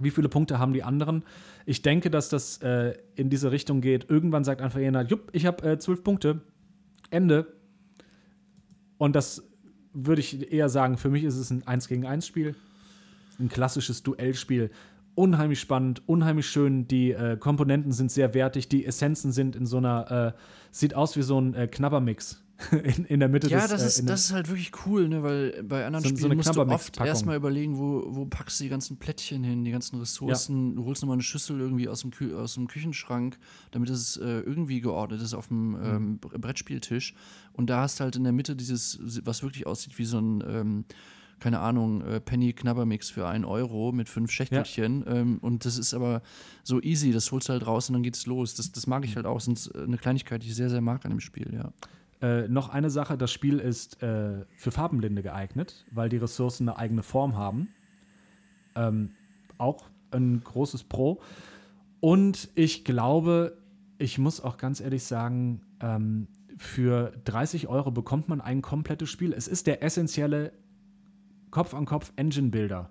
Wie 0.00 0.12
viele 0.12 0.28
Punkte 0.28 0.60
haben 0.60 0.72
die 0.72 0.84
anderen? 0.84 1.24
Ich 1.66 1.82
denke, 1.82 2.10
dass 2.10 2.28
das 2.28 2.58
äh, 2.58 2.94
in 3.16 3.28
diese 3.28 3.50
Richtung 3.50 3.80
geht. 3.80 4.08
Irgendwann 4.08 4.44
sagt 4.44 4.60
einfach 4.60 4.78
jemand, 4.78 5.10
jupp, 5.10 5.30
ich 5.32 5.46
habe 5.46 5.68
äh, 5.68 5.78
zwölf 5.80 6.04
Punkte. 6.04 6.42
Ende. 7.10 7.48
Und 8.98 9.16
das 9.16 9.42
würde 9.92 10.20
ich 10.20 10.52
eher 10.52 10.68
sagen, 10.68 10.96
für 10.96 11.08
mich 11.08 11.24
ist 11.24 11.34
es 11.34 11.50
ein 11.50 11.66
1 11.66 11.88
gegen 11.88 12.06
1 12.06 12.24
Spiel. 12.24 12.54
Ein 13.40 13.48
klassisches 13.48 14.04
Duellspiel. 14.04 14.70
Unheimlich 15.14 15.60
spannend, 15.60 16.02
unheimlich 16.08 16.46
schön. 16.46 16.88
Die 16.88 17.10
äh, 17.12 17.36
Komponenten 17.36 17.92
sind 17.92 18.10
sehr 18.10 18.32
wertig. 18.32 18.68
Die 18.68 18.86
Essenzen 18.86 19.30
sind 19.32 19.56
in 19.56 19.66
so 19.66 19.76
einer, 19.76 20.34
äh, 20.34 20.40
sieht 20.70 20.94
aus 20.94 21.16
wie 21.16 21.22
so 21.22 21.38
ein 21.38 21.52
äh, 21.54 21.66
Knabbermix 21.68 22.42
in, 22.70 23.04
in 23.06 23.20
der 23.20 23.28
Mitte 23.28 23.48
ja, 23.48 23.60
des 23.62 23.70
das 23.70 23.82
äh, 23.82 23.86
ist, 23.88 23.98
der- 23.98 24.06
das 24.06 24.24
ist 24.26 24.32
halt 24.32 24.48
wirklich 24.48 24.70
cool, 24.86 25.08
ne? 25.08 25.22
weil 25.22 25.62
bei 25.64 25.84
anderen 25.84 26.02
So- 26.04 26.08
so 26.10 26.16
Spielen 26.16 26.30
eine 26.32 26.36
musst 26.36 26.54
du 26.56 26.60
oft 26.62 26.98
erstmal 27.00 27.36
überlegen, 27.36 27.76
wo, 27.76 28.04
wo 28.06 28.24
packst 28.24 28.60
du 28.60 28.64
die 28.64 28.70
ganzen 28.70 28.96
Plättchen 28.98 29.42
hin, 29.44 29.64
die 29.64 29.70
ganzen 29.72 29.98
Ressourcen. 29.98 30.76
Du 30.76 30.84
holst 30.86 31.02
nochmal 31.02 31.16
eine 31.16 31.22
Schüssel 31.24 31.60
irgendwie 31.60 31.88
aus 31.88 32.00
dem, 32.02 32.10
Kü 32.12 32.34
aus 32.36 32.54
dem 32.54 32.68
Küchenschrank, 32.68 33.36
damit 33.72 33.90
es 33.90 34.16
äh, 34.16 34.40
irgendwie 34.40 34.80
geordnet 34.80 35.20
ist 35.20 35.34
auf 35.34 35.48
dem 35.48 35.72
Mhm. 35.72 35.84
ähm, 35.84 36.20
Bre- 36.22 36.38
Brettspieltisch. 36.38 37.14
Und 37.52 37.68
da 37.68 37.82
hast 37.82 38.00
du 38.00 38.04
halt 38.04 38.16
in 38.16 38.24
der 38.24 38.32
Mitte 38.32 38.56
dieses, 38.56 38.98
was 39.24 39.42
wirklich 39.42 39.66
aussieht 39.66 39.98
wie 39.98 40.04
so 40.06 40.18
ein. 40.18 40.42
Ähm, 40.48 40.84
keine 41.42 41.58
Ahnung, 41.58 42.02
äh, 42.02 42.20
Penny 42.20 42.52
Knabbermix 42.52 43.10
für 43.10 43.26
1 43.26 43.44
Euro 43.44 43.90
mit 43.90 44.08
fünf 44.08 44.30
Schächtelchen. 44.30 45.04
Ähm, 45.08 45.38
und 45.40 45.64
das 45.64 45.76
ist 45.76 45.92
aber 45.92 46.22
so 46.62 46.80
easy, 46.80 47.10
das 47.10 47.32
holst 47.32 47.48
du 47.48 47.54
halt 47.54 47.66
raus 47.66 47.88
und 47.88 47.94
dann 47.94 48.04
geht's 48.04 48.26
los. 48.26 48.54
Das, 48.54 48.70
das 48.70 48.86
mag 48.86 49.04
ich 49.04 49.16
halt 49.16 49.26
auch. 49.26 49.34
Das 49.34 49.48
ist 49.48 49.74
eine 49.74 49.98
Kleinigkeit, 49.98 50.44
die 50.44 50.48
ich 50.48 50.54
sehr, 50.54 50.70
sehr 50.70 50.80
mag 50.80 51.04
an 51.04 51.10
dem 51.10 51.18
Spiel, 51.18 51.52
ja. 51.52 51.72
Äh, 52.20 52.46
noch 52.46 52.68
eine 52.68 52.90
Sache, 52.90 53.18
das 53.18 53.32
Spiel 53.32 53.58
ist 53.58 54.00
äh, 54.04 54.44
für 54.56 54.70
Farbenblinde 54.70 55.24
geeignet, 55.24 55.84
weil 55.90 56.08
die 56.08 56.18
Ressourcen 56.18 56.68
eine 56.68 56.78
eigene 56.78 57.02
Form 57.02 57.36
haben. 57.36 57.70
Ähm, 58.76 59.10
auch 59.58 59.90
ein 60.12 60.44
großes 60.44 60.84
Pro. 60.84 61.20
Und 61.98 62.50
ich 62.54 62.84
glaube, 62.84 63.58
ich 63.98 64.16
muss 64.18 64.40
auch 64.40 64.58
ganz 64.58 64.80
ehrlich 64.80 65.02
sagen, 65.02 65.62
ähm, 65.80 66.28
für 66.56 67.12
30 67.24 67.66
Euro 67.66 67.90
bekommt 67.90 68.28
man 68.28 68.40
ein 68.40 68.62
komplettes 68.62 69.10
Spiel. 69.10 69.32
Es 69.32 69.48
ist 69.48 69.66
der 69.66 69.82
essentielle 69.82 70.52
Kopf-an-Kopf-Engine-Builder 71.52 72.90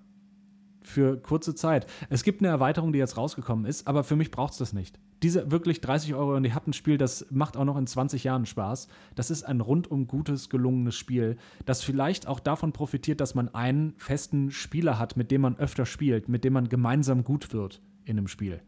für 0.84 1.18
kurze 1.18 1.54
Zeit. 1.56 1.86
Es 2.10 2.24
gibt 2.24 2.42
eine 2.42 2.50
Erweiterung, 2.50 2.94
die 2.94 3.00
jetzt 3.00 3.18
rausgekommen 3.18 3.66
ist, 3.66 3.88
aber 3.88 4.04
für 4.04 4.16
mich 4.16 4.32
braucht 4.32 4.54
es 4.54 4.60
das 4.60 4.74
nicht. 4.74 5.00
Diese 5.24 5.52
wirklich 5.52 5.82
30 5.82 6.16
Euro 6.16 6.36
und 6.36 6.44
ihr 6.44 6.56
habt 6.56 6.68
ein 6.68 6.74
Spiel, 6.74 6.98
das 6.98 7.28
macht 7.30 7.56
auch 7.56 7.66
noch 7.66 7.78
in 7.78 7.86
20 7.86 8.24
Jahren 8.24 8.48
Spaß. 8.48 8.88
Das 9.14 9.30
ist 9.30 9.44
ein 9.44 9.62
rundum 9.62 10.08
gutes, 10.08 10.50
gelungenes 10.50 10.96
Spiel, 10.96 11.38
das 11.66 11.84
vielleicht 11.84 12.28
auch 12.28 12.40
davon 12.40 12.72
profitiert, 12.72 13.22
dass 13.22 13.36
man 13.36 13.54
einen 13.54 13.94
festen 13.98 14.50
Spieler 14.50 14.98
hat, 14.98 15.18
mit 15.18 15.30
dem 15.30 15.42
man 15.42 15.58
öfter 15.58 15.86
spielt, 15.86 16.28
mit 16.28 16.44
dem 16.44 16.54
man 16.54 16.70
gemeinsam 16.70 17.24
gut 17.24 17.54
wird 17.54 17.82
in 18.06 18.18
einem 18.18 18.28
Spiel. 18.28 18.62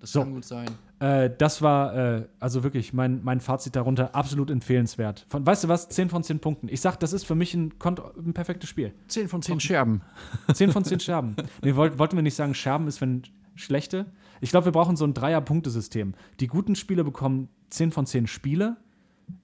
Das 0.00 0.12
So. 0.12 0.20
kann 0.22 0.32
gut 0.32 0.44
sein. 0.44 0.68
Äh, 1.00 1.30
das 1.36 1.60
war 1.62 1.94
äh, 1.94 2.26
also 2.40 2.62
wirklich 2.62 2.92
mein, 2.92 3.22
mein 3.24 3.40
Fazit 3.40 3.74
darunter 3.76 4.14
absolut 4.14 4.50
empfehlenswert. 4.50 5.26
Von, 5.28 5.44
weißt 5.46 5.64
du 5.64 5.68
was? 5.68 5.88
10 5.88 6.08
von 6.08 6.22
10 6.22 6.40
Punkten. 6.40 6.68
Ich 6.68 6.80
sag, 6.80 6.98
das 7.00 7.12
ist 7.12 7.24
für 7.24 7.34
mich 7.34 7.54
ein, 7.54 7.72
kont- 7.78 8.00
ein 8.16 8.32
perfektes 8.32 8.68
Spiel. 8.68 8.92
10 9.08 9.28
von 9.28 9.42
10 9.42 9.60
Scherben. 9.60 10.02
10 10.52 10.70
von 10.72 10.84
10 10.84 11.00
Scherben. 11.00 11.34
Nee, 11.62 11.74
wollt, 11.76 11.98
wollten 11.98 12.16
wir 12.16 12.22
nicht 12.22 12.34
sagen, 12.36 12.54
Scherben 12.54 12.86
ist, 12.88 13.00
wenn 13.00 13.22
schlechte? 13.54 14.06
Ich 14.40 14.50
glaube, 14.50 14.66
wir 14.66 14.72
brauchen 14.72 14.96
so 14.96 15.04
ein 15.04 15.14
Dreier-Punktesystem. 15.14 16.14
Die 16.40 16.46
guten 16.46 16.76
Spiele 16.76 17.02
bekommen 17.04 17.48
10 17.70 17.90
von 17.90 18.06
10 18.06 18.26
Spiele, 18.28 18.76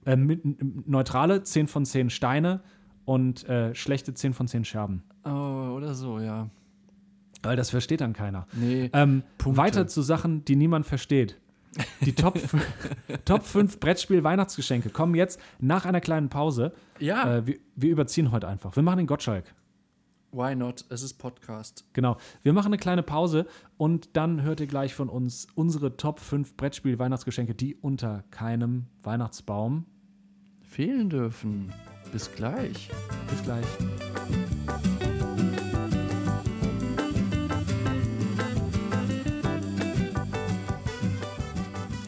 äh, 0.05 0.15
neutrale 0.85 1.43
10 1.43 1.67
von 1.67 1.85
10 1.85 2.09
Steine 2.09 2.61
und 3.03 3.47
äh, 3.49 3.75
schlechte 3.75 4.13
10 4.13 4.33
von 4.33 4.47
10 4.47 4.63
Scherben. 4.65 5.03
Oh, 5.25 5.29
oder 5.75 5.93
so, 5.95 6.19
ja. 6.19 6.49
Weil 7.43 7.55
das 7.55 7.69
versteht 7.69 8.01
dann 8.01 8.13
keiner. 8.13 8.47
Nee. 8.53 8.89
Ähm, 8.93 9.23
weiter 9.43 9.87
zu 9.87 10.01
Sachen, 10.01 10.43
die 10.45 10.55
niemand 10.55 10.85
versteht. 10.85 11.39
Die 12.01 12.13
Top, 12.13 12.39
Top 13.25 13.43
5 13.43 13.79
Brettspiel-Weihnachtsgeschenke 13.79 14.89
kommen 14.89 15.13
jetzt 15.15 15.39
nach 15.59 15.85
einer 15.85 16.01
kleinen 16.01 16.29
Pause. 16.29 16.73
ja. 16.99 17.37
Äh, 17.37 17.47
wir, 17.47 17.55
wir 17.75 17.89
überziehen 17.91 18.31
heute 18.31 18.47
einfach. 18.47 18.75
Wir 18.75 18.83
machen 18.83 18.97
den 18.97 19.07
Gottschalk. 19.07 19.53
Why 20.31 20.53
not? 20.55 20.83
Es 20.89 21.01
ist 21.01 21.13
Podcast. 21.13 21.85
Genau. 21.93 22.17
Wir 22.43 22.51
machen 22.51 22.67
eine 22.67 22.77
kleine 22.77 23.03
Pause 23.03 23.45
und 23.77 24.17
dann 24.17 24.41
hört 24.41 24.59
ihr 24.59 24.67
gleich 24.67 24.93
von 24.93 25.07
uns 25.07 25.47
unsere 25.55 25.95
Top 25.95 26.19
5 26.19 26.57
Brettspiel-Weihnachtsgeschenke, 26.57 27.55
die 27.55 27.75
unter 27.75 28.23
keinem 28.31 28.87
Weihnachtsbaum. 29.03 29.85
Fehlen 30.61 31.09
dürfen. 31.09 31.71
Bis 32.11 32.33
gleich. 32.33 32.89
Bis 33.29 33.43
gleich. 33.43 33.65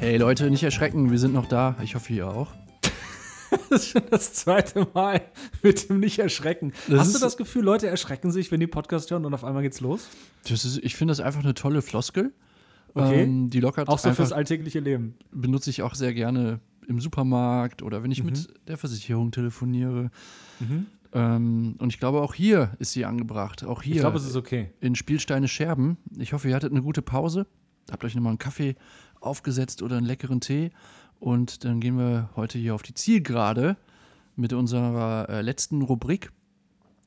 Hey 0.08 0.16
Leute, 0.16 0.49
nicht 0.49 0.64
erschrecken, 0.64 1.12
wir 1.12 1.20
sind 1.20 1.34
noch 1.34 1.47
da. 1.47 1.76
Ich 1.84 1.93
hoffe, 1.93 2.14
ihr 2.14 2.30
auch. 2.30 2.53
Das 3.70 3.82
ist 3.82 3.89
schon 3.89 4.03
das 4.10 4.32
zweite 4.32 4.88
Mal 4.93 5.20
mit 5.64 5.89
dem 5.89 5.99
nicht 5.99 6.18
erschrecken. 6.20 6.72
Das 6.88 6.99
Hast 6.99 7.16
du 7.16 7.20
das 7.20 7.36
Gefühl, 7.36 7.66
Leute 7.66 7.88
erschrecken 7.88 8.32
sich, 8.32 8.49
wenn 8.49 8.62
die 8.62 8.68
Podcast 8.68 9.12
hören 9.12 9.26
und 9.26 9.34
auf 9.34 9.43
einmal 9.43 9.64
geht's 9.64 9.82
los? 9.82 10.08
Das 10.47 10.64
ist, 10.64 10.78
ich 10.82 10.95
finde 10.95 11.12
das 11.12 11.20
einfach 11.20 11.43
eine 11.43 11.53
tolle 11.55 11.82
Floskel. 11.82 12.32
Okay. 12.93 13.24
Ähm, 13.24 13.49
die 13.49 13.60
lockert 13.60 13.89
Auch 13.89 13.99
so 13.99 14.14
fürs 14.14 14.32
alltägliche 14.32 14.80
Leben. 14.80 15.16
benutze 15.32 15.70
ich 15.70 15.82
auch 15.82 15.93
sehr 15.93 16.14
gerne 16.14 16.62
im 16.88 17.01
Supermarkt 17.01 17.84
oder 17.84 18.01
wenn 18.01 18.12
ich 18.12 18.24
mit 18.24 18.47
der 18.70 18.78
Versicherung 18.78 19.32
telefoniere. 19.32 20.10
Ähm, 21.12 21.76
und 21.80 21.89
ich 21.89 21.99
glaube, 21.99 22.22
auch 22.22 22.34
hier 22.34 22.72
ist 22.80 22.93
sie 22.93 23.03
angebracht. 23.03 23.66
Auch 23.66 23.82
hier 23.82 23.95
Ich 23.95 23.99
glaube, 23.99 24.18
es 24.18 24.26
ist 24.26 24.38
okay. 24.38 24.72
in 24.80 24.95
Spielsteine 24.95 25.49
Scherben. 25.49 25.97
Ich 26.18 26.32
hoffe, 26.32 26.47
ihr 26.47 26.55
hattet 26.55 26.72
eine 26.72 26.82
gute 26.82 27.01
Pause. 27.01 27.45
Habt 27.91 28.03
euch 28.03 28.16
nochmal 28.16 28.32
einen 28.32 28.39
Kaffee 28.39 28.76
aufgesetzt 29.22 29.82
oder 29.82 29.97
einen 29.97 30.05
leckeren 30.05 30.41
Tee. 30.41 30.72
Und 31.20 31.63
dann 31.63 31.80
gehen 31.80 31.97
wir 31.97 32.30
heute 32.36 32.57
hier 32.57 32.76
auf 32.76 32.84
die 32.84 32.93
Zielgerade 32.93 33.78
mit 34.36 34.53
unserer 34.53 35.28
äh, 35.30 35.41
letzten 35.41 35.82
Rubrik. 35.82 36.32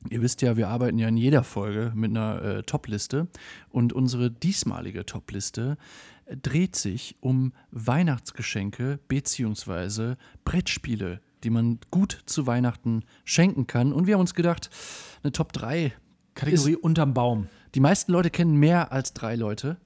Ihr 0.09 0.21
wisst 0.21 0.41
ja, 0.41 0.57
wir 0.57 0.67
arbeiten 0.67 0.97
ja 0.97 1.07
in 1.07 1.17
jeder 1.17 1.43
Folge 1.43 1.91
mit 1.95 2.11
einer 2.11 2.41
äh, 2.41 2.63
Top-Liste 2.63 3.27
und 3.69 3.93
unsere 3.93 4.31
diesmalige 4.31 5.05
Top-Liste 5.05 5.77
äh, 6.25 6.37
dreht 6.37 6.75
sich 6.75 7.15
um 7.21 7.53
Weihnachtsgeschenke 7.71 8.99
beziehungsweise 9.07 10.17
Brettspiele, 10.43 11.21
die 11.43 11.51
man 11.51 11.79
gut 11.91 12.23
zu 12.25 12.47
Weihnachten 12.47 13.03
schenken 13.23 13.67
kann. 13.67 13.93
Und 13.93 14.07
wir 14.07 14.15
haben 14.15 14.21
uns 14.21 14.33
gedacht, 14.33 14.69
eine 15.23 15.31
Top 15.31 15.53
3. 15.53 15.93
Kategorie 16.33 16.75
unterm 16.75 17.13
Baum. 17.13 17.47
Die 17.75 17.79
meisten 17.79 18.11
Leute 18.11 18.29
kennen 18.29 18.55
mehr 18.55 18.91
als 18.91 19.13
drei 19.13 19.35
Leute 19.35 19.77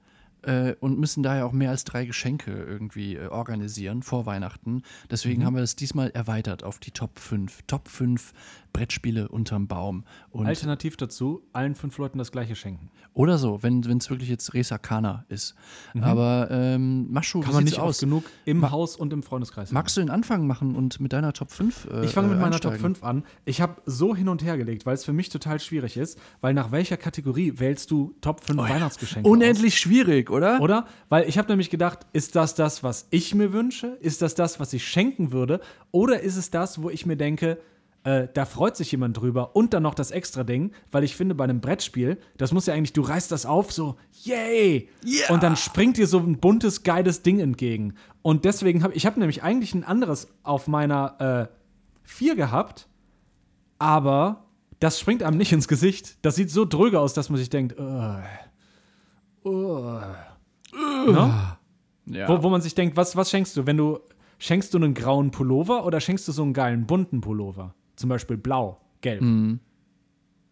äh, 0.42 0.74
und 0.80 0.98
müssen 0.98 1.22
daher 1.22 1.46
auch 1.46 1.52
mehr 1.52 1.70
als 1.70 1.84
drei 1.84 2.04
Geschenke 2.04 2.52
irgendwie 2.52 3.16
äh, 3.16 3.26
organisieren 3.28 4.02
vor 4.02 4.26
Weihnachten. 4.26 4.82
Deswegen 5.10 5.44
haben 5.44 5.56
wir 5.56 5.62
es 5.62 5.76
diesmal 5.76 6.10
erweitert 6.10 6.64
auf 6.64 6.78
die 6.78 6.90
Top 6.90 7.18
5. 7.18 7.62
Top 7.66 7.88
5 7.88 8.32
Brettspiele 8.76 9.28
unterm 9.28 9.66
Baum. 9.68 10.04
Und 10.30 10.46
Alternativ 10.46 10.96
dazu, 10.96 11.42
allen 11.52 11.74
fünf 11.74 11.96
Leuten 11.98 12.18
das 12.18 12.30
gleiche 12.32 12.54
schenken. 12.56 12.90
oder 13.14 13.38
so, 13.38 13.62
wenn 13.62 13.80
es 13.80 14.10
wirklich 14.10 14.28
jetzt 14.28 14.52
Resa 14.54 14.76
Kana 14.78 15.24
ist. 15.28 15.54
Aber 16.00 16.48
ähm, 16.50 17.10
Maschu, 17.10 17.38
Mhm. 17.38 17.42
Kann 17.42 17.54
man 17.54 17.64
nicht 17.64 17.78
aus? 17.78 17.88
aus 17.96 18.00
genug 18.00 18.24
im 18.44 18.70
Haus 18.70 18.96
und 18.96 19.12
im 19.12 19.22
Freundeskreis. 19.22 19.72
Magst 19.72 19.96
du 19.96 20.00
den 20.00 20.10
Anfang 20.10 20.46
machen 20.46 20.74
und 20.76 21.00
mit 21.00 21.12
deiner 21.12 21.32
Top 21.32 21.50
5? 21.50 21.88
Äh, 21.90 22.04
Ich 22.04 22.12
fange 22.12 22.28
mit 22.28 22.36
meiner 22.38 22.54
einsteigen? 22.54 22.76
Top 22.78 22.80
5 22.86 23.02
an. 23.04 23.24
Ich 23.44 23.60
habe 23.60 23.80
so 23.86 24.14
hin 24.14 24.28
und 24.28 24.42
her 24.44 24.56
gelegt, 24.58 24.84
weil 24.86 24.94
es 24.94 25.04
für 25.04 25.12
mich 25.12 25.28
total 25.30 25.58
schwierig 25.60 25.96
ist, 25.96 26.18
weil 26.40 26.52
nach 26.54 26.70
welcher 26.72 26.96
Kategorie 26.96 27.54
wählst 27.58 27.90
du 27.90 28.14
Top 28.20 28.44
5 28.44 28.58
Weihnachtsgeschenke? 28.58 29.28
Unendlich 29.28 29.78
schwierig, 29.78 30.30
oder? 30.30 30.56
Aus? 30.56 30.60
Oder? 30.60 30.86
Weil 31.08 31.28
ich 31.28 31.38
habe 31.38 31.48
nämlich 31.48 31.70
gedacht, 31.70 32.00
ist 32.12 32.36
das 32.36 32.54
das, 32.54 32.82
was 32.82 33.06
ich 33.10 33.34
mir 33.34 33.52
wünsche? 33.52 33.96
Ist 34.00 34.20
das 34.22 34.34
das, 34.34 34.60
was 34.60 34.72
ich 34.72 34.86
schenken 34.86 35.32
würde? 35.32 35.60
Oder 35.92 36.20
ist 36.20 36.36
es 36.36 36.50
das, 36.50 36.82
wo 36.82 36.90
ich 36.90 37.06
mir 37.06 37.16
denke, 37.16 37.58
äh, 38.06 38.28
da 38.32 38.44
freut 38.44 38.76
sich 38.76 38.92
jemand 38.92 39.16
drüber 39.16 39.56
und 39.56 39.74
dann 39.74 39.82
noch 39.82 39.94
das 39.94 40.12
extra 40.12 40.44
Ding, 40.44 40.70
weil 40.92 41.02
ich 41.02 41.16
finde, 41.16 41.34
bei 41.34 41.42
einem 41.42 41.60
Brettspiel, 41.60 42.18
das 42.36 42.52
muss 42.52 42.66
ja 42.66 42.74
eigentlich, 42.74 42.92
du 42.92 43.00
reißt 43.00 43.32
das 43.32 43.46
auf, 43.46 43.72
so, 43.72 43.96
yay! 44.22 44.88
Ja. 45.04 45.30
Und 45.30 45.42
dann 45.42 45.56
springt 45.56 45.96
dir 45.96 46.06
so 46.06 46.20
ein 46.20 46.38
buntes, 46.38 46.84
geiles 46.84 47.22
Ding 47.22 47.40
entgegen. 47.40 47.94
Und 48.22 48.44
deswegen 48.44 48.84
habe 48.84 48.94
ich 48.94 49.06
habe 49.06 49.18
nämlich 49.18 49.42
eigentlich 49.42 49.74
ein 49.74 49.82
anderes 49.82 50.28
auf 50.44 50.68
meiner 50.68 51.50
äh, 51.50 51.54
4 52.04 52.36
gehabt, 52.36 52.86
aber 53.80 54.44
das 54.78 55.00
springt 55.00 55.24
einem 55.24 55.36
nicht 55.36 55.52
ins 55.52 55.66
Gesicht. 55.66 56.16
Das 56.22 56.36
sieht 56.36 56.52
so 56.52 56.64
dröge 56.64 57.00
aus, 57.00 57.12
dass 57.12 57.28
man 57.28 57.38
sich 57.38 57.50
denkt, 57.50 57.76
uh, 57.76 58.20
uh? 59.44 60.00
Ja. 62.08 62.28
wo, 62.28 62.44
wo 62.44 62.50
man 62.50 62.60
sich 62.60 62.76
denkt, 62.76 62.96
was, 62.96 63.16
was 63.16 63.30
schenkst 63.30 63.56
du? 63.56 63.66
Wenn 63.66 63.76
du 63.76 63.98
schenkst 64.38 64.72
du 64.74 64.78
einen 64.78 64.94
grauen 64.94 65.32
Pullover 65.32 65.84
oder 65.84 66.00
schenkst 66.00 66.28
du 66.28 66.30
so 66.30 66.44
einen 66.44 66.52
geilen 66.52 66.86
bunten 66.86 67.20
Pullover? 67.20 67.74
Zum 67.96 68.08
Beispiel 68.10 68.36
blau, 68.36 68.80
gelb. 69.00 69.22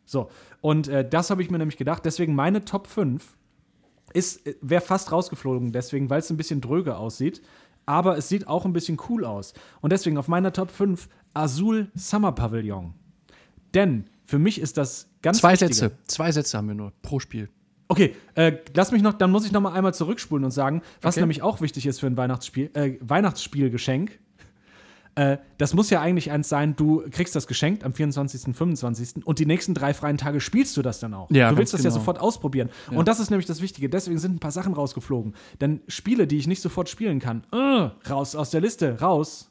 So, 0.07 0.29
und 0.61 0.89
äh, 0.89 1.09
das 1.09 1.31
habe 1.31 1.43
ich 1.43 1.51
mir 1.51 1.59
nämlich 1.59 1.77
gedacht. 1.79 2.05
Deswegen 2.05 2.35
meine 2.35 2.65
Top 2.65 2.87
5 2.87 3.37
ist, 4.13 4.47
äh, 4.47 4.55
wäre 4.61 4.83
fast 4.83 5.13
rausgeflogen, 5.13 5.73
deswegen, 5.73 6.11
weil 6.11 6.19
es 6.21 6.31
ein 6.31 6.37
bisschen 6.37 6.61
dröge 6.61 6.97
aussieht. 6.97 7.43
Aber 7.87 8.17
es 8.17 8.29
sieht 8.29 8.47
auch 8.49 8.65
ein 8.65 8.73
bisschen 8.73 8.99
cool 9.09 9.25
aus. 9.25 9.53
Und 9.83 9.93
deswegen 9.93 10.17
auf 10.17 10.29
meiner 10.29 10.53
Top 10.53 10.71
5 10.71 11.09
Azul 11.35 11.91
Summer 11.95 12.33
Pavillon. 12.33 12.95
Denn 13.75 14.05
für 14.25 14.39
mich 14.39 14.59
ist 14.61 14.79
das 14.79 15.11
ganz 15.21 15.39
Zwei 15.39 15.53
wichtige- 15.53 15.75
Sätze. 15.75 15.99
Zwei 16.07 16.33
Sätze 16.33 16.57
haben 16.57 16.69
wir 16.69 16.75
nur 16.75 16.93
pro 17.03 17.19
Spiel. 17.21 17.51
Okay, 17.89 18.17
äh, 18.35 18.57
lass 18.75 18.93
mich 18.93 19.03
noch, 19.03 19.13
dann 19.13 19.31
muss 19.31 19.45
ich 19.45 19.53
noch 19.53 19.61
mal 19.61 19.73
einmal 19.75 19.93
zurückspulen 19.93 20.45
und 20.45 20.51
sagen, 20.51 20.81
was 21.03 21.15
Okay. 21.17 21.21
nämlich 21.23 21.43
auch 21.43 21.61
wichtig 21.61 21.85
ist 21.87 22.01
für 22.01 22.07
ein 22.07 22.17
Weihnachtsspiel, 22.17 22.71
äh, 22.73 22.97
Weihnachtsspielgeschenk. 23.01 24.19
Äh, 25.17 25.39
das 25.59 25.75
muss 25.75 25.91
ja 25.91 26.01
eigentlich 26.01 26.31
eins 26.31 26.49
sein, 26.49 26.75
du 26.75 27.05
kriegst 27.11 27.37
das 27.37 27.47
geschenkt 27.47 27.85
am 27.85 27.93
24., 27.93 28.55
25. 28.55 29.27
und 29.27 29.39
die 29.39 29.47
nächsten 29.47 29.75
drei 29.75 29.95
freien 29.95 30.19
Tage 30.19 30.41
spielst 30.41 30.77
du 30.77 30.83
das 30.83 30.99
dann 30.99 31.15
auch. 31.15 31.31
Ja, 31.31 31.51
du 31.51 31.57
willst 31.57 31.73
das 31.73 31.83
ja 31.83 31.91
genau. 31.91 32.01
sofort 32.01 32.21
ausprobieren. 32.21 32.71
Und 32.91 33.07
das 33.07 33.21
ist 33.21 33.31
nämlich 33.31 33.47
das 33.47 33.61
Wichtige. 33.61 33.89
Deswegen 33.89 34.19
sind 34.19 34.37
ein 34.37 34.41
paar 34.41 34.51
Sachen 34.51 34.75
rausgeflogen. 34.75 35.35
Denn 35.61 35.81
Spiele, 35.87 36.27
die 36.27 36.37
ich 36.37 36.47
nicht 36.47 36.61
sofort 36.61 36.89
spielen 36.89 37.21
kann, 37.21 37.45
äh, 37.53 37.91
raus 38.11 38.35
aus 38.35 38.51
der 38.51 38.61
Liste, 38.61 39.01
raus. 39.01 39.51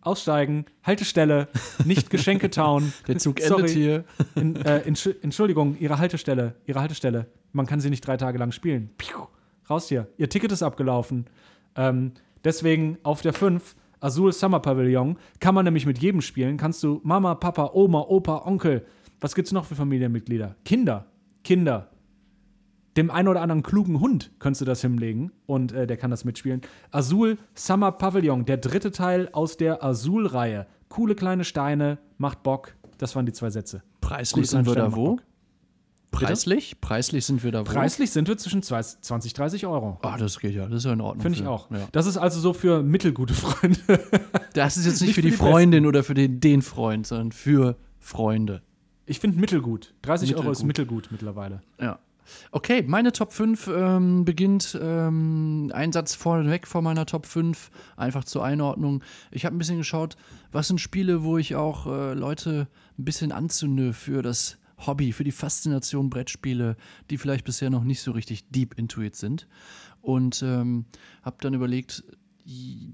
Aussteigen, 0.00 0.64
Haltestelle, 0.84 1.48
nicht 1.84 2.08
Geschenke 2.08 2.50
Town. 2.50 2.92
Der 3.08 3.18
Zug 3.18 3.40
endet 3.40 3.70
hier. 3.70 4.04
In, 4.36 4.54
äh, 4.56 4.78
Entsch 4.82 5.08
Entschuldigung, 5.22 5.76
Ihre 5.78 5.98
Haltestelle, 5.98 6.54
Ihre 6.66 6.80
Haltestelle. 6.80 7.26
Man 7.52 7.66
kann 7.66 7.80
sie 7.80 7.90
nicht 7.90 8.06
drei 8.06 8.16
Tage 8.16 8.38
lang 8.38 8.52
spielen. 8.52 8.90
Piu, 8.96 9.26
raus 9.68 9.88
hier. 9.88 10.06
Ihr 10.16 10.28
Ticket 10.28 10.52
ist 10.52 10.62
abgelaufen. 10.62 11.26
Ähm, 11.74 12.12
deswegen 12.44 12.96
auf 13.02 13.22
der 13.22 13.32
5, 13.32 13.74
Azul 14.00 14.32
Summer 14.32 14.60
Pavillon, 14.60 15.16
kann 15.40 15.54
man 15.54 15.64
nämlich 15.64 15.86
mit 15.86 15.98
jedem 15.98 16.20
spielen. 16.20 16.56
Kannst 16.56 16.82
du 16.82 17.00
Mama, 17.04 17.34
Papa, 17.34 17.70
Oma, 17.72 18.00
Opa, 18.00 18.46
Onkel. 18.46 18.84
Was 19.20 19.34
gibt's 19.34 19.52
noch 19.52 19.64
für 19.64 19.74
Familienmitglieder? 19.74 20.56
Kinder. 20.64 21.06
Kinder. 21.42 21.88
Dem 22.96 23.10
einen 23.10 23.28
oder 23.28 23.42
anderen 23.42 23.62
klugen 23.62 24.00
Hund 24.00 24.32
könntest 24.38 24.60
du 24.60 24.64
das 24.64 24.80
hinlegen 24.80 25.30
und 25.46 25.72
äh, 25.72 25.86
der 25.86 25.96
kann 25.96 26.10
das 26.10 26.24
mitspielen. 26.24 26.62
Azul 26.90 27.38
Summer 27.54 27.92
Pavillon, 27.92 28.44
der 28.44 28.56
dritte 28.56 28.90
Teil 28.90 29.28
aus 29.32 29.56
der 29.56 29.84
Azul-Reihe. 29.84 30.66
Coole 30.88 31.14
kleine 31.14 31.44
Steine, 31.44 31.98
macht 32.16 32.42
Bock. 32.42 32.74
Das 32.98 33.14
waren 33.14 33.26
die 33.26 33.32
zwei 33.32 33.50
Sätze. 33.50 33.82
Preislich 34.00 34.50
sind 34.50 34.66
wir 34.66 34.74
da 34.74 34.96
wo? 34.96 35.16
Bock. 35.16 35.22
Preislich? 36.10 36.80
Preislich 36.80 37.24
sind 37.26 37.44
wir 37.44 37.52
da 37.52 37.60
wo? 37.60 37.64
Preislich 37.64 38.10
sind 38.10 38.28
wir 38.28 38.36
zwischen 38.38 38.62
20, 38.62 39.32
30 39.34 39.66
Euro. 39.66 39.98
Ah, 40.02 40.16
das 40.16 40.38
geht 40.40 40.54
ja. 40.54 40.66
Das 40.66 40.78
ist 40.78 40.84
ja 40.84 40.92
in 40.92 41.00
Ordnung. 41.00 41.22
Finde 41.22 41.36
ich 41.38 41.44
für- 41.44 41.50
auch. 41.50 41.70
Ja. 41.70 41.86
Das 41.92 42.06
ist 42.06 42.16
also 42.16 42.40
so 42.40 42.52
für 42.52 42.82
mittelgute 42.82 43.34
Freunde. 43.34 43.78
Das 44.54 44.76
ist 44.76 44.86
jetzt 44.86 45.00
nicht, 45.00 45.08
Nicht 45.08 45.14
für 45.14 45.22
die 45.22 45.30
die 45.30 45.36
Freundin 45.36 45.86
oder 45.86 46.02
für 46.02 46.14
den, 46.14 46.40
den 46.40 46.62
Freund, 46.62 47.06
sondern 47.06 47.30
für 47.30 47.76
Freunde. 48.00 48.62
Ich 49.06 49.20
finde 49.20 49.38
mittelgut. 49.38 49.94
30 50.02 50.34
Euro 50.34 50.50
ist 50.50 50.64
Mittelgut. 50.64 51.04
mittelgut 51.04 51.12
mittlerweile. 51.12 51.62
Ja. 51.80 51.98
Okay, 52.50 52.82
meine 52.86 53.12
Top 53.12 53.32
5 53.32 53.70
ähm, 53.74 54.24
beginnt 54.24 54.76
ähm, 54.82 55.70
ein 55.72 55.92
Satz 55.92 56.14
vorneweg 56.14 56.66
vor 56.66 56.82
meiner 56.82 57.06
Top 57.06 57.24
5, 57.26 57.70
einfach 57.96 58.24
zur 58.24 58.44
Einordnung. 58.44 59.02
Ich 59.30 59.44
habe 59.46 59.54
ein 59.54 59.58
bisschen 59.58 59.78
geschaut, 59.78 60.16
was 60.50 60.68
sind 60.68 60.80
Spiele, 60.80 61.22
wo 61.22 61.38
ich 61.38 61.54
auch 61.54 61.86
äh, 61.86 62.14
Leute 62.14 62.66
ein 62.98 63.04
bisschen 63.04 63.30
anzünde 63.32 63.92
für 63.92 64.22
das 64.22 64.58
Hobby, 64.86 65.12
für 65.12 65.24
die 65.24 65.32
Faszination 65.32 66.10
Brettspiele, 66.10 66.76
die 67.10 67.18
vielleicht 67.18 67.44
bisher 67.44 67.70
noch 67.70 67.84
nicht 67.84 68.00
so 68.00 68.12
richtig 68.12 68.48
deep 68.50 68.78
into 68.78 69.00
it 69.02 69.16
sind. 69.16 69.48
Und 70.00 70.42
ähm, 70.42 70.84
habe 71.22 71.36
dann 71.40 71.54
überlegt, 71.54 72.04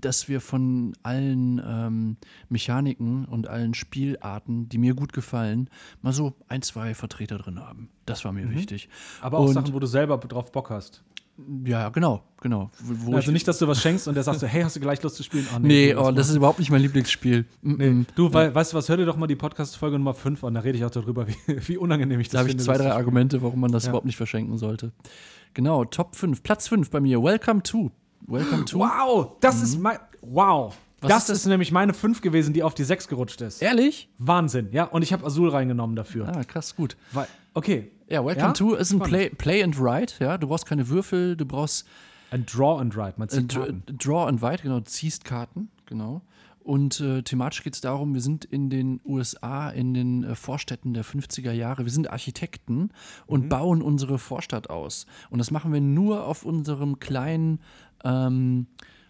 dass 0.00 0.28
wir 0.28 0.40
von 0.40 0.94
allen 1.04 1.62
ähm, 1.64 2.16
Mechaniken 2.48 3.24
und 3.26 3.46
allen 3.46 3.74
Spielarten, 3.74 4.68
die 4.68 4.78
mir 4.78 4.94
gut 4.94 5.12
gefallen, 5.12 5.70
mal 6.02 6.12
so 6.12 6.34
ein, 6.48 6.62
zwei 6.62 6.94
Vertreter 6.94 7.38
drin 7.38 7.60
haben. 7.60 7.88
Das 8.06 8.24
war 8.24 8.32
mir 8.32 8.50
wichtig. 8.50 8.88
Aber 9.20 9.38
auch 9.38 9.46
Und- 9.46 9.54
Sachen, 9.54 9.72
wo 9.74 9.78
du 9.78 9.86
selber 9.86 10.18
drauf 10.18 10.50
Bock 10.50 10.70
hast. 10.70 11.04
Ja, 11.64 11.88
genau, 11.88 12.22
genau. 12.40 12.70
Wo 12.80 13.14
also 13.16 13.28
ich, 13.28 13.32
nicht, 13.32 13.48
dass 13.48 13.58
du 13.58 13.66
was 13.66 13.82
schenkst 13.82 14.06
und 14.06 14.14
der 14.14 14.22
sagst 14.22 14.40
so, 14.40 14.46
hey, 14.46 14.62
hast 14.62 14.76
du 14.76 14.80
gleich 14.80 15.02
Lust 15.02 15.16
zu 15.16 15.22
spielen? 15.24 15.46
Oh, 15.54 15.58
Nee, 15.58 15.92
du, 15.92 16.00
oh, 16.00 16.12
das 16.12 16.28
ist 16.28 16.36
überhaupt 16.36 16.60
nicht 16.60 16.70
mein 16.70 16.80
Lieblingsspiel. 16.80 17.44
Nee. 17.62 18.04
Du, 18.14 18.32
wei- 18.32 18.54
weißt 18.54 18.72
du 18.72 18.76
was, 18.76 18.88
hör 18.88 18.96
dir 18.96 19.04
doch 19.06 19.16
mal 19.16 19.26
die 19.26 19.34
Podcast-Folge 19.34 19.98
Nummer 19.98 20.14
5 20.14 20.44
an, 20.44 20.54
da 20.54 20.60
rede 20.60 20.78
ich 20.78 20.84
auch 20.84 20.90
darüber, 20.90 21.26
wie, 21.26 21.34
wie 21.68 21.76
unangenehm 21.76 22.20
ich 22.20 22.28
das 22.28 22.32
Da 22.34 22.38
habe 22.38 22.48
ich 22.48 22.52
finde. 22.52 22.64
zwei, 22.64 22.76
drei 22.78 22.92
Argumente, 22.92 23.42
warum 23.42 23.58
man 23.60 23.72
das 23.72 23.84
Ja. 23.84 23.90
überhaupt 23.90 24.06
nicht 24.06 24.16
verschenken 24.16 24.58
sollte. 24.58 24.92
Genau, 25.54 25.84
Top 25.84 26.14
5. 26.14 26.42
Platz 26.44 26.68
5 26.68 26.90
bei 26.90 27.00
mir. 27.00 27.20
Welcome 27.22 27.62
to. 27.64 27.90
Welcome 28.26 28.64
to. 28.66 28.78
Wow, 28.78 29.36
das 29.40 29.60
ist 29.62 29.78
mein. 29.80 29.98
Wow. 30.22 30.74
Mhm. 31.04 31.08
Was 31.08 31.12
das 31.12 31.22
ist 31.24 31.28
das? 31.30 31.38
ist 31.38 31.46
nämlich 31.46 31.72
meine 31.72 31.94
5 31.94 32.20
gewesen, 32.20 32.52
die 32.54 32.62
auf 32.62 32.74
die 32.74 32.84
6 32.84 33.08
gerutscht 33.08 33.40
ist. 33.40 33.62
Ehrlich? 33.62 34.08
Wahnsinn, 34.18 34.68
ja. 34.72 34.84
Und 34.84 35.02
ich 35.02 35.12
habe 35.12 35.24
Azul 35.24 35.48
reingenommen 35.50 35.96
dafür. 35.96 36.28
Ah, 36.28 36.44
krass, 36.44 36.74
gut. 36.76 36.96
Weil, 37.12 37.26
okay. 37.54 37.90
Ja, 38.08 38.24
Welcome 38.24 38.46
Ja? 38.48 38.52
to 38.52 38.74
ist 38.74 38.92
ein. 38.92 39.00
Play, 39.00 39.30
Play 39.30 39.62
and 39.62 39.80
Write. 39.80 40.14
Ja, 40.22 40.36
du 40.38 40.46
brauchst 40.48 40.66
keine 40.66 40.88
Würfel, 40.88 41.36
du 41.36 41.46
brauchst 41.46 41.86
Ein 42.30 42.44
Draw 42.46 42.80
and 42.80 42.96
Write. 42.96 43.14
Man 43.16 43.28
äh, 43.28 43.32
zieht 43.32 43.54
Dr- 43.54 43.66
Karten. 43.66 43.82
Draw 43.98 44.26
and 44.28 44.42
Write, 44.42 44.62
genau, 44.62 44.78
du 44.80 44.84
ziehst 44.84 45.24
Karten, 45.24 45.68
genau. 45.86 46.20
Und 46.62 46.98
äh, 47.00 47.22
thematisch 47.22 47.62
geht 47.62 47.74
es 47.74 47.82
darum, 47.82 48.14
wir 48.14 48.22
sind 48.22 48.46
in 48.46 48.70
den 48.70 48.98
USA, 49.04 49.68
in 49.68 49.92
den 49.92 50.24
äh, 50.24 50.34
Vorstädten 50.34 50.94
der 50.94 51.04
50er 51.04 51.52
Jahre. 51.52 51.84
Wir 51.84 51.92
sind 51.92 52.10
Architekten 52.10 52.88
und 53.26 53.50
bauen 53.50 53.82
unsere 53.82 54.18
Vorstadt 54.18 54.70
aus. 54.70 55.04
Und 55.28 55.38
das 55.40 55.50
machen 55.50 55.74
wir 55.74 55.82
nur 55.82 56.26
auf 56.26 56.44
unserem 56.46 56.98
kleinen, 57.00 57.60
ähm, 58.02 58.66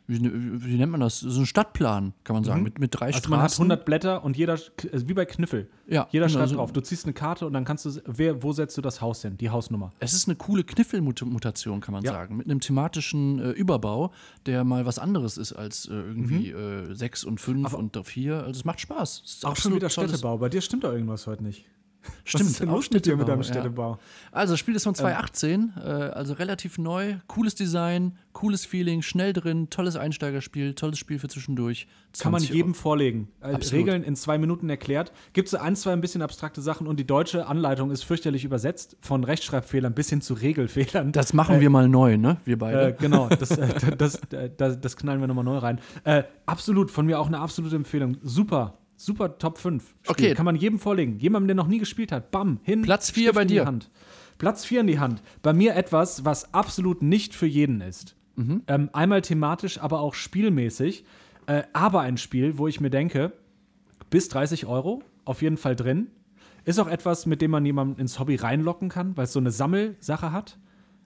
wie, 0.07 0.21
wie 0.23 0.77
nennt 0.77 0.93
man 0.93 1.01
das? 1.01 1.21
So 1.21 1.41
ein 1.41 1.47
Stadtplan, 1.47 2.13
kann 2.25 2.35
man 2.35 2.45
sagen, 2.45 2.63
mit, 2.63 2.79
mit 2.79 2.91
drei 2.99 3.07
Also 3.07 3.19
Straßen. 3.21 3.31
man 3.31 3.41
hat 3.43 3.53
100 3.53 3.85
Blätter 3.87 4.23
und 4.25 4.37
jeder, 4.37 4.53
also 4.93 5.09
wie 5.09 5.15
bei 5.15 5.25
Kniffel. 5.25 5.71
Ja, 5.87 6.07
Jeder 6.11 6.27
genau, 6.27 6.39
schreibt 6.39 6.51
so- 6.51 6.57
drauf. 6.57 6.73
Du 6.73 6.81
ziehst 6.83 7.05
eine 7.05 7.13
Karte 7.15 7.47
und 7.47 7.53
dann 7.55 7.65
kannst 7.65 7.85
du, 7.87 7.91
wer, 8.07 8.43
wo 8.43 8.53
setzt 8.53 8.77
du 8.77 8.83
das 8.83 9.01
Haus 9.01 9.23
hin? 9.23 9.37
Die 9.39 9.51
Hausnummer. 9.51 9.93
Es 10.01 10.13
ist 10.15 10.29
eine 10.29 10.37
coole 10.37 10.63
Kniffelmutation, 10.65 11.81
kann 11.81 11.93
man 11.93 12.05
Ja. 12.05 12.13
sagen. 12.13 12.37
Mit 12.37 12.47
einem 12.47 12.61
thematischen 12.61 13.39
äh, 13.39 13.51
Überbau, 13.51 14.13
der 14.47 14.65
mal 14.65 14.87
was 14.87 14.99
anderes 14.99 15.37
ist 15.39 15.53
als 15.53 15.87
äh, 15.87 15.93
irgendwie 15.95 16.53
Mhm. 16.53 16.91
äh, 16.93 16.95
sechs 16.95 17.25
und 17.25 17.41
fünf 17.41 17.73
und 17.73 17.99
vier. 18.07 18.37
Also 18.45 18.59
es 18.61 18.65
macht 18.65 18.81
Spaß. 18.81 19.41
Auch 19.45 19.57
schon 19.57 19.75
wieder 19.75 19.89
Städtebau. 19.91 20.39
Bei 20.39 20.49
dir 20.49 20.61
stimmt 20.61 20.85
doch 20.85 20.93
irgendwas 20.93 21.27
heute 21.27 21.43
nicht. 21.43 21.65
Stimmt, 22.25 22.45
Was 22.45 22.51
ist 22.53 22.61
denn 22.61 22.69
los 22.69 22.91
mit 22.91 23.07
dir 23.07 23.17
mit 23.17 23.29
deinem 23.29 23.43
Städtebau, 23.43 23.93
ja. 23.93 23.99
Also, 24.33 24.53
das 24.55 24.61
Spiel 24.61 24.75
ist 24.75 24.85
von 24.85 24.95
2018, 24.95 25.73
äh, 25.77 25.81
also 25.81 26.35
relativ 26.35 26.79
neu. 26.79 27.17
Cooles 27.27 27.55
Design, 27.55 28.17
cooles 28.33 28.65
Feeling, 28.65 29.03
schnell 29.03 29.33
drin, 29.33 29.69
tolles 29.71 29.97
Einsteigerspiel, 29.97 30.75
tolles 30.75 30.99
Spiel 30.99 31.19
für 31.19 31.29
zwischendurch. 31.29 31.87
Kann 32.19 32.33
man 32.33 32.41
20 32.41 32.55
jedem 32.55 32.73
Euro. 32.73 32.81
vorlegen. 32.81 33.29
Äh, 33.41 33.53
Absolut. 33.55 33.87
Regeln 33.87 34.03
in 34.05 34.17
zwei 34.17 34.39
Minuten 34.39 34.69
erklärt. 34.71 35.13
Gibt 35.33 35.47
es 35.49 35.53
so 35.53 35.59
ein, 35.59 35.77
zwei 35.77 35.93
ein 35.93 36.01
bisschen 36.01 36.23
abstrakte 36.23 36.61
Sachen 36.63 36.87
und 36.87 36.99
die 37.01 37.07
deutsche 37.07 37.47
Anleitung 37.47 37.91
ist 37.91 38.05
fürchterlich 38.05 38.45
übersetzt. 38.45 38.97
Von 39.01 39.25
Rechtschreibfehlern 39.25 39.95
bis 39.95 40.11
hin 40.11 40.21
zu 40.21 40.35
Regelfehlern. 40.35 41.13
Das 41.13 41.33
machen 41.33 41.61
wir 41.61 41.71
mal 41.71 41.89
neu, 41.89 42.17
ne? 42.17 42.37
Wir 42.45 42.55
Äh, 42.55 42.57
beide. 42.57 42.93
genau, 42.95 43.29
das, 43.29 43.51
äh, 43.53 43.97
das, 43.97 44.17
äh, 44.33 44.51
das, 44.57 44.81
das 44.81 44.97
knallen 44.97 45.21
wir 45.21 45.27
nochmal 45.27 45.45
neu 45.45 45.59
rein. 45.59 45.81
Äh, 46.05 46.23
absolut, 46.47 46.91
von 46.91 47.07
mir 47.07 47.19
auch 47.21 47.27
eine 47.27 47.39
absolute 47.41 47.77
Empfehlung. 47.77 48.17
Super, 48.23 48.75
super 48.97 49.39
Top 49.39 49.59
5. 49.59 49.83
Spiel. 49.83 50.11
Okay. 50.11 50.35
Kann 50.35 50.45
man 50.45 50.57
jedem 50.57 50.79
vorlegen. 50.79 51.19
Jemandem, 51.19 51.49
der 51.49 51.57
noch 51.57 51.69
nie 51.69 51.79
gespielt 51.79 52.13
hat. 52.13 52.31
Bam, 52.31 52.61
hin. 52.63 52.83
Platz 52.83 53.11
vier 53.11 53.25
Stift 53.25 53.35
bei 53.35 53.43
in 53.43 53.49
die 53.49 53.55
dir. 53.55 53.67
Hand. 53.67 53.91
Platz 54.39 54.65
4 54.65 54.81
in 54.81 54.87
die 54.87 54.99
Hand. 54.99 55.23
Bei 55.43 55.53
mir 55.53 55.77
etwas, 55.77 56.25
was 56.25 56.53
absolut 56.55 57.03
nicht 57.03 57.35
für 57.35 57.47
jeden 57.47 57.81
ist. 57.81 58.17
Mhm. 58.37 58.63
Ähm, 58.67 58.91
einmal 58.93 59.23
thematisch, 59.23 59.79
aber 59.79 60.01
auch 60.01 60.15
spielmäßig. 60.15 61.05
Äh, 61.47 61.63
aber 61.73 62.01
ein 62.01 62.17
Spiel, 62.17 62.59
wo 62.59 62.67
ich 62.67 62.81
mir 62.81 62.91
denke, 62.91 63.33
bis 64.11 64.29
30 64.29 64.67
Euro 64.67 65.03
auf 65.25 65.43
jeden 65.43 65.57
Fall 65.57 65.77
drin. 65.77 66.09
Ist 66.65 66.79
auch 66.79 66.89
etwas, 66.89 67.27
mit 67.27 67.43
dem 67.43 67.51
man 67.51 67.65
jemanden 67.65 68.01
ins 68.01 68.19
Hobby 68.19 68.37
reinlocken 68.37 68.89
kann, 68.89 69.17
weil 69.17 69.25
es 69.25 69.33
so 69.33 69.39
eine 69.39 69.51
Sammelsache 69.51 70.33
hat. 70.33 70.59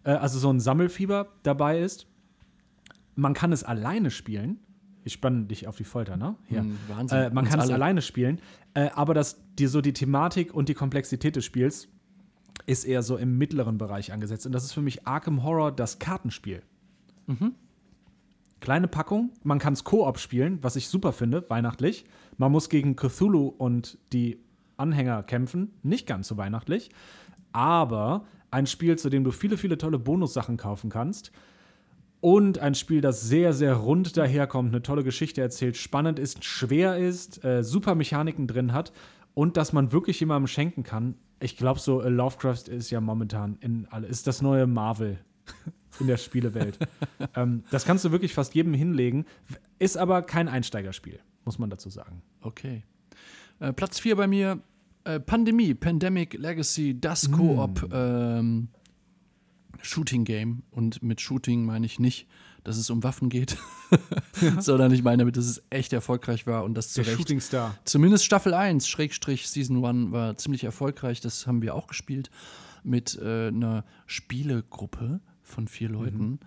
Äh, 0.04 0.12
also 0.12 0.38
so 0.38 0.50
ein 0.50 0.60
Sammelfieber 0.60 1.28
dabei 1.42 1.80
ist. 1.80 2.06
Man 3.14 3.34
kann 3.34 3.52
es 3.52 3.64
alleine 3.64 4.10
spielen. 4.10 4.60
Ich 5.08 5.14
spanne 5.14 5.46
dich 5.46 5.66
auf 5.66 5.76
die 5.78 5.84
Folter, 5.84 6.18
ne? 6.18 6.36
Hier. 6.48 6.60
Hm, 6.60 6.78
Wahnsinn. 6.86 7.18
Äh, 7.18 7.30
man 7.30 7.44
Uns 7.44 7.50
kann 7.50 7.60
es 7.60 7.66
alle. 7.66 7.76
alleine 7.76 8.02
spielen. 8.02 8.42
Äh, 8.74 8.90
aber 8.94 9.14
das, 9.14 9.40
die, 9.58 9.66
so 9.66 9.80
die 9.80 9.94
Thematik 9.94 10.52
und 10.52 10.68
die 10.68 10.74
Komplexität 10.74 11.34
des 11.34 11.46
Spiels 11.46 11.88
ist 12.66 12.84
eher 12.84 13.02
so 13.02 13.16
im 13.16 13.38
mittleren 13.38 13.78
Bereich 13.78 14.12
angesetzt. 14.12 14.44
Und 14.44 14.52
das 14.52 14.64
ist 14.64 14.72
für 14.74 14.82
mich 14.82 15.06
Arkham 15.06 15.42
Horror, 15.42 15.72
das 15.72 15.98
Kartenspiel. 15.98 16.62
Kleine 18.60 18.86
Packung, 18.86 19.30
man 19.44 19.58
kann 19.58 19.72
es 19.72 19.84
Koop 19.84 20.18
spielen, 20.18 20.58
was 20.60 20.76
ich 20.76 20.88
super 20.88 21.12
finde, 21.12 21.48
weihnachtlich. 21.48 22.04
Man 22.36 22.52
muss 22.52 22.68
gegen 22.68 22.94
Cthulhu 22.94 23.46
und 23.48 23.96
die 24.12 24.38
Anhänger 24.76 25.22
kämpfen, 25.22 25.72
nicht 25.82 26.06
ganz 26.06 26.28
so 26.28 26.36
weihnachtlich. 26.36 26.90
Aber 27.52 28.26
ein 28.50 28.66
Spiel, 28.66 28.98
zu 28.98 29.08
dem 29.08 29.24
du 29.24 29.30
viele, 29.30 29.56
viele 29.56 29.78
tolle 29.78 29.98
Bonussachen 29.98 30.58
kaufen 30.58 30.90
kannst. 30.90 31.32
Und 32.20 32.58
ein 32.58 32.74
Spiel, 32.74 33.00
das 33.00 33.22
sehr, 33.22 33.52
sehr 33.52 33.74
rund 33.74 34.16
daherkommt, 34.16 34.70
eine 34.70 34.82
tolle 34.82 35.04
Geschichte 35.04 35.40
erzählt, 35.40 35.76
spannend 35.76 36.18
ist, 36.18 36.44
schwer 36.44 36.98
ist, 36.98 37.44
äh, 37.44 37.62
super 37.62 37.94
Mechaniken 37.94 38.48
drin 38.48 38.72
hat 38.72 38.92
und 39.34 39.56
dass 39.56 39.72
man 39.72 39.92
wirklich 39.92 40.18
jemandem 40.18 40.48
schenken 40.48 40.82
kann. 40.82 41.14
Ich 41.38 41.56
glaube, 41.56 41.78
so 41.78 42.02
äh, 42.02 42.08
Lovecraft 42.08 42.68
ist 42.68 42.90
ja 42.90 43.00
momentan 43.00 43.56
in 43.60 43.86
alle, 43.90 44.08
ist 44.08 44.26
das 44.26 44.42
neue 44.42 44.66
Marvel 44.66 45.18
in 46.00 46.08
der 46.08 46.16
Spielewelt. 46.16 46.78
ähm, 47.36 47.62
das 47.70 47.84
kannst 47.84 48.04
du 48.04 48.10
wirklich 48.10 48.34
fast 48.34 48.56
jedem 48.56 48.74
hinlegen, 48.74 49.24
ist 49.78 49.96
aber 49.96 50.22
kein 50.22 50.48
Einsteigerspiel, 50.48 51.20
muss 51.44 51.60
man 51.60 51.70
dazu 51.70 51.88
sagen. 51.88 52.22
Okay. 52.40 52.82
Äh, 53.60 53.72
Platz 53.72 54.00
4 54.00 54.16
bei 54.16 54.26
mir: 54.26 54.58
äh, 55.04 55.20
Pandemie, 55.20 55.74
Pandemic 55.74 56.34
Legacy, 56.34 57.00
das 57.00 57.30
Koop 57.30 57.88
ähm, 57.92 58.70
Shooting 59.82 60.24
Game. 60.24 60.62
Und 60.70 61.02
mit 61.02 61.20
Shooting 61.20 61.64
meine 61.64 61.86
ich 61.86 61.98
nicht, 61.98 62.26
dass 62.64 62.76
es 62.76 62.90
um 62.90 63.02
Waffen 63.02 63.28
geht, 63.28 63.56
sondern 64.58 64.92
ich 64.92 65.02
meine 65.02 65.18
damit, 65.18 65.36
dass 65.36 65.46
es 65.46 65.62
echt 65.70 65.92
erfolgreich 65.92 66.46
war 66.46 66.64
und 66.64 66.74
das 66.74 66.92
zu 66.92 67.00
Der 67.02 67.08
Recht. 67.08 67.18
Shooting 67.18 67.40
Star. 67.40 67.76
Zumindest 67.84 68.24
Staffel 68.24 68.54
1, 68.54 68.88
Schrägstrich 68.88 69.48
Season 69.48 69.84
1 69.84 70.12
war 70.12 70.36
ziemlich 70.36 70.64
erfolgreich. 70.64 71.20
Das 71.20 71.46
haben 71.46 71.62
wir 71.62 71.74
auch 71.74 71.86
gespielt 71.86 72.30
mit 72.84 73.18
äh, 73.20 73.48
einer 73.48 73.84
Spielegruppe 74.06 75.20
von 75.42 75.66
vier 75.68 75.88
Leuten. 75.88 76.38
Wa- 76.40 76.46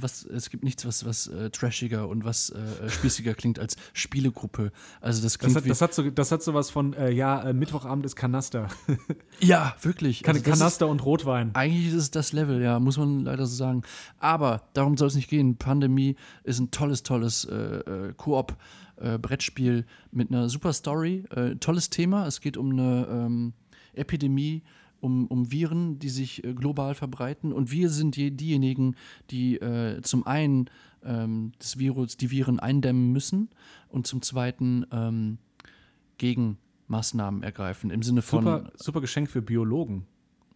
Was, 0.00 0.24
es 0.24 0.50
gibt 0.50 0.64
nichts, 0.64 0.86
was, 0.86 1.04
was 1.04 1.26
äh, 1.28 1.50
trashiger 1.50 2.08
und 2.08 2.24
was 2.24 2.50
äh, 2.50 2.88
spießiger 2.88 3.34
klingt 3.34 3.58
als 3.58 3.76
Spielegruppe. 3.92 4.72
Also 5.00 5.22
das 5.22 5.34
Das 5.34 5.38
klingt 5.38 5.56
hat, 5.56 5.64
wie. 5.64 5.68
das, 5.68 5.80
hat 5.82 5.92
so, 5.94 6.08
das 6.10 6.32
hat 6.32 6.42
sowas 6.42 6.70
von, 6.70 6.92
äh, 6.94 7.10
ja, 7.10 7.42
äh, 7.42 7.52
Mittwochabend 7.52 8.04
ist 8.06 8.16
Kanaster. 8.16 8.68
ja, 9.40 9.76
wirklich. 9.82 10.22
Kan 10.22 10.34
Also 10.36 10.44
das 10.44 10.54
ist- 10.54 10.58
Kanaster 10.60 10.88
und 10.88 11.04
Rotwein. 11.04 11.54
Eigentlich 11.54 11.88
ist 11.88 11.94
es 11.94 12.10
das 12.10 12.32
Level, 12.32 12.62
ja, 12.62 12.78
muss 12.80 12.96
man 12.98 13.20
leider 13.24 13.46
so 13.46 13.54
sagen. 13.54 13.82
Aber 14.18 14.62
darum 14.72 14.96
soll 14.96 15.08
es 15.08 15.14
nicht 15.14 15.28
gehen. 15.28 15.56
Pandemie 15.56 16.16
ist 16.44 16.58
ein 16.58 16.70
tolles, 16.70 17.02
tolles 17.02 17.44
äh, 17.44 17.54
äh, 17.54 18.12
Koop-Brettspiel 18.16 19.84
mit 20.10 20.30
einer 20.30 20.48
super 20.48 20.72
Story. 20.72 21.24
Äh, 21.30 21.56
tolles 21.56 21.90
Thema. 21.90 22.26
Es 22.26 22.40
geht 22.40 22.56
um 22.56 22.70
eine 22.70 23.06
ähm, 23.10 23.52
Epidemie, 23.94 24.62
um, 25.00 25.26
um 25.26 25.50
Viren, 25.50 25.98
die 25.98 26.08
sich 26.08 26.44
äh, 26.44 26.54
global 26.54 26.94
verbreiten. 26.94 27.52
Und 27.52 27.70
wir 27.70 27.90
sind 27.90 28.16
die, 28.16 28.30
diejenigen, 28.30 28.96
die 29.30 29.56
äh, 29.56 30.00
zum 30.02 30.26
einen 30.26 30.70
ähm, 31.04 31.52
das 31.58 31.78
Virus, 31.78 32.16
die 32.16 32.30
Viren 32.30 32.58
eindämmen 32.58 33.12
müssen 33.12 33.48
und 33.88 34.06
zum 34.06 34.22
zweiten 34.22 34.86
ähm, 34.92 35.38
Gegenmaßnahmen 36.18 37.42
ergreifen. 37.42 37.90
Im 37.90 38.02
Sinne 38.02 38.22
von 38.22 38.44
Super, 38.44 38.72
super 38.76 39.00
Geschenk 39.00 39.30
für 39.30 39.42
Biologen. 39.42 40.06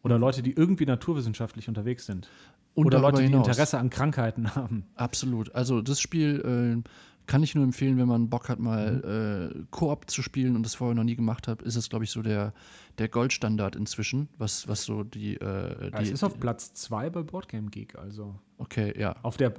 Oder 0.03 0.19
Leute, 0.19 0.43
die 0.43 0.53
irgendwie 0.53 0.87
naturwissenschaftlich 0.87 1.69
unterwegs 1.69 2.07
sind. 2.07 2.29
und 2.75 2.87
Oder 2.87 3.01
Leute, 3.01 3.23
die. 3.27 3.33
Interesse 3.33 3.79
an 3.79 3.91
Krankheiten 3.91 4.55
haben. 4.55 4.87
Absolut. 4.95 5.55
Also 5.55 5.83
das 5.83 6.01
Spiel 6.01 6.83
äh, 6.85 6.91
kann 7.31 7.45
ich 7.45 7.55
nur 7.55 7.63
empfehlen, 7.63 7.97
wenn 7.97 8.09
man 8.09 8.29
Bock 8.29 8.49
hat, 8.49 8.59
mal 8.59 9.53
äh, 9.55 9.63
Koop 9.71 10.11
zu 10.11 10.21
spielen 10.21 10.57
und 10.57 10.65
das 10.65 10.75
vorher 10.75 10.97
noch 10.97 11.05
nie 11.05 11.15
gemacht 11.15 11.47
hat, 11.47 11.63
ist 11.63 11.77
es, 11.77 11.89
glaube 11.89 12.05
ich, 12.05 12.11
so 12.11 12.23
der, 12.23 12.53
der 12.99 13.09
Goldstandard 13.09 13.77
inzwischen, 13.77 14.29
was, 14.37 14.67
was 14.67 14.83
so 14.83 15.05
die, 15.05 15.37
äh, 15.37 15.91
Es 15.93 16.09
die 16.09 16.15
ist 16.15 16.25
auf 16.25 16.41
Platz 16.41 16.75
2 16.75 17.11
bei 17.11 17.23
Boardgame 17.23 17.71
Geek, 17.71 17.97
also 17.97 18.35
Okay, 18.59 18.93
ja. 18.99 19.15
auf 19.23 19.37
der 19.37 19.55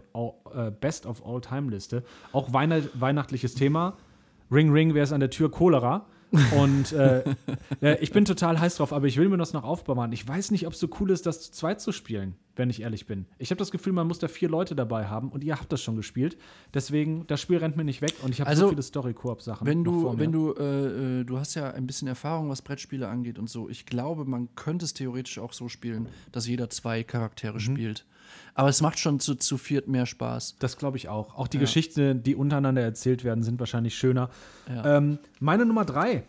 äh, 0.54 0.70
Best 0.82 1.06
of 1.06 1.26
All 1.26 1.40
Time 1.40 1.72
Liste. 1.72 2.04
Auch 2.34 2.52
Weihnacht 2.52 2.90
weihnachtliches 3.00 3.56
Thema. 3.56 3.96
Ring 4.52 4.70
Ring, 4.74 4.94
wer 4.94 5.04
ist 5.04 5.14
an 5.14 5.22
der 5.22 5.30
Tür? 5.30 5.50
Cholera. 5.50 6.08
Und 6.58 6.92
äh, 6.92 7.24
äh, 7.82 7.98
ich 8.02 8.12
bin 8.12 8.26
total 8.26 8.60
heiß 8.60 8.76
drauf, 8.76 8.92
aber 8.92 9.08
ich 9.08 9.16
will 9.16 9.30
mir 9.30 9.38
das 9.38 9.54
noch 9.54 9.64
aufbewahren. 9.64 10.12
Ich 10.12 10.28
weiß 10.28 10.52
nicht, 10.52 10.68
ob 10.68 10.74
es 10.74 10.80
so 10.80 10.90
cool 11.00 11.10
ist, 11.12 11.26
das 11.26 11.42
zu 11.42 11.52
zweit 11.54 11.80
zu 11.80 11.94
spielen, 11.94 12.36
wenn 12.56 12.70
ich 12.70 12.82
ehrlich 12.82 13.06
bin. 13.06 13.26
Ich 13.38 13.50
habe 13.52 13.60
das 13.60 13.72
Gefühl, 13.72 13.94
man 13.94 14.08
muss 14.08 14.20
da 14.20 14.28
vier 14.28 14.50
Leute 14.50 14.76
dabei 14.76 15.08
haben 15.08 15.30
und 15.30 15.44
ihr 15.44 15.58
habt 15.60 15.72
das 15.72 15.82
schon 15.82 15.96
gespielt. 15.96 16.38
Deswegen, 16.74 17.26
das 17.28 17.42
Spiel 17.42 17.58
rennt 17.58 17.78
mir 17.78 17.84
nicht 17.84 18.02
weg 18.02 18.14
und 18.24 18.32
ich 18.32 18.40
habe 18.42 18.50
Also, 18.50 18.64
so 18.64 18.70
viele 18.70 18.82
Story-Koop-Sachen. 18.82 19.66
Wenn 19.66 19.84
du, 19.84 20.18
wenn 20.18 20.32
du, 20.32 20.54
äh, 20.54 21.20
äh, 21.22 21.24
du 21.24 21.38
hast 21.38 21.56
ja 21.56 21.72
ein 21.72 21.88
bisschen 21.88 22.08
Erfahrung, 22.08 22.50
was 22.50 22.62
Brettspiele 22.62 23.08
angeht 23.08 23.40
und 23.40 23.50
so. 23.50 23.70
Ich 23.70 23.86
glaube, 23.86 24.26
man 24.26 24.50
könnte 24.56 24.86
es 24.86 24.94
theoretisch 24.94 25.40
auch 25.40 25.54
so 25.54 25.70
spielen, 25.70 26.08
dass 26.32 26.48
jeder 26.48 26.70
zwei 26.70 27.04
Charaktere 27.04 27.60
spielt. 27.60 28.06
Aber 28.54 28.70
es 28.70 28.82
macht 28.82 29.00
schon 29.00 29.20
zu, 29.20 29.36
zu 29.36 29.58
viert 29.58 29.88
mehr 29.88 30.06
Spaß. 30.06 30.56
Das 30.60 30.78
glaube 30.78 30.98
ich 30.98 31.10
auch. 31.10 31.36
Auch 31.36 31.48
die 31.48 31.58
Ja. 31.58 31.62
Geschichten, 31.62 32.24
die 32.24 32.36
untereinander 32.36 32.82
erzählt 32.82 33.24
werden, 33.24 33.44
sind 33.44 33.60
wahrscheinlich 33.60 33.96
schöner. 33.96 34.30
Ja. 34.70 34.98
Ähm, 34.98 35.20
meine 35.40 35.66
Nummer 35.66 35.86
drei. 35.86 36.24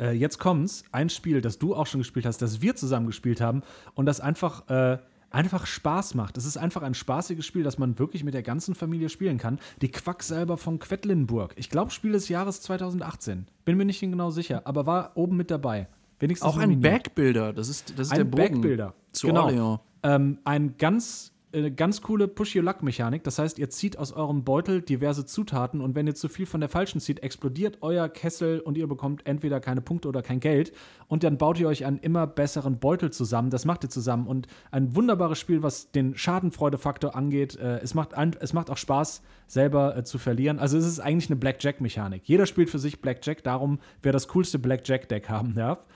Äh, 0.00 0.12
jetzt 0.12 0.38
kommt's. 0.38 0.84
Ein 0.92 1.08
Spiel, 1.08 1.40
das 1.40 1.58
du 1.58 1.74
auch 1.74 1.86
schon 1.86 2.00
gespielt 2.00 2.26
hast, 2.26 2.40
das 2.42 2.60
wir 2.62 2.76
zusammen 2.76 3.06
gespielt 3.06 3.40
haben 3.40 3.62
und 3.94 4.06
das 4.06 4.20
einfach, 4.20 4.68
äh, 4.68 4.98
einfach 5.30 5.66
Spaß 5.66 6.14
macht. 6.14 6.36
Es 6.38 6.44
ist 6.44 6.56
einfach 6.56 6.82
ein 6.82 6.94
spaßiges 6.94 7.44
Spiel, 7.44 7.62
das 7.62 7.78
man 7.78 7.98
wirklich 7.98 8.24
mit 8.24 8.34
der 8.34 8.42
ganzen 8.42 8.74
Familie 8.74 9.08
spielen 9.08 9.38
kann. 9.38 9.58
Die 9.82 9.90
Quacksalber 9.90 10.56
von 10.56 10.78
Quedlinburg. 10.78 11.52
Ich 11.56 11.68
glaube, 11.68 11.90
Spiel 11.90 12.12
des 12.12 12.28
Jahres 12.28 12.60
2018. 12.62 13.46
Bin 13.64 13.76
mir 13.76 13.84
nicht 13.84 14.00
genau 14.00 14.30
sicher, 14.30 14.62
aber 14.64 14.86
war 14.86 15.12
oben 15.16 15.36
mit 15.36 15.50
dabei. 15.50 15.88
Wenigstens 16.20 16.48
Auch 16.48 16.56
ein 16.56 16.70
nominiert. 16.70 17.04
Backbuilder, 17.04 17.52
das 17.52 17.68
ist, 17.68 17.90
das 17.98 18.08
ist 18.08 18.12
der 18.12 18.20
Ein 18.24 18.30
Bogen 18.30 18.54
Backbuilder. 18.54 18.94
zu 19.12 19.26
Genau. 19.28 19.44
Orleans. 19.44 19.80
Ähm, 20.02 20.38
ein 20.44 20.74
ganz, 20.78 21.32
äh, 21.52 21.70
ganz 21.70 22.02
coole 22.02 22.28
Push-Your-Luck-Mechanik. 22.28 23.24
Das 23.24 23.38
heißt, 23.38 23.58
ihr 23.58 23.70
zieht 23.70 23.98
aus 23.98 24.12
eurem 24.12 24.44
Beutel 24.44 24.82
diverse 24.82 25.24
Zutaten 25.24 25.80
und 25.80 25.94
wenn 25.94 26.06
ihr 26.06 26.14
zu 26.14 26.28
viel 26.28 26.44
von 26.44 26.60
der 26.60 26.68
falschen 26.68 27.00
zieht, 27.00 27.22
explodiert 27.22 27.78
euer 27.80 28.08
Kessel 28.08 28.60
und 28.60 28.76
ihr 28.76 28.86
bekommt 28.86 29.26
entweder 29.26 29.58
keine 29.58 29.80
Punkte 29.80 30.08
oder 30.08 30.20
kein 30.20 30.40
Geld. 30.40 30.72
Und 31.06 31.24
dann 31.24 31.38
baut 31.38 31.58
ihr 31.58 31.68
euch 31.68 31.86
einen 31.86 31.98
immer 31.98 32.26
besseren 32.26 32.78
Beutel 32.78 33.10
zusammen. 33.10 33.48
Das 33.50 33.64
macht 33.64 33.82
ihr 33.84 33.90
zusammen. 33.90 34.26
Und 34.26 34.46
ein 34.70 34.94
wunderbares 34.94 35.38
Spiel, 35.38 35.62
was 35.62 35.90
den 35.90 36.16
Schadenfreude-Faktor 36.16 37.16
angeht. 37.16 37.56
Äh, 37.56 37.78
es, 37.78 37.94
macht 37.94 38.10
es 38.40 38.52
macht 38.52 38.70
auch 38.70 38.76
Spaß, 38.76 39.22
selber 39.46 39.96
äh, 39.96 40.04
zu 40.04 40.18
verlieren. 40.18 40.58
Also 40.58 40.76
es 40.76 40.86
ist 40.86 41.00
eigentlich 41.00 41.30
eine 41.30 41.36
Blackjack-Mechanik. 41.36 42.22
Jeder 42.24 42.44
spielt 42.44 42.68
für 42.68 42.78
sich 42.78 43.00
Blackjack, 43.00 43.42
darum, 43.42 43.78
wer 44.02 44.12
das 44.12 44.28
coolste 44.28 44.58
Blackjack-Deck 44.58 45.28
haben 45.28 45.54
darf. 45.54 45.86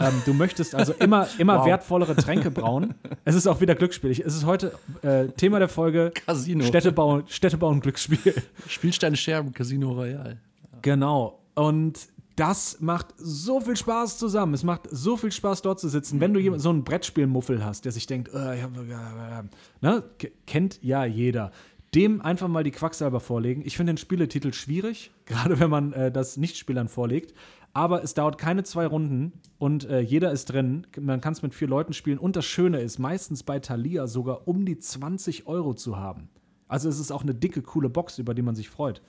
Ähm, 0.00 0.22
du 0.24 0.34
möchtest 0.34 0.74
also 0.74 0.92
immer, 0.94 1.28
immer 1.38 1.58
Wow. 1.58 1.66
wertvollere 1.66 2.16
Tränke 2.16 2.50
brauen. 2.50 2.94
Es 3.24 3.34
ist 3.34 3.46
auch 3.46 3.60
wieder 3.60 3.74
Glücksspiel. 3.74 4.10
Es 4.10 4.34
ist 4.34 4.46
heute 4.46 4.72
äh, 5.02 5.26
Thema 5.28 5.58
der 5.58 5.68
Folge 5.68 6.10
Casino. 6.26 6.64
Städtebau, 6.64 7.22
Städtebau 7.26 7.68
und 7.68 7.80
Glücksspiel. 7.80 8.34
Spielsteine 8.66 9.16
Scherben, 9.16 9.52
Casino 9.52 9.92
Royale. 9.92 10.38
Genau. 10.82 11.40
Und 11.54 11.98
das 12.36 12.80
macht 12.80 13.08
so 13.18 13.60
viel 13.60 13.76
Spaß 13.76 14.16
zusammen. 14.16 14.54
Es 14.54 14.62
macht 14.64 14.88
so 14.90 15.16
viel 15.18 15.30
Spaß, 15.32 15.60
dort 15.62 15.78
zu 15.78 15.88
sitzen. 15.90 16.20
Wenn 16.20 16.32
du 16.32 16.40
jemand, 16.40 16.62
so 16.62 16.70
einen 16.70 16.84
Brettspielmuffel 16.84 17.62
hast, 17.64 17.84
der 17.84 17.92
sich 17.92 18.06
denkt, 18.06 18.32
äh, 18.32 18.56
ich 18.56 18.62
hab, 18.62 18.74
äh, 18.78 18.80
äh, 18.80 19.42
ne? 19.82 20.02
Kennt 20.46 20.82
ja 20.82 21.04
jeder. 21.04 21.52
Dem 21.94 22.22
einfach 22.22 22.46
mal 22.48 22.62
die 22.64 22.70
Quacksalber 22.70 23.18
vorlegen. 23.20 23.62
Ich 23.66 23.76
finde 23.76 23.92
den 23.92 23.96
Spieletitel 23.98 24.52
schwierig, 24.54 25.10
gerade 25.26 25.58
wenn 25.60 25.68
man 25.68 25.92
äh, 25.92 26.10
das 26.10 26.36
Nichtspielern 26.38 26.88
vorlegt. 26.88 27.34
Aber 27.72 28.02
es 28.02 28.14
dauert 28.14 28.36
keine 28.36 28.64
zwei 28.64 28.86
Runden 28.86 29.32
und 29.58 29.84
äh, 29.84 30.00
jeder 30.00 30.32
ist 30.32 30.46
drin. 30.46 30.86
Man 31.00 31.20
kann 31.20 31.32
es 31.34 31.42
mit 31.42 31.54
vier 31.54 31.68
Leuten 31.68 31.92
spielen. 31.92 32.18
Und 32.18 32.34
das 32.34 32.44
Schöne 32.44 32.80
ist, 32.80 32.98
meistens 32.98 33.44
bei 33.44 33.60
Thalia 33.60 34.06
sogar 34.08 34.48
um 34.48 34.66
die 34.66 34.76
20 34.78 35.46
Euro 35.46 35.74
zu 35.74 35.96
haben. 35.96 36.28
Also 36.66 36.88
es 36.88 36.98
ist 36.98 37.12
auch 37.12 37.22
eine 37.22 37.34
dicke, 37.34 37.62
coole 37.62 37.88
Box, 37.88 38.18
über 38.18 38.34
die 38.34 38.42
man 38.42 38.54
sich 38.56 38.68
freut. 38.70 39.02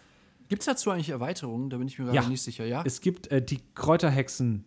Gibt 0.48 0.62
es 0.62 0.66
dazu 0.68 0.92
eigentlich 0.92 1.10
Erweiterungen? 1.10 1.70
Da 1.70 1.78
bin 1.78 1.88
ich 1.88 1.98
mir 1.98 2.06
gerade 2.06 2.18
Ja. 2.18 2.28
nicht 2.28 2.42
sicher, 2.42 2.66
ja? 2.66 2.84
Es 2.86 3.02
gibt 3.02 3.28
äh, 3.32 3.42
die 3.42 3.60
Kräuterhexen. 3.74 4.66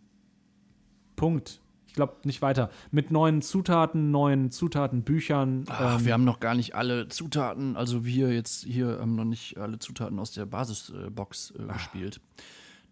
Punkt. 1.16 1.60
Ich 1.86 1.94
glaube 1.94 2.14
nicht 2.24 2.42
weiter. 2.42 2.70
Mit 2.90 3.12
neuen 3.12 3.42
Zutaten, 3.42 4.10
neuen 4.10 4.50
Zutatenbüchern. 4.50 5.64
Ach, 5.68 6.00
ähm, 6.00 6.06
wir 6.06 6.12
haben 6.14 6.24
noch 6.24 6.40
gar 6.40 6.56
nicht 6.56 6.74
alle 6.74 7.06
Zutaten, 7.08 7.76
also 7.76 8.04
wir 8.04 8.32
jetzt 8.32 8.64
hier 8.64 8.98
haben 9.00 9.14
noch 9.14 9.24
nicht 9.24 9.58
alle 9.58 9.78
Zutaten 9.78 10.18
aus 10.18 10.32
der 10.32 10.46
Basisbox 10.46 11.52
äh, 11.56 11.72
gespielt. 11.72 12.20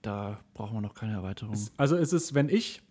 Da 0.03 0.41
brauchen 0.55 0.75
wir 0.75 0.81
noch 0.81 0.95
keine 0.95 1.13
Erweiterung. 1.13 1.57
Also 1.77 1.97
es 1.97 2.13
ist, 2.13 2.35
wenn 2.35 2.49
ich 2.49 2.83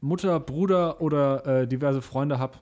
Mutter, 0.00 0.38
Bruder 0.38 1.00
oder 1.00 1.46
äh, 1.62 1.66
diverse 1.68 2.02
Freunde 2.02 2.38
habe, 2.38 2.58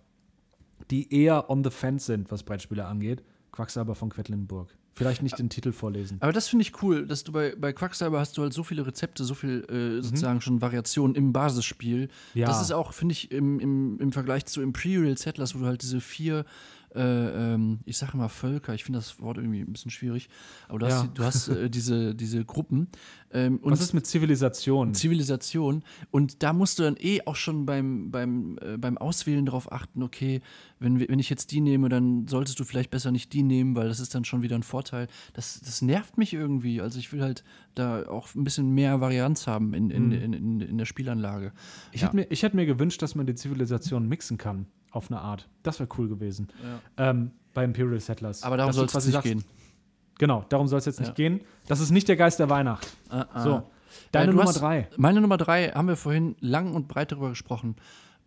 die 0.90 1.12
eher 1.12 1.51
on 1.51 1.64
the 1.64 1.70
fence 1.70 2.06
sind, 2.06 2.30
was 2.30 2.42
Brettspiele 2.42 2.84
angeht, 2.86 3.22
Quacksalber 3.52 3.94
von 3.94 4.10
Quedlinburg. 4.10 4.74
Vielleicht 4.96 5.22
nicht 5.22 5.36
den 5.40 5.48
Titel 5.51 5.72
vorlesen. 5.72 6.18
Aber 6.20 6.32
das 6.32 6.46
finde 6.46 6.62
ich 6.62 6.80
cool, 6.80 7.05
dass 7.05 7.24
du 7.24 7.32
bei, 7.32 7.56
bei 7.59 7.72
Quacksalber 7.72 8.20
hast 8.20 8.38
du 8.38 8.42
halt 8.42 8.52
so 8.52 8.62
viele 8.62 8.86
Rezepte, 8.86 9.24
so 9.24 9.34
viel 9.34 9.66
Mhm. 9.68 9.98
äh, 9.98 10.02
sozusagen 10.02 10.40
schon 10.40 10.60
Variationen 10.60 11.16
im 11.16 11.32
Basisspiel. 11.32 12.09
Ja. 12.34 12.46
Das 12.46 12.62
ist 12.62 12.70
auch, 12.70 12.92
finde 12.92 13.12
ich, 13.12 13.32
im, 13.32 13.59
im, 13.59 13.98
im 13.98 14.12
Vergleich 14.12 14.46
zu 14.46 14.62
Imperial 14.62 15.18
Settlers, 15.18 15.55
wo 15.56 15.59
du 15.60 15.66
halt 15.66 15.82
diese 15.82 16.01
vier, 16.01 16.44
äh, 16.94 17.54
ähm, 17.54 17.80
ich 17.84 17.96
sage 17.98 18.12
immer 18.14 18.28
Völker, 18.28 18.74
ich 18.74 18.84
finde 18.84 18.98
das 19.00 19.20
Wort 19.20 19.36
irgendwie 19.38 19.60
ein 19.60 19.72
bisschen 19.72 19.90
schwierig, 19.90 20.28
aber 20.68 20.78
du 20.78 20.86
hast, 20.86 20.92
Ja. 21.02 21.02
die- 21.08 21.14
du 21.14 21.24
hast 21.24 21.48
äh, 21.48 21.68
diese, 21.70 22.14
diese 22.14 22.44
Gruppen. 22.44 22.88
Ähm, 23.32 23.58
und 23.58 23.72
Was 23.72 23.80
ist 23.80 23.94
mit 23.94 24.06
Zivilisation? 24.06 24.94
Zivilisation. 24.94 25.82
Und 26.12 26.42
da 26.44 26.52
musst 26.52 26.78
du 26.78 26.84
dann 26.84 26.96
eh 26.98 27.20
auch 27.26 27.34
schon 27.36 27.66
beim, 27.66 28.10
beim, 28.12 28.58
äh, 28.62 28.76
beim 28.78 28.96
Auswählen 28.96 29.44
darauf 29.44 29.72
achten, 29.72 30.02
okay, 30.04 30.40
wenn, 30.78 31.00
wenn 31.00 31.18
ich 31.18 31.30
jetzt 31.30 31.50
die 31.50 31.60
nehme, 31.60 31.88
dann 31.88 32.28
solltest 32.28 32.60
du 32.60 32.64
vielleicht 32.64 32.90
besser 32.90 33.10
nicht 33.10 33.32
die 33.32 33.42
nehmen, 33.42 33.74
weil 33.74 33.88
das 33.88 33.98
ist 34.00 34.14
dann 34.14 34.24
schon 34.24 34.42
wieder 34.42 34.54
ein 34.56 34.62
Vorteil. 34.62 35.08
Das, 35.32 35.60
das 35.60 35.82
nervt 35.82 36.16
mich 36.18 36.32
irgendwie. 36.32 36.80
Also 36.80 36.98
ich 37.00 37.12
will 37.12 37.22
halt 37.22 37.42
da 37.74 38.06
auch 38.06 38.32
ein 38.36 38.44
bisschen 38.44 38.70
mehr 38.70 39.00
Varianz 39.00 39.46
haben 39.48 39.74
in, 39.74 39.90
in, 39.90 40.12
in, 40.12 40.32
in, 40.32 40.60
in 40.60 40.78
der 40.78 40.84
Spielanlage. 40.84 41.52
Ich 41.90 42.02
Ja. 42.02 42.06
hätte 42.08 42.16
mir, 42.16 42.26
ich 42.30 42.42
hätte 42.44 42.54
mir 42.54 42.66
gewünscht, 42.66 43.02
dass 43.02 43.14
man 43.16 43.26
die 43.26 43.34
Zivilisation 43.34 44.06
mixen 44.08 44.38
kann, 44.38 44.66
auf 44.94 45.10
eine 45.10 45.20
Art. 45.20 45.48
Das 45.62 45.78
wäre 45.80 45.88
cool 45.98 46.08
gewesen. 46.08 46.48
Ähm, 46.96 47.30
bei 47.52 47.64
Imperial 47.64 48.00
Settlers. 48.00 48.42
Aber 48.42 48.56
darum 48.56 48.72
soll 48.72 48.86
es 48.86 48.94
nicht 48.94 49.12
sagst- 49.12 49.22
gehen. 49.24 49.44
Genau, 50.18 50.44
darum 50.48 50.66
soll 50.68 50.78
es 50.78 50.84
jetzt 50.86 51.00
nicht 51.00 51.08
Ja. 51.08 51.14
gehen. 51.14 51.40
Das 51.66 51.80
ist 51.80 51.90
nicht 51.90 52.08
der 52.08 52.16
Geist 52.16 52.38
der 52.38 52.48
Weihnacht. 52.48 52.86
Ah, 53.08 53.26
ah. 53.32 53.40
So, 53.42 53.62
deine 54.12 54.26
Äh, 54.30 54.34
Nummer 54.34 54.44
hast- 54.48 54.60
drei. 54.60 54.88
Meine 54.96 55.20
Nummer 55.20 55.36
drei 55.36 55.68
haben 55.70 55.88
wir 55.88 55.96
vorhin 55.96 56.36
lang 56.40 56.72
und 56.74 56.86
breit 56.88 57.10
darüber 57.12 57.30
gesprochen. 57.30 57.76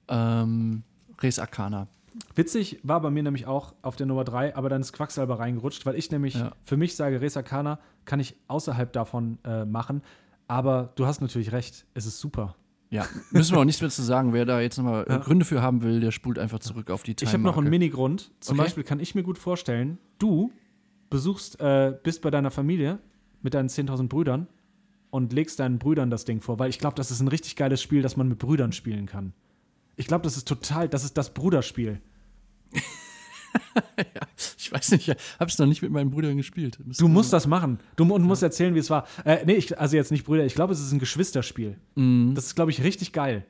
Ähm, 0.10 0.84
Res 1.22 1.39
Arcana. 1.39 1.88
Witzig 2.35 2.80
war 2.84 2.99
bei 3.02 3.10
mir 3.11 3.23
nämlich 3.23 3.45
auch 3.45 3.73
auf 3.84 3.95
der 3.95 4.06
Nummer 4.07 4.23
3, 4.23 4.56
aber 4.56 4.69
dann 4.69 4.81
ist 4.81 4.91
Quacksalber 4.91 5.38
reingerutscht, 5.39 5.85
weil 5.85 5.95
ich 5.95 6.10
nämlich 6.11 6.34
Ja. 6.35 6.52
für 6.64 6.76
mich 6.77 6.95
sage, 6.95 7.22
Res 7.22 7.38
Arcana 7.38 7.80
kann 8.06 8.19
ich 8.19 8.35
außerhalb 8.48 8.91
davon 8.91 9.38
äh, 9.44 9.65
machen. 9.65 10.02
Aber 10.48 10.91
du 10.95 11.06
hast 11.06 11.22
natürlich 11.22 11.52
recht, 11.52 11.85
es 11.94 12.06
ist 12.06 12.19
super. 12.19 12.56
Ja, 12.90 13.06
müssen 13.32 13.54
wir 13.56 13.60
auch 13.60 13.66
nichts 13.66 13.82
mehr 13.82 13.90
zu 13.90 14.02
sagen. 14.02 14.32
Wer 14.34 14.46
da 14.46 14.62
jetzt 14.62 14.78
nochmal 14.78 15.06
Ja. 15.10 15.18
äh, 15.18 15.20
Gründe 15.20 15.44
für 15.46 15.62
haben 15.62 15.82
will, 15.84 16.00
der 16.00 16.12
spult 16.12 16.40
einfach 16.40 16.60
zurück 16.60 16.90
auf 16.90 17.04
die 17.04 17.16
Ich 17.20 17.34
habe 17.34 17.44
noch 17.44 17.58
einen. 17.58 17.70
Minigrund. 17.70 18.32
Zum 18.40 18.58
Okay. 18.58 18.66
Beispiel 18.66 18.84
kann 18.84 19.00
ich 19.00 19.14
mir 19.14 19.24
gut 19.24 19.38
vorstellen, 19.38 19.98
du 20.20 20.52
besuchst, 21.10 21.60
äh, 21.60 21.94
bist 22.02 22.22
bei 22.22 22.32
deiner 22.32 22.52
Familie 22.52 23.00
mit 23.42 23.54
deinen 23.54 23.70
10.000 23.70 24.08
Brüdern 24.08 24.48
und 25.10 25.34
legst 25.34 25.60
deinen 25.60 25.80
Brüdern 25.80 26.10
das 26.10 26.26
Ding 26.26 26.42
vor, 26.42 26.60
weil 26.60 26.70
ich 26.70 26.80
glaube, 26.80 26.96
das 26.96 27.12
ist 27.12 27.20
ein 27.22 27.28
richtig 27.28 27.56
geiles 27.56 27.82
Spiel, 27.82 28.02
das 28.02 28.16
man 28.18 28.28
mit 28.30 28.40
Brüdern 28.40 28.72
spielen 28.72 29.06
kann. 29.06 29.34
Ich 29.96 30.08
glaube, 30.08 30.24
das 30.24 30.38
ist 30.38 30.48
total, 30.48 30.88
das 30.88 31.04
ist 31.04 31.18
das 31.18 31.34
Bruderspiel. 31.34 32.02
Ich 34.58 34.72
weiß 34.72 34.92
nicht, 34.92 35.08
ich 35.08 35.16
habe 35.40 35.50
es 35.50 35.58
noch 35.58 35.66
nicht 35.66 35.82
mit 35.82 35.92
meinen 35.92 36.10
Brüdern 36.12 36.38
gespielt. 36.38 36.78
Müssen 36.86 37.00
Du 37.00 37.08
musst 37.08 37.32
mal- 37.32 37.38
das 37.38 37.48
machen. 37.48 37.80
Du 37.96 38.04
und 38.14 38.24
musst 38.24 38.44
erzählen, 38.44 38.76
wie 38.76 38.80
es 38.80 38.90
war. 38.90 39.08
Äh, 39.26 39.46
nee, 39.46 39.54
ich, 39.54 39.80
also 39.80 39.96
jetzt 39.96 40.12
nicht 40.12 40.26
Brüder, 40.26 40.46
ich 40.46 40.56
glaube, 40.56 40.74
es 40.74 40.80
ist 40.80 40.92
ein 40.92 41.00
Geschwisterspiel. 41.00 41.78
Mhm. 41.96 42.34
Das 42.36 42.46
ist, 42.46 42.56
glaube 42.56 42.72
ich, 42.72 42.84
richtig 42.84 43.14
geil. 43.14 43.46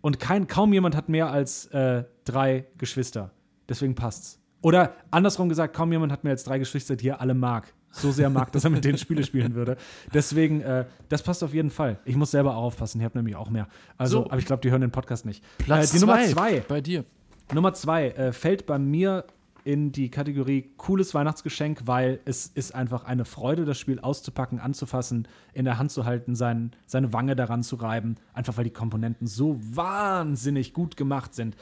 Und 0.00 0.18
kein, 0.20 0.46
kaum 0.46 0.72
jemand 0.72 0.96
hat 0.96 1.08
mehr 1.08 1.30
als 1.30 1.66
äh, 1.66 2.04
drei 2.24 2.66
Geschwister. 2.78 3.30
Deswegen 3.68 3.94
passt's. 3.94 4.38
Oder 4.62 4.94
andersrum 5.10 5.48
gesagt, 5.48 5.74
kaum 5.74 5.90
jemand 5.92 6.12
hat 6.12 6.24
mehr 6.24 6.32
als 6.32 6.44
drei 6.44 6.58
Geschwister, 6.58 6.94
die 6.96 7.08
er 7.08 7.20
alle 7.20 7.34
mag. 7.34 7.72
So 7.90 8.10
sehr 8.10 8.30
mag, 8.30 8.50
dass 8.52 8.64
er 8.64 8.70
mit 8.70 8.84
denen 8.84 8.96
Spiele 8.96 9.22
spielen 9.22 9.54
würde. 9.54 9.76
Deswegen, 10.14 10.62
äh, 10.62 10.86
das 11.10 11.22
passt 11.22 11.44
auf 11.44 11.52
jeden 11.52 11.70
Fall. 11.70 11.98
Ich 12.06 12.16
muss 12.16 12.30
selber 12.30 12.56
auch 12.56 12.62
aufpassen, 12.62 13.00
ich 13.00 13.04
habe 13.04 13.18
nämlich 13.18 13.36
auch 13.36 13.50
mehr. 13.50 13.68
Also, 13.98 14.20
So. 14.22 14.26
aber 14.30 14.38
ich 14.38 14.46
glaube, 14.46 14.62
die 14.62 14.70
hören 14.70 14.80
den 14.80 14.90
Podcast 14.92 15.26
nicht. 15.26 15.44
Platz 15.58 15.90
äh, 15.90 15.94
die 15.96 16.00
Nummer 16.00 16.14
zwei 16.20 16.28
zwei. 16.32 16.60
bei 16.60 16.80
dir. 16.80 17.04
Nummer 17.52 17.74
zwei 17.74 18.08
äh, 18.10 18.32
fällt 18.32 18.64
bei 18.64 18.78
mir 18.78 19.24
in 19.64 19.92
die 19.92 20.10
Kategorie 20.10 20.70
cooles 20.76 21.14
Weihnachtsgeschenk, 21.14 21.82
weil 21.86 22.20
es 22.24 22.46
ist 22.46 22.74
einfach 22.74 23.04
eine 23.04 23.24
Freude, 23.24 23.64
das 23.64 23.78
Spiel 23.78 24.00
auszupacken, 24.00 24.58
anzufassen, 24.58 25.28
in 25.52 25.64
der 25.64 25.78
Hand 25.78 25.90
zu 25.90 26.04
halten, 26.04 26.34
sein, 26.34 26.72
seine 26.86 27.12
Wange 27.12 27.36
daran 27.36 27.62
zu 27.62 27.76
reiben, 27.76 28.16
einfach 28.34 28.56
weil 28.56 28.64
die 28.64 28.70
Komponenten 28.70 29.26
so 29.26 29.58
wahnsinnig 29.60 30.72
gut 30.72 30.96
gemacht 30.96 31.34
sind. 31.34 31.56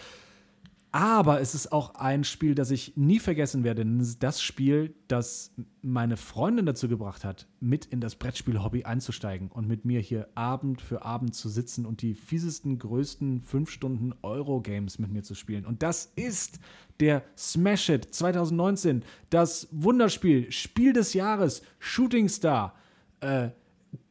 Aber 0.92 1.40
es 1.40 1.54
ist 1.54 1.70
auch 1.70 1.94
ein 1.94 2.24
Spiel, 2.24 2.56
das 2.56 2.72
ich 2.72 2.96
nie 2.96 3.20
vergessen 3.20 3.62
werde. 3.62 3.86
Das 4.18 4.42
Spiel, 4.42 4.92
das 5.06 5.52
meine 5.82 6.16
Freundin 6.16 6.66
dazu 6.66 6.88
gebracht 6.88 7.24
hat, 7.24 7.46
mit 7.60 7.86
in 7.86 8.00
das 8.00 8.16
Brettspiel-Hobby 8.16 8.82
einzusteigen 8.84 9.52
und 9.52 9.68
mit 9.68 9.84
mir 9.84 10.00
hier 10.00 10.28
Abend 10.34 10.82
für 10.82 11.04
Abend 11.04 11.36
zu 11.36 11.48
sitzen 11.48 11.86
und 11.86 12.02
die 12.02 12.14
fiesesten, 12.14 12.80
größten 12.80 13.40
5 13.40 13.70
Stunden 13.70 14.14
Euro-Games 14.22 14.98
mit 14.98 15.12
mir 15.12 15.22
zu 15.22 15.36
spielen. 15.36 15.64
Und 15.64 15.84
das 15.84 16.10
ist 16.16 16.58
der 16.98 17.22
Smash 17.36 17.88
It 17.88 18.12
2019, 18.12 19.04
das 19.30 19.68
Wunderspiel, 19.70 20.50
Spiel 20.50 20.92
des 20.92 21.14
Jahres, 21.14 21.62
Shooting 21.78 22.28
Star, 22.28 22.74
äh, 23.20 23.50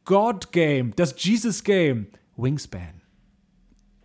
God 0.06 0.50
Game, 0.50 0.94
das 0.96 1.14
Jesus 1.22 1.62
Game, 1.62 2.06
Wingspan. 2.36 3.02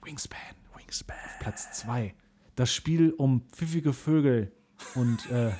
Wingspan. 0.03 0.39
Wingspan. 0.77 1.15
Platz 1.39 1.71
2. 1.71 2.13
Das 2.55 2.73
Spiel 2.73 3.11
um 3.11 3.41
pfiffige 3.51 3.93
Vögel 3.93 4.51
und, 4.95 5.29
äh, 5.31 5.51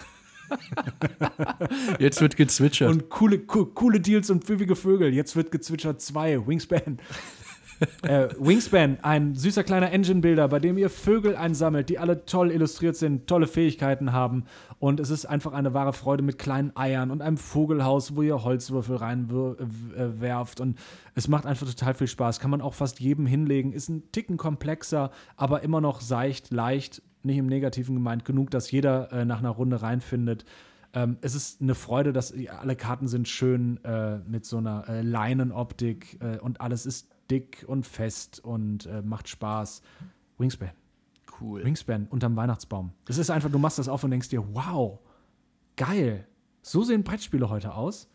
Jetzt 2.00 2.22
wird 2.22 2.38
gezwitschert. 2.38 2.92
und 2.92 3.10
coole, 3.10 3.40
co 3.40 3.66
coole 3.66 4.00
Deals 4.00 4.30
und 4.30 4.44
pfiffige 4.44 4.76
Vögel. 4.76 5.14
Jetzt 5.14 5.36
wird 5.36 5.52
gezwitschert 5.52 6.02
2. 6.02 6.48
Wingspan. 6.48 7.00
äh, 8.04 8.30
Wingspan, 8.40 9.00
ein 9.02 9.36
süßer 9.36 9.64
kleiner 9.64 9.92
Engine-Builder, 9.92 10.48
bei 10.48 10.60
dem 10.60 10.78
ihr 10.78 10.90
Vögel 10.90 11.36
einsammelt, 11.36 11.90
die 11.90 12.00
alle 12.00 12.26
toll 12.26 12.52
illustriert 12.52 12.96
sind, 12.96 13.28
tolle 13.28 13.48
Fähigkeiten 13.48 14.12
haben. 14.12 14.46
Und 14.80 15.00
es 15.00 15.10
ist 15.10 15.26
einfach 15.26 15.54
eine 15.54 15.74
wahre 15.74 15.94
Freude 15.94 16.24
mit 16.24 16.38
kleinen 16.38 16.76
Eiern 16.76 17.12
und 17.12 17.22
einem 17.22 17.38
Vogelhaus, 17.38 18.16
wo 18.16 18.22
ihr 18.22 18.44
Holzwürfel 18.44 18.98
reinwerft. 18.98 20.62
Und 20.62 20.78
es 21.16 21.28
macht 21.28 21.46
einfach 21.46 21.68
total 21.68 21.94
viel 21.94 22.08
Spaß. 22.08 22.40
Kann 22.40 22.52
man 22.52 22.62
auch 22.62 22.74
fast 22.74 23.00
jedem 23.00 23.26
hinlegen. 23.26 23.74
Ist 23.74 23.90
ein 23.90 24.12
Ticken 24.12 24.38
komplexer, 24.38 25.12
aber 25.36 25.64
immer 25.64 25.82
noch 25.82 26.02
seicht, 26.02 26.52
leicht, 26.52 27.02
nicht 27.24 27.38
im 27.38 27.48
Negativen 27.48 27.96
gemeint, 27.96 28.26
genug, 28.26 28.52
dass 28.52 28.72
jeder 28.72 29.12
äh, 29.12 29.26
nach 29.26 29.40
einer 29.40 29.50
Runde 29.50 29.82
reinfindet. 29.82 30.46
Ähm, 30.94 31.18
es 31.22 31.36
ist 31.36 31.62
eine 31.62 31.76
Freude, 31.76 32.14
dass 32.14 32.34
alle 32.62 32.76
Karten 32.76 33.08
sind 33.08 33.28
schön 33.28 33.84
äh, 33.84 34.20
mit 34.20 34.46
so 34.46 34.58
einer 34.58 34.88
äh, 34.88 35.02
Leinenoptik 35.02 36.20
äh, 36.22 36.38
und 36.40 36.62
alles 36.62 36.86
ist 36.86 37.15
dick 37.32 37.66
und 37.68 37.86
fest 37.86 38.40
und 38.44 38.86
äh, 38.86 39.02
macht 39.02 39.28
Spaß. 39.30 39.82
Wingspan. 40.38 40.72
cool. 41.42 41.64
Wingspan 41.64 42.08
unterm 42.10 42.36
Weihnachtsbaum. 42.36 42.92
Es 43.08 43.18
ist 43.18 43.30
einfach, 43.30 43.50
du 43.52 43.60
machst 43.60 43.80
das 43.80 43.88
auf 43.88 44.04
und 44.04 44.12
denkst 44.12 44.30
dir, 44.30 44.44
wow, 44.54 45.00
geil. 45.76 46.28
So 46.62 46.84
sehen 46.84 47.04
Brettspiele 47.04 47.50
heute 47.50 47.74
aus. 47.74 48.08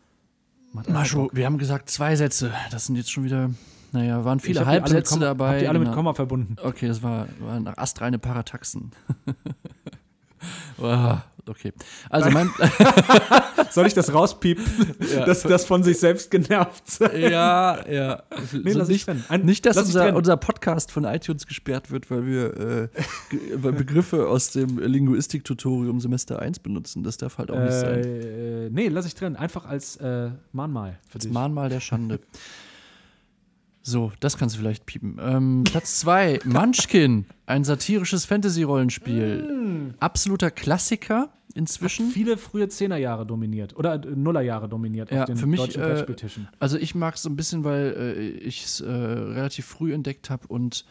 Mascho, 0.73 1.29
wir 1.33 1.45
haben 1.45 1.57
gesagt 1.57 1.89
zwei 1.89 2.15
Sätze. 2.15 2.53
Das 2.71 2.85
sind 2.85 2.95
jetzt 2.95 3.11
schon 3.11 3.23
wieder, 3.25 3.49
naja, 3.91 4.23
waren 4.23 4.39
viele 4.39 4.65
Halbsätze 4.65 5.15
Komma- 5.15 5.25
dabei. 5.25 5.53
Hab 5.53 5.59
die 5.59 5.67
alle 5.67 5.79
mit 5.79 5.87
genau. 5.87 5.97
Komma 5.97 6.13
verbunden. 6.13 6.55
Okay, 6.63 6.87
das 6.87 7.03
war, 7.03 7.27
waren 7.39 7.67
astreine 7.67 8.19
Parataxen. 8.19 8.91
wow, 10.77 11.19
okay. 11.49 11.73
Also 12.09 12.29
mein, 12.31 12.49
Soll 13.71 13.87
ich 13.87 13.93
das 13.93 14.13
rauspiepen? 14.13 14.65
Ja. 15.13 15.25
dass 15.25 15.43
das 15.43 15.65
von 15.65 15.83
sich 15.83 15.97
selbst 15.99 16.29
genervt 16.31 16.89
sein? 16.89 17.21
ja, 17.21 17.87
ja. 17.89 18.23
Nee, 18.51 18.71
so 18.73 18.79
lass 18.79 18.89
ich 18.89 18.93
nicht, 18.95 19.07
drin. 19.07 19.23
Ein- 19.29 19.45
nicht, 19.45 19.65
dass 19.65 19.77
unser, 19.77 20.15
unser 20.15 20.37
Podcast 20.37 20.91
von 20.91 21.05
iTunes 21.05 21.47
gesperrt 21.47 21.89
wird, 21.91 22.11
weil 22.11 22.25
wir 22.25 22.89
äh, 22.91 23.71
Begriffe 23.71 24.27
aus 24.27 24.51
dem 24.51 24.77
Linguistik-Tutorium 24.77 25.99
Semester 25.99 26.39
1 26.39 26.59
benutzen. 26.59 27.03
Das 27.03 27.17
darf 27.17 27.37
halt 27.37 27.51
auch 27.51 27.59
nicht 27.59 27.71
sein. 27.73 28.03
Äh, 28.03 28.69
nee, 28.71 28.87
lass 28.89 29.05
ich 29.05 29.15
drin. 29.15 29.35
Einfach 29.35 29.65
als 29.65 29.95
äh, 29.97 30.31
Mahnmal 30.51 30.99
für 31.07 31.13
Das 31.19 31.23
dich. 31.23 31.31
Mahnmal 31.31 31.69
der 31.69 31.79
Schande. 31.79 32.19
So, 33.83 34.11
das 34.19 34.37
kannst 34.37 34.55
du 34.55 34.59
vielleicht 34.59 34.85
piepen. 34.85 35.17
Ähm, 35.19 35.63
Platz 35.63 35.99
2, 35.99 36.41
Munchkin, 36.45 37.25
ein 37.45 37.63
satirisches 37.63 38.25
Fantasy-Rollenspiel. 38.25 39.95
Absoluter 39.99 40.51
Klassiker 40.51 41.29
inzwischen. 41.55 42.09
Viele 42.09 42.37
frühe 42.37 42.69
Zehnerjahre 42.69 43.25
dominiert 43.25 43.75
oder 43.75 43.95
äh, 43.95 44.15
Nullerjahre 44.15 44.69
dominiert 44.69 45.11
Ja, 45.11 45.21
auf 45.21 45.25
den 45.25 45.37
für 45.37 45.47
mich, 45.47 45.59
deutschen 45.59 45.81
äh, 45.81 45.85
Brettspieltischen. 45.85 46.47
Also 46.59 46.77
ich 46.77 46.95
mag 46.95 47.15
es 47.15 47.23
so 47.23 47.29
ein 47.29 47.35
bisschen, 47.35 47.63
weil 47.63 47.95
äh, 47.97 48.29
ich 48.29 48.63
es 48.65 48.81
äh, 48.81 48.89
relativ 48.89 49.65
früh 49.65 49.93
entdeckt 49.93 50.29
habe 50.29 50.47
und 50.47 50.85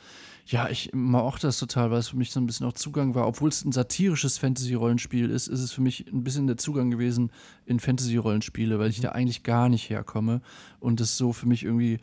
ja, 0.47 0.69
ich 0.69 0.91
mag 0.93 1.23
auch 1.23 1.39
das 1.39 1.59
total, 1.59 1.93
weil 1.93 1.99
es 1.99 2.09
für 2.09 2.17
mich 2.17 2.33
so 2.33 2.41
ein 2.41 2.47
bisschen 2.47 2.67
auch 2.67 2.73
Zugang 2.73 3.15
war. 3.15 3.29
Obwohl 3.29 3.51
es 3.51 3.65
ein 3.65 3.71
satirisches 3.71 4.39
Fantasy-Rollenspiel 4.39 5.31
ist, 5.31 5.47
ist 5.47 5.61
es 5.61 5.71
für 5.71 5.81
mich 5.81 6.07
ein 6.13 6.25
bisschen 6.25 6.49
der 6.49 6.57
Zugang 6.57 6.91
gewesen 6.91 7.31
in 7.67 7.79
Fantasy-Rollenspiele, 7.79 8.79
weil 8.81 8.91
ich 8.91 9.01
da 9.01 9.11
eigentlich 9.11 9.45
gar 9.45 9.69
nicht 9.69 9.91
herkomme 9.91 10.41
und 10.81 11.01
es 11.01 11.17
so 11.17 11.33
für 11.33 11.47
mich 11.47 11.65
irgendwie 11.65 12.01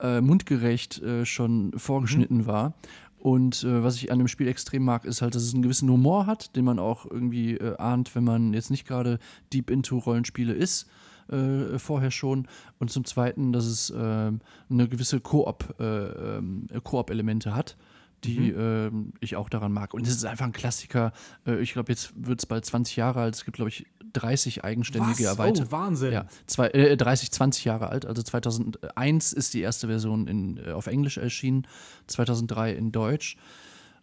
äh, 0.00 0.20
mundgerecht 0.20 1.00
äh, 1.02 1.24
schon 1.24 1.72
vorgeschnitten 1.76 2.46
war. 2.46 2.74
Und 3.20 3.64
äh, 3.64 3.82
was 3.84 3.96
ich 3.96 4.10
an 4.10 4.18
dem 4.18 4.28
Spiel 4.28 4.48
extrem 4.48 4.82
mag, 4.82 5.04
ist 5.04 5.20
halt, 5.20 5.34
dass 5.34 5.42
es 5.42 5.52
einen 5.52 5.62
gewissen 5.62 5.90
Humor 5.90 6.26
hat, 6.26 6.56
den 6.56 6.64
man 6.64 6.78
auch 6.78 7.04
irgendwie 7.04 7.54
äh, 7.54 7.76
ahnt, 7.76 8.14
wenn 8.14 8.24
man 8.24 8.54
jetzt 8.54 8.70
nicht 8.70 8.86
gerade 8.88 9.18
deep 9.52 9.70
into 9.70 9.98
Rollenspiele 9.98 10.54
ist, 10.54 10.88
äh, 11.30 11.78
vorher 11.78 12.10
schon. 12.10 12.48
Und 12.78 12.90
zum 12.90 13.04
Zweiten, 13.04 13.52
dass 13.52 13.66
es 13.66 13.92
ähm, 13.94 14.40
eine 14.70 14.88
gewisse 14.88 15.18
äh, 15.18 15.82
ähm, 15.84 16.66
Koop-Elemente 16.82 17.54
hat, 17.54 17.76
die 18.24 18.50
ähm, 18.50 19.12
ich 19.20 19.36
auch 19.36 19.48
daran 19.48 19.72
mag. 19.72 19.94
Und 19.94 20.06
es 20.06 20.14
ist 20.14 20.24
einfach 20.24 20.46
ein 20.46 20.52
Klassiker. 20.52 21.12
Äh, 21.46 21.60
ich 21.60 21.72
glaube, 21.72 21.92
jetzt 21.92 22.12
wird 22.16 22.40
es 22.40 22.46
bald 22.46 22.64
20 22.64 22.96
Jahre 22.96 23.20
alt. 23.20 23.34
Es 23.34 23.44
gibt, 23.44 23.56
glaube 23.56 23.70
ich, 23.70 23.86
30 24.12 24.64
eigenständige 24.64 25.24
Erweiterungen. 25.26 25.68
Oh, 25.68 25.72
Wahnsinn. 25.72 26.12
Ja, 26.12 26.26
zwei, 26.46 26.68
äh, 26.68 26.96
30, 26.96 27.30
20 27.30 27.64
Jahre 27.64 27.88
alt. 27.88 28.06
Also 28.06 28.22
2001 28.22 29.32
ist 29.32 29.54
die 29.54 29.60
erste 29.60 29.86
Version 29.86 30.26
in, 30.26 30.56
äh, 30.58 30.72
auf 30.72 30.86
Englisch 30.86 31.18
erschienen, 31.18 31.66
2003 32.06 32.72
in 32.72 32.92
Deutsch. 32.92 33.36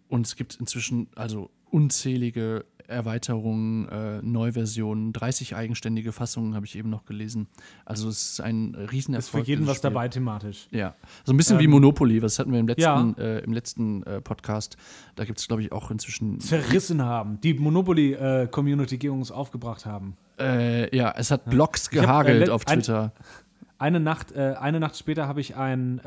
Und 0.09 0.25
es 0.27 0.35
gibt 0.35 0.55
inzwischen 0.55 1.07
also 1.15 1.49
unzählige 1.69 2.65
Erweiterungen, 2.87 3.89
äh, 3.89 4.21
Neuversionen, 4.21 5.11
30 5.11 5.57
eigenständige 5.57 6.13
Fassungen 6.13 6.55
habe 6.55 6.65
ich 6.65 6.77
eben 6.77 6.89
noch 6.89 7.03
gelesen. 7.03 7.47
Also 7.83 8.07
es 8.07 8.31
ist 8.31 8.41
ein 8.41 8.75
Riesenerfolg. 8.75 9.19
Ist 9.19 9.29
für 9.45 9.51
jeden 9.51 9.67
was 9.67 9.77
Spiel. 9.77 9.89
dabei 9.89 10.07
thematisch. 10.07 10.67
Ja, 10.71 10.95
so 11.25 11.33
ein 11.33 11.37
bisschen 11.37 11.59
wie 11.59 11.65
Ähm, 11.65 11.71
Monopoly, 11.71 12.21
was 12.21 12.39
hatten 12.39 12.53
wir 12.53 12.59
im 12.61 12.67
letzten, 12.69 12.81
ja. 12.81 13.13
äh, 13.17 13.39
im 13.43 13.51
letzten 13.51 14.03
äh, 14.03 14.21
Podcast. 14.21 14.77
Da 15.15 15.25
gibt 15.25 15.39
es, 15.39 15.47
glaube 15.49 15.61
ich, 15.63 15.73
auch 15.73 15.91
inzwischen. 15.91 16.39
Zerrissen 16.39 17.01
haben, 17.01 17.41
die 17.41 17.53
Monopoly-Community 17.55 19.09
uns 19.09 19.31
aufgebracht 19.31 19.85
haben. 19.85 20.15
Äh, 20.39 20.95
ja, 20.95 21.13
es 21.17 21.31
hat 21.31 21.45
Blogs 21.49 21.87
hab, 21.87 21.93
äh, 21.93 21.99
gehagelt 21.99 22.39
let- 22.39 22.49
auf 22.49 22.65
ein- 22.67 22.79
Twitter. 22.79 23.11
Eine 23.79 23.99
Nacht, 23.99 24.31
äh, 24.31 24.55
eine 24.59 24.79
Nacht 24.79 24.97
später 24.97 25.27
habe 25.27 25.41
ich 25.41 25.55
ein, 25.55 25.99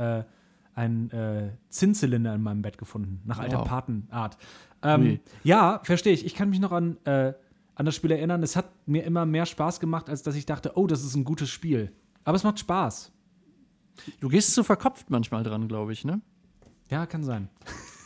äh, 0.74 0.80
ein 0.80 1.10
äh, 1.10 1.50
Zinszylinder 1.68 2.34
in 2.34 2.42
meinem 2.42 2.62
Bett 2.62 2.78
gefunden, 2.78 3.22
nach 3.24 3.38
alter 3.38 3.60
Wow. 3.60 3.68
Patenart. 3.68 4.36
Ähm, 4.82 5.20
ja, 5.44 5.80
verstehe 5.82 6.12
ich. 6.12 6.24
Ich 6.24 6.34
kann 6.34 6.50
mich 6.50 6.60
noch 6.60 6.72
an, 6.72 6.96
äh, 7.04 7.34
an 7.74 7.86
das 7.86 7.94
Spiel 7.94 8.10
erinnern. 8.10 8.42
Es 8.42 8.56
hat 8.56 8.70
mir 8.86 9.04
immer 9.04 9.26
mehr 9.26 9.46
Spaß 9.46 9.80
gemacht, 9.80 10.08
als 10.08 10.22
dass 10.22 10.34
ich 10.34 10.46
dachte, 10.46 10.72
oh, 10.76 10.86
das 10.86 11.02
ist 11.04 11.14
ein 11.14 11.24
gutes 11.24 11.50
Spiel. 11.50 11.92
Aber 12.24 12.36
es 12.36 12.44
macht 12.44 12.58
Spaß. 12.58 13.12
Du 14.20 14.28
gehst 14.28 14.54
so 14.54 14.62
verkopft 14.62 15.10
manchmal 15.10 15.42
dran, 15.42 15.68
glaube 15.68 15.92
ich, 15.92 16.04
ne? 16.04 16.20
Ja, 16.88 17.06
kann 17.06 17.24
sein. 17.24 17.48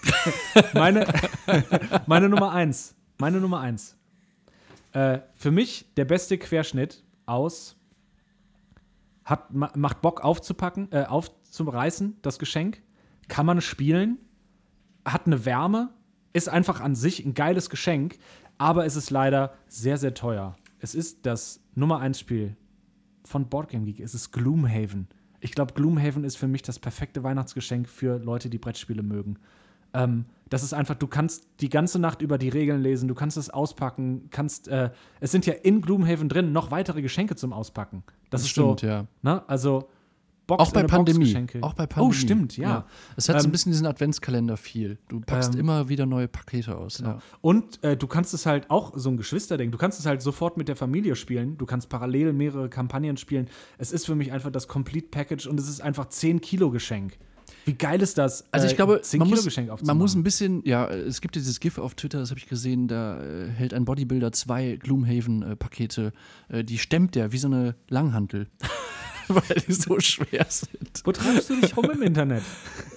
meine, 0.75 1.07
meine 2.07 2.29
Nummer 2.29 2.53
eins. 2.53 2.95
Meine 3.19 3.41
Nummer 3.41 3.61
eins. 3.61 3.97
Äh, 4.93 5.21
für 5.35 5.51
mich 5.51 5.87
der 5.97 6.05
beste 6.05 6.39
Querschnitt 6.39 7.05
aus 7.27 7.77
hat, 9.25 9.53
ma, 9.53 9.71
macht 9.75 10.03
Bock 10.03 10.23
aufzupacken, 10.23 10.91
äh, 10.93 11.05
aufzureißen, 11.55 12.17
das 12.23 12.39
Geschenk. 12.39 12.83
Kann 13.29 13.47
man 13.47 13.61
spielen, 13.61 14.19
hat 15.05 15.27
eine 15.27 15.45
Wärme, 15.45 15.91
ist 16.33 16.49
einfach 16.49 16.81
an 16.81 16.95
sich 16.95 17.25
ein 17.25 17.35
geiles 17.35 17.71
Geschenk, 17.71 18.19
aber 18.59 18.85
es 18.85 18.97
ist 18.97 19.11
leider 19.11 19.55
sehr, 19.69 19.97
sehr 19.97 20.15
teuer. 20.15 20.57
Es 20.81 20.95
ist 20.95 21.25
das 21.27 21.61
Nummer 21.75 22.01
1 22.01 22.19
Spiel 22.19 22.57
von 23.25 23.49
Boardgame 23.49 23.87
Geek. 23.87 24.01
Es 24.01 24.15
ist 24.15 24.33
Gloomhaven. 24.33 25.09
Ich 25.41 25.53
glaube, 25.53 25.75
Gloomhaven 25.75 26.25
ist 26.25 26.37
für 26.37 26.49
mich 26.49 26.63
das 26.63 26.79
perfekte 26.79 27.23
Weihnachtsgeschenk 27.23 27.89
für 27.89 28.19
Leute, 28.19 28.51
die 28.51 28.59
Brettspiele 28.59 29.03
mögen. 29.03 29.39
Ähm, 29.95 30.27
das 30.51 30.63
ist 30.63 30.75
einfach, 30.75 30.97
du 30.97 31.07
kannst 31.07 31.47
die 31.61 31.69
ganze 31.69 31.99
Nacht 31.99 32.21
über 32.21 32.37
die 32.37 32.49
Regeln 32.49 32.83
lesen, 32.83 33.09
du 33.09 33.15
kannst 33.15 33.37
es 33.37 33.49
auspacken, 33.49 34.29
kannst, 34.31 34.69
äh, 34.69 34.91
es 35.21 35.31
sind 35.31 35.47
ja 35.47 35.55
in 35.55 35.81
Gloomhaven 35.81 36.29
drin 36.29 36.53
noch 36.53 36.71
weitere 36.71 37.01
Geschenke 37.01 37.37
zum 37.37 37.53
Auspacken. 37.53 38.03
Das, 38.31 38.43
ist 38.43 38.51
stimmt, 38.51 38.81
so, 38.81 38.87
ja. 38.87 39.07
ne, 39.23 39.49
also 39.49 39.89
Box 40.47 40.63
Auch 40.63 40.73
bei 40.73 40.83
Box 40.83 40.93
Pandemie. 40.93 41.47
Auch 41.63 41.73
bei 41.73 41.87
Pandemie. 41.87 42.11
Oh, 42.11 42.13
stimmt, 42.13 42.57
ja. 42.57 42.87
Es 43.17 43.29
hat 43.29 43.41
so 43.41 43.45
ein 43.45 43.49
Ähm, 43.49 43.53
bisschen 43.53 43.73
diesen 43.73 43.87
Adventskalender 43.87 44.57
viel. 44.57 44.99
Du 45.09 45.21
packst 45.21 45.55
ähm, 45.55 45.61
immer 45.61 45.89
wieder 45.89 46.05
neue 46.07 46.29
Pakete 46.29 46.77
aus. 46.77 46.99
Ja. 46.99 47.19
Und 47.41 47.83
äh, 47.83 47.97
du 47.97 48.07
kannst 48.07 48.35
es 48.35 48.45
halt 48.45 48.69
auch, 48.71 48.93
so 48.95 49.09
ein 49.09 49.17
Geschwisterding, 49.17 49.71
du 49.71 49.79
kannst 49.79 49.99
es 49.99 50.07
halt 50.07 50.21
sofort 50.21 50.57
mit 50.57 50.69
der 50.69 50.77
Familie 50.77 51.17
spielen. 51.17 51.57
Du 51.57 51.65
kannst 51.67 51.89
parallel 51.89 52.33
mehrere 52.33 52.69
Kampagnen 52.69 53.17
spielen. 53.17 53.49
Es 53.79 53.91
ist 53.93 54.05
für 54.07 54.15
mich 54.15 54.33
einfach 54.33 54.51
das 54.51 54.69
Complete 54.69 55.09
Package 55.11 55.47
und 55.47 55.59
es 55.59 55.69
ist 55.69 55.81
einfach 55.81 56.09
10 56.11 56.41
Kilo 56.41 56.71
Geschenk. 56.71 57.17
Wie 57.67 57.75
geil 57.75 58.03
ist 58.03 58.19
das? 58.19 58.45
Also 58.53 58.67
äh, 58.67 58.71
ich 58.71 58.77
glaube, 58.77 59.01
10 59.01 59.19
man 59.21 59.29
muss, 59.31 59.57
man 59.83 59.97
muss 59.99 60.15
ein 60.15 60.23
bisschen, 60.23 60.63
ja, 60.67 60.87
es 60.89 61.23
gibt 61.23 61.35
dieses 61.35 61.61
GIF 61.61 61.79
auf 61.79 61.95
Twitter, 61.95 62.19
das 62.19 62.29
habe 62.31 62.39
ich 62.39 62.47
gesehen, 62.47 62.89
da 62.89 63.23
äh, 63.23 63.49
hält 63.49 63.73
ein 63.73 63.87
Bodybuilder 63.87 64.33
zwei 64.33 64.77
Gloomhaven-Pakete, 64.77 66.13
äh, 66.49 66.65
die 66.65 66.79
stemmt 66.79 67.15
der 67.15 67.33
wie 67.33 67.39
so 67.39 67.49
eine 67.49 67.75
Langhantel, 67.89 68.49
weil 69.29 69.63
die 69.67 69.73
so 69.73 69.99
schwer 70.01 70.47
sind. 70.49 71.03
Wo 71.05 71.13
treibst 71.13 71.51
du 71.51 71.61
dich 71.61 71.77
rum 71.77 71.91
im 71.91 72.03
Internet? 72.03 72.43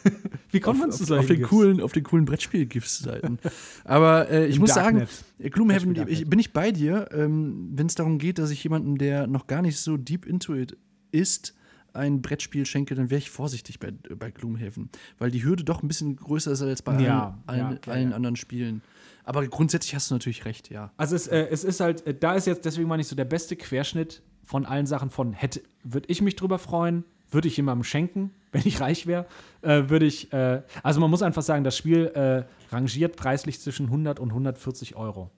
Wie 0.52 0.60
kommt 0.60 0.80
man 0.80 0.92
zu 0.92 1.04
auf, 1.04 1.08
solchen 1.08 1.22
auf 1.22 1.28
den 1.28 1.38
Gifts? 1.38 1.50
coolen, 1.50 1.82
auf 1.82 1.92
den 1.92 2.04
coolen 2.04 2.26
Brettspiel-GIFs-Seiten. 2.26 3.40
Aber 3.84 4.30
äh, 4.30 4.48
ich 4.48 4.56
Im 4.56 4.62
muss 4.62 4.74
Darknet. 4.74 5.10
sagen, 5.10 5.50
Gloomhaven, 5.52 5.68
Brettspiel-Darknet. 5.94 6.20
ich, 6.20 6.30
bin 6.30 6.40
ich 6.40 6.54
bei 6.54 6.72
dir, 6.72 7.10
ähm, 7.12 7.72
wenn 7.74 7.88
es 7.88 7.96
darum 7.96 8.18
geht, 8.18 8.40
dass 8.40 8.50
ich 8.50 8.64
jemandem, 8.64 8.98
der 8.98 9.28
noch 9.28 9.48
gar 9.48 9.62
nicht 9.62 9.78
so 9.80 9.98
deep 9.98 10.26
into 10.26 10.56
it 10.56 10.78
ist, 11.12 11.54
ein 11.94 12.22
Brettspiel 12.22 12.66
schenke, 12.66 12.96
dann 12.96 13.10
wäre 13.10 13.20
ich 13.20 13.30
vorsichtig 13.30 13.80
bei, 13.80 13.92
bei 13.92 14.32
Gloomhaven. 14.32 14.90
Weil 15.18 15.32
die 15.32 15.44
Hürde 15.44 15.64
doch 15.64 15.82
ein 15.84 15.88
bisschen 15.88 16.16
größer 16.16 16.52
ist 16.52 16.62
als 16.62 16.82
bei 16.82 17.00
Ja, 17.02 17.38
allen, 17.48 17.60
ja, 17.60 17.68
allen, 17.68 17.82
klar, 17.82 17.96
allen 17.96 18.10
ja. 18.12 18.16
anderen 18.16 18.36
Spielen. 18.36 18.82
Aber 19.24 19.46
grundsätzlich 19.48 19.94
hast 19.96 20.10
du 20.10 20.16
natürlich 20.16 20.46
recht, 20.46 20.70
ja. 20.70 20.92
Also 20.96 21.16
es, 21.16 21.28
äh, 21.28 21.48
es 21.52 21.64
ist 21.64 21.80
halt, 21.82 22.06
äh, 22.08 22.14
da 22.14 22.36
ist 22.36 22.48
jetzt, 22.48 22.64
deswegen 22.64 22.88
meine 22.88 23.02
ich 23.02 23.08
so, 23.08 23.16
der 23.16 23.26
beste 23.26 23.56
Querschnitt 23.58 24.22
von 24.48 24.66
allen 24.66 24.86
Sachen 24.86 25.10
von 25.10 25.34
hätte, 25.34 25.62
würde 25.84 26.08
ich 26.10 26.22
mich 26.22 26.38
drüber 26.38 26.58
freuen, 26.58 27.04
würde 27.30 27.50
ich 27.50 27.58
jemandem 27.58 27.84
schenken, 27.84 28.32
wenn 28.54 28.62
ich 28.66 28.80
reich 28.80 29.06
wäre, 29.06 29.26
äh, 29.62 29.90
würde 29.90 30.06
ich, 30.06 30.32
äh, 30.32 30.64
also 30.84 31.02
man 31.02 31.12
muss 31.12 31.22
einfach 31.22 31.42
sagen, 31.42 31.66
das 31.66 31.76
Spiel 31.76 32.06
äh, 32.08 32.46
rangiert 32.74 33.18
preislich 33.18 33.60
zwischen 33.60 33.88
100 33.88 34.20
und 34.20 34.30
140 34.30 34.96
Euro. 34.96 35.30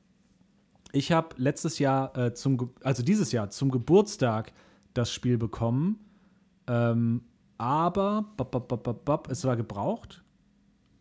Ich 0.92 1.12
habe 1.12 1.30
letztes 1.38 1.80
Jahr, 1.80 2.16
äh, 2.16 2.34
zum, 2.36 2.70
also 2.84 3.04
dieses 3.04 3.32
Jahr 3.32 3.50
zum 3.50 3.72
Geburtstag 3.72 4.54
das 4.94 5.12
Spiel 5.12 5.40
bekommen, 5.40 6.00
ähm, 6.68 7.22
aber 7.58 8.26
bop, 8.38 8.52
bop, 8.52 9.06
bop, 9.06 9.28
es 9.32 9.44
war 9.44 9.58
gebraucht. 9.58 10.24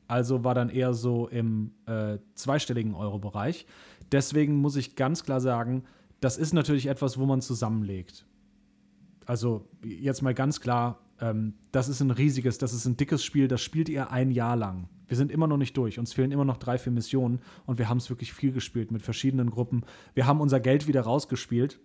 Also 0.08 0.42
war 0.42 0.54
dann 0.54 0.70
eher 0.70 0.94
so 0.94 1.28
im 1.28 1.72
äh, 1.84 2.16
zweistelligen 2.34 2.94
Euro-Bereich. 2.94 3.66
Deswegen 4.10 4.56
muss 4.56 4.76
ich 4.76 4.96
ganz 4.96 5.22
klar 5.24 5.42
sagen, 5.42 5.84
das 6.20 6.36
ist 6.36 6.52
natürlich 6.52 6.86
etwas, 6.86 7.18
wo 7.18 7.26
man 7.26 7.40
zusammenlegt. 7.40 8.26
Also 9.26 9.68
jetzt 9.84 10.22
mal 10.22 10.34
ganz 10.34 10.60
klar, 10.60 11.00
ähm, 11.20 11.54
das 11.72 11.88
ist 11.88 12.00
ein 12.00 12.10
riesiges, 12.10 12.58
das 12.58 12.72
ist 12.72 12.86
ein 12.86 12.96
dickes 12.96 13.24
Spiel, 13.24 13.48
das 13.48 13.60
spielt 13.60 13.88
ihr 13.88 14.10
ein 14.10 14.30
Jahr 14.30 14.56
lang. 14.56 14.88
Wir 15.06 15.16
sind 15.16 15.32
immer 15.32 15.46
noch 15.46 15.56
nicht 15.56 15.76
durch, 15.76 15.98
uns 15.98 16.12
fehlen 16.12 16.32
immer 16.32 16.44
noch 16.44 16.58
drei, 16.58 16.78
vier 16.78 16.92
Missionen 16.92 17.40
und 17.66 17.78
wir 17.78 17.88
haben 17.88 17.98
es 17.98 18.10
wirklich 18.10 18.32
viel 18.32 18.52
gespielt 18.52 18.90
mit 18.90 19.02
verschiedenen 19.02 19.50
Gruppen. 19.50 19.84
Wir 20.14 20.26
haben 20.26 20.40
unser 20.40 20.60
Geld 20.60 20.86
wieder 20.86 21.02
rausgespielt. 21.02 21.80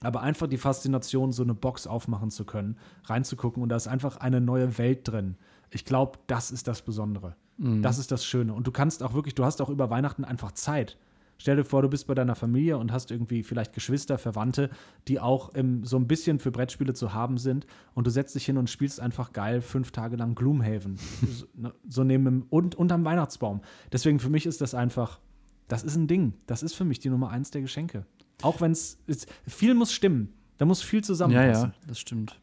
Aber 0.00 0.20
einfach 0.20 0.46
die 0.46 0.58
Faszination, 0.58 1.32
so 1.32 1.42
eine 1.42 1.54
Box 1.54 1.86
aufmachen 1.86 2.30
zu 2.30 2.44
können, 2.44 2.76
reinzugucken 3.04 3.62
und 3.62 3.70
da 3.70 3.76
ist 3.76 3.88
einfach 3.88 4.18
eine 4.18 4.42
neue 4.42 4.76
Welt 4.76 5.08
drin. 5.08 5.36
Ich 5.70 5.86
glaube, 5.86 6.18
das 6.26 6.50
ist 6.50 6.68
das 6.68 6.82
Besondere. 6.82 7.34
Das 7.80 7.98
ist 7.98 8.12
das 8.12 8.24
Schöne. 8.24 8.52
Und 8.52 8.66
du 8.66 8.72
kannst 8.72 9.02
auch 9.02 9.14
wirklich, 9.14 9.34
du 9.34 9.44
hast 9.44 9.62
auch 9.62 9.70
über 9.70 9.88
Weihnachten 9.88 10.24
einfach 10.24 10.52
Zeit. 10.52 10.98
Stell 11.38 11.56
dir 11.56 11.64
vor, 11.64 11.82
du 11.82 11.88
bist 11.88 12.06
bei 12.06 12.14
deiner 12.14 12.34
Familie 12.34 12.78
und 12.78 12.92
hast 12.92 13.10
irgendwie 13.10 13.42
vielleicht 13.42 13.72
Geschwister, 13.72 14.16
Verwandte, 14.18 14.70
die 15.06 15.20
auch 15.20 15.50
ähm, 15.54 15.84
so 15.84 15.96
ein 15.98 16.06
bisschen 16.06 16.38
für 16.38 16.50
Brettspiele 16.50 16.94
zu 16.94 17.12
haben 17.12 17.36
sind. 17.38 17.66
Und 17.94 18.06
du 18.06 18.10
setzt 18.10 18.34
dich 18.34 18.46
hin 18.46 18.56
und 18.56 18.70
spielst 18.70 19.00
einfach 19.00 19.32
geil 19.32 19.60
fünf 19.60 19.90
Tage 19.90 20.16
lang 20.16 20.34
Gloomhaven. 20.34 20.96
so, 21.30 21.46
ne, 21.54 21.74
so 21.88 22.04
neben 22.04 22.24
dem, 22.24 22.42
und 22.50 22.74
unterm 22.74 23.04
Weihnachtsbaum. 23.04 23.60
Deswegen 23.92 24.18
für 24.18 24.30
mich 24.30 24.46
ist 24.46 24.60
das 24.60 24.74
einfach, 24.74 25.20
das 25.68 25.82
ist 25.82 25.96
ein 25.96 26.06
Ding. 26.06 26.34
Das 26.46 26.62
ist 26.62 26.74
für 26.74 26.84
mich 26.84 27.00
die 27.00 27.10
Nummer 27.10 27.30
eins 27.30 27.50
der 27.50 27.60
Geschenke. 27.60 28.06
Auch 28.42 28.60
wenn 28.60 28.72
es, 28.72 28.98
viel 29.46 29.74
muss 29.74 29.92
stimmen. 29.92 30.32
Da 30.58 30.64
muss 30.64 30.80
viel 30.82 31.00
Ja, 31.00 31.02
zusammenpassen. 31.02 31.72
ja, 31.74 31.86
das 31.86 31.98
stimmt. 31.98 32.40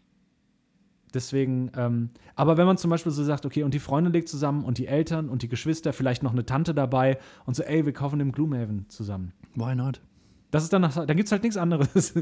Deswegen, 1.13 1.71
ähm, 1.75 2.09
aber 2.35 2.57
wenn 2.57 2.65
man 2.65 2.77
zum 2.77 2.89
Beispiel 2.89 3.11
so 3.11 3.23
sagt, 3.23 3.45
okay, 3.45 3.63
und 3.63 3.73
die 3.73 3.79
Freundin 3.79 4.13
legt 4.13 4.29
zusammen 4.29 4.63
und 4.63 4.77
die 4.77 4.87
Eltern 4.87 5.29
und 5.29 5.43
die 5.43 5.47
Geschwister, 5.47 5.93
vielleicht 5.93 6.23
noch 6.23 6.31
eine 6.31 6.45
Tante 6.45 6.73
dabei 6.73 7.17
und 7.45 7.55
so, 7.55 7.63
ey, 7.63 7.85
wir 7.85 7.93
kaufen 7.93 8.19
den 8.19 8.31
Gloomhaven 8.31 8.89
zusammen. 8.89 9.33
Why 9.55 9.75
not? 9.75 10.01
Das 10.53 10.61
ist 10.61 10.71
dann, 10.71 10.83
nach, 10.83 10.93
dann 10.93 11.17
gibt 11.17 11.25
es 11.25 11.31
halt 11.31 11.41
nichts 11.41 11.57
anderes. 11.57 12.13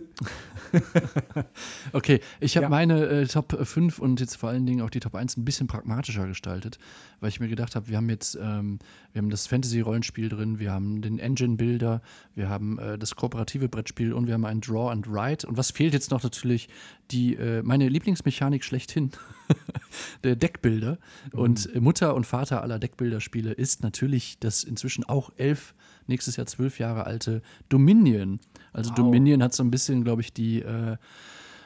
okay, 1.91 2.21
ich 2.39 2.55
habe 2.55 2.63
Ja. 2.63 2.69
meine 2.69 3.05
äh, 3.05 3.27
Top 3.27 3.57
5 3.61 3.99
und 3.99 4.21
jetzt 4.21 4.37
vor 4.37 4.47
allen 4.49 4.65
Dingen 4.65 4.81
auch 4.81 4.89
die 4.89 5.01
Top 5.01 5.15
1 5.15 5.35
ein 5.35 5.43
bisschen 5.43 5.67
pragmatischer 5.67 6.25
gestaltet, 6.27 6.79
weil 7.19 7.27
ich 7.27 7.41
mir 7.41 7.49
gedacht 7.49 7.75
habe, 7.75 7.89
wir 7.89 7.97
haben 7.97 8.09
jetzt, 8.09 8.35
ähm, 8.41 8.79
wir 9.11 9.21
haben 9.21 9.29
das 9.29 9.47
Fantasy-Rollenspiel 9.47 10.29
drin, 10.29 10.59
wir 10.59 10.71
haben 10.71 11.01
den 11.01 11.19
Engine-Builder, 11.19 12.01
wir 12.33 12.47
haben 12.47 12.79
äh, 12.79 12.97
das 12.97 13.17
kooperative 13.17 13.67
Brettspiel 13.67 14.13
und 14.13 14.27
wir 14.27 14.35
haben 14.35 14.45
ein 14.45 14.61
Draw 14.61 14.91
and 14.93 15.11
Write. 15.11 15.45
Und 15.45 15.57
was 15.57 15.71
fehlt 15.71 15.93
jetzt 15.93 16.11
noch 16.11 16.23
natürlich? 16.23 16.69
Die, 17.11 17.35
äh, 17.35 17.61
meine 17.63 17.89
Lieblingsmechanik 17.89 18.63
schlechthin, 18.63 19.11
der 20.23 20.37
Deckbilder. 20.37 20.99
Und 21.33 21.75
äh, 21.75 21.81
Mutter 21.81 22.15
und 22.15 22.25
Vater 22.25 22.61
aller 22.61 22.79
Deckbilderspiele 22.79 23.51
ist 23.51 23.83
natürlich 23.83 24.39
das 24.39 24.63
inzwischen 24.63 25.03
auch 25.03 25.31
elf, 25.35 25.73
nächstes 26.11 26.35
Jahr 26.35 26.45
zwölf 26.45 26.79
Jahre 26.79 27.05
alte 27.05 27.41
Dominion. 27.69 28.39
Also 28.73 28.91
Wow. 28.91 28.97
Dominion 28.97 29.41
hat 29.41 29.53
so 29.53 29.63
ein 29.63 29.71
bisschen, 29.71 30.03
glaube 30.03 30.21
ich, 30.21 30.33
die 30.33 30.61
äh, 30.61 30.97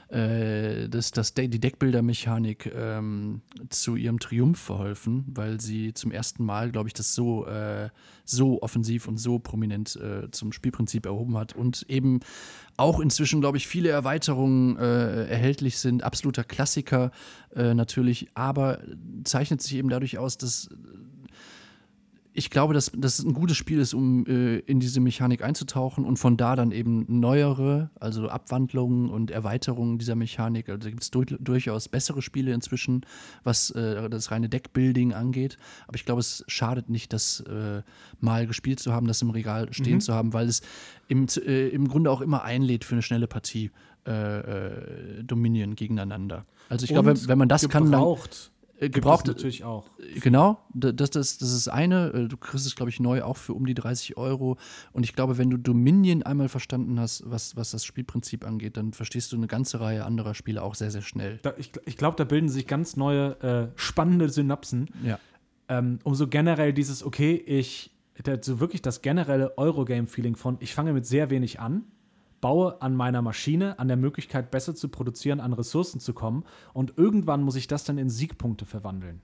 äh, 0.10 0.88
das, 0.88 1.12
das, 1.12 1.34
die 1.34 1.60
Deckbildermechanik 1.60 2.72
ähm, 2.76 3.42
zu 3.70 3.96
ihrem 3.96 4.20
Triumph 4.20 4.60
verholfen, 4.60 5.26
weil 5.28 5.60
sie 5.60 5.94
zum 5.94 6.12
ersten 6.12 6.46
Mal, 6.46 6.72
glaube 6.72 6.90
ich, 6.90 6.94
das 6.94 7.16
so, 7.16 7.46
äh, 7.48 7.90
so 8.24 8.62
offensiv 8.62 9.08
und 9.08 9.18
so 9.18 9.40
prominent 9.40 9.96
äh, 9.96 10.30
zum 10.32 10.52
Spielprinzip 10.52 11.06
erhoben 11.06 11.38
hat 11.38 11.56
und 11.56 11.86
eben 11.90 12.20
auch 12.78 13.00
inzwischen, 13.00 13.42
glaube 13.42 13.58
ich, 13.58 13.68
viele 13.68 13.90
Erweiterungen 13.90 14.78
äh, 14.78 15.26
erhältlich 15.26 15.80
sind. 15.80 16.04
Absoluter 16.04 16.44
Klassiker 16.44 17.12
äh, 17.56 17.74
natürlich, 17.74 18.30
aber 18.36 18.80
zeichnet 19.24 19.62
sich 19.62 19.76
eben 19.76 19.90
dadurch 19.90 20.18
aus, 20.20 20.38
dass 20.38 20.70
ich 22.38 22.50
glaube, 22.50 22.74
dass 22.74 22.92
das 22.96 23.20
ein 23.20 23.34
gutes 23.34 23.56
Spiel 23.56 23.80
ist, 23.80 23.94
um 23.94 24.26
äh, 24.28 24.58
in 24.60 24.82
diese 24.82 25.00
Mechanik 25.00 25.42
einzutauchen 25.42 26.04
und 26.04 26.18
von 26.18 26.36
da 26.36 26.58
dann 26.58 26.72
eben 26.72 27.06
neuere, 27.08 27.90
also 27.98 28.28
Abwandlungen 28.28 29.10
und 29.10 29.32
Erweiterungen 29.32 29.98
dieser 29.98 30.16
Mechanik. 30.16 30.68
Also 30.68 30.84
da 30.84 30.90
gibt 30.90 31.02
es 31.02 31.12
du 31.12 31.24
durchaus 31.24 31.88
bessere 31.88 32.22
Spiele 32.22 32.54
inzwischen, 32.54 33.06
was 33.46 33.72
äh, 33.72 34.10
das 34.10 34.32
reine 34.32 34.50
Deckbuilding 34.50 35.14
angeht. 35.14 35.58
Aber 35.88 35.96
ich 35.96 36.04
glaube, 36.04 36.20
es 36.20 36.44
schadet 36.48 36.90
nicht, 36.90 37.14
das 37.14 37.40
äh, 37.40 37.84
mal 38.20 38.46
gespielt 38.48 38.82
zu 38.82 38.92
haben, 38.92 39.08
das 39.08 39.22
im 39.22 39.30
Regal 39.30 39.72
stehen 39.72 40.02
zu 40.02 40.14
haben, 40.14 40.34
weil 40.34 40.50
es 40.50 40.62
im, 41.08 41.28
äh, 41.38 41.70
im 41.70 41.88
Grunde 41.88 42.12
auch 42.12 42.20
immer 42.20 42.44
einlädt 42.44 42.84
für 42.84 42.96
eine 42.96 43.02
schnelle 43.02 43.28
Partie. 43.28 43.72
Äh, 44.08 44.40
äh, 44.40 45.24
Dominion 45.24 45.76
gegeneinander. 45.76 46.46
Also 46.70 46.84
ich 46.84 46.92
glaube, 46.92 47.10
Und 47.10 47.28
wenn 47.28 47.40
man 47.40 47.50
das 47.50 47.68
kann, 47.68 47.92
dann 47.92 48.04
gebraucht, 48.80 48.84
äh, 48.84 48.90
gebraucht 48.90 49.28
natürlich 49.28 49.64
auch. 49.64 49.90
Genau, 50.22 50.60
da- 50.74 50.92
das, 50.92 51.10
das, 51.12 51.38
das 51.38 51.52
ist 51.52 51.68
eine. 51.68 52.10
Äh, 52.14 52.28
Du 52.28 52.38
kriegst 52.38 52.66
es, 52.66 52.76
glaube 52.76 52.90
ich, 52.90 53.00
neu 53.00 53.24
auch 53.24 53.38
für 53.38 53.54
um 53.54 53.66
die 53.66 53.74
30 53.74 54.18
Euro. 54.18 54.58
Und 54.94 55.04
ich 55.04 55.14
glaube, 55.14 55.38
wenn 55.38 55.50
du 55.50 55.58
Dominion 55.58 56.24
einmal 56.24 56.50
verstanden 56.50 57.00
hast, 57.00 57.24
was, 57.30 57.56
was 57.56 57.72
das 57.72 57.86
Spielprinzip 57.86 58.46
angeht, 58.46 58.78
dann 58.78 58.94
verstehst 58.94 59.32
du 59.32 59.38
eine 59.38 59.48
ganze 59.48 59.80
Reihe 59.80 60.06
anderer 60.06 60.34
Spiele 60.36 60.62
auch 60.62 60.76
sehr, 60.76 60.92
sehr 60.92 61.02
schnell. 61.02 61.40
Da, 61.44 61.54
ich 61.58 61.72
ich 61.86 61.98
glaube, 61.98 62.18
da 62.18 62.24
bilden 62.24 62.50
sich 62.50 62.68
ganz 62.68 62.98
neue, 62.98 63.40
äh, 63.42 63.68
spannende 63.80 64.30
Synapsen. 64.30 64.90
Ja. 65.04 65.20
ähm, 65.70 66.00
um 66.04 66.14
so 66.16 66.28
generell 66.28 66.74
dieses, 66.74 67.04
okay, 67.04 67.34
ich, 67.36 67.92
so 68.42 68.60
wirklich 68.60 68.82
das 68.82 69.02
generelle 69.02 69.58
Eurogame-Feeling 69.58 70.36
von, 70.36 70.58
ich 70.60 70.74
fange 70.74 70.94
mit 70.94 71.06
sehr 71.06 71.30
wenig 71.30 71.60
an, 71.60 71.84
baue 72.42 72.82
an 72.82 72.96
meiner 72.96 73.22
Maschine, 73.22 73.80
an 73.80 73.88
der 73.88 73.98
Möglichkeit, 73.98 74.52
besser 74.52 74.76
zu 74.76 74.90
produzieren, 74.90 75.40
an 75.40 75.54
Ressourcen 75.54 76.00
zu 76.00 76.14
kommen 76.14 76.44
und 76.74 76.94
irgendwann 76.98 77.44
muss 77.44 77.56
ich 77.56 77.68
das 77.68 77.84
dann 77.84 77.98
in 77.98 78.10
Siegpunkte 78.10 78.66
verwandeln. 78.66 79.22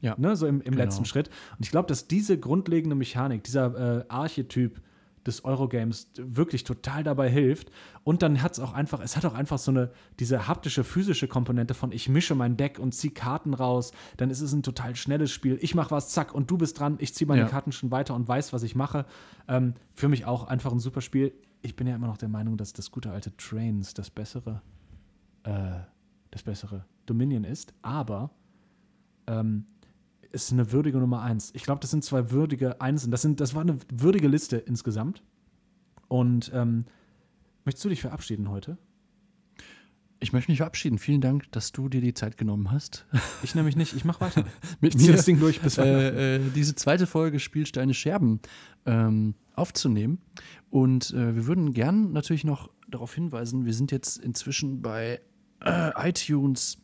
Ja. 0.00 0.14
Ne, 0.16 0.36
so 0.36 0.46
im, 0.46 0.60
im 0.60 0.72
Genau. 0.72 0.84
letzten 0.84 1.04
Schritt. 1.04 1.28
Und 1.58 1.64
ich 1.64 1.70
glaube, 1.72 1.88
dass 1.88 2.06
diese 2.06 2.38
grundlegende 2.38 2.94
Mechanik, 2.94 3.42
dieser 3.42 3.98
äh, 4.00 4.04
Archetyp 4.08 4.80
des 5.26 5.44
Eurogames 5.44 6.12
wirklich 6.16 6.62
total 6.64 7.02
dabei 7.02 7.28
hilft. 7.28 7.70
Und 8.04 8.22
dann 8.22 8.40
hat 8.40 8.52
es 8.52 8.60
auch 8.60 8.72
einfach, 8.72 9.00
es 9.00 9.16
hat 9.16 9.24
auch 9.26 9.34
einfach 9.34 9.58
so 9.58 9.72
eine, 9.72 9.90
diese 10.20 10.46
haptische, 10.46 10.84
physische 10.84 11.26
Komponente 11.26 11.74
von 11.74 11.90
ich 11.92 12.08
mische 12.08 12.34
mein 12.36 12.56
Deck 12.56 12.78
und 12.78 12.92
ziehe 12.94 13.12
Karten 13.12 13.52
raus, 13.52 13.90
dann 14.16 14.30
ist 14.30 14.40
es 14.40 14.52
ein 14.52 14.62
total 14.62 14.94
schnelles 14.96 15.32
Spiel. 15.32 15.58
Ich 15.60 15.74
mache 15.74 15.90
was, 15.90 16.10
zack, 16.10 16.32
und 16.34 16.50
du 16.50 16.56
bist 16.56 16.78
dran, 16.78 16.96
ich 17.00 17.12
ziehe 17.14 17.26
meine 17.28 17.42
Ja. 17.42 17.48
Karten 17.48 17.72
schon 17.72 17.90
weiter 17.90 18.14
und 18.14 18.26
weiß, 18.28 18.52
was 18.52 18.62
ich 18.62 18.74
mache. 18.76 19.04
Ähm, 19.48 19.74
für 19.94 20.08
mich 20.08 20.24
auch 20.24 20.44
einfach 20.44 20.72
ein 20.72 20.78
super 20.78 21.00
Spiel. 21.00 21.32
Ich 21.62 21.76
bin 21.76 21.86
ja 21.86 21.96
immer 21.96 22.06
noch 22.06 22.18
der 22.18 22.28
Meinung, 22.28 22.56
dass 22.56 22.72
das 22.72 22.90
gute 22.90 23.10
alte 23.10 23.36
Trains 23.36 23.94
das 23.94 24.10
bessere, 24.10 24.62
äh, 25.42 25.80
das 26.30 26.42
bessere 26.42 26.84
Dominion 27.06 27.44
ist, 27.44 27.74
aber 27.82 28.30
ähm, 29.26 29.66
ist 30.30 30.52
eine 30.52 30.72
würdige 30.72 30.98
Nummer 30.98 31.22
eins. 31.22 31.50
Ich 31.54 31.62
glaube, 31.62 31.80
das 31.80 31.90
sind 31.90 32.04
zwei 32.04 32.30
würdige 32.30 32.80
Einsen. 32.80 33.10
Das, 33.10 33.22
sind, 33.22 33.40
das 33.40 33.54
war 33.54 33.62
eine 33.62 33.78
würdige 33.90 34.28
Liste 34.28 34.56
insgesamt. 34.58 35.22
Und 36.08 36.50
ähm, 36.54 36.84
möchtest 37.64 37.84
du 37.84 37.88
dich 37.88 38.00
verabschieden 38.00 38.50
heute? 38.50 38.78
Ich 40.20 40.32
möchte 40.32 40.50
mich 40.50 40.58
verabschieden. 40.58 40.98
Vielen 40.98 41.20
Dank, 41.20 41.50
dass 41.52 41.70
du 41.70 41.88
dir 41.88 42.00
die 42.00 42.14
Zeit 42.14 42.36
genommen 42.36 42.72
hast. 42.72 43.06
Ich 43.42 43.54
nämlich 43.54 43.76
nicht. 43.76 43.94
Ich 43.94 44.04
mache 44.04 44.20
weiter. 44.20 44.44
Mit 44.80 44.94
Ich 44.94 45.00
ziehe 45.00 45.12
das 45.12 45.24
Ding 45.24 45.38
durch 45.38 45.60
bis 45.60 45.78
äh, 45.78 46.36
äh, 46.36 46.40
diese 46.54 46.74
zweite 46.74 47.06
Folge 47.06 47.38
Spielsteine 47.38 47.94
Scherben 47.94 48.40
ähm, 48.84 49.34
aufzunehmen. 49.54 50.18
Und 50.70 51.12
äh, 51.12 51.36
wir 51.36 51.46
würden 51.46 51.72
gern 51.72 52.12
natürlich 52.12 52.44
noch 52.44 52.70
darauf 52.88 53.14
hinweisen, 53.14 53.64
wir 53.64 53.74
sind 53.74 53.92
jetzt 53.92 54.16
inzwischen 54.16 54.82
bei 54.82 55.20
äh, 55.64 56.08
iTunes, 56.08 56.78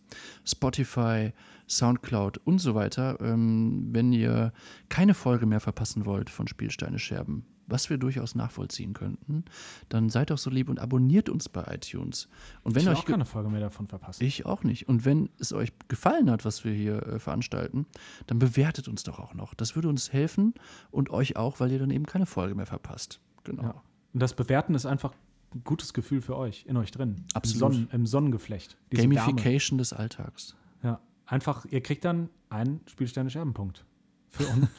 Spotify, 0.44 1.32
Soundcloud 1.68 2.38
und 2.38 2.58
so 2.58 2.74
weiter. 2.74 3.18
Ähm, 3.20 3.88
wenn 3.90 4.12
ihr 4.12 4.52
keine 4.88 5.14
Folge 5.14 5.46
mehr 5.46 5.60
verpassen 5.60 6.04
wollt 6.06 6.30
von 6.30 6.46
Spielsteine 6.46 6.98
Scherben, 6.98 7.46
was 7.66 7.90
wir 7.90 7.98
durchaus 7.98 8.34
nachvollziehen 8.34 8.92
könnten, 8.92 9.44
dann 9.88 10.10
seid 10.10 10.30
doch 10.30 10.38
so 10.38 10.50
lieb 10.50 10.68
und 10.68 10.78
abonniert 10.78 11.28
uns 11.28 11.48
bei 11.48 11.64
iTunes. 11.74 12.28
Und 12.62 12.74
wenn 12.74 12.82
ich 12.82 12.86
will 12.86 12.94
euch 12.94 12.98
auch 13.00 13.04
keine 13.06 13.24
Folge 13.24 13.48
mehr 13.50 13.60
davon 13.60 13.86
verpassen. 13.86 14.24
ich 14.24 14.46
auch 14.46 14.62
nicht. 14.64 14.88
Und 14.88 15.04
wenn 15.04 15.30
es 15.38 15.52
euch 15.52 15.72
gefallen 15.88 16.30
hat, 16.30 16.44
was 16.44 16.64
wir 16.64 16.72
hier 16.72 17.06
äh, 17.06 17.18
veranstalten, 17.18 17.86
dann 18.26 18.38
bewertet 18.38 18.88
uns 18.88 19.02
doch 19.02 19.18
auch 19.18 19.34
noch. 19.34 19.54
Das 19.54 19.74
würde 19.74 19.88
uns 19.88 20.12
helfen 20.12 20.54
und 20.90 21.10
euch 21.10 21.36
auch, 21.36 21.60
weil 21.60 21.72
ihr 21.72 21.78
dann 21.78 21.90
eben 21.90 22.06
keine 22.06 22.26
Folge 22.26 22.54
mehr 22.54 22.66
verpasst. 22.66 23.20
Genau. 23.44 23.62
Ja. 23.62 23.82
Und 24.12 24.20
das 24.20 24.34
Bewerten 24.34 24.74
ist 24.74 24.86
einfach 24.86 25.12
ein 25.54 25.62
gutes 25.64 25.92
Gefühl 25.92 26.20
für 26.20 26.36
euch, 26.36 26.66
in 26.66 26.76
euch 26.76 26.90
drin. 26.90 27.24
Absolut. 27.34 27.54
Im, 27.54 27.58
Sonnen, 27.58 27.88
im 27.92 28.06
Sonnengeflecht. 28.06 28.76
Gamification 28.90 29.78
des 29.78 29.92
Alltags. 29.92 30.56
Ja, 30.82 31.00
einfach, 31.26 31.64
ihr 31.66 31.82
kriegt 31.82 32.04
dann 32.04 32.28
einen 32.48 32.80
Spielsterne-Scherbenpunkt. 32.86 33.84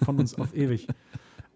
Von 0.04 0.20
uns 0.20 0.36
auf 0.36 0.54
ewig. 0.56 0.88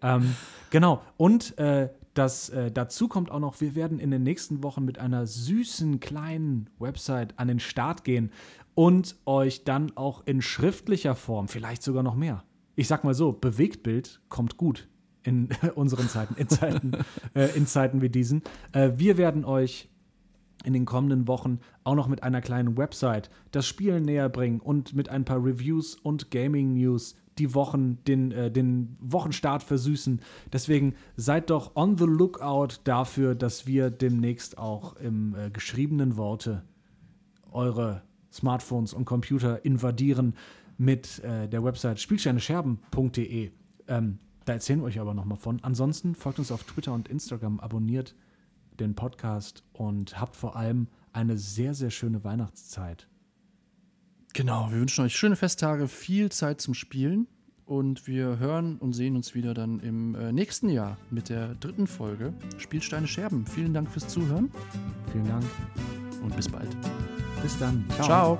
Ähm, 0.02 0.34
genau. 0.70 1.02
Und 1.16 1.58
äh, 1.58 1.90
das, 2.14 2.48
äh, 2.48 2.70
dazu 2.70 3.08
kommt 3.08 3.30
auch 3.30 3.38
noch, 3.38 3.60
wir 3.60 3.74
werden 3.74 3.98
in 3.98 4.10
den 4.10 4.22
nächsten 4.22 4.62
Wochen 4.62 4.84
mit 4.84 4.98
einer 4.98 5.26
süßen 5.26 6.00
kleinen 6.00 6.68
Website 6.78 7.38
an 7.38 7.48
den 7.48 7.60
Start 7.60 8.04
gehen 8.04 8.30
und 8.74 9.16
euch 9.26 9.64
dann 9.64 9.96
auch 9.96 10.26
in 10.26 10.42
schriftlicher 10.42 11.14
Form, 11.14 11.48
vielleicht 11.48 11.82
sogar 11.82 12.02
noch 12.02 12.16
mehr. 12.16 12.44
Ich 12.76 12.88
sag 12.88 13.04
mal 13.04 13.14
so, 13.14 13.32
Bewegtbild 13.32 14.20
kommt 14.28 14.56
gut 14.56 14.88
in 15.22 15.48
unseren 15.74 16.08
Zeiten, 16.08 16.34
in 16.34 16.48
Zeiten, 16.48 16.92
äh, 17.34 17.56
in 17.56 17.66
Zeiten 17.66 18.02
wie 18.02 18.08
diesen. 18.08 18.42
Äh, 18.72 18.92
wir 18.96 19.16
werden 19.16 19.44
euch 19.44 19.88
in 20.64 20.72
den 20.72 20.84
kommenden 20.84 21.26
Wochen 21.26 21.60
auch 21.84 21.94
noch 21.94 22.08
mit 22.08 22.22
einer 22.22 22.40
kleinen 22.40 22.76
Website 22.76 23.30
das 23.50 23.66
Spielen 23.66 24.04
näher 24.04 24.28
bringen 24.28 24.60
und 24.60 24.94
mit 24.94 25.08
ein 25.08 25.24
paar 25.24 25.42
Reviews 25.42 25.94
und 25.94 26.30
Gaming 26.30 26.74
News 26.74 27.16
die 27.40 27.54
Wochen, 27.54 27.98
den, 28.04 28.30
äh, 28.30 28.50
den 28.50 28.96
Wochenstart 29.00 29.62
versüßen. 29.62 30.20
Deswegen 30.52 30.94
seid 31.16 31.50
doch 31.50 31.74
on 31.74 31.96
the 31.96 32.04
lookout 32.04 32.80
dafür, 32.84 33.34
dass 33.34 33.66
wir 33.66 33.90
demnächst 33.90 34.58
auch 34.58 34.96
im 34.96 35.34
äh, 35.34 35.50
geschriebenen 35.50 36.16
Worte 36.16 36.62
eure 37.50 38.02
Smartphones 38.32 38.92
und 38.92 39.06
Computer 39.06 39.64
invadieren 39.64 40.34
mit 40.78 41.18
äh, 41.24 41.48
der 41.48 41.64
Website 41.64 41.98
spielsteinescherben.de. 41.98 43.50
Ähm, 43.88 44.18
da 44.44 44.52
erzählen 44.52 44.80
wir 44.80 44.86
euch 44.86 45.00
aber 45.00 45.14
nochmal 45.14 45.38
von. 45.38 45.58
Ansonsten 45.62 46.14
folgt 46.14 46.38
uns 46.38 46.52
auf 46.52 46.64
Twitter 46.64 46.92
und 46.92 47.08
Instagram, 47.08 47.58
abonniert 47.60 48.14
den 48.78 48.94
Podcast 48.94 49.64
und 49.72 50.20
habt 50.20 50.36
vor 50.36 50.56
allem 50.56 50.88
eine 51.12 51.36
sehr, 51.36 51.74
sehr 51.74 51.90
schöne 51.90 52.22
Weihnachtszeit. 52.24 53.09
Genau, 54.32 54.70
wir 54.70 54.78
wünschen 54.80 55.04
euch 55.04 55.16
schöne 55.16 55.36
Festtage, 55.36 55.88
viel 55.88 56.30
Zeit 56.30 56.60
zum 56.60 56.74
Spielen 56.74 57.26
und 57.66 58.06
wir 58.06 58.38
hören 58.38 58.78
und 58.78 58.92
sehen 58.92 59.16
uns 59.16 59.34
wieder 59.34 59.54
dann 59.54 59.80
im 59.80 60.14
äh, 60.14 60.32
nächsten 60.32 60.68
Jahr 60.68 60.96
mit 61.10 61.28
der 61.28 61.54
dritten 61.54 61.86
Folge 61.86 62.32
Spielsteine 62.58 63.06
Scherben. 63.06 63.46
Vielen 63.46 63.74
Dank 63.74 63.90
fürs 63.90 64.08
Zuhören 64.08 64.50
Vielen 65.12 65.28
Dank. 65.28 65.44
und 66.22 66.34
bis 66.36 66.48
bald. 66.48 66.68
Bis 67.42 67.58
dann. 67.58 67.84
Ciao. 68.02 68.38